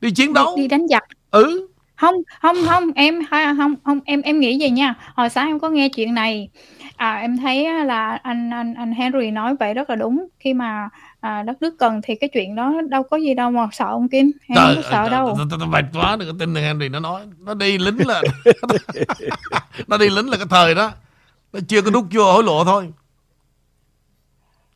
Đi 0.00 0.10
chiến 0.10 0.28
đi, 0.28 0.32
đấu. 0.34 0.56
Đi 0.56 0.68
đánh 0.68 0.88
giặc. 0.88 1.04
Ừ. 1.30 1.66
Không 1.96 2.14
không 2.42 2.56
không 2.66 2.90
em 2.94 3.18
không 3.30 3.74
không 3.84 4.00
em 4.04 4.22
em 4.22 4.40
nghĩ 4.40 4.56
vậy 4.60 4.70
nha. 4.70 4.94
Hồi 5.14 5.28
sáng 5.28 5.48
em 5.48 5.58
có 5.58 5.68
nghe 5.68 5.88
chuyện 5.88 6.14
này. 6.14 6.48
À, 6.96 7.14
em 7.14 7.36
thấy 7.36 7.84
là 7.84 8.18
anh 8.22 8.50
anh 8.50 8.74
anh 8.74 8.92
Henry 8.92 9.30
nói 9.30 9.56
vậy 9.60 9.74
rất 9.74 9.90
là 9.90 9.96
đúng. 9.96 10.26
Khi 10.38 10.54
mà 10.54 10.88
à, 11.20 11.42
đất 11.42 11.62
nước 11.62 11.74
cần 11.78 12.00
thì 12.02 12.14
cái 12.14 12.30
chuyện 12.32 12.54
đó 12.54 12.74
đâu 12.88 13.02
có 13.02 13.16
gì 13.16 13.34
đâu 13.34 13.50
mà 13.50 13.68
sợ 13.72 13.86
ông 13.86 14.08
Kim. 14.08 14.30
Em 14.48 14.56
không 14.56 14.74
có 14.76 14.90
sợ 14.90 15.08
đâu. 15.08 15.36
tôi, 15.38 15.58
tôi 15.60 15.68
bạch 15.68 15.84
quá 15.92 16.16
đừng 16.16 16.28
có 16.28 16.34
tin 16.38 16.54
Henry 16.54 16.88
nó 16.88 17.00
nói. 17.00 17.22
Nó 17.38 17.54
đi 17.54 17.78
lính 17.78 18.06
là 18.06 18.22
Nó 19.86 19.98
đi 19.98 20.10
lính 20.10 20.30
là 20.30 20.36
cái 20.36 20.46
thời 20.50 20.74
đó 20.74 20.92
nó 21.52 21.60
chưa 21.68 21.82
có 21.82 21.90
đút 21.90 22.04
vô 22.10 22.32
hối 22.32 22.42
lộ 22.44 22.64
thôi. 22.64 22.92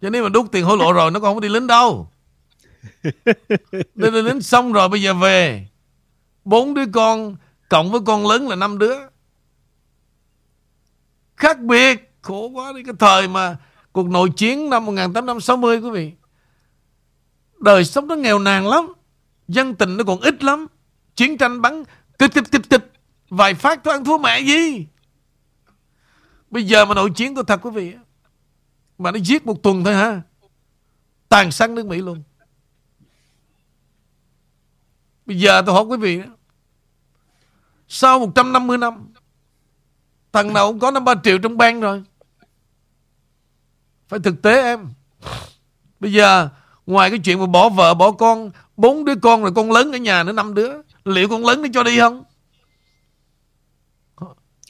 Cho 0.01 0.11
nên 0.11 0.23
mà 0.23 0.29
đút 0.29 0.53
tiền 0.53 0.65
hối 0.65 0.77
lộ 0.79 0.93
rồi 0.93 1.11
Nó 1.11 1.21
còn 1.21 1.35
không 1.35 1.41
đi 1.41 1.49
lính 1.49 1.67
đâu. 1.67 2.11
Đi, 3.95 4.11
đi 4.11 4.23
lính 4.23 4.41
xong 4.41 4.73
rồi 4.73 4.89
bây 4.89 5.03
giờ 5.03 5.15
về. 5.15 5.69
Bốn 6.45 6.75
đứa 6.75 6.87
con 6.93 7.37
Cộng 7.69 7.93
với 7.93 8.01
con 8.07 8.27
lớn 8.27 8.49
là 8.49 8.57
năm 8.57 8.79
đứa. 8.79 8.97
Khác 11.37 11.61
biệt 11.61 12.13
Khổ 12.23 12.49
quá 12.49 12.73
đi. 12.73 12.83
Cái 12.83 12.95
thời 12.99 13.29
mà 13.29 13.57
Cuộc 13.93 14.09
nội 14.09 14.31
chiến 14.37 14.71
năm 14.71 14.87
1860 14.87 15.81
quý 15.81 15.91
vị. 15.91 16.13
Đời 17.59 17.85
sống 17.85 18.09
nó 18.09 18.15
nghèo 18.15 18.39
nàn 18.39 18.69
lắm. 18.69 18.93
Dân 19.49 19.75
tình 19.75 19.97
nó 19.97 20.05
còn 20.05 20.21
ít 20.21 20.45
lắm. 20.45 20.67
Chiến 21.17 21.39
tranh 21.39 21.63
bắn 21.63 21.85
kịch 22.19 22.31
kịch 22.35 22.45
kịch 22.51 22.71
kịch. 22.71 22.93
Vài 23.31 23.55
phát 23.55 23.85
tôi 23.85 23.95
ăn 23.95 24.05
thua 24.05 24.19
mẹ 24.19 24.41
gì? 24.41 24.87
Bây 26.55 26.67
giờ 26.67 26.85
mà 26.85 26.95
nội 26.95 27.11
chiến 27.11 27.35
tôi 27.35 27.45
thật 27.47 27.61
quý 27.63 27.71
vị 27.71 27.95
Mà 28.99 29.11
nó 29.11 29.19
giết 29.19 29.47
một 29.47 29.63
tuần 29.63 29.85
thôi 29.85 29.95
ha 29.95 30.21
Tàn 31.29 31.53
sát 31.53 31.71
nước 31.71 31.87
Mỹ 31.87 31.99
luôn. 31.99 32.23
Bây 35.27 35.39
giờ 35.39 35.63
tôi 35.67 35.75
hỏi 35.75 35.85
quý 35.85 35.97
vị 35.97 36.21
Sau 37.89 38.19
150 38.19 38.79
năm 38.79 39.13
Thằng 40.33 40.53
nào 40.53 40.69
cũng 40.69 40.79
có 40.79 40.91
5-3 40.91 41.21
triệu 41.25 41.39
trong 41.39 41.57
bang 41.57 41.81
rồi. 41.81 42.03
Phải 44.09 44.21
thực 44.21 44.43
tế 44.43 44.63
em. 44.63 44.89
Bây 46.01 46.13
giờ, 46.13 46.49
Ngoài 46.87 47.11
cái 47.11 47.19
chuyện 47.25 47.41
mà 47.41 47.47
bỏ 47.47 47.69
vợ, 47.69 47.95
bỏ 47.95 48.13
con, 48.13 48.51
Bốn 48.77 49.05
đứa 49.05 49.15
con 49.23 49.43
rồi 49.43 49.53
con 49.55 49.73
lớn 49.73 49.93
ở 49.93 49.99
nhà 49.99 50.23
nữa, 50.23 50.33
năm 50.33 50.55
đứa, 50.55 50.73
Liệu 51.05 51.29
con 51.29 51.47
lớn 51.47 51.63
nó 51.63 51.69
cho 51.73 51.83
đi 51.83 51.99
không? 51.99 52.25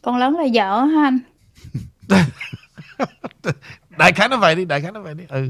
Con 0.03 0.17
lớn 0.17 0.35
là 0.35 0.45
vợ 0.55 0.85
hả 0.85 1.03
anh? 1.05 1.34
Đại 3.99 4.13
khái 4.13 4.29
nó 4.29 4.37
vậy 4.37 4.55
đi 4.55 4.65
Đại 4.65 4.81
khái 4.81 4.93
nó 4.93 5.01
vậy 5.01 5.15
đi 5.15 5.25
Ừ 5.29 5.49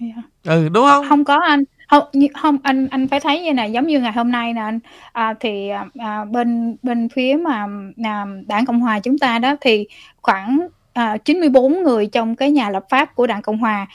Dạ. 0.00 0.22
Ừ 0.44 0.68
đúng 0.68 0.84
không 0.86 1.08
không 1.08 1.24
có 1.24 1.40
anh 1.48 1.64
không 1.90 2.04
không 2.42 2.58
anh 2.62 2.88
anh 2.88 3.08
phải 3.08 3.20
thấy 3.20 3.42
như 3.42 3.52
này 3.54 3.72
giống 3.72 3.86
như 3.86 4.00
ngày 4.00 4.12
hôm 4.12 4.30
nay 4.30 4.52
nè 4.52 4.60
anh 4.60 4.78
à, 5.12 5.34
thì 5.40 5.68
à, 5.98 6.24
bên 6.24 6.76
bên 6.82 7.08
phía 7.08 7.36
mà 7.44 7.66
à, 8.04 8.26
đảng 8.46 8.66
cộng 8.66 8.80
hòa 8.80 9.00
chúng 9.00 9.18
ta 9.18 9.38
đó 9.38 9.56
thì 9.60 9.86
khoảng 10.22 10.68
à, 10.92 11.16
94 11.24 11.82
người 11.82 12.06
trong 12.06 12.36
cái 12.36 12.50
nhà 12.50 12.70
lập 12.70 12.84
pháp 12.90 13.14
của 13.14 13.26
đảng 13.26 13.42
Cộng 13.42 13.58
hòa 13.58 13.86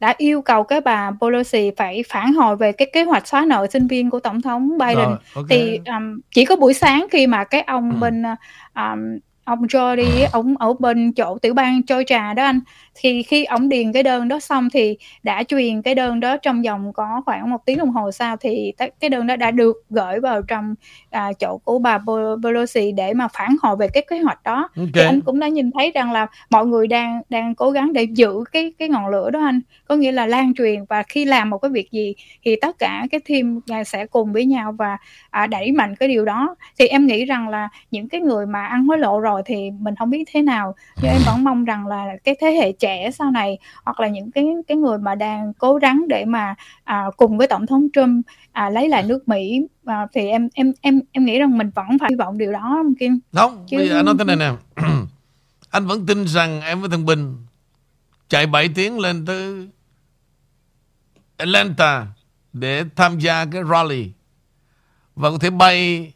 đã 0.00 0.14
yêu 0.18 0.42
cầu 0.42 0.64
cái 0.64 0.80
bà 0.80 1.10
Pelosi 1.20 1.70
phải 1.76 2.04
phản 2.08 2.32
hồi 2.32 2.56
về 2.56 2.72
cái 2.72 2.90
kế 2.92 3.04
hoạch 3.04 3.28
xóa 3.28 3.44
nợ 3.46 3.66
sinh 3.72 3.86
viên 3.86 4.10
của 4.10 4.20
tổng 4.20 4.42
thống 4.42 4.78
Biden 4.78 5.08
Rồi, 5.08 5.16
ok. 5.34 5.46
thì 5.50 5.80
um, 5.86 6.20
chỉ 6.34 6.44
có 6.44 6.56
buổi 6.56 6.74
sáng 6.74 7.06
khi 7.10 7.26
mà 7.26 7.44
cái 7.44 7.60
ông 7.60 7.90
Ừ. 7.90 7.96
bên 7.96 8.22
um, 8.80 9.18
ông 9.44 9.62
Jody 9.66 10.28
ông 10.32 10.56
ở 10.58 10.72
bên 10.78 11.12
chỗ 11.12 11.38
tiểu 11.42 11.54
bang 11.54 11.80
Georgia 11.88 12.34
đó 12.34 12.44
anh 12.44 12.60
thì 12.94 13.22
khi 13.22 13.44
ông 13.44 13.68
điền 13.68 13.92
cái 13.92 14.02
đơn 14.02 14.28
đó 14.28 14.40
xong 14.40 14.68
thì 14.70 14.96
đã 15.22 15.42
truyền 15.42 15.82
cái 15.82 15.94
đơn 15.94 16.20
đó 16.20 16.36
trong 16.36 16.62
vòng 16.62 16.92
có 16.92 17.22
khoảng 17.26 17.50
một 17.50 17.58
tiếng 17.66 17.78
đồng 17.78 17.90
hồ 17.90 18.10
sau 18.10 18.36
thì 18.36 18.72
cái 19.00 19.10
đơn 19.10 19.26
đó 19.26 19.36
đã 19.36 19.50
được 19.50 19.84
gửi 19.90 20.20
vào 20.20 20.42
trong 20.42 20.74
à, 21.10 21.32
chỗ 21.32 21.58
của 21.64 21.78
bà 21.78 21.98
Pe- 21.98 22.42
Pelosi 22.42 22.92
để 22.92 23.14
mà 23.14 23.28
phản 23.28 23.56
hồi 23.62 23.76
về 23.76 23.88
cái 23.88 24.04
kế 24.10 24.18
hoạch 24.18 24.42
đó. 24.42 24.68
Ok. 24.76 24.88
thì 24.94 25.00
anh 25.00 25.20
cũng 25.20 25.40
đã 25.40 25.48
nhìn 25.48 25.70
thấy 25.70 25.90
rằng 25.94 26.12
là 26.12 26.26
mọi 26.50 26.66
người 26.66 26.86
đang 26.86 27.22
đang 27.28 27.54
cố 27.54 27.70
gắng 27.70 27.92
để 27.92 28.02
giữ 28.02 28.44
cái 28.52 28.72
cái 28.78 28.88
ngọn 28.88 29.08
lửa 29.08 29.30
đó 29.30 29.40
anh. 29.40 29.60
Có 29.88 29.96
nghĩa 29.96 30.12
là 30.12 30.26
lan 30.26 30.54
truyền 30.54 30.84
và 30.84 31.02
khi 31.02 31.24
làm 31.24 31.50
một 31.50 31.58
cái 31.58 31.70
việc 31.70 31.90
gì 31.90 32.14
thì 32.44 32.56
tất 32.60 32.78
cả 32.78 33.06
cái 33.10 33.20
team 33.28 33.60
à, 33.68 33.84
sẽ 33.84 34.06
cùng 34.06 34.32
với 34.32 34.44
nhau 34.46 34.72
và 34.72 34.98
à, 35.30 35.46
đẩy 35.46 35.72
mạnh 35.72 35.96
cái 35.96 36.08
điều 36.08 36.24
đó. 36.24 36.56
Thì 36.78 36.86
em 36.86 37.06
nghĩ 37.06 37.24
rằng 37.24 37.48
là 37.48 37.68
những 37.90 38.08
cái 38.08 38.20
người 38.20 38.46
mà 38.46 38.66
ăn 38.66 38.84
hối 38.84 38.98
lộ 38.98 39.20
rồi 39.20 39.42
thì 39.44 39.70
mình 39.70 39.94
không 39.96 40.10
biết 40.10 40.24
thế 40.32 40.42
nào. 40.42 40.74
Nhưng 41.02 41.12
em 41.12 41.20
vẫn 41.26 41.44
mong 41.44 41.64
rằng 41.64 41.86
là 41.86 42.06
cái 42.24 42.34
thế 42.40 42.50
hệ 42.50 42.72
trẻ 42.80 43.10
sau 43.10 43.30
này 43.30 43.58
hoặc 43.84 44.00
là 44.00 44.08
những 44.08 44.30
cái 44.30 44.44
cái 44.68 44.76
người 44.76 44.98
mà 44.98 45.14
đang 45.14 45.52
cố 45.58 45.74
gắng 45.74 46.04
để 46.08 46.24
mà 46.24 46.54
à, 46.84 47.04
cùng 47.16 47.38
với 47.38 47.46
tổng 47.46 47.66
thống 47.66 47.88
Trump 47.92 48.26
à, 48.52 48.70
lấy 48.70 48.88
lại 48.88 49.02
nước 49.02 49.28
Mỹ 49.28 49.66
à, 49.84 50.06
thì 50.14 50.28
em 50.28 50.48
em 50.54 50.72
em 50.80 51.00
em 51.12 51.24
nghĩ 51.24 51.38
rằng 51.38 51.58
mình 51.58 51.70
vẫn 51.74 51.86
phải 52.00 52.08
hy 52.10 52.16
vọng 52.16 52.38
điều 52.38 52.52
đó 52.52 52.74
ông 52.84 52.94
Kim 52.94 53.18
Không, 53.32 53.64
Chứ- 53.68 53.76
bây 53.76 53.88
giờ 53.88 53.96
anh 53.96 54.04
nói 54.04 54.14
thế 54.18 54.24
này 54.24 54.36
nè. 54.36 54.52
anh 55.70 55.86
vẫn 55.86 56.06
tin 56.06 56.24
rằng 56.26 56.60
em 56.60 56.80
với 56.80 56.90
thằng 56.90 57.06
Bình 57.06 57.36
chạy 58.28 58.46
7 58.46 58.68
tiếng 58.74 58.98
lên 58.98 59.26
tới 59.26 59.68
Atlanta 61.36 62.06
để 62.52 62.84
tham 62.96 63.18
gia 63.18 63.44
cái 63.44 63.62
rally 63.70 64.10
và 65.16 65.30
có 65.30 65.38
thể 65.38 65.50
bay 65.50 66.12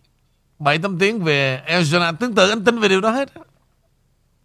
7 0.59 0.79
8 0.79 0.99
tiếng 0.99 1.21
về 1.25 1.63
Arizona. 1.67 2.17
Tương 2.17 2.35
tự 2.35 2.49
anh 2.51 2.65
tin 2.65 2.81
về 2.81 2.89
điều 2.89 3.01
đó 3.01 3.11
hết. 3.11 3.33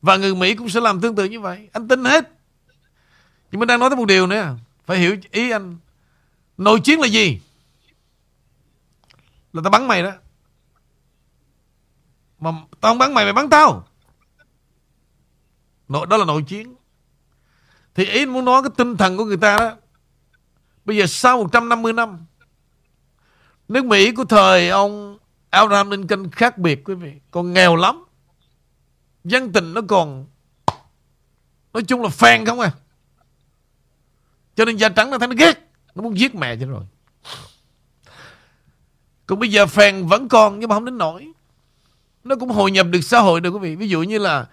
Và 0.02 0.18
người 0.18 0.36
Mỹ 0.36 0.56
cũng 0.56 0.70
sẽ 0.70 0.80
làm 0.80 1.02
tương 1.02 1.16
tự 1.16 1.26
như 1.26 1.40
vậy. 1.40 1.70
Anh 1.74 1.88
tin 1.88 2.06
hết. 2.06 2.32
Nhưng 3.52 3.60
mình 3.60 3.68
đang 3.68 3.80
nói 3.80 3.90
tới 3.90 3.98
một 3.98 4.06
điều 4.06 4.28
nữa. 4.28 4.56
Phải 4.86 4.98
hiểu 4.98 5.18
ý 5.32 5.52
anh. 5.52 5.78
Nội 6.58 6.80
chiến 6.80 7.00
là 7.00 7.08
gì? 7.08 7.42
Là 9.54 9.62
tao 9.64 9.72
bắn 9.72 9.88
mày 9.88 10.04
đó. 10.04 10.12
Mà 12.40 12.52
tao 12.82 12.92
không 12.92 12.98
bắn 12.98 13.14
mày, 13.14 13.26
mày 13.26 13.34
bắn 13.34 13.50
tao. 13.50 13.88
Nội, 15.88 16.06
đó 16.06 16.18
là 16.18 16.26
nội 16.26 16.44
chiến. 16.48 16.76
Thì 17.96 18.06
ý 18.06 18.22
anh 18.22 18.30
muốn 18.30 18.46
nói 18.46 18.62
cái 18.64 18.72
tinh 18.78 18.98
thần 18.98 19.18
của 19.18 19.26
người 19.26 19.38
ta 19.38 19.58
đó. 19.58 19.76
Bây 20.86 20.98
giờ 20.98 21.06
sau 21.06 21.38
150 21.38 21.94
năm, 21.94 22.26
nước 23.68 23.86
Mỹ 23.86 24.12
của 24.12 24.26
thời 24.26 24.70
ông 24.70 25.18
Abraham 25.50 25.90
Lincoln 25.90 26.32
khác 26.32 26.58
biệt 26.58 26.84
quý 26.84 26.94
vị. 26.96 27.14
Còn 27.32 27.54
nghèo 27.54 27.76
lắm. 27.76 28.04
Dân 29.30 29.52
tình 29.52 29.74
nó 29.74 29.82
còn, 29.88 30.26
nói 31.74 31.84
chung 31.84 32.02
là 32.02 32.10
phèn 32.10 32.46
không 32.46 32.60
à. 32.60 32.72
Cho 34.56 34.66
nên 34.66 34.78
da 34.78 34.90
trắng 34.90 35.10
nó 35.12 35.18
thấy 35.18 35.28
nó 35.28 35.36
ghét. 35.38 35.72
Nó 35.96 36.04
muốn 36.04 36.20
giết 36.20 36.36
mẹ 36.36 36.56
cho 36.56 36.66
rồi. 36.68 36.84
Còn 39.26 39.40
bây 39.40 39.52
giờ 39.52 39.66
phèn 39.66 40.08
vẫn 40.08 40.30
còn 40.30 40.60
nhưng 40.60 40.70
mà 40.70 40.76
không 40.76 40.86
đến 40.86 40.98
nổi 40.98 41.34
nó 42.24 42.36
cũng 42.36 42.50
hội 42.50 42.72
nhập 42.72 42.88
được 42.90 43.02
xã 43.02 43.20
hội 43.20 43.42
được 43.42 43.50
quý 43.50 43.60
vị 43.60 43.76
ví 43.76 43.90
dụ 43.90 44.04
như 44.04 44.18
là 44.18 44.48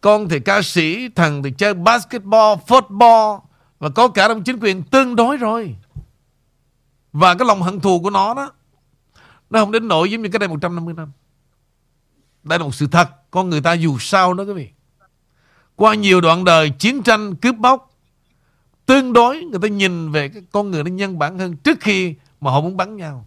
con 0.00 0.28
thì 0.28 0.40
ca 0.40 0.62
sĩ, 0.62 1.08
thằng 1.08 1.42
thì 1.42 1.50
chơi 1.58 1.74
basketball, 1.74 2.58
football 2.66 3.40
và 3.78 3.88
có 3.88 4.08
cả 4.08 4.28
trong 4.28 4.42
chính 4.42 4.58
quyền 4.60 4.82
tương 4.82 5.16
đối 5.16 5.36
rồi 5.36 5.76
và 7.12 7.34
cái 7.34 7.48
lòng 7.48 7.62
hận 7.62 7.80
thù 7.80 8.00
của 8.00 8.10
nó 8.10 8.34
đó, 8.34 8.52
nó 9.50 9.60
không 9.60 9.72
đến 9.72 9.88
nổi 9.88 10.10
giống 10.10 10.22
như 10.22 10.28
cái 10.28 10.38
đây 10.38 10.48
150 10.48 10.94
năm 10.94 11.12
đây 12.44 12.58
là 12.58 12.64
một 12.64 12.74
sự 12.74 12.86
thật, 12.86 13.30
con 13.30 13.50
người 13.50 13.60
ta 13.60 13.72
dù 13.72 13.98
sao 13.98 14.34
đó 14.34 14.44
quý 14.44 14.52
vị 14.52 14.68
qua 15.76 15.94
nhiều 15.94 16.20
đoạn 16.20 16.44
đời 16.44 16.70
chiến 16.70 17.02
tranh, 17.02 17.36
cướp 17.36 17.56
bóc, 17.56 17.90
tương 18.86 19.12
đối 19.12 19.40
người 19.40 19.60
ta 19.62 19.68
nhìn 19.68 20.12
về 20.12 20.28
cái 20.28 20.42
con 20.52 20.70
người 20.70 20.84
nó 20.84 20.90
nhân 20.90 21.18
bản 21.18 21.38
hơn 21.38 21.56
trước 21.56 21.78
khi 21.80 22.14
mà 22.40 22.50
họ 22.50 22.60
muốn 22.60 22.76
bắn 22.76 22.96
nhau 22.96 23.26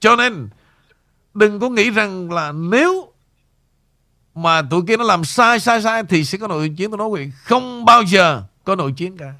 Cho 0.00 0.16
nên, 0.16 0.48
đừng 1.34 1.60
có 1.60 1.68
nghĩ 1.68 1.90
rằng 1.90 2.32
là 2.32 2.52
nếu 2.52 3.12
mà 4.34 4.62
tụi 4.62 4.82
kia 4.88 4.96
nó 4.96 5.04
làm 5.04 5.24
sai 5.24 5.60
sai 5.60 5.82
sai 5.82 6.02
thì 6.08 6.24
sẽ 6.24 6.38
có 6.38 6.48
nội 6.48 6.74
chiến 6.76 6.90
tôi 6.90 6.98
nói 6.98 7.08
quý 7.08 7.24
vị 7.24 7.32
không 7.44 7.84
bao 7.84 8.02
giờ 8.02 8.42
có 8.64 8.76
nội 8.76 8.92
chiến 8.96 9.16
cả. 9.16 9.34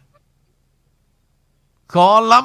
Khó 1.87 2.21
lắm. 2.21 2.45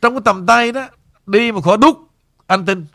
Trong 0.00 0.14
cái 0.14 0.20
tầm 0.24 0.46
tay 0.46 0.72
đó, 0.72 0.88
đi 1.26 1.52
mà 1.52 1.60
khó 1.60 1.76
đúc 1.76 2.08
anh 2.46 2.66
tin 2.66 2.86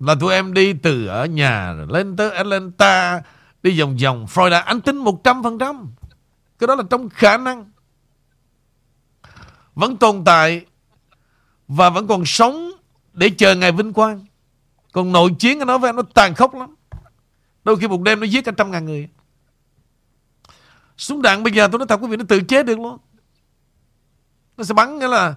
là 0.00 0.14
tụi 0.20 0.34
em 0.34 0.52
đi 0.54 0.72
từ 0.72 1.06
ở 1.06 1.24
nhà 1.24 1.72
lên 1.88 2.16
tới 2.16 2.30
Atlanta, 2.30 3.22
đi 3.62 3.80
vòng 3.80 3.96
vòng 4.04 4.26
Florida 4.28 4.62
anh 4.62 4.80
tin 4.80 5.04
100% 5.04 5.86
cái 6.58 6.66
đó 6.66 6.74
là 6.74 6.82
trong 6.90 7.08
khả 7.08 7.36
năng 7.36 7.70
vẫn 9.74 9.96
tồn 9.96 10.24
tại 10.24 10.64
và 11.68 11.90
vẫn 11.90 12.06
còn 12.06 12.24
sống 12.24 12.70
để 13.12 13.30
chờ 13.38 13.54
ngày 13.54 13.72
vinh 13.72 13.92
quang. 13.92 14.26
Còn 14.92 15.12
nội 15.12 15.30
chiến 15.38 15.58
nó 15.58 15.64
nói 15.64 15.78
với 15.78 15.88
em 15.88 15.96
nó 15.96 16.02
tàn 16.14 16.34
khốc 16.34 16.54
lắm. 16.54 16.74
Đôi 17.64 17.76
khi 17.76 17.88
một 17.88 18.02
đêm 18.02 18.20
nó 18.20 18.26
giết 18.26 18.44
cả 18.44 18.52
trăm 18.56 18.70
ngàn 18.70 18.84
người. 18.84 19.08
Súng 20.96 21.22
đạn 21.22 21.42
bây 21.42 21.52
giờ 21.52 21.68
tôi 21.72 21.78
nói 21.78 21.86
thật 21.86 21.96
quý 22.02 22.08
vị, 22.08 22.16
nó 22.16 22.24
tự 22.28 22.40
chế 22.40 22.62
được 22.62 22.78
luôn. 22.78 22.98
Nó 24.56 24.64
sẽ 24.64 24.74
bắn 24.74 24.98
nghĩa 24.98 25.08
là 25.08 25.34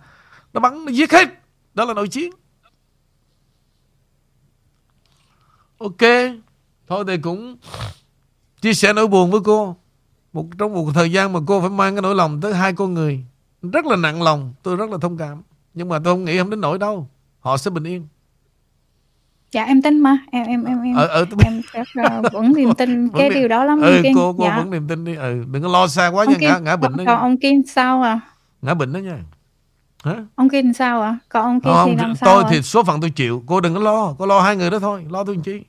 nó 0.53 0.59
bắn 0.59 0.85
nó 0.85 0.91
giết 0.91 1.11
hết. 1.11 1.29
Đó 1.73 1.85
là 1.85 1.93
nội 1.93 2.07
chiến. 2.07 2.31
Ok. 5.77 6.01
Thôi 6.87 7.03
thì 7.07 7.17
cũng 7.17 7.57
chia 8.61 8.73
sẻ 8.73 8.93
nỗi 8.93 9.07
buồn 9.07 9.31
với 9.31 9.39
cô. 9.45 9.75
Một 10.33 10.45
trong 10.57 10.73
một 10.73 10.91
thời 10.93 11.11
gian 11.11 11.33
mà 11.33 11.39
cô 11.47 11.61
phải 11.61 11.69
mang 11.69 11.95
cái 11.95 12.01
nỗi 12.01 12.15
lòng 12.15 12.41
tới 12.41 12.53
hai 12.53 12.73
con 12.73 12.93
người. 12.93 13.23
Rất 13.61 13.85
là 13.85 13.95
nặng 13.95 14.21
lòng. 14.21 14.53
Tôi 14.63 14.75
rất 14.75 14.89
là 14.89 14.97
thông 15.01 15.17
cảm. 15.17 15.41
Nhưng 15.73 15.89
mà 15.89 15.99
tôi 16.03 16.13
không 16.13 16.23
nghĩ 16.25 16.37
không 16.37 16.49
đến 16.49 16.61
nỗi 16.61 16.77
đâu 16.79 17.07
Họ 17.39 17.57
sẽ 17.57 17.71
bình 17.71 17.83
yên 17.83 18.07
dạ 19.51 19.63
em 19.63 19.81
tin 19.81 19.99
mà 19.99 20.17
em 20.31 20.47
em 20.47 20.63
em 20.65 20.81
em 20.81 20.95
Ờ, 20.95 21.07
ờ, 21.07 21.25
tôi 21.29 21.39
em 21.43 21.61
rất 21.73 21.87
là 21.93 22.21
vẫn 22.33 22.53
niềm 22.53 22.69
tin 22.77 23.07
Vẫn 23.09 23.19
cái 23.19 23.29
niềm- 23.29 23.39
điều 23.39 23.47
đó 23.47 23.63
lắm 23.63 23.81
Ừ 23.81 23.99
Kiên. 24.03 24.15
cô 24.15 24.33
cô 24.37 24.43
dạ. 24.43 24.57
vẫn 24.57 24.69
niềm 24.69 24.87
tin 24.87 25.05
đi 25.05 25.15
ừ, 25.15 25.43
Đừng 25.51 25.63
có 25.63 25.67
lo 25.69 25.87
xa 25.87 26.07
quá 26.07 26.23
ông 26.25 26.29
nha 26.33 26.37
Kiên, 26.39 26.49
ngã, 26.49 26.57
ngã 26.59 26.75
bệnh 26.75 26.91
đó 26.91 26.97
còn 26.97 27.05
nha 27.05 27.15
ông 27.15 27.37
Kiên 27.37 27.67
sao 27.67 28.01
à 28.01 28.19
Ngã 28.61 28.73
bệnh 28.73 28.93
đó 28.93 28.97
nha 28.97 29.17
Hả? 30.03 30.15
ông 30.35 30.49
Kiên 30.49 30.73
sao 30.73 31.01
à 31.01 31.17
còn 31.29 31.43
ông 31.45 31.61
Kiên 31.61 31.73
Không, 31.73 31.89
thì 31.89 31.95
làm 32.01 32.15
sao 32.15 32.35
tôi 32.35 32.43
à? 32.43 32.49
thì 32.51 32.61
số 32.61 32.83
phận 32.83 33.01
tôi 33.01 33.09
chịu. 33.09 33.43
Cô 33.45 33.61
đừng 33.61 33.73
có 33.73 33.79
lo. 33.79 34.13
Cô 34.17 34.25
lo 34.25 34.41
hai 34.41 34.55
người 34.55 34.69
đó 34.69 34.79
thôi. 34.79 35.05
Lo 35.09 35.23
tôi 35.23 35.35
làm 35.35 35.43
chi? 35.43 35.61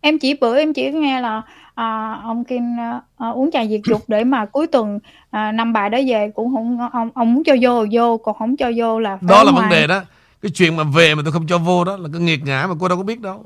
Em 0.00 0.18
chỉ 0.18 0.34
bữa 0.34 0.58
em 0.58 0.72
chỉ 0.72 0.90
nghe 0.90 1.20
là 1.20 1.42
à, 1.74 2.20
ông 2.24 2.44
Kim 2.44 2.62
à, 2.80 3.00
à, 3.18 3.28
uống 3.30 3.50
trà 3.50 3.64
diệt 3.66 3.80
dục 3.84 4.02
để 4.08 4.24
mà 4.24 4.46
cuối 4.46 4.66
tuần 4.66 4.98
à, 5.30 5.52
năm 5.52 5.72
bài 5.72 5.90
đó 5.90 5.98
về 6.06 6.30
cũng 6.34 6.54
không 6.54 6.88
ông 6.92 7.10
ông 7.14 7.34
muốn 7.34 7.44
cho 7.44 7.54
vô 7.60 7.86
vô 7.92 8.18
còn 8.18 8.36
không 8.38 8.56
cho 8.56 8.70
vô 8.76 9.00
là 9.00 9.16
phải 9.16 9.28
Đó 9.28 9.44
là 9.44 9.52
ngoài. 9.52 9.62
vấn 9.62 9.70
đề 9.70 9.86
đó. 9.86 10.00
Cái 10.42 10.50
chuyện 10.54 10.76
mà 10.76 10.84
về 10.84 11.14
mà 11.14 11.22
tôi 11.24 11.32
không 11.32 11.46
cho 11.46 11.58
vô 11.58 11.84
đó 11.84 11.96
Là 11.96 12.08
cái 12.12 12.22
nghiệt 12.22 12.40
ngã 12.44 12.66
mà 12.68 12.74
cô 12.80 12.88
đâu 12.88 12.98
có 12.98 13.04
biết 13.04 13.20
đâu. 13.20 13.44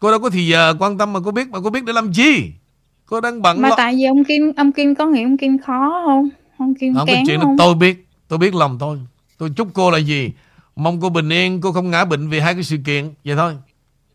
Cô 0.00 0.10
đâu 0.10 0.20
có 0.20 0.30
thì 0.30 0.46
giờ 0.46 0.74
quan 0.78 0.98
tâm 0.98 1.12
mà 1.12 1.20
cô 1.24 1.30
biết. 1.30 1.48
Mà 1.50 1.58
cô 1.64 1.70
biết 1.70 1.84
để 1.84 1.92
làm 1.92 2.12
chi? 2.12 2.52
Cô 3.06 3.20
đang 3.20 3.42
bận 3.42 3.62
mà 3.62 3.68
lo 3.68 3.74
tại 3.76 3.94
vì 3.94 4.04
ông 4.04 4.24
Kim 4.24 4.52
ông 4.56 4.72
Kim 4.72 4.94
có 4.94 5.06
nghĩ 5.06 5.22
ông 5.22 5.36
Kim 5.36 5.58
khó 5.58 6.02
không 6.06 6.28
ông 6.60 6.74
Kim 6.74 6.94
Không 6.94 7.06
cái 7.06 7.22
chuyện 7.26 7.40
đó 7.40 7.44
không? 7.46 7.56
tôi 7.58 7.74
biết 7.74 8.06
Tôi 8.28 8.38
biết 8.38 8.54
lòng 8.54 8.76
tôi 8.80 8.98
Tôi 9.38 9.50
chúc 9.56 9.68
cô 9.74 9.90
là 9.90 9.98
gì? 9.98 10.32
Mong 10.76 11.00
cô 11.00 11.08
bình 11.08 11.28
yên 11.32 11.60
Cô 11.60 11.72
không 11.72 11.90
ngã 11.90 12.04
bệnh 12.04 12.28
vì 12.28 12.40
hai 12.40 12.54
cái 12.54 12.62
sự 12.62 12.76
kiện. 12.84 13.10
Vậy 13.24 13.36
thôi. 13.36 13.56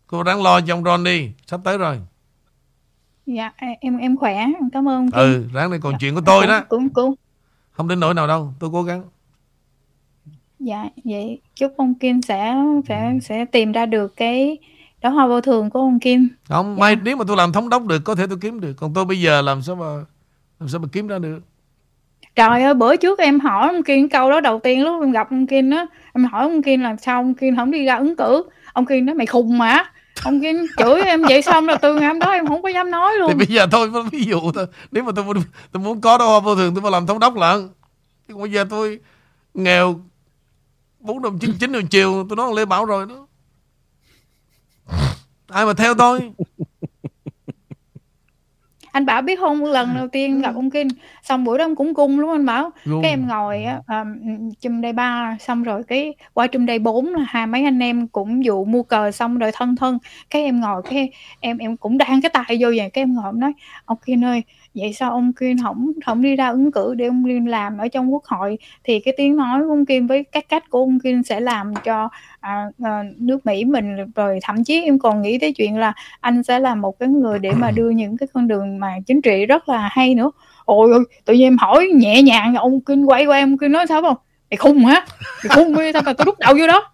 Cô 0.07 0.23
ráng 0.23 0.43
lo 0.43 0.61
cho 0.61 0.73
ông 0.75 0.83
Ron 0.83 1.03
đi. 1.03 1.29
Sắp 1.47 1.61
tới 1.63 1.77
rồi. 1.77 1.99
Dạ 3.25 3.51
em 3.79 3.97
em 3.97 4.17
khỏe. 4.17 4.33
Em 4.35 4.69
cảm 4.73 4.89
ơn 4.89 5.09
Ừ 5.13 5.43
ráng 5.53 5.71
đi 5.71 5.77
Còn 5.81 5.93
chuyện 5.99 6.15
của 6.15 6.21
tôi 6.25 6.47
đó. 6.47 6.61
Cũng 6.69 6.89
cũng. 6.89 7.15
Không 7.71 7.87
đến 7.87 7.99
nỗi 7.99 8.13
nào 8.13 8.27
đâu. 8.27 8.53
Tôi 8.59 8.69
cố 8.73 8.83
gắng. 8.83 9.03
Dạ 10.59 10.89
vậy 11.03 11.39
chúc 11.55 11.73
ông 11.77 11.95
Kim 11.95 12.21
sẽ 12.21 12.51
Ừ. 12.53 12.81
sẽ 12.87 13.13
sẽ 13.21 13.45
tìm 13.45 13.71
ra 13.71 13.85
được 13.85 14.13
cái 14.15 14.57
đó 15.01 15.09
hoa 15.09 15.27
vô 15.27 15.41
thường 15.41 15.69
của 15.69 15.79
ông 15.79 15.99
Kim. 15.99 16.27
Không 16.49 16.75
may 16.75 16.95
nếu 16.95 17.17
mà 17.17 17.23
tôi 17.27 17.37
làm 17.37 17.51
thống 17.51 17.69
đốc 17.69 17.85
được 17.85 17.99
Có 17.99 18.15
thể 18.15 18.27
tôi 18.27 18.37
kiếm 18.41 18.59
được. 18.59 18.73
Còn 18.73 18.93
tôi 18.93 19.05
bây 19.05 19.21
giờ 19.21 19.41
làm 19.41 19.61
sao 19.61 19.75
mà 19.75 19.85
Làm 20.59 20.69
sao 20.69 20.79
mà 20.79 20.87
kiếm 20.91 21.07
ra 21.07 21.19
được 21.19 21.39
Trời 22.35 22.63
ơi 22.63 22.73
bữa 22.73 22.95
trước 22.95 23.19
em 23.19 23.39
hỏi 23.39 23.67
ông 23.67 23.83
Kiên 23.83 24.09
câu 24.09 24.31
đó 24.31 24.39
đầu 24.41 24.59
tiên 24.59 24.83
lúc 24.83 25.01
em 25.03 25.11
gặp 25.11 25.27
ông 25.29 25.47
Kiên 25.47 25.69
á 25.71 25.85
Em 26.13 26.25
hỏi 26.25 26.43
ông 26.43 26.61
Kiên 26.61 26.83
là 26.83 26.95
sao 27.01 27.19
ông 27.19 27.33
Kiên 27.33 27.55
không 27.55 27.71
đi 27.71 27.85
ra 27.85 27.95
ứng 27.95 28.15
cử. 28.15 28.43
Ông 28.73 28.85
Kiên 28.85 29.05
nói 29.05 29.15
mày 29.15 29.25
khùng 29.25 29.57
mà. 29.57 29.91
Ông 30.23 30.41
Kiên 30.41 30.65
chửi 30.77 31.01
em 31.01 31.21
vậy 31.21 31.41
xong 31.41 31.65
rồi 31.65 31.77
từ 31.81 31.95
ngày 31.95 32.07
hôm 32.07 32.19
đó 32.19 32.31
em 32.31 32.47
không 32.47 32.61
có 32.61 32.69
dám 32.69 32.91
nói 32.91 33.11
Thì 33.13 33.19
luôn. 33.19 33.37
bây 33.37 33.47
giờ 33.47 33.67
thôi 33.71 33.89
ví 34.11 34.23
dụ 34.23 34.51
thôi 34.51 34.65
Nếu 34.91 35.03
mà 35.03 35.11
tôi, 35.15 35.25
muốn- 35.25 35.37
tôi 35.71 35.83
muốn 35.83 36.01
có 36.01 36.17
đâu 36.17 36.39
vô 36.39 36.55
thường 36.55 36.75
Tôi 36.75 36.81
phải 36.81 36.91
làm 36.91 37.07
thống 37.07 37.19
đốc 37.19 37.35
lận. 37.35 37.69
Chứ 38.27 38.35
bây 38.37 38.51
giờ 38.51 38.65
tôi 38.69 38.99
nghèo 39.53 39.99
bốn 40.99 41.21
đồng 41.21 41.39
chín 41.39 41.53
chín 41.59 41.71
rồi 41.71 41.83
chiều 41.89 42.25
tôi 42.29 42.35
nói 42.35 42.51
lê 42.55 42.65
bảo 42.65 42.85
rồi 42.85 43.05
đó. 43.09 43.27
Ai 45.47 45.65
mà 45.65 45.73
theo 45.73 45.93
tôi 45.93 46.31
anh 48.95 49.05
bảo 49.05 49.21
biết 49.21 49.39
không 49.39 49.65
lần 49.65 49.89
đầu 49.95 50.07
tiên 50.07 50.41
gặp 50.41 50.55
ông 50.55 50.69
Kinh 50.69 50.87
xong 51.23 51.43
bữa 51.43 51.57
đó 51.57 51.67
cũng 51.77 51.93
cung 51.93 52.19
lắm 52.19 52.29
anh 52.29 52.45
bảo. 52.45 52.71
Gung. 52.85 53.01
cái 53.01 53.11
em 53.11 53.27
ngồi 53.27 53.65
um, 53.87 54.49
chum 54.59 54.81
đây 54.81 54.93
ba 54.93 55.37
xong 55.39 55.63
rồi 55.63 55.83
cái 55.83 56.13
qua 56.33 56.47
chum 56.47 56.65
đây 56.65 56.79
bốn 56.79 57.13
là 57.13 57.25
hai 57.27 57.47
mấy 57.47 57.63
anh 57.63 57.79
em 57.79 58.07
cũng 58.07 58.45
dụ 58.45 58.65
mua 58.65 58.83
cờ 58.83 59.11
xong 59.11 59.37
rồi 59.37 59.51
thân 59.53 59.75
thân. 59.75 59.97
Cái 60.29 60.43
em 60.43 60.61
ngồi 60.61 60.81
cái 60.89 61.11
em 61.39 61.57
em 61.57 61.77
cũng 61.77 61.97
đang 61.97 62.21
cái 62.21 62.29
tay 62.33 62.57
vô 62.59 62.67
vậy. 62.67 62.89
Cái 62.93 63.01
em 63.01 63.15
ngồi 63.15 63.25
em 63.25 63.39
nói 63.39 63.53
ông 63.85 63.97
Kinh 64.05 64.25
ơi 64.25 64.43
vậy 64.75 64.93
sao 64.93 65.11
ông 65.11 65.33
Kim 65.33 65.57
không 65.63 65.91
không 66.05 66.21
đi 66.21 66.35
ra 66.35 66.49
ứng 66.49 66.71
cử 66.71 66.95
để 66.95 67.05
ông 67.05 67.23
Kim 67.25 67.45
làm 67.45 67.77
ở 67.77 67.87
trong 67.87 68.13
quốc 68.13 68.25
hội? 68.25 68.57
Thì 68.83 68.99
cái 68.99 69.13
tiếng 69.17 69.35
nói 69.35 69.61
của 69.63 69.69
ông 69.69 69.85
Kim 69.85 70.07
với 70.07 70.23
các 70.23 70.49
cách 70.49 70.69
của 70.69 70.79
ông 70.79 70.99
Kim 70.99 71.23
sẽ 71.23 71.39
làm 71.39 71.73
cho 71.83 72.09
à, 72.39 72.65
à, 72.83 73.03
nước 73.17 73.45
Mỹ 73.45 73.65
mình 73.65 73.97
rồi 74.15 74.39
thậm 74.43 74.63
chí 74.63 74.81
em 74.83 74.99
còn 74.99 75.21
nghĩ 75.21 75.37
tới 75.39 75.53
chuyện 75.53 75.77
là 75.77 75.93
anh 76.19 76.43
sẽ 76.43 76.59
là 76.59 76.75
một 76.75 76.99
cái 76.99 77.09
người 77.09 77.39
để 77.39 77.51
mà 77.51 77.71
đưa 77.71 77.89
những 77.89 78.17
cái 78.17 78.27
con 78.33 78.47
đường 78.47 78.79
mà 78.79 78.95
chính 79.05 79.21
trị 79.21 79.45
rất 79.45 79.69
là 79.69 79.89
hay 79.91 80.15
nữa. 80.15 80.31
Ôi 80.65 80.91
ôi 80.91 81.03
tự 81.25 81.33
nhiên 81.33 81.43
em 81.43 81.57
hỏi 81.57 81.87
nhẹ 81.95 82.21
nhàng 82.21 82.55
ông 82.55 82.81
Kim 82.81 83.05
quay 83.05 83.25
qua 83.25 83.37
em 83.37 83.57
Kim 83.57 83.71
nói 83.71 83.87
sao 83.87 84.01
không? 84.01 84.17
Mày 84.51 84.57
khùng 84.57 84.85
hả? 84.85 85.05
Mày 85.43 85.55
khùng 85.55 85.73
đi 85.77 85.91
mà 86.05 86.13
tôi 86.13 86.25
đút 86.25 86.39
đầu 86.39 86.53
vô 86.59 86.67
đó. 86.67 86.91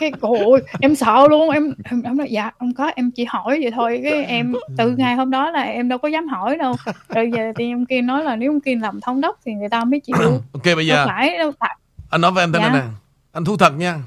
Cái 0.00 0.12
ôi 0.20 0.62
em 0.80 0.94
sợ 0.96 1.26
luôn 1.30 1.50
em 1.50 1.74
em, 1.84 2.02
em 2.02 2.16
nói 2.16 2.28
dạ 2.30 2.50
không 2.58 2.74
có 2.74 2.90
em 2.96 3.10
chỉ 3.10 3.24
hỏi 3.24 3.58
vậy 3.62 3.70
thôi 3.70 4.00
cái 4.04 4.24
em 4.24 4.54
từ 4.78 4.90
ngày 4.90 5.14
hôm 5.14 5.30
đó 5.30 5.50
là 5.50 5.60
em 5.62 5.88
đâu 5.88 5.98
có 5.98 6.08
dám 6.08 6.28
hỏi 6.28 6.56
đâu. 6.58 6.74
Rồi 7.08 7.30
giờ 7.36 7.52
thì 7.56 7.72
ông 7.72 7.86
kia 7.86 8.00
nói 8.00 8.24
là 8.24 8.36
nếu 8.36 8.50
ông 8.50 8.60
kia 8.60 8.74
làm 8.74 9.00
thống 9.00 9.20
đốc 9.20 9.38
thì 9.46 9.52
người 9.52 9.68
ta 9.68 9.84
mới 9.84 10.00
chịu 10.00 10.16
ok 10.52 10.64
bây 10.64 10.86
giờ 10.86 10.96
đâu 10.96 11.06
phải 11.06 11.38
đâu 11.38 11.52
phải 11.60 11.76
anh 12.10 12.20
nói 12.20 12.30
với 12.32 12.42
em 12.44 12.52
thế 12.52 12.58
này 12.58 12.70
Dạ. 12.72 12.80
nè. 12.80 12.86
Anh 13.32 13.44
thú 13.44 13.56
thật 13.56 13.72
nha. 13.76 13.98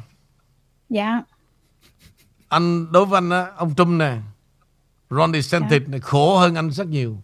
Dạ. 0.89 1.21
Anh 2.49 2.91
đối 2.91 3.05
với 3.05 3.17
anh 3.17 3.29
á 3.29 3.45
ông 3.57 3.75
Trump 3.75 3.99
nè 3.99 4.11
Ron 5.09 5.33
DeSantis 5.33 5.81
Dạ. 5.81 5.87
này 5.91 5.99
khổ 5.99 6.37
hơn 6.37 6.55
anh 6.55 6.71
rất 6.71 6.87
nhiều. 6.87 7.17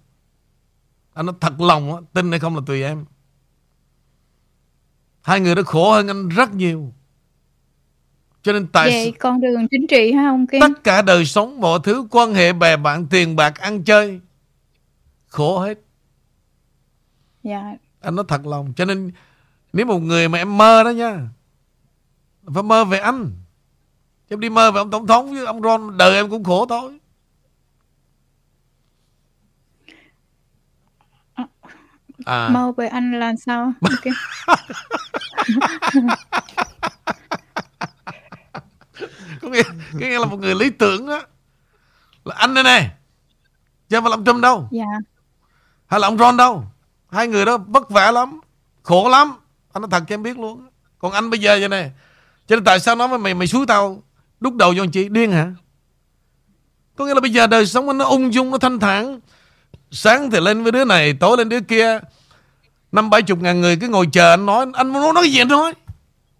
Anh 1.13 1.25
nói 1.25 1.35
thật 1.41 1.61
lòng 1.61 1.95
á 1.95 2.01
tin 2.13 2.31
hay 2.31 2.39
không 2.39 2.55
là 2.55 2.61
tùy 2.65 2.83
em 2.83 3.05
hai 5.21 5.39
người 5.39 5.55
đó 5.55 5.61
khổ 5.65 5.91
hơn 5.91 6.07
anh 6.07 6.29
rất 6.29 6.53
nhiều. 6.53 6.93
Cho 8.43 8.53
nên 8.53 8.67
tại 8.67 8.89
về 8.89 9.11
con 9.19 9.41
đường 9.41 9.67
chính 9.71 9.87
trị 9.87 10.11
ha 10.11 10.29
ông 10.29 10.47
Kim? 10.47 10.61
tất 10.61 10.83
cả 10.83 11.01
đời 11.01 11.25
sống 11.25 11.61
mọi 11.61 11.79
thứ 11.83 12.07
quan 12.11 12.33
hệ 12.33 12.53
bè 12.53 12.77
bạn 12.77 13.07
tiền 13.07 13.35
bạc 13.35 13.55
ăn 13.59 13.83
chơi 13.83 14.19
khổ 15.27 15.59
hết. 15.59 15.79
Dạ. 17.43 17.75
Anh 18.01 18.15
nói 18.15 18.25
thật 18.27 18.45
lòng 18.45 18.73
cho 18.75 18.85
nên 18.85 19.11
nếu 19.73 19.85
một 19.85 19.99
người 19.99 20.29
mà 20.29 20.37
em 20.37 20.57
mơ 20.57 20.83
đó 20.83 20.89
nha 20.89 21.29
phải 22.53 22.63
mơ 22.63 22.85
về 22.85 22.99
anh. 22.99 23.31
Chứ 24.29 24.33
em 24.33 24.39
đi 24.39 24.49
mơ 24.49 24.71
về 24.71 24.79
ông 24.79 24.91
tổng 24.91 25.07
thống 25.07 25.33
với 25.33 25.45
ông 25.45 25.61
Ron 25.61 25.97
đời 25.97 26.15
em 26.15 26.29
cũng 26.29 26.43
khổ 26.43 26.65
thôi 26.65 26.99
à. 32.25 32.49
Mơ 32.49 32.71
về 32.77 32.87
anh 32.87 33.19
là 33.19 33.33
sao? 33.45 33.73
Kim? 34.01 34.13
có 39.41 39.47
nghĩa, 39.49 39.63
có 39.63 39.99
nghĩa 39.99 40.19
là 40.19 40.25
một 40.25 40.37
người 40.37 40.55
lý 40.55 40.69
tưởng 40.69 41.07
á. 41.07 41.21
Là 42.25 42.35
anh 42.37 42.53
đây 42.53 42.63
nè 42.63 42.89
chứ 43.89 43.97
không 43.97 44.03
phải 44.03 44.09
là 44.09 44.15
ông 44.15 44.25
Trump 44.25 44.41
đâu. 44.41 44.67
Dạ. 44.71 44.85
Hay 45.87 45.99
là 45.99 46.07
ông 46.07 46.17
Ron 46.17 46.37
đâu. 46.37 46.65
Hai 47.11 47.27
người 47.27 47.45
đó 47.45 47.57
vất 47.57 47.89
vả 47.89 48.11
lắm. 48.11 48.39
Khổ 48.83 49.09
lắm. 49.09 49.33
Anh 49.73 49.81
nói 49.81 49.89
thật 49.91 50.03
cho 50.07 50.13
em 50.15 50.23
biết 50.23 50.39
luôn 50.39 50.67
còn 51.01 51.11
anh 51.11 51.29
bây 51.29 51.39
giờ 51.39 51.57
vậy 51.59 51.69
nè. 51.69 51.89
Cho 52.47 52.55
nên 52.55 52.63
tại 52.63 52.79
sao 52.79 52.95
nói 52.95 53.07
với 53.07 53.19
mày 53.19 53.33
mày 53.33 53.47
suối 53.47 53.65
tao? 53.67 54.03
Đúc 54.39 54.55
đầu 54.55 54.73
vô 54.77 54.83
anh 54.83 54.91
chị 54.91 55.09
điên 55.09 55.31
hả? 55.31 55.51
Có 56.95 57.05
nghĩa 57.05 57.13
là 57.13 57.19
bây 57.21 57.31
giờ 57.31 57.47
đời 57.47 57.65
sống 57.65 57.87
anh 57.87 57.97
nó 57.97 58.05
ung 58.05 58.33
dung 58.33 58.51
nó 58.51 58.57
thanh 58.57 58.79
thản 58.79 59.19
sáng 59.91 60.31
thì 60.31 60.39
lên 60.39 60.63
với 60.63 60.71
đứa 60.71 60.85
này, 60.85 61.13
tối 61.13 61.37
lên 61.37 61.49
đứa 61.49 61.61
kia. 61.61 61.99
Năm 62.91 63.09
bảy 63.09 63.21
chục 63.21 63.41
ngàn 63.41 63.61
người 63.61 63.77
cứ 63.81 63.87
ngồi 63.87 64.07
chờ 64.11 64.33
anh 64.33 64.45
nói, 64.45 64.65
anh 64.73 64.93
muốn 64.93 65.15
nói 65.15 65.29
gì 65.29 65.41
anh 65.41 65.47
nói. 65.47 65.73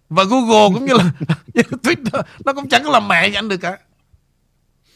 Và 0.08 0.24
Google 0.24 0.68
cũng 0.74 0.84
như 0.84 0.94
là 0.94 1.04
Twitter, 1.82 2.22
nó 2.44 2.52
cũng 2.52 2.68
chẳng 2.68 2.84
có 2.84 2.90
làm 2.90 3.08
mẹ 3.08 3.30
cho 3.30 3.38
anh 3.38 3.48
được 3.48 3.56
cả. 3.56 3.78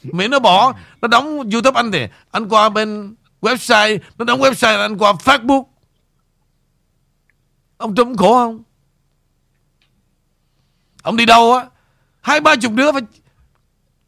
Miễn 0.03 0.31
nó 0.31 0.39
bỏ, 0.39 0.73
nó 1.03 1.09
đóng 1.09 1.51
YouTube 1.53 1.81
anh 1.81 1.93
thì 1.93 2.07
anh 2.31 2.49
qua 2.49 2.69
bên 2.69 3.15
website, 3.41 3.99
nó 4.19 4.25
đóng 4.25 4.41
website 4.41 4.77
là 4.77 4.85
anh 4.85 4.99
qua 4.99 5.13
Facebook. 5.13 5.65
Ông 7.77 7.95
Trump 7.95 8.19
khổ 8.19 8.33
không? 8.33 8.63
Ông 11.03 11.17
đi 11.17 11.27
đâu 11.27 11.55
á? 11.55 11.67
Hai 12.21 12.41
ba 12.41 12.57
chục 12.57 12.73
đứa 12.73 12.93
phải 12.93 13.03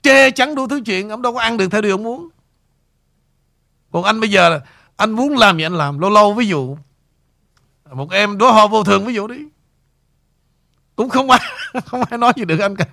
che 0.02 0.30
chắn 0.30 0.54
đủ 0.54 0.68
thứ 0.68 0.80
chuyện, 0.86 1.08
ông 1.08 1.22
đâu 1.22 1.34
có 1.34 1.40
ăn 1.40 1.56
được 1.56 1.68
theo 1.68 1.82
điều 1.82 1.94
ông 1.94 2.02
muốn 2.02 2.28
còn 3.90 4.04
anh 4.04 4.20
bây 4.20 4.30
giờ 4.30 4.60
anh 4.96 5.10
muốn 5.10 5.36
làm 5.36 5.56
gì 5.58 5.62
anh 5.66 5.74
làm 5.74 5.98
lâu 5.98 6.10
lâu 6.10 6.34
ví 6.34 6.46
dụ. 6.46 6.76
Một 7.92 8.10
em 8.12 8.38
đóa 8.38 8.52
hoa 8.52 8.66
vô 8.66 8.84
thường 8.84 9.06
ví 9.06 9.14
dụ 9.14 9.26
đi. 9.26 9.38
Cũng 10.96 11.08
không 11.08 11.30
ai 11.30 11.40
không 11.84 12.02
ai 12.10 12.18
nói 12.18 12.32
gì 12.36 12.44
được 12.44 12.58
anh 12.60 12.76
cả. 12.76 12.84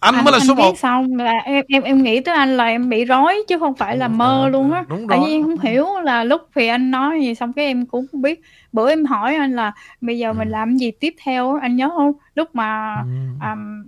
Anh, 0.00 0.24
mới 0.24 0.32
là 0.32 0.38
số 0.40 0.54
một. 0.54 0.78
xong 0.78 1.16
là 1.16 1.32
em 1.44 1.64
em 1.68 1.82
em 1.82 2.02
nghĩ 2.02 2.20
tới 2.20 2.34
anh 2.34 2.56
là 2.56 2.64
em 2.66 2.88
bị 2.88 3.04
rối 3.04 3.34
chứ 3.48 3.58
không 3.58 3.74
phải 3.74 3.96
là 3.96 4.08
mơ 4.08 4.48
luôn 4.52 4.72
á. 4.72 4.84
đúng 4.88 5.06
tại 5.08 5.18
rồi. 5.18 5.26
vì 5.28 5.32
em 5.34 5.42
không 5.42 5.58
hiểu 5.58 5.86
là 6.04 6.24
lúc 6.24 6.40
thì 6.54 6.66
anh 6.68 6.90
nói 6.90 7.20
gì 7.20 7.34
xong 7.34 7.52
cái 7.52 7.64
em 7.64 7.86
cũng 7.86 8.06
không 8.12 8.22
biết. 8.22 8.40
Bữa 8.72 8.88
em 8.88 9.04
hỏi 9.04 9.34
anh 9.36 9.52
là 9.56 9.72
bây 10.00 10.18
giờ 10.18 10.32
mình 10.32 10.48
làm 10.48 10.76
gì 10.76 10.90
tiếp 10.90 11.14
theo 11.24 11.58
anh 11.62 11.76
nhớ 11.76 11.90
không? 11.96 12.12
Lúc 12.34 12.54
mà 12.54 12.96
Ừ. 12.96 13.46
um, 13.52 13.84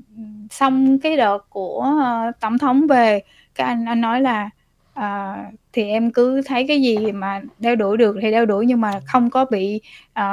xong 0.50 0.98
cái 0.98 1.16
đợt 1.16 1.38
của 1.50 1.80
ờ, 2.02 2.32
tổng 2.40 2.58
thống 2.58 2.86
về 2.86 3.20
cái 3.54 3.66
anh 3.66 3.84
anh 3.84 4.00
nói 4.00 4.20
là 4.20 4.50
ờ, 4.94 5.34
thì 5.72 5.82
em 5.88 6.12
cứ 6.12 6.42
thấy 6.46 6.64
cái 6.68 6.82
gì 6.82 7.12
mà 7.12 7.40
đeo 7.58 7.76
đuổi 7.76 7.96
được 7.96 8.16
thì 8.22 8.30
đeo 8.30 8.46
đuổi 8.46 8.66
nhưng 8.66 8.80
mà 8.80 9.00
không 9.06 9.30
có 9.30 9.44
bị 9.44 9.80
ờ, 10.12 10.24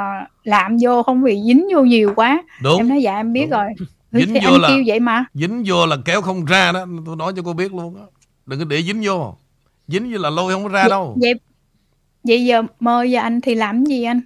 lạm 0.44 0.77
vô 0.81 1.03
không 1.03 1.23
bị 1.23 1.41
dính 1.45 1.68
vô 1.73 1.81
nhiều 1.81 2.14
quá. 2.15 2.44
Đúng. 2.64 2.77
Em 2.77 2.89
nói 2.89 3.02
dạ 3.02 3.15
em 3.15 3.34
biết 3.34 3.41
Đúng. 3.41 3.49
rồi. 3.49 3.68
Dính 4.11 4.34
thì 4.34 4.39
vô 4.45 4.52
anh 4.53 4.61
là- 4.61 4.68
kêu 4.69 4.84
vậy 4.88 4.99
mà. 4.99 5.26
dính 5.34 5.64
vô 5.68 5.85
là 5.85 5.98
kéo 6.06 6.22
không 6.22 6.45
ra 6.45 6.72
đó 6.72 6.85
tôi 7.06 7.15
nói 7.15 7.34
cho 7.35 7.41
cô 7.45 7.53
biết 7.53 7.73
luôn 7.73 7.95
đó 7.95 8.02
đừng 8.45 8.60
có 8.60 8.65
để 8.65 8.84
dính 8.84 9.02
vô. 9.06 9.35
Dính 9.88 10.11
vô 10.14 10.18
là 10.19 10.30
lôi 10.30 10.53
không 10.53 10.64
có 10.64 10.69
ra 10.69 10.81
vậy, 10.84 10.89
đâu. 10.89 11.18
vậy 11.22 11.34
vậy 12.23 12.45
giờ 12.45 12.61
mơ 12.80 12.98
với 12.99 13.15
anh 13.15 13.41
thì 13.41 13.56
làm 13.56 13.85
gì 13.85 14.03
anh? 14.03 14.22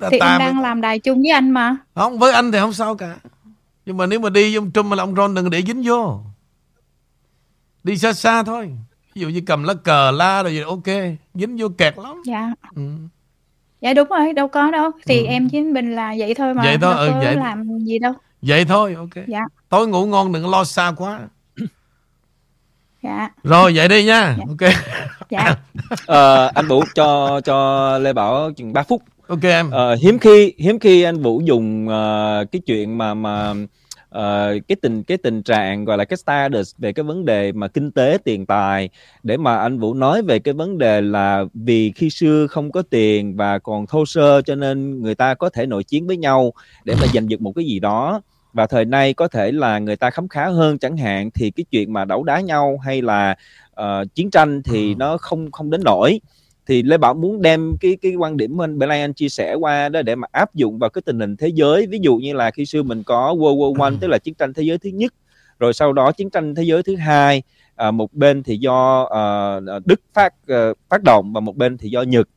Ta, 0.00 0.08
thì 0.10 0.18
ta 0.20 0.26
em 0.26 0.38
mới- 0.38 0.46
đang 0.46 0.60
làm 0.60 0.80
đài 0.80 0.98
chung 0.98 1.22
với 1.22 1.30
anh 1.30 1.50
mà. 1.50 1.76
Không 1.94 2.18
với 2.18 2.32
anh 2.32 2.52
thì 2.52 2.58
không 2.58 2.72
sao 2.72 2.94
cả 2.94 3.16
nhưng 3.86 3.96
mà 3.96 4.06
nếu 4.06 4.20
mà 4.20 4.30
đi 4.30 4.42
với 4.42 4.56
ông 4.58 4.70
Trump 4.72 4.86
hay 4.88 4.96
là 4.96 5.02
ông 5.02 5.14
Ron 5.16 5.34
đừng 5.34 5.50
để 5.50 5.62
dính 5.62 5.82
vô. 5.84 6.20
Đi 7.84 7.98
xa 7.98 8.12
xa 8.12 8.42
thôi. 8.42 8.70
Ví 9.14 9.20
dụ 9.22 9.28
như 9.28 9.42
cầm 9.46 9.62
lá 9.62 9.74
cờ 9.74 10.10
la 10.10 10.42
rồi 10.42 10.52
gì 10.52 10.60
ok 10.60 10.86
dính 11.34 11.56
vô 11.58 11.68
kẹt 11.78 11.98
lắm. 11.98 12.22
Dạ. 12.26 12.52
Ừ. 12.74 12.82
dạ 13.80 13.94
đúng 13.94 14.08
rồi 14.08 14.32
đâu 14.32 14.48
có 14.48 14.70
đâu. 14.70 14.90
Thì 15.06 15.18
Ừ. 15.18 15.24
em 15.26 15.48
với 15.52 15.62
mình 15.62 15.94
là 15.94 16.14
vậy 16.18 16.34
thôi 16.34 16.54
mà 16.54 16.62
Vậy 16.62 16.78
thôi, 16.80 16.94
đâu 16.94 17.04
ừ, 17.04 17.10
có 17.12 17.18
vậy. 17.20 17.36
làm 17.36 17.78
gì 17.78 17.98
đâu. 17.98 18.12
Vậy 18.42 18.64
thôi 18.64 18.94
ok. 18.94 19.24
Dạ. 19.28 19.40
Tối 19.68 19.88
ngủ 19.88 20.06
ngon 20.06 20.32
đừng 20.32 20.42
có 20.44 20.50
lo 20.50 20.64
xa 20.64 20.92
quá. 20.96 21.20
Dạ. 23.02 23.28
Rồi 23.42 23.72
vậy 23.76 23.88
đi 23.88 24.04
nha. 24.04 24.36
Dạ. 24.38 24.44
ok. 24.48 24.72
Dạ. 25.30 25.54
Ờ, 26.06 26.50
anh 26.54 26.66
Vũ 26.68 26.84
cho 26.94 27.40
cho 27.44 27.98
Lê 27.98 28.12
Bảo 28.12 28.50
chừng 28.56 28.72
3 28.72 28.82
phút 28.82 29.02
ok 29.32 29.42
em. 29.44 29.70
Ờ, 29.70 29.94
hiếm 29.94 30.18
khi 30.18 30.54
hiếm 30.58 30.78
khi 30.78 31.02
anh 31.02 31.22
Vũ 31.22 31.40
dùng 31.40 31.88
ờ, 31.88 32.44
cái 32.52 32.62
chuyện 32.66 32.98
mà 32.98 33.14
mà 33.14 33.54
ờ, 34.08 34.54
cái 34.68 34.76
tình 34.82 35.02
cái 35.02 35.18
tình 35.18 35.42
trạng 35.42 35.84
gọi 35.84 35.98
là 35.98 36.04
cái 36.04 36.16
status 36.16 36.74
về 36.78 36.92
cái 36.92 37.04
vấn 37.04 37.24
đề 37.24 37.52
mà 37.52 37.68
kinh 37.68 37.90
tế 37.90 38.18
tiền 38.24 38.46
tài 38.46 38.88
để 39.22 39.36
mà 39.36 39.56
anh 39.56 39.78
Vũ 39.78 39.94
nói 39.94 40.22
về 40.22 40.38
cái 40.38 40.54
vấn 40.54 40.78
đề 40.78 41.00
là 41.00 41.44
vì 41.54 41.92
khi 41.96 42.10
xưa 42.10 42.46
không 42.46 42.72
có 42.72 42.82
tiền 42.90 43.36
và 43.36 43.58
còn 43.58 43.86
thô 43.86 44.06
sơ 44.06 44.42
cho 44.42 44.54
nên 44.54 45.02
người 45.02 45.14
ta 45.14 45.34
có 45.34 45.50
thể 45.50 45.66
nội 45.66 45.84
chiến 45.84 46.06
với 46.06 46.16
nhau 46.16 46.52
để 46.84 46.94
mà 46.94 47.06
giành 47.14 47.30
giật 47.30 47.40
một 47.40 47.52
cái 47.56 47.64
gì 47.64 47.80
đó. 47.80 48.20
Và 48.52 48.66
thời 48.66 48.84
nay 48.84 49.14
có 49.14 49.28
thể 49.28 49.52
là 49.52 49.78
người 49.78 49.96
ta 49.96 50.10
khấm 50.10 50.28
khá 50.28 50.48
hơn 50.48 50.78
chẳng 50.78 50.96
hạn 50.96 51.30
thì 51.34 51.50
cái 51.50 51.64
chuyện 51.70 51.92
mà 51.92 52.04
đấu 52.04 52.22
đá 52.24 52.40
nhau 52.40 52.78
hay 52.84 53.02
là 53.02 53.34
ờ, 53.74 54.04
chiến 54.14 54.30
tranh 54.30 54.62
thì 54.62 54.92
Ừ. 54.92 54.96
nó 54.98 55.16
không 55.16 55.50
không 55.52 55.70
đến 55.70 55.80
nỗi 55.84 56.20
thì 56.66 56.82
Lê 56.82 56.98
Bảo 56.98 57.14
muốn 57.14 57.42
đem 57.42 57.76
cái 57.80 57.96
cái 58.02 58.14
quan 58.14 58.36
điểm 58.36 58.56
mà 58.56 58.64
anh 58.64 58.78
Blank 58.78 58.90
anh 58.90 59.12
chia 59.12 59.28
sẻ 59.28 59.54
qua 59.54 59.88
đó 59.88 60.02
để 60.02 60.14
mà 60.14 60.28
áp 60.32 60.54
dụng 60.54 60.78
vào 60.78 60.90
cái 60.90 61.02
tình 61.02 61.20
hình 61.20 61.36
thế 61.36 61.48
giới. 61.48 61.86
Ví 61.86 61.98
dụ 62.02 62.16
như 62.16 62.32
là 62.32 62.50
khi 62.50 62.66
xưa 62.66 62.82
mình 62.82 63.02
có 63.02 63.34
World 63.38 63.56
War 63.56 63.82
One 63.82 63.94
tức 64.00 64.08
là 64.08 64.18
chiến 64.18 64.34
tranh 64.34 64.54
thế 64.54 64.62
giới 64.62 64.78
thứ 64.78 64.90
nhất 64.90 65.14
rồi 65.62 65.72
sau 65.72 65.92
đó 65.92 66.12
chiến 66.12 66.30
tranh 66.30 66.54
thế 66.54 66.62
giới 66.62 66.82
thứ 66.82 66.96
hai 66.96 67.42
à, 67.76 67.90
một 67.90 68.12
bên 68.12 68.42
thì 68.42 68.56
do 68.56 69.02
ờ, 69.02 69.60
Đức 69.84 70.00
phát 70.14 70.34
ờ, 70.46 70.74
phát 70.88 71.02
động 71.02 71.32
và 71.32 71.40
một 71.40 71.56
bên 71.56 71.78
thì 71.78 71.88
do 71.88 72.02
Nhật. 72.02 72.28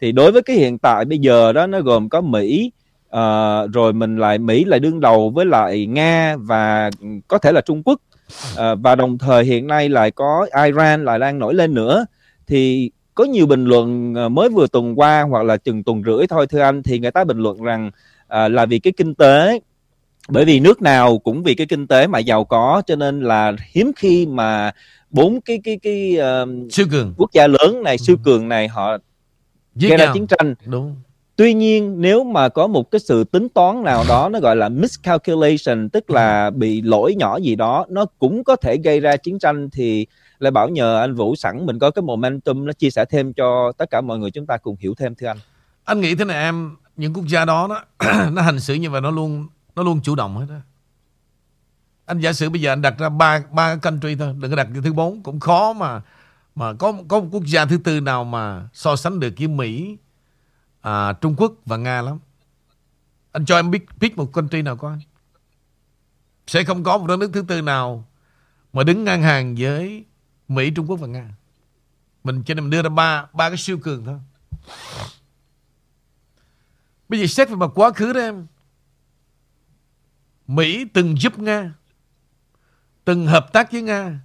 Thì 0.00 0.12
đối 0.12 0.32
với 0.32 0.42
cái 0.42 0.56
hiện 0.56 0.78
tại 0.78 1.04
bây 1.04 1.18
giờ 1.18 1.52
đó 1.52 1.66
nó 1.66 1.80
gồm 1.80 2.08
có 2.08 2.20
Mỹ 2.20 2.72
ờ, 3.08 3.66
rồi 3.72 3.92
mình 3.92 4.16
lại 4.16 4.38
Mỹ 4.38 4.64
lại 4.64 4.80
đương 4.80 5.00
đầu 5.00 5.30
với 5.30 5.46
lại 5.46 5.86
Nga 5.86 6.36
và 6.36 6.90
có 7.28 7.38
thể 7.38 7.52
là 7.52 7.60
Trung 7.60 7.82
Quốc. 7.82 8.00
Ờ, 8.56 8.76
và 8.76 8.94
đồng 8.94 9.18
thời 9.18 9.44
hiện 9.44 9.66
nay 9.66 9.88
lại 9.88 10.10
có 10.10 10.46
Iran 10.64 11.04
lại 11.04 11.18
đang 11.18 11.38
nổi 11.38 11.54
lên 11.54 11.74
nữa. 11.74 12.06
Thì 12.46 12.90
có 13.18 13.24
nhiều 13.24 13.46
bình 13.46 13.64
luận 13.64 14.14
ờ, 14.14 14.28
mới 14.28 14.48
vừa 14.48 14.66
tuần 14.66 14.98
qua 14.98 15.22
hoặc 15.22 15.42
là 15.42 15.56
chừng 15.56 15.82
tuần 15.82 16.02
rưỡi 16.06 16.26
thôi 16.26 16.46
thưa 16.46 16.60
anh 16.60 16.82
thì 16.82 16.98
người 16.98 17.10
ta 17.10 17.24
bình 17.24 17.38
luận 17.38 17.62
rằng 17.62 17.90
à, 18.28 18.48
là 18.48 18.66
vì 18.66 18.78
cái 18.78 18.92
kinh 18.96 19.14
tế 19.14 19.60
bởi 20.28 20.44
vì 20.44 20.60
nước 20.60 20.82
nào 20.82 21.18
cũng 21.18 21.42
vì 21.42 21.54
cái 21.54 21.66
kinh 21.66 21.86
tế 21.86 22.06
mà 22.06 22.18
giàu 22.18 22.44
có 22.44 22.82
cho 22.86 22.96
nên 22.96 23.20
là 23.20 23.52
hiếm 23.74 23.92
khi 23.96 24.26
mà 24.26 24.70
bốn 25.10 25.40
cái 25.40 25.60
cái 25.64 25.78
cái 25.82 26.18
uh, 26.42 26.72
siêu 26.72 26.86
cường. 26.90 27.14
quốc 27.16 27.32
gia 27.32 27.46
lớn 27.46 27.82
này 27.82 27.98
siêu 27.98 28.16
cường 28.24 28.48
này 28.48 28.68
họ 28.68 28.98
Giết 29.74 29.88
gây 29.88 29.98
ra 29.98 30.04
nhau. 30.04 30.14
chiến 30.14 30.26
tranh. 30.26 30.54
Đúng. 30.66 30.96
Tuy 31.36 31.54
nhiên 31.54 32.00
nếu 32.00 32.24
mà 32.24 32.48
có 32.48 32.66
một 32.66 32.90
cái 32.90 33.00
sự 33.00 33.24
tính 33.24 33.48
toán 33.48 33.84
nào 33.84 34.04
đó 34.08 34.28
nó 34.28 34.40
gọi 34.40 34.56
là 34.56 34.68
miscalculation 34.68 35.88
tức 35.88 36.10
là 36.10 36.50
bị 36.50 36.82
lỗi 36.82 37.14
nhỏ 37.14 37.36
gì 37.36 37.56
đó 37.56 37.86
nó 37.88 38.04
cũng 38.18 38.44
có 38.44 38.56
thể 38.56 38.76
gây 38.76 39.00
ra 39.00 39.16
chiến 39.16 39.38
tranh 39.38 39.70
thì 39.72 40.06
lại 40.40 40.50
bảo 40.50 40.68
nhờ 40.68 41.00
anh 41.00 41.14
Vũ 41.14 41.36
sẵn 41.36 41.66
mình 41.66 41.78
có 41.78 41.90
cái 41.90 42.02
momentum 42.02 42.64
nó 42.64 42.72
chia 42.72 42.90
sẻ 42.90 43.04
thêm 43.04 43.32
cho 43.32 43.72
tất 43.78 43.90
cả 43.90 44.00
mọi 44.00 44.18
người 44.18 44.30
chúng 44.30 44.46
ta 44.46 44.56
cùng 44.56 44.76
hiểu 44.80 44.94
thêm 44.94 45.14
thưa 45.14 45.26
anh. 45.26 45.38
Anh 45.84 46.00
nghĩ 46.00 46.14
thế 46.14 46.24
này 46.24 46.36
em 46.36 46.76
những 46.96 47.14
quốc 47.14 47.26
gia 47.28 47.44
đó 47.44 47.68
nó 47.68 47.82
nó 48.30 48.42
hành 48.42 48.60
xử 48.60 48.74
như 48.74 48.90
vậy 48.90 49.00
nó 49.00 49.10
luôn 49.10 49.46
nó 49.76 49.82
luôn 49.82 50.00
chủ 50.02 50.14
động 50.14 50.36
hết 50.36 50.46
đó 50.48 50.54
anh 52.08 52.20
giả 52.20 52.32
sử 52.32 52.50
bây 52.50 52.60
giờ 52.60 52.72
anh 52.72 52.82
đặt 52.82 52.94
ra 52.98 53.08
ba 53.08 53.42
ba 53.50 53.76
country 53.76 54.16
thôi 54.16 54.34
đừng 54.38 54.50
có 54.50 54.56
đặt 54.56 54.68
cái 54.72 54.82
thứ 54.82 54.92
bốn 54.92 55.22
cũng 55.22 55.40
khó 55.40 55.72
mà 55.72 56.02
mà 56.54 56.72
có 56.72 56.92
có 57.08 57.20
một 57.20 57.26
quốc 57.30 57.42
gia 57.46 57.64
thứ 57.64 57.78
tư 57.78 58.00
nào 58.00 58.24
mà 58.24 58.68
so 58.72 58.96
sánh 58.96 59.20
được 59.20 59.34
với 59.38 59.48
Mỹ 59.48 59.96
à, 60.80 61.12
Trung 61.12 61.34
Quốc 61.36 61.52
và 61.66 61.76
Nga 61.76 62.02
lắm. 62.02 62.18
Anh 63.32 63.44
cho 63.44 63.56
em 63.56 63.70
biết 63.70 63.86
biết 64.00 64.16
một 64.16 64.32
country 64.32 64.62
nào 64.62 64.76
coi 64.76 64.98
sẽ 66.46 66.64
không 66.64 66.84
có 66.84 66.98
một 66.98 67.06
đất 67.06 67.16
nước 67.18 67.30
thứ 67.32 67.44
tư 67.48 67.62
nào 67.62 68.04
mà 68.72 68.82
đứng 68.82 69.04
ngang 69.04 69.22
hàng 69.22 69.54
với 69.58 70.04
Mỹ, 70.48 70.70
Trung 70.70 70.86
Quốc 70.90 70.96
và 70.96 71.06
Nga. 71.06 71.28
Mình 72.24 72.42
cho 72.42 72.54
nên 72.54 72.64
mình 72.64 72.70
đưa 72.70 72.82
ra 72.82 72.88
ba 72.88 73.26
ba 73.32 73.48
cái 73.48 73.58
siêu 73.58 73.78
cường 73.78 74.04
thôi. 74.04 74.18
Bây 77.08 77.20
giờ 77.20 77.26
xét 77.26 77.48
về 77.48 77.56
mặt 77.56 77.70
quá 77.74 77.90
khứ 77.92 78.12
đó 78.12 78.20
em. 78.20 78.46
Mỹ 80.46 80.84
từng 80.92 81.20
giúp 81.20 81.38
Nga, 81.38 81.74
Từng 83.04 83.26
hợp 83.26 83.52
tác 83.52 83.72
với 83.72 83.82
Nga 83.82 84.20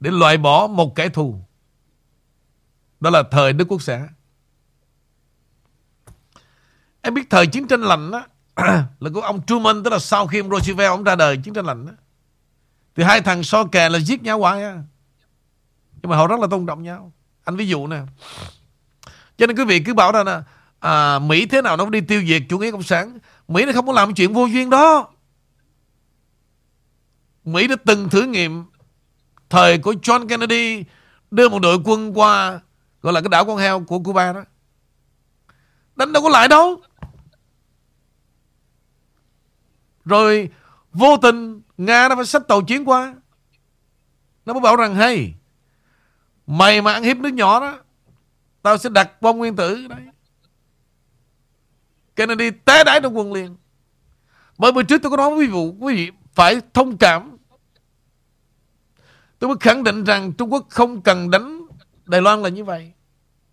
Để 0.00 0.10
loại 0.10 0.36
bỏ 0.36 0.66
một 0.66 0.96
kẻ 0.96 1.08
thù. 1.08 1.40
Đó 3.00 3.10
là 3.10 3.22
thời 3.30 3.52
Đức 3.52 3.64
Quốc 3.68 3.82
xã. 3.82 4.08
Em 7.02 7.14
biết 7.14 7.30
thời 7.30 7.46
chiến 7.46 7.68
tranh 7.68 7.80
lạnh 7.80 8.10
đó 8.10 8.26
Là 9.00 9.10
của 9.14 9.20
ông 9.20 9.46
Truman, 9.46 9.82
Tức 9.82 9.90
là 9.90 9.98
sau 9.98 10.26
khi 10.26 10.40
ông 10.40 10.50
Roosevelt 10.50 10.90
ông 10.90 11.04
ra 11.04 11.16
đời 11.16 11.36
chiến 11.36 11.54
tranh 11.54 11.66
lạnh 11.66 11.86
đó 11.86 11.92
Thì 12.96 13.02
hai 13.02 13.20
thằng 13.20 13.42
so 13.42 13.64
kè 13.64 13.88
là 13.88 13.98
giết 13.98 14.22
nhau 14.22 14.38
hoài 14.38 14.62
á 14.62 14.82
nhưng 16.02 16.10
mà 16.10 16.16
họ 16.16 16.26
rất 16.26 16.40
là 16.40 16.46
tôn 16.50 16.66
trọng 16.66 16.82
nhau. 16.82 17.12
Anh 17.44 17.56
ví 17.56 17.68
dụ 17.68 17.86
nè. 17.86 18.00
Cho 19.36 19.46
nên 19.46 19.56
quý 19.56 19.64
vị 19.64 19.80
cứ 19.80 19.94
bảo 19.94 20.12
ra 20.12 20.24
nè 20.24 20.40
à, 20.80 21.18
Mỹ 21.18 21.46
thế 21.46 21.62
nào 21.62 21.76
nó 21.76 21.84
cũng 21.84 21.90
đi 21.90 22.00
tiêu 22.00 22.22
diệt 22.26 22.42
chủ 22.48 22.58
nghĩa 22.58 22.70
cộng 22.70 22.82
sản. 22.82 23.18
Mỹ 23.48 23.64
nó 23.64 23.72
không 23.72 23.86
có 23.86 23.92
làm 23.92 24.14
chuyện 24.14 24.32
vô 24.32 24.46
duyên 24.46 24.70
đó. 24.70 25.08
Mỹ 27.44 27.66
đã 27.66 27.76
từng 27.84 28.08
thử 28.08 28.22
nghiệm 28.22 28.64
Thời 29.50 29.78
của 29.78 29.92
John 29.92 30.28
Kennedy 30.28 30.84
Đưa 31.30 31.48
một 31.48 31.58
đội 31.58 31.78
quân 31.84 32.18
qua 32.18 32.60
Gọi 33.02 33.12
là 33.12 33.20
cái 33.20 33.28
đảo 33.28 33.44
con 33.44 33.56
heo 33.56 33.80
của 33.80 33.98
Cuba 33.98 34.32
đó. 34.32 34.44
Đánh 35.96 36.12
đâu 36.12 36.22
có 36.22 36.28
lại 36.28 36.48
đâu. 36.48 36.80
Rồi 40.04 40.50
Vô 40.92 41.16
tình 41.16 41.62
Nga 41.76 42.08
nó 42.08 42.16
phải 42.16 42.24
xách 42.24 42.48
tàu 42.48 42.62
chiến 42.62 42.84
qua. 42.84 43.14
Nó 44.46 44.52
mới 44.52 44.60
bảo 44.60 44.76
rằng 44.76 44.94
hay 44.94 45.34
Mày 46.50 46.82
mà 46.82 46.92
ăn 46.92 47.02
hiếp 47.02 47.16
nước 47.16 47.28
nhỏ 47.28 47.60
đó. 47.60 47.78
Tao 48.62 48.78
sẽ 48.78 48.88
đặt 48.88 49.22
bom 49.22 49.38
nguyên 49.38 49.56
tử 49.56 49.86
đấy. 49.88 50.00
Kennedy 52.16 52.50
té 52.50 52.84
đái 52.84 53.00
trong 53.00 53.18
quân 53.18 53.32
liền. 53.32 53.56
Bởi 54.58 54.72
bữa 54.72 54.82
trước 54.82 55.02
tôi 55.02 55.10
có 55.10 55.16
nói 55.16 55.30
với 55.30 55.38
quý 55.38 55.46
vị, 55.46 55.72
quý 55.80 55.94
vị 55.94 56.10
phải 56.34 56.60
thông 56.74 56.96
cảm. 56.96 57.36
Tôi 59.38 59.48
mới 59.48 59.56
khẳng 59.60 59.84
định 59.84 60.04
rằng 60.04 60.32
Trung 60.32 60.52
Quốc 60.52 60.66
không 60.70 61.02
cần 61.02 61.30
đánh 61.30 61.60
Đài 62.06 62.20
Loan 62.20 62.42
là 62.42 62.48
như 62.48 62.64
vậy. 62.64 62.92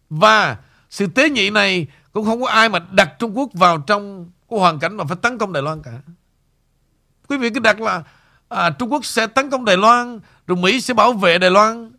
Và 0.10 0.58
sự 0.90 1.08
tế 1.08 1.30
nhị 1.30 1.50
này 1.50 1.88
Cũng 2.12 2.26
không 2.26 2.42
có 2.42 2.48
ai 2.48 2.70
mà 2.70 2.80
đặt 2.92 3.10
Trung 3.20 3.38
Quốc 3.38 3.50
vào 3.54 3.78
trong 3.78 4.32
Cái 4.50 4.60
hoàn 4.60 4.80
cảnh 4.80 4.98
mà 4.98 5.04
phải 5.04 5.18
tấn 5.22 5.38
công 5.38 5.54
Đài 5.54 5.64
Loan 5.64 5.82
cả. 5.84 5.92
Quý 7.28 7.38
vị 7.38 7.50
cứ 7.50 7.60
đặt 7.60 7.82
là 7.82 8.04
à, 8.50 8.70
Trung 8.70 8.92
Quốc 8.92 9.06
sẽ 9.06 9.28
tấn 9.28 9.50
công 9.50 9.66
Đài 9.66 9.78
Loan 9.78 10.20
Rồi 10.48 10.58
Mỹ 10.58 10.82
sẽ 10.82 10.94
bảo 10.94 11.14
vệ 11.14 11.38
Đài 11.38 11.52
Loan. 11.52 11.97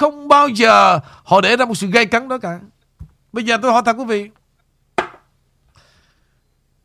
Không 0.00 0.28
bao 0.28 0.48
giờ 0.48 1.00
Họ 1.24 1.40
để 1.40 1.56
ra 1.56 1.64
một 1.64 1.74
sự 1.74 1.86
gây 1.86 2.06
cấn 2.06 2.28
đó 2.28 2.38
cả. 2.38 2.60
Bây 3.32 3.44
giờ 3.44 3.58
tôi 3.62 3.72
hỏi 3.72 3.82
thật 3.84 3.96
quý 3.98 4.04
vị. 4.04 4.30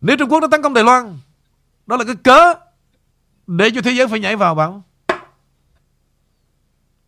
Nếu 0.02 0.18
Trung 0.18 0.30
Quốc 0.30 0.40
nó 0.40 0.48
tấn 0.48 0.62
công 0.62 0.74
Đài 0.74 0.84
Loan, 0.84 1.18
Đó 1.86 1.98
là 1.98 2.04
cái 2.04 2.16
cớ 2.16 2.54
Để 3.48 3.70
cho 3.76 3.82
thế 3.82 3.92
giới 3.92 4.08
phải 4.08 4.20
nhảy 4.20 4.36
vào 4.36 4.56
bảo. 4.56 4.84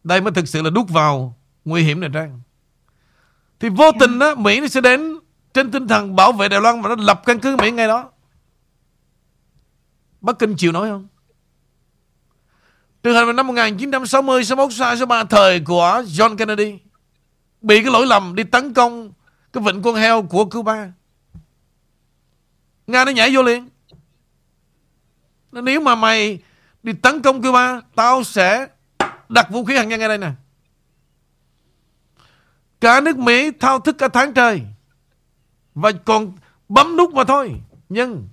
Đây 0.03 0.21
mới 0.21 0.31
thực 0.31 0.47
sự 0.47 0.61
là 0.61 0.69
đút 0.69 0.89
vào 0.89 1.35
Nguy 1.65 1.83
hiểm 1.83 1.99
này 1.99 2.09
Trang. 2.13 2.41
Thì 3.59 3.69
vô 3.69 3.91
tình 3.99 4.19
đó 4.19 4.35
Mỹ 4.35 4.61
nó 4.61 4.67
sẽ 4.67 4.81
đến 4.81 5.19
Trên 5.53 5.71
tinh 5.71 5.87
thần 5.87 6.15
bảo 6.15 6.31
vệ 6.31 6.49
Đài 6.49 6.61
Loan 6.61 6.81
Và 6.81 6.89
nó 6.89 6.95
lập 6.99 7.21
căn 7.25 7.39
cứ 7.39 7.55
Mỹ 7.55 7.71
ngay 7.71 7.87
đó. 7.87 8.11
Bắc 10.21 10.39
Kinh 10.39 10.55
chịu 10.57 10.71
nổi 10.71 10.89
không? 10.89 11.07
Thực 13.07 13.13
hành 13.13 13.25
vào 13.25 13.33
năm 13.33 13.47
1960 13.47 14.43
61 14.43 14.73
63 14.73 15.23
thời 15.23 15.59
của 15.59 16.03
John 16.07 16.37
Kennedy. 16.37 16.79
Bị 17.61 17.83
cái 17.83 17.91
lỗi 17.91 18.05
lầm 18.05 18.35
đi 18.35 18.43
tấn 18.43 18.73
công 18.73 19.13
Cái 19.53 19.63
vịnh 19.63 19.81
con 19.81 19.95
heo 19.95 20.21
của 20.21 20.45
Cuba. 20.45 20.91
Nga 22.87 23.05
nó 23.05 23.11
nhảy 23.11 23.35
vô 23.35 23.43
liền. 23.43 23.69
Nếu 25.51 25.81
mà 25.81 25.95
mày 25.95 26.39
Đi 26.83 26.93
tấn 26.93 27.21
công 27.21 27.41
Cuba, 27.41 27.81
Tao 27.95 28.23
sẽ 28.23 28.67
đặt 29.29 29.51
vũ 29.51 29.65
khí 29.65 29.75
hạt 29.75 29.83
nhân 29.83 29.99
ngay 29.99 30.09
đây 30.09 30.17
nè. 30.17 30.31
Cả 32.81 33.01
nước 33.01 33.17
Mỹ 33.17 33.51
thao 33.59 33.79
thức 33.79 33.97
cả 33.97 34.07
tháng 34.07 34.33
trời. 34.33 34.61
Và 35.75 35.91
còn 36.05 36.37
bấm 36.69 36.97
nút 36.97 37.13
mà 37.13 37.23
thôi. 37.23 37.51
Nhưng 37.89 38.27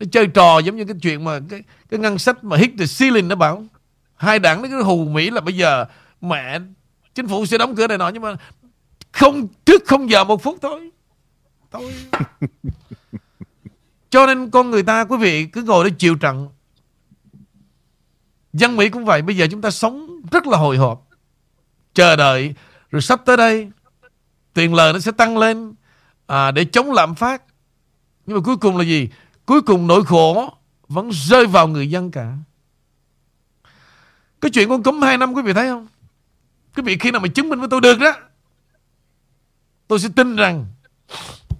nó 0.00 0.06
chơi 0.12 0.26
trò 0.26 0.58
giống 0.58 0.76
như 0.76 0.84
cái 0.84 0.96
chuyện 1.02 1.24
mà 1.24 1.40
Cái, 1.50 1.62
cái 1.90 2.00
ngân 2.00 2.18
sách 2.18 2.44
mà 2.44 2.56
hit 2.56 2.70
the 2.78 2.84
ceiling 2.98 3.28
nó 3.28 3.36
bảo. 3.36 3.64
Hai 4.16 4.38
đảng 4.38 4.62
nó 4.62 4.68
cứ 4.68 4.82
hù 4.82 5.04
Mỹ 5.04 5.30
là 5.30 5.40
bây 5.40 5.56
giờ 5.56 5.84
Mẹ 6.20 6.60
Chính 7.14 7.28
phủ 7.28 7.46
sẽ 7.46 7.58
đóng 7.58 7.76
cửa 7.76 7.86
này 7.86 7.98
nọ 7.98 8.08
Nhưng 8.08 8.22
mà 8.22 8.36
Không 9.12 9.48
trước 9.64 9.82
không 9.86 10.10
giờ 10.10 10.24
một 10.24 10.42
phút 10.42 10.58
thôi. 10.62 10.90
Thôi. 11.70 11.94
Cho 14.10 14.26
nên 14.26 14.50
con 14.50 14.70
người 14.70 14.82
ta 14.82 15.04
quý 15.04 15.16
vị 15.16 15.46
cứ 15.46 15.62
ngồi 15.62 15.90
đó 15.90 15.96
chịu 15.98 16.16
trận. 16.16 16.48
Dân 18.52 18.76
Mỹ 18.76 18.88
cũng 18.88 19.04
vậy 19.04 19.22
Bây 19.22 19.36
giờ 19.36 19.46
chúng 19.50 19.62
ta 19.62 19.70
sống 19.70 20.20
rất 20.30 20.46
là 20.46 20.58
hồi 20.58 20.76
hộp. 20.76 21.08
Chờ 21.94 22.16
đợi 22.16 22.54
Rồi 22.90 23.02
sắp 23.02 23.20
tới 23.24 23.36
đây 23.36 23.70
Tiền 24.54 24.74
lời 24.74 24.92
nó 24.92 24.98
sẽ 24.98 25.12
tăng 25.12 25.38
lên 25.38 25.74
à, 26.26 26.50
Để 26.50 26.64
chống 26.64 26.92
lạm 26.92 27.14
phát. 27.14 27.42
Nhưng 28.26 28.36
mà 28.36 28.42
cuối 28.44 28.56
cùng 28.56 28.76
là 28.76 28.84
gì 28.84 29.08
Cuối 29.48 29.62
cùng 29.62 29.86
nỗi 29.86 30.04
khổ 30.04 30.54
Vẫn 30.88 31.10
rơi 31.12 31.46
vào 31.46 31.68
người 31.68 31.90
dân 31.90 32.10
cả. 32.10 32.36
Cái 34.40 34.50
chuyện 34.50 34.68
con 34.68 34.82
cúm 34.82 35.00
2 35.02 35.18
năm, 35.18 35.32
quý 35.32 35.42
vị 35.42 35.52
thấy 35.52 35.68
không? 35.68 35.86
Quý 36.76 36.82
vị 36.82 36.96
khi 37.00 37.10
nào 37.10 37.20
mà 37.20 37.28
chứng 37.28 37.48
minh 37.48 37.58
với 37.58 37.68
tôi 37.68 37.80
được 37.80 37.98
đó, 37.98 38.12
Tôi 39.88 40.00
sẽ 40.00 40.08
tin 40.16 40.36
rằng 40.36 40.66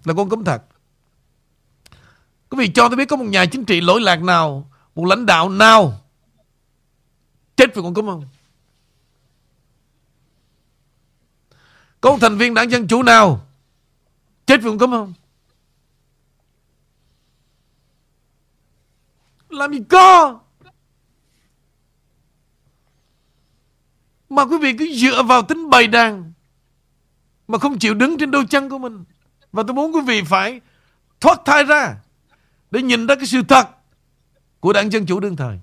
Là 0.05 0.15
con 0.17 0.29
cúm 0.29 0.45
thật. 0.45 0.63
Quý 2.51 2.59
vị 2.59 2.73
cho 2.75 2.89
tôi 2.89 2.97
biết 2.97 3.09
có 3.09 3.17
một 3.17 3.25
nhà 3.25 3.47
chính 3.47 3.65
trị 3.65 3.81
lỗi 3.81 4.01
lạc 4.01 4.23
nào, 4.23 4.71
Một 4.95 5.05
lãnh 5.05 5.27
đạo 5.27 5.49
nào 5.49 6.01
Chết 7.57 7.75
vì 7.75 7.83
con 7.83 7.95
cúm 7.95 8.07
không? 8.07 8.25
Có 12.01 12.11
một 12.11 12.19
thành 12.21 12.39
viên 12.39 12.55
đảng 12.55 12.71
Dân 12.71 12.89
Chủ 12.89 13.03
nào 13.03 13.47
Chết 14.47 14.63
vì 14.63 14.69
con 14.69 14.79
cúm 14.79 14.91
không? 14.91 15.13
Làm 19.59 19.73
gì 19.73 19.81
co 19.89 20.41
Mà 24.29 24.45
quý 24.45 24.59
vị 24.59 24.73
cứ 24.79 24.89
dựa 24.95 25.23
vào 25.23 25.43
tính 25.43 25.71
bày 25.71 25.87
đàn 25.87 26.33
Mà 27.49 27.59
không 27.59 27.79
chịu 27.79 27.95
đứng 27.95 28.19
trên 28.19 28.31
đôi 28.31 28.47
chân 28.51 28.69
của 28.69 28.79
mình. 28.79 29.05
Và 29.53 29.63
tôi 29.63 29.75
muốn 29.75 29.95
quý 29.95 30.01
vị 30.07 30.23
phải 30.23 30.61
Thoát 31.21 31.41
thai 31.45 31.65
ra 31.65 31.97
Để 32.71 32.83
nhìn 32.83 33.07
ra 33.07 33.15
cái 33.15 33.27
sự 33.27 33.43
thật 33.49 33.69
Của 34.61 34.73
đảng 34.73 34.93
Dân 34.93 35.07
Chủ 35.07 35.21
đương 35.21 35.37
thời. 35.37 35.61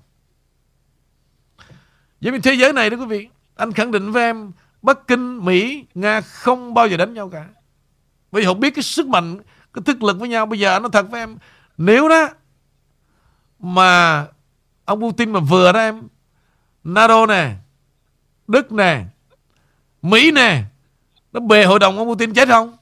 Vậy 2.20 2.32
thì 2.32 2.38
thế 2.38 2.54
giới 2.54 2.72
này 2.72 2.90
đó 2.90 2.96
quý 2.96 3.06
vị 3.06 3.28
Anh 3.56 3.72
khẳng 3.72 3.90
định 3.90 4.12
với 4.12 4.22
em 4.22 4.52
Bắc 4.82 5.06
Kinh, 5.06 5.44
Mỹ, 5.44 5.84
Nga 5.94 6.20
không 6.20 6.74
bao 6.74 6.88
giờ 6.88 6.96
đánh 6.96 7.14
nhau 7.14 7.28
cả. 7.28 7.48
Vì 8.32 8.44
họ 8.44 8.54
biết 8.54 8.74
cái 8.74 8.82
sức 8.82 9.08
mạnh 9.08 9.40
Cái 9.72 9.82
thực 9.86 10.02
lực 10.02 10.18
với 10.18 10.28
nhau. 10.28 10.46
Bây 10.46 10.58
giờ 10.58 10.72
anh 10.72 10.82
nói 10.82 10.90
thật 10.92 11.10
với 11.10 11.20
em 11.20 11.36
Nếu 11.76 12.08
đó 12.08 12.28
mà 13.58 14.26
Ông 14.84 15.00
Putin 15.00 15.30
mà 15.30 15.40
vừa 15.40 15.72
đó 15.72 15.80
em, 15.80 16.02
NATO 16.84 17.26
nè, 17.26 17.54
Đức 18.48 18.72
nè, 18.72 19.04
Mỹ 20.02 20.30
nè, 20.30 20.62
Nó 21.32 21.40
bề 21.40 21.64
hội 21.64 21.78
đồng 21.78 21.98
ông 21.98 22.08
Putin 22.08 22.34
chết 22.34 22.48
không? 22.48 22.76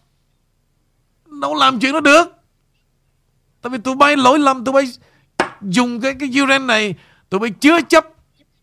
Đâu 1.41 1.55
làm 1.55 1.81
chuyện 1.81 1.93
nó 1.93 2.01
được. 2.01 2.25
Tại 3.63 3.71
vì 3.71 3.79
tụi 3.79 3.97
bay 3.97 4.17
lỗi 4.17 4.39
lầm, 4.39 4.65
Tụi 4.65 4.73
bay 4.73 4.85
dùng 5.63 6.01
cái 6.01 6.15
cái 6.21 6.29
Ukraine 6.43 6.65
này, 6.65 6.95
Tụi 7.29 7.41
bay 7.41 7.51
chứa 7.51 7.81
chấp 7.89 8.07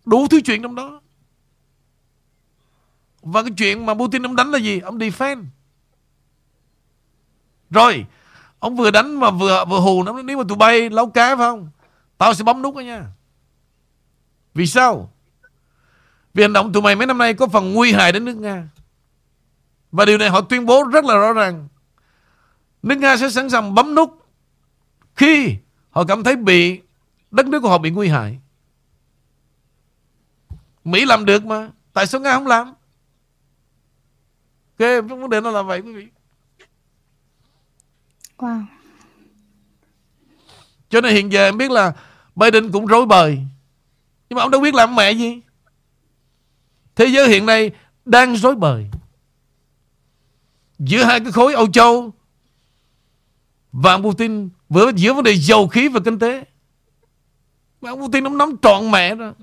đủ 0.06 0.28
thứ 0.28 0.42
chuyện 0.42 0.62
trong 0.62 0.76
đó. 0.76 1.02
Và 3.22 3.44
cái 3.44 3.52
chuyện 3.58 3.86
mà 3.86 3.94
Putin 3.94 4.26
ông 4.26 4.36
đánh 4.36 4.52
là 4.52 4.58
gì? 4.58 4.80
Ông 4.80 4.98
defend. 4.98 5.44
Rồi, 7.70 8.06
Ông 8.60 8.76
vừa 8.76 8.92
đánh 8.92 9.20
mà 9.20 9.32
vừa 9.32 9.66
vừa 9.66 9.80
hù 9.80 10.04
nó, 10.04 10.22
Nếu 10.22 10.38
mà 10.38 10.44
tụi 10.50 10.58
bay 10.58 10.90
lấu 10.90 11.10
cá 11.10 11.36
phải 11.36 11.48
không? 11.48 11.70
Tao 12.22 12.34
sẽ 12.34 12.44
bấm 12.44 12.62
nút 12.62 12.76
đó 12.76 12.80
nha. 12.80 13.06
Vì 14.54 14.68
sao? 14.68 15.14
Vì 16.34 16.44
hành 16.44 16.54
động 16.54 16.74
tụi 16.74 16.84
mày 16.84 16.96
mấy 16.96 17.08
năm 17.08 17.18
nay 17.18 17.34
Có 17.34 17.48
phần 17.48 17.74
nguy 17.74 17.94
hại 17.94 18.12
đến 18.12 18.26
nước 18.26 18.36
Nga. 18.36 18.70
Và 19.92 20.06
điều 20.06 20.18
này 20.18 20.30
họ 20.30 20.42
tuyên 20.42 20.66
bố 20.66 20.84
rất 20.84 21.06
là 21.06 21.18
rõ 21.18 21.34
ràng. 21.34 21.68
Nước 22.84 22.96
Nga 22.96 23.18
sẽ 23.18 23.30
sẵn 23.30 23.50
sàng 23.50 23.76
bấm 23.76 23.96
nút 23.96 24.26
Khi 25.16 25.56
họ 25.90 26.04
cảm 26.08 26.24
thấy 26.24 26.36
bị 26.36 26.82
Đất 27.32 27.48
nước 27.48 27.60
của 27.60 27.70
họ 27.70 27.78
bị 27.78 27.90
nguy 27.90 28.08
hại. 28.08 28.40
Mỹ 30.84 31.06
làm 31.06 31.26
được 31.26 31.46
mà 31.46 31.70
Tại 31.94 32.08
sao 32.08 32.22
Nga 32.22 32.34
không 32.34 32.48
làm? 32.48 32.74
Ok 34.80 35.10
vấn 35.10 35.30
đề 35.30 35.42
nó 35.42 35.52
là 35.52 35.62
vậy 35.62 35.80
quý 35.80 35.94
vị. 35.94 36.08
Wow. 38.38 38.64
Cho 40.90 41.02
nên 41.02 41.16
hiện 41.16 41.32
giờ 41.32 41.46
em 41.46 41.58
biết 41.58 41.72
là 41.72 41.94
Biden 42.42 42.72
cũng 42.72 42.86
rối 42.86 43.06
bời. 43.06 43.40
Nhưng 44.30 44.36
mà 44.36 44.42
ông 44.42 44.52
đâu 44.52 44.62
biết 44.62 44.74
làm 44.74 44.96
mẹ 44.96 45.12
gì? 45.12 45.42
Thế 46.96 47.06
giới 47.06 47.30
hiện 47.30 47.46
nay 47.46 47.72
Đang 48.06 48.36
rối 48.36 48.56
bời. 48.56 48.86
Giữa 50.80 51.04
hai 51.04 51.20
cái 51.20 51.32
khối 51.32 51.54
Âu 51.54 51.72
Châu 51.72 52.14
Và 53.72 53.94
ông 53.94 54.04
Putin 54.04 54.50
Vừa 54.70 54.92
giữa 54.96 55.14
vấn 55.14 55.24
đề 55.24 55.36
dầu 55.38 55.68
khí 55.68 55.88
và 55.88 56.00
kinh 56.06 56.20
tế. 56.20 56.46
Mà 57.82 57.90
ông 57.90 58.02
Putin 58.02 58.24
ông 58.24 58.38
nắm 58.38 58.56
trọn 58.62 58.92
mẹ 58.92 59.16
rồi 59.16 59.34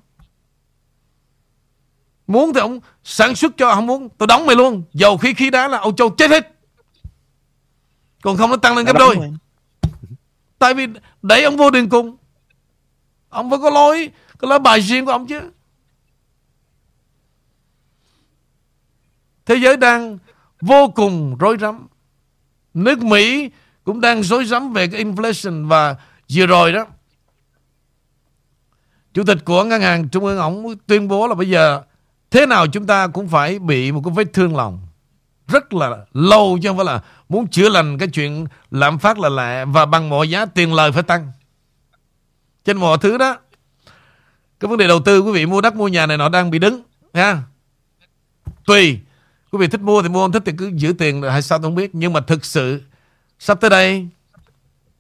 Muốn 2.27 2.53
thì 2.55 2.61
ông 2.61 2.81
sản 3.05 3.35
xuất 3.35 3.53
cho 3.57 3.75
Không 3.75 3.87
muốn. 3.87 4.09
Tôi 4.19 4.27
đóng 4.27 4.47
mày 4.47 4.57
luôn. 4.57 4.83
Dầu 4.93 5.17
khí 5.17 5.35
khí 5.35 5.51
đá 5.51 5.69
là 5.69 5.79
Âu 5.79 5.93
Châu 5.93 6.11
chết 6.11 6.31
hết. 6.31 6.55
Còn 8.23 8.37
không 8.37 8.51
nó 8.51 8.57
tăng 8.57 8.77
lên 8.77 8.87
gấp 8.87 8.97
đôi. 8.99 9.17
Tại 10.59 10.75
vì 10.75 10.87
đẩy 11.23 11.43
ông 11.45 11.57
vô 11.57 11.71
đường 11.71 11.89
cùng 11.89 12.17
Ông 13.29 13.51
phải 13.51 13.59
có 13.63 13.71
lối 13.71 14.11
Có 14.39 14.49
lối 14.49 14.59
bài 14.59 14.81
riêng 14.81 15.07
của 15.07 15.13
ông 15.13 15.27
chứ. 15.27 15.41
Thế 19.47 19.55
giới 19.55 19.77
đang 19.77 20.19
vô 20.61 20.89
cùng 20.95 21.37
rối 21.39 21.57
rắm. 21.61 21.87
Nước 22.75 23.03
Mỹ 23.03 23.51
cũng 23.85 24.01
đang 24.01 24.23
rối 24.23 24.45
rắm 24.45 24.73
về 24.73 24.87
cái 24.87 25.05
inflation 25.05 25.67
Và 25.67 25.97
vừa 26.35 26.47
rồi 26.47 26.73
đó. 26.73 26.87
Chủ 29.15 29.25
tịch 29.25 29.39
của 29.45 29.65
ngân 29.65 29.81
hàng 29.81 30.09
trung 30.09 30.25
ương 30.25 30.39
ông 30.39 30.77
tuyên 30.87 31.09
bố 31.09 31.27
là 31.27 31.35
bây 31.35 31.49
giờ 31.49 31.83
Thế 32.31 32.47
nào 32.47 32.67
chúng 32.67 32.87
ta 32.87 33.07
cũng 33.07 33.29
phải 33.29 33.59
bị 33.59 33.93
một 33.93 34.01
cái 34.05 34.13
vết 34.17 34.33
thương 34.33 34.57
lòng. 34.57 34.81
Rất 35.47 35.75
là 35.75 35.97
lâu 36.13 36.59
chứ 36.63 36.69
không 36.69 36.77
phải 36.77 36.87
là 36.87 37.01
Muốn 37.29 37.49
chữa 37.49 37.69
lành 37.69 37.99
cái 37.99 38.09
chuyện 38.09 38.47
lạm 38.71 38.99
phát 38.99 39.19
là 39.19 39.29
lạ 39.29 39.65
Và 39.65 39.87
bằng 39.87 40.09
mọi 40.09 40.31
giá 40.31 40.47
tiền 40.47 40.75
lời 40.75 40.93
phải 40.93 41.03
tăng. 41.03 41.33
Trên 42.69 42.77
mọi 42.77 42.99
thứ 42.99 43.19
đó. 43.19 43.37
Cái 44.61 44.69
vấn 44.69 44.79
đề 44.79 44.89
đầu 44.89 45.01
tư 45.01 45.21
quý 45.21 45.33
vị 45.33 45.47
mua 45.47 45.61
đất 45.61 45.77
mua 45.77 45.89
nhà 45.89 46.07
này 46.07 46.17
nó 46.17 46.29
đang 46.29 46.51
bị 46.51 46.59
đứng 46.59 46.83
ha? 47.15 47.43
Tùy. 48.65 49.01
Quý 49.53 49.59
vị 49.59 49.69
thích 49.69 49.81
mua 49.81 50.03
thì 50.03 50.09
mua 50.09 50.25
Không 50.25 50.33
thích 50.33 50.43
thì 50.47 50.53
cứ 50.59 50.71
giữ 50.75 50.93
tiền 50.99 51.23
hay 51.23 51.43
sao 51.43 51.59
tôi 51.59 51.63
không 51.63 51.75
biết. 51.75 51.91
Nhưng 51.93 52.13
mà 52.13 52.21
thực 52.21 52.45
sự 52.45 52.83
Sắp 53.39 53.61
tới 53.61 53.71
đây 53.71 54.09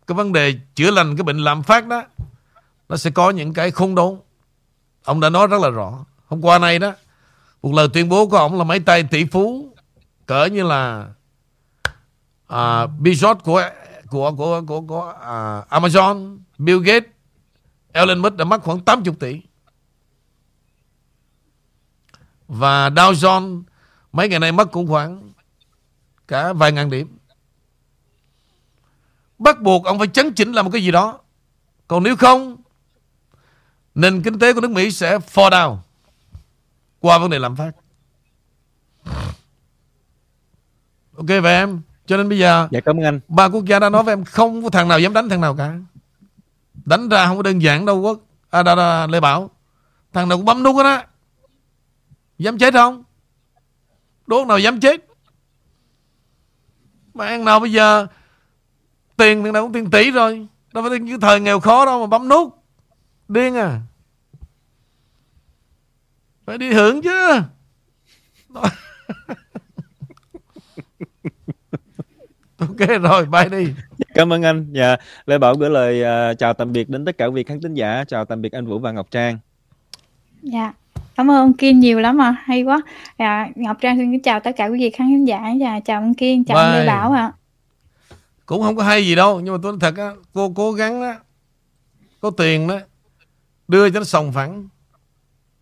Cái 0.07 0.15
vấn 0.15 0.32
đề 0.32 0.55
chữa 0.74 0.90
lành 0.90 1.16
cái 1.16 1.23
bệnh 1.23 1.39
lạm 1.39 1.62
phát 1.62 1.86
đó 1.86 2.03
Nó 2.89 2.97
sẽ 2.97 3.11
có 3.11 3.31
những 3.31 3.55
cái 3.55 3.70
không 3.70 3.95
đúng 3.95 4.20
Ông 5.05 5.20
đã 5.20 5.31
nói 5.31 5.47
rất 5.47 5.61
là 5.61 5.70
rõ. 5.70 6.05
Hôm 6.27 6.45
qua 6.45 6.59
nay 6.59 6.78
đó 6.78 6.93
Một 7.62 7.74
lời 7.74 7.89
tuyên 7.93 8.09
bố 8.09 8.27
của 8.27 8.36
ông 8.36 8.59
là 8.59 8.65
mấy 8.65 8.81
tay 8.81 9.03
tỷ 9.03 9.24
phú 9.24 9.74
Cỡ 10.27 10.45
như 10.45 10.62
là 10.62 11.07
uh, 12.53 12.90
Bezos 13.01 13.35
của 13.35 13.62
của 14.11 14.32
của 14.32 14.62
của, 14.66 14.81
của 14.81 15.15
uh, 15.16 15.73
Amazon, 15.73 16.39
Bill 16.59 16.82
Gates, 16.82 17.11
Elon 17.93 18.19
Musk 18.19 18.36
đã 18.36 18.44
mất 18.44 18.62
khoảng 18.62 18.81
80 18.81 19.15
tỷ. 19.20 19.40
Và 22.48 22.90
Dow 22.90 23.12
Jones 23.12 23.62
mấy 24.12 24.28
ngày 24.28 24.39
nay 24.39 24.52
mất 24.52 24.73
cũng 24.73 24.89
khoảng 24.89 25.32
cả 26.28 26.52
vài 26.52 26.73
ngàn 26.73 26.90
điểm. 26.90 27.19
Bắt 29.39 29.62
buộc 29.62 29.85
ông 29.85 29.98
phải 29.98 30.09
chấn 30.09 30.32
chỉnh 30.35 30.52
làm 30.52 30.65
một 30.65 30.70
cái 30.70 30.82
gì 30.82 30.90
đó. 30.90 31.19
Còn 31.89 32.02
nếu 32.02 32.16
không 32.16 32.56
nền 33.94 34.23
kinh 34.23 34.39
tế 34.39 34.52
của 34.52 34.60
nước 34.60 34.70
Mỹ 34.70 34.90
sẽ 34.90 35.19
fall 35.19 35.51
down 35.51 35.77
qua 37.01 37.19
vấn 37.19 37.31
đề 37.31 37.39
lạm 37.39 37.56
phát. 37.56 37.70
Ok 41.19 41.27
vậy 41.27 41.55
em 41.55 41.81
Cho 42.06 42.16
nên 42.16 42.28
bây 42.28 42.39
giờ 42.39 42.69
Dạ 42.70 42.81
cảm 42.81 42.97
ơn 42.97 43.05
anh 43.05 43.20
Ba 43.28 43.48
quốc 43.48 43.65
gia 43.65 43.78
đã 43.78 43.90
nói 43.90 44.02
với 44.02 44.12
em 44.12 44.24
Không 44.24 44.62
có 44.62 44.70
thằng 44.70 44.89
nào 44.89 45.01
dám 45.01 45.12
đánh 45.12 45.28
thằng 45.28 45.40
nào 45.40 45.56
cả 45.56 45.74
Đánh 46.84 47.09
ra 47.09 47.26
không 47.26 47.36
có 47.36 47.42
đơn 47.42 47.62
giản 47.62 47.86
đâu 47.86 48.00
quốc. 48.00 48.20
À, 48.50 48.62
đà, 48.62 48.74
đà, 48.74 49.06
Lê 49.06 49.20
Bảo. 49.20 49.50
Thằng 50.12 50.28
nào 50.28 50.38
cũng 50.38 50.44
bấm 50.44 50.62
nút 50.62 50.76
đó, 50.76 50.82
đó 50.82 51.02
Dám 52.38 52.59
chết 52.59 52.74
không? 52.74 53.05
Đốt 54.26 54.46
nào 54.46 54.59
dám 54.59 54.80
chết? 54.80 55.06
Mà 57.14 57.26
ăn 57.26 57.44
nào 57.44 57.60
bây 57.60 57.72
giờ? 57.72 58.06
Tiền 59.16 59.42
thằng 59.44 59.52
nào 59.52 59.62
cũng 59.62 59.72
tiền 59.72 59.90
tỷ 59.90 60.10
rồi. 60.10 60.46
Đâu 60.72 60.84
phải 60.88 60.98
như 60.98 61.18
thời 61.20 61.40
nghèo 61.40 61.60
khó 61.60 61.84
đâu 61.84 62.00
mà 62.00 62.06
bấm 62.06 62.28
nút. 62.28 62.64
Điên 63.28 63.55
à. 63.56 63.80
Phải 66.46 66.59
đi 66.59 66.72
hưởng 66.72 67.02
chứ. 67.02 67.40
Ok 72.59 73.02
rồi 73.02 73.26
bye 73.26 73.48
đi 73.48 73.72
Cảm 74.14 74.32
ơn 74.32 74.43
anh. 74.43 74.66
Dạ, 74.72 74.97
Lê 75.26 75.39
Bảo 75.39 75.55
gửi 75.55 75.70
lời 75.70 76.02
à, 76.02 76.35
chào 76.35 76.55
tạm 76.55 76.72
biệt 76.72 76.89
đến 76.89 77.05
tất 77.05 77.18
cả 77.18 77.26
quý 77.26 77.35
vị 77.35 77.44
khán 77.44 77.60
thính 77.60 77.74
giả. 77.74 78.05
Chào 78.09 78.24
tạm 78.24 78.43
biệt 78.43 78.52
anh 78.52 78.66
Vũ 78.66 78.78
và 78.78 78.93
Ngọc 78.93 79.10
Trang. 79.10 79.39
Dạ. 80.43 80.72
Cảm 81.16 81.30
ơn 81.30 81.36
ông 81.36 81.52
Kiên 81.52 81.80
nhiều 81.80 82.01
lắm 82.01 82.20
à, 82.20 82.36
hay 82.44 82.62
quá. 82.62 82.80
Dạ, 83.18 83.48
Ngọc 83.55 83.76
Trang 83.80 83.97
xin 83.97 84.12
kính 84.12 84.22
chào 84.22 84.40
tất 84.40 84.52
cả 84.56 84.66
quý 84.66 84.78
vị 84.78 84.90
khán 84.90 85.09
thính 85.09 85.24
giả. 85.24 85.51
Dạ, 85.60 85.80
chào 85.85 86.01
ông 86.01 86.14
Kiên, 86.14 86.44
chào 86.44 86.56
ông 86.56 86.72
Lê. 86.72 86.86
Bảo 86.86 87.12
ạ. 87.12 87.32
Cũng 88.48 88.62
không 88.62 88.76
có 88.76 88.82
hay 88.82 89.06
gì 89.06 89.14
đâu 89.14 89.40
Nhưng 89.40 89.55
mà 89.55 89.59
tôi 89.62 89.72
nói 89.72 89.78
thật 89.80 89.97
á 89.97 90.10
Cô 90.32 90.52
cố 90.56 90.72
gắng 90.72 91.02
á 91.02 91.18
Có 92.20 92.30
tiền 92.30 92.66
đó 92.66 92.78
Đưa 93.68 93.90
cho 93.90 93.98
nó 94.01 94.05
sòng 94.05 94.32
phẳng 94.32 94.68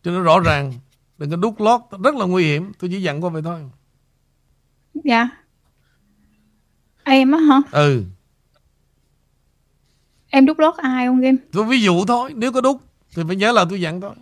Cho 0.03 0.11
nó 0.11 0.21
rõ 0.21 0.41
ràng 0.41 0.73
Đừng 1.19 1.31
có 1.31 1.37
đút 1.37 1.61
lót 1.61 1.81
Rất 2.05 2.15
là 2.15 2.27
nguy 2.27 2.45
hiểm 2.45 2.73
Tôi 2.79 2.91
chỉ 2.91 3.03
dặn 3.03 3.25
qua 3.25 3.31
vậy 3.31 3.43
thôi 3.43 3.61
Dạ. 5.05 5.29
Em 7.07 7.33
á 7.33 7.39
hả? 7.39 7.61
Ừ 7.71 8.03
Em 10.31 10.47
đút 10.47 10.59
lót 10.59 10.75
ai 10.77 11.07
ông 11.07 11.23
Kim? 11.23 11.37
Tôi 11.53 11.65
ví 11.65 11.81
dụ 11.81 12.05
thôi 12.05 12.33
Nếu 12.37 12.53
có 12.53 12.61
đút 12.61 12.77
Thì 13.17 13.23
phải 13.27 13.37
nhớ 13.37 13.53
là 13.53 13.65
tôi 13.71 13.81
dặn 13.81 14.01
thôi 14.01 14.15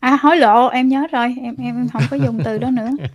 À 0.00 0.18
hối 0.22 0.36
lộ, 0.36 0.68
em 0.68 0.88
nhớ 0.88 1.06
rồi, 1.12 1.34
em 1.42 1.56
em 1.58 1.88
không 1.92 2.02
có 2.10 2.16
dùng 2.16 2.38
từ 2.44 2.58
đó 2.58 2.70
nữa. 2.70 2.90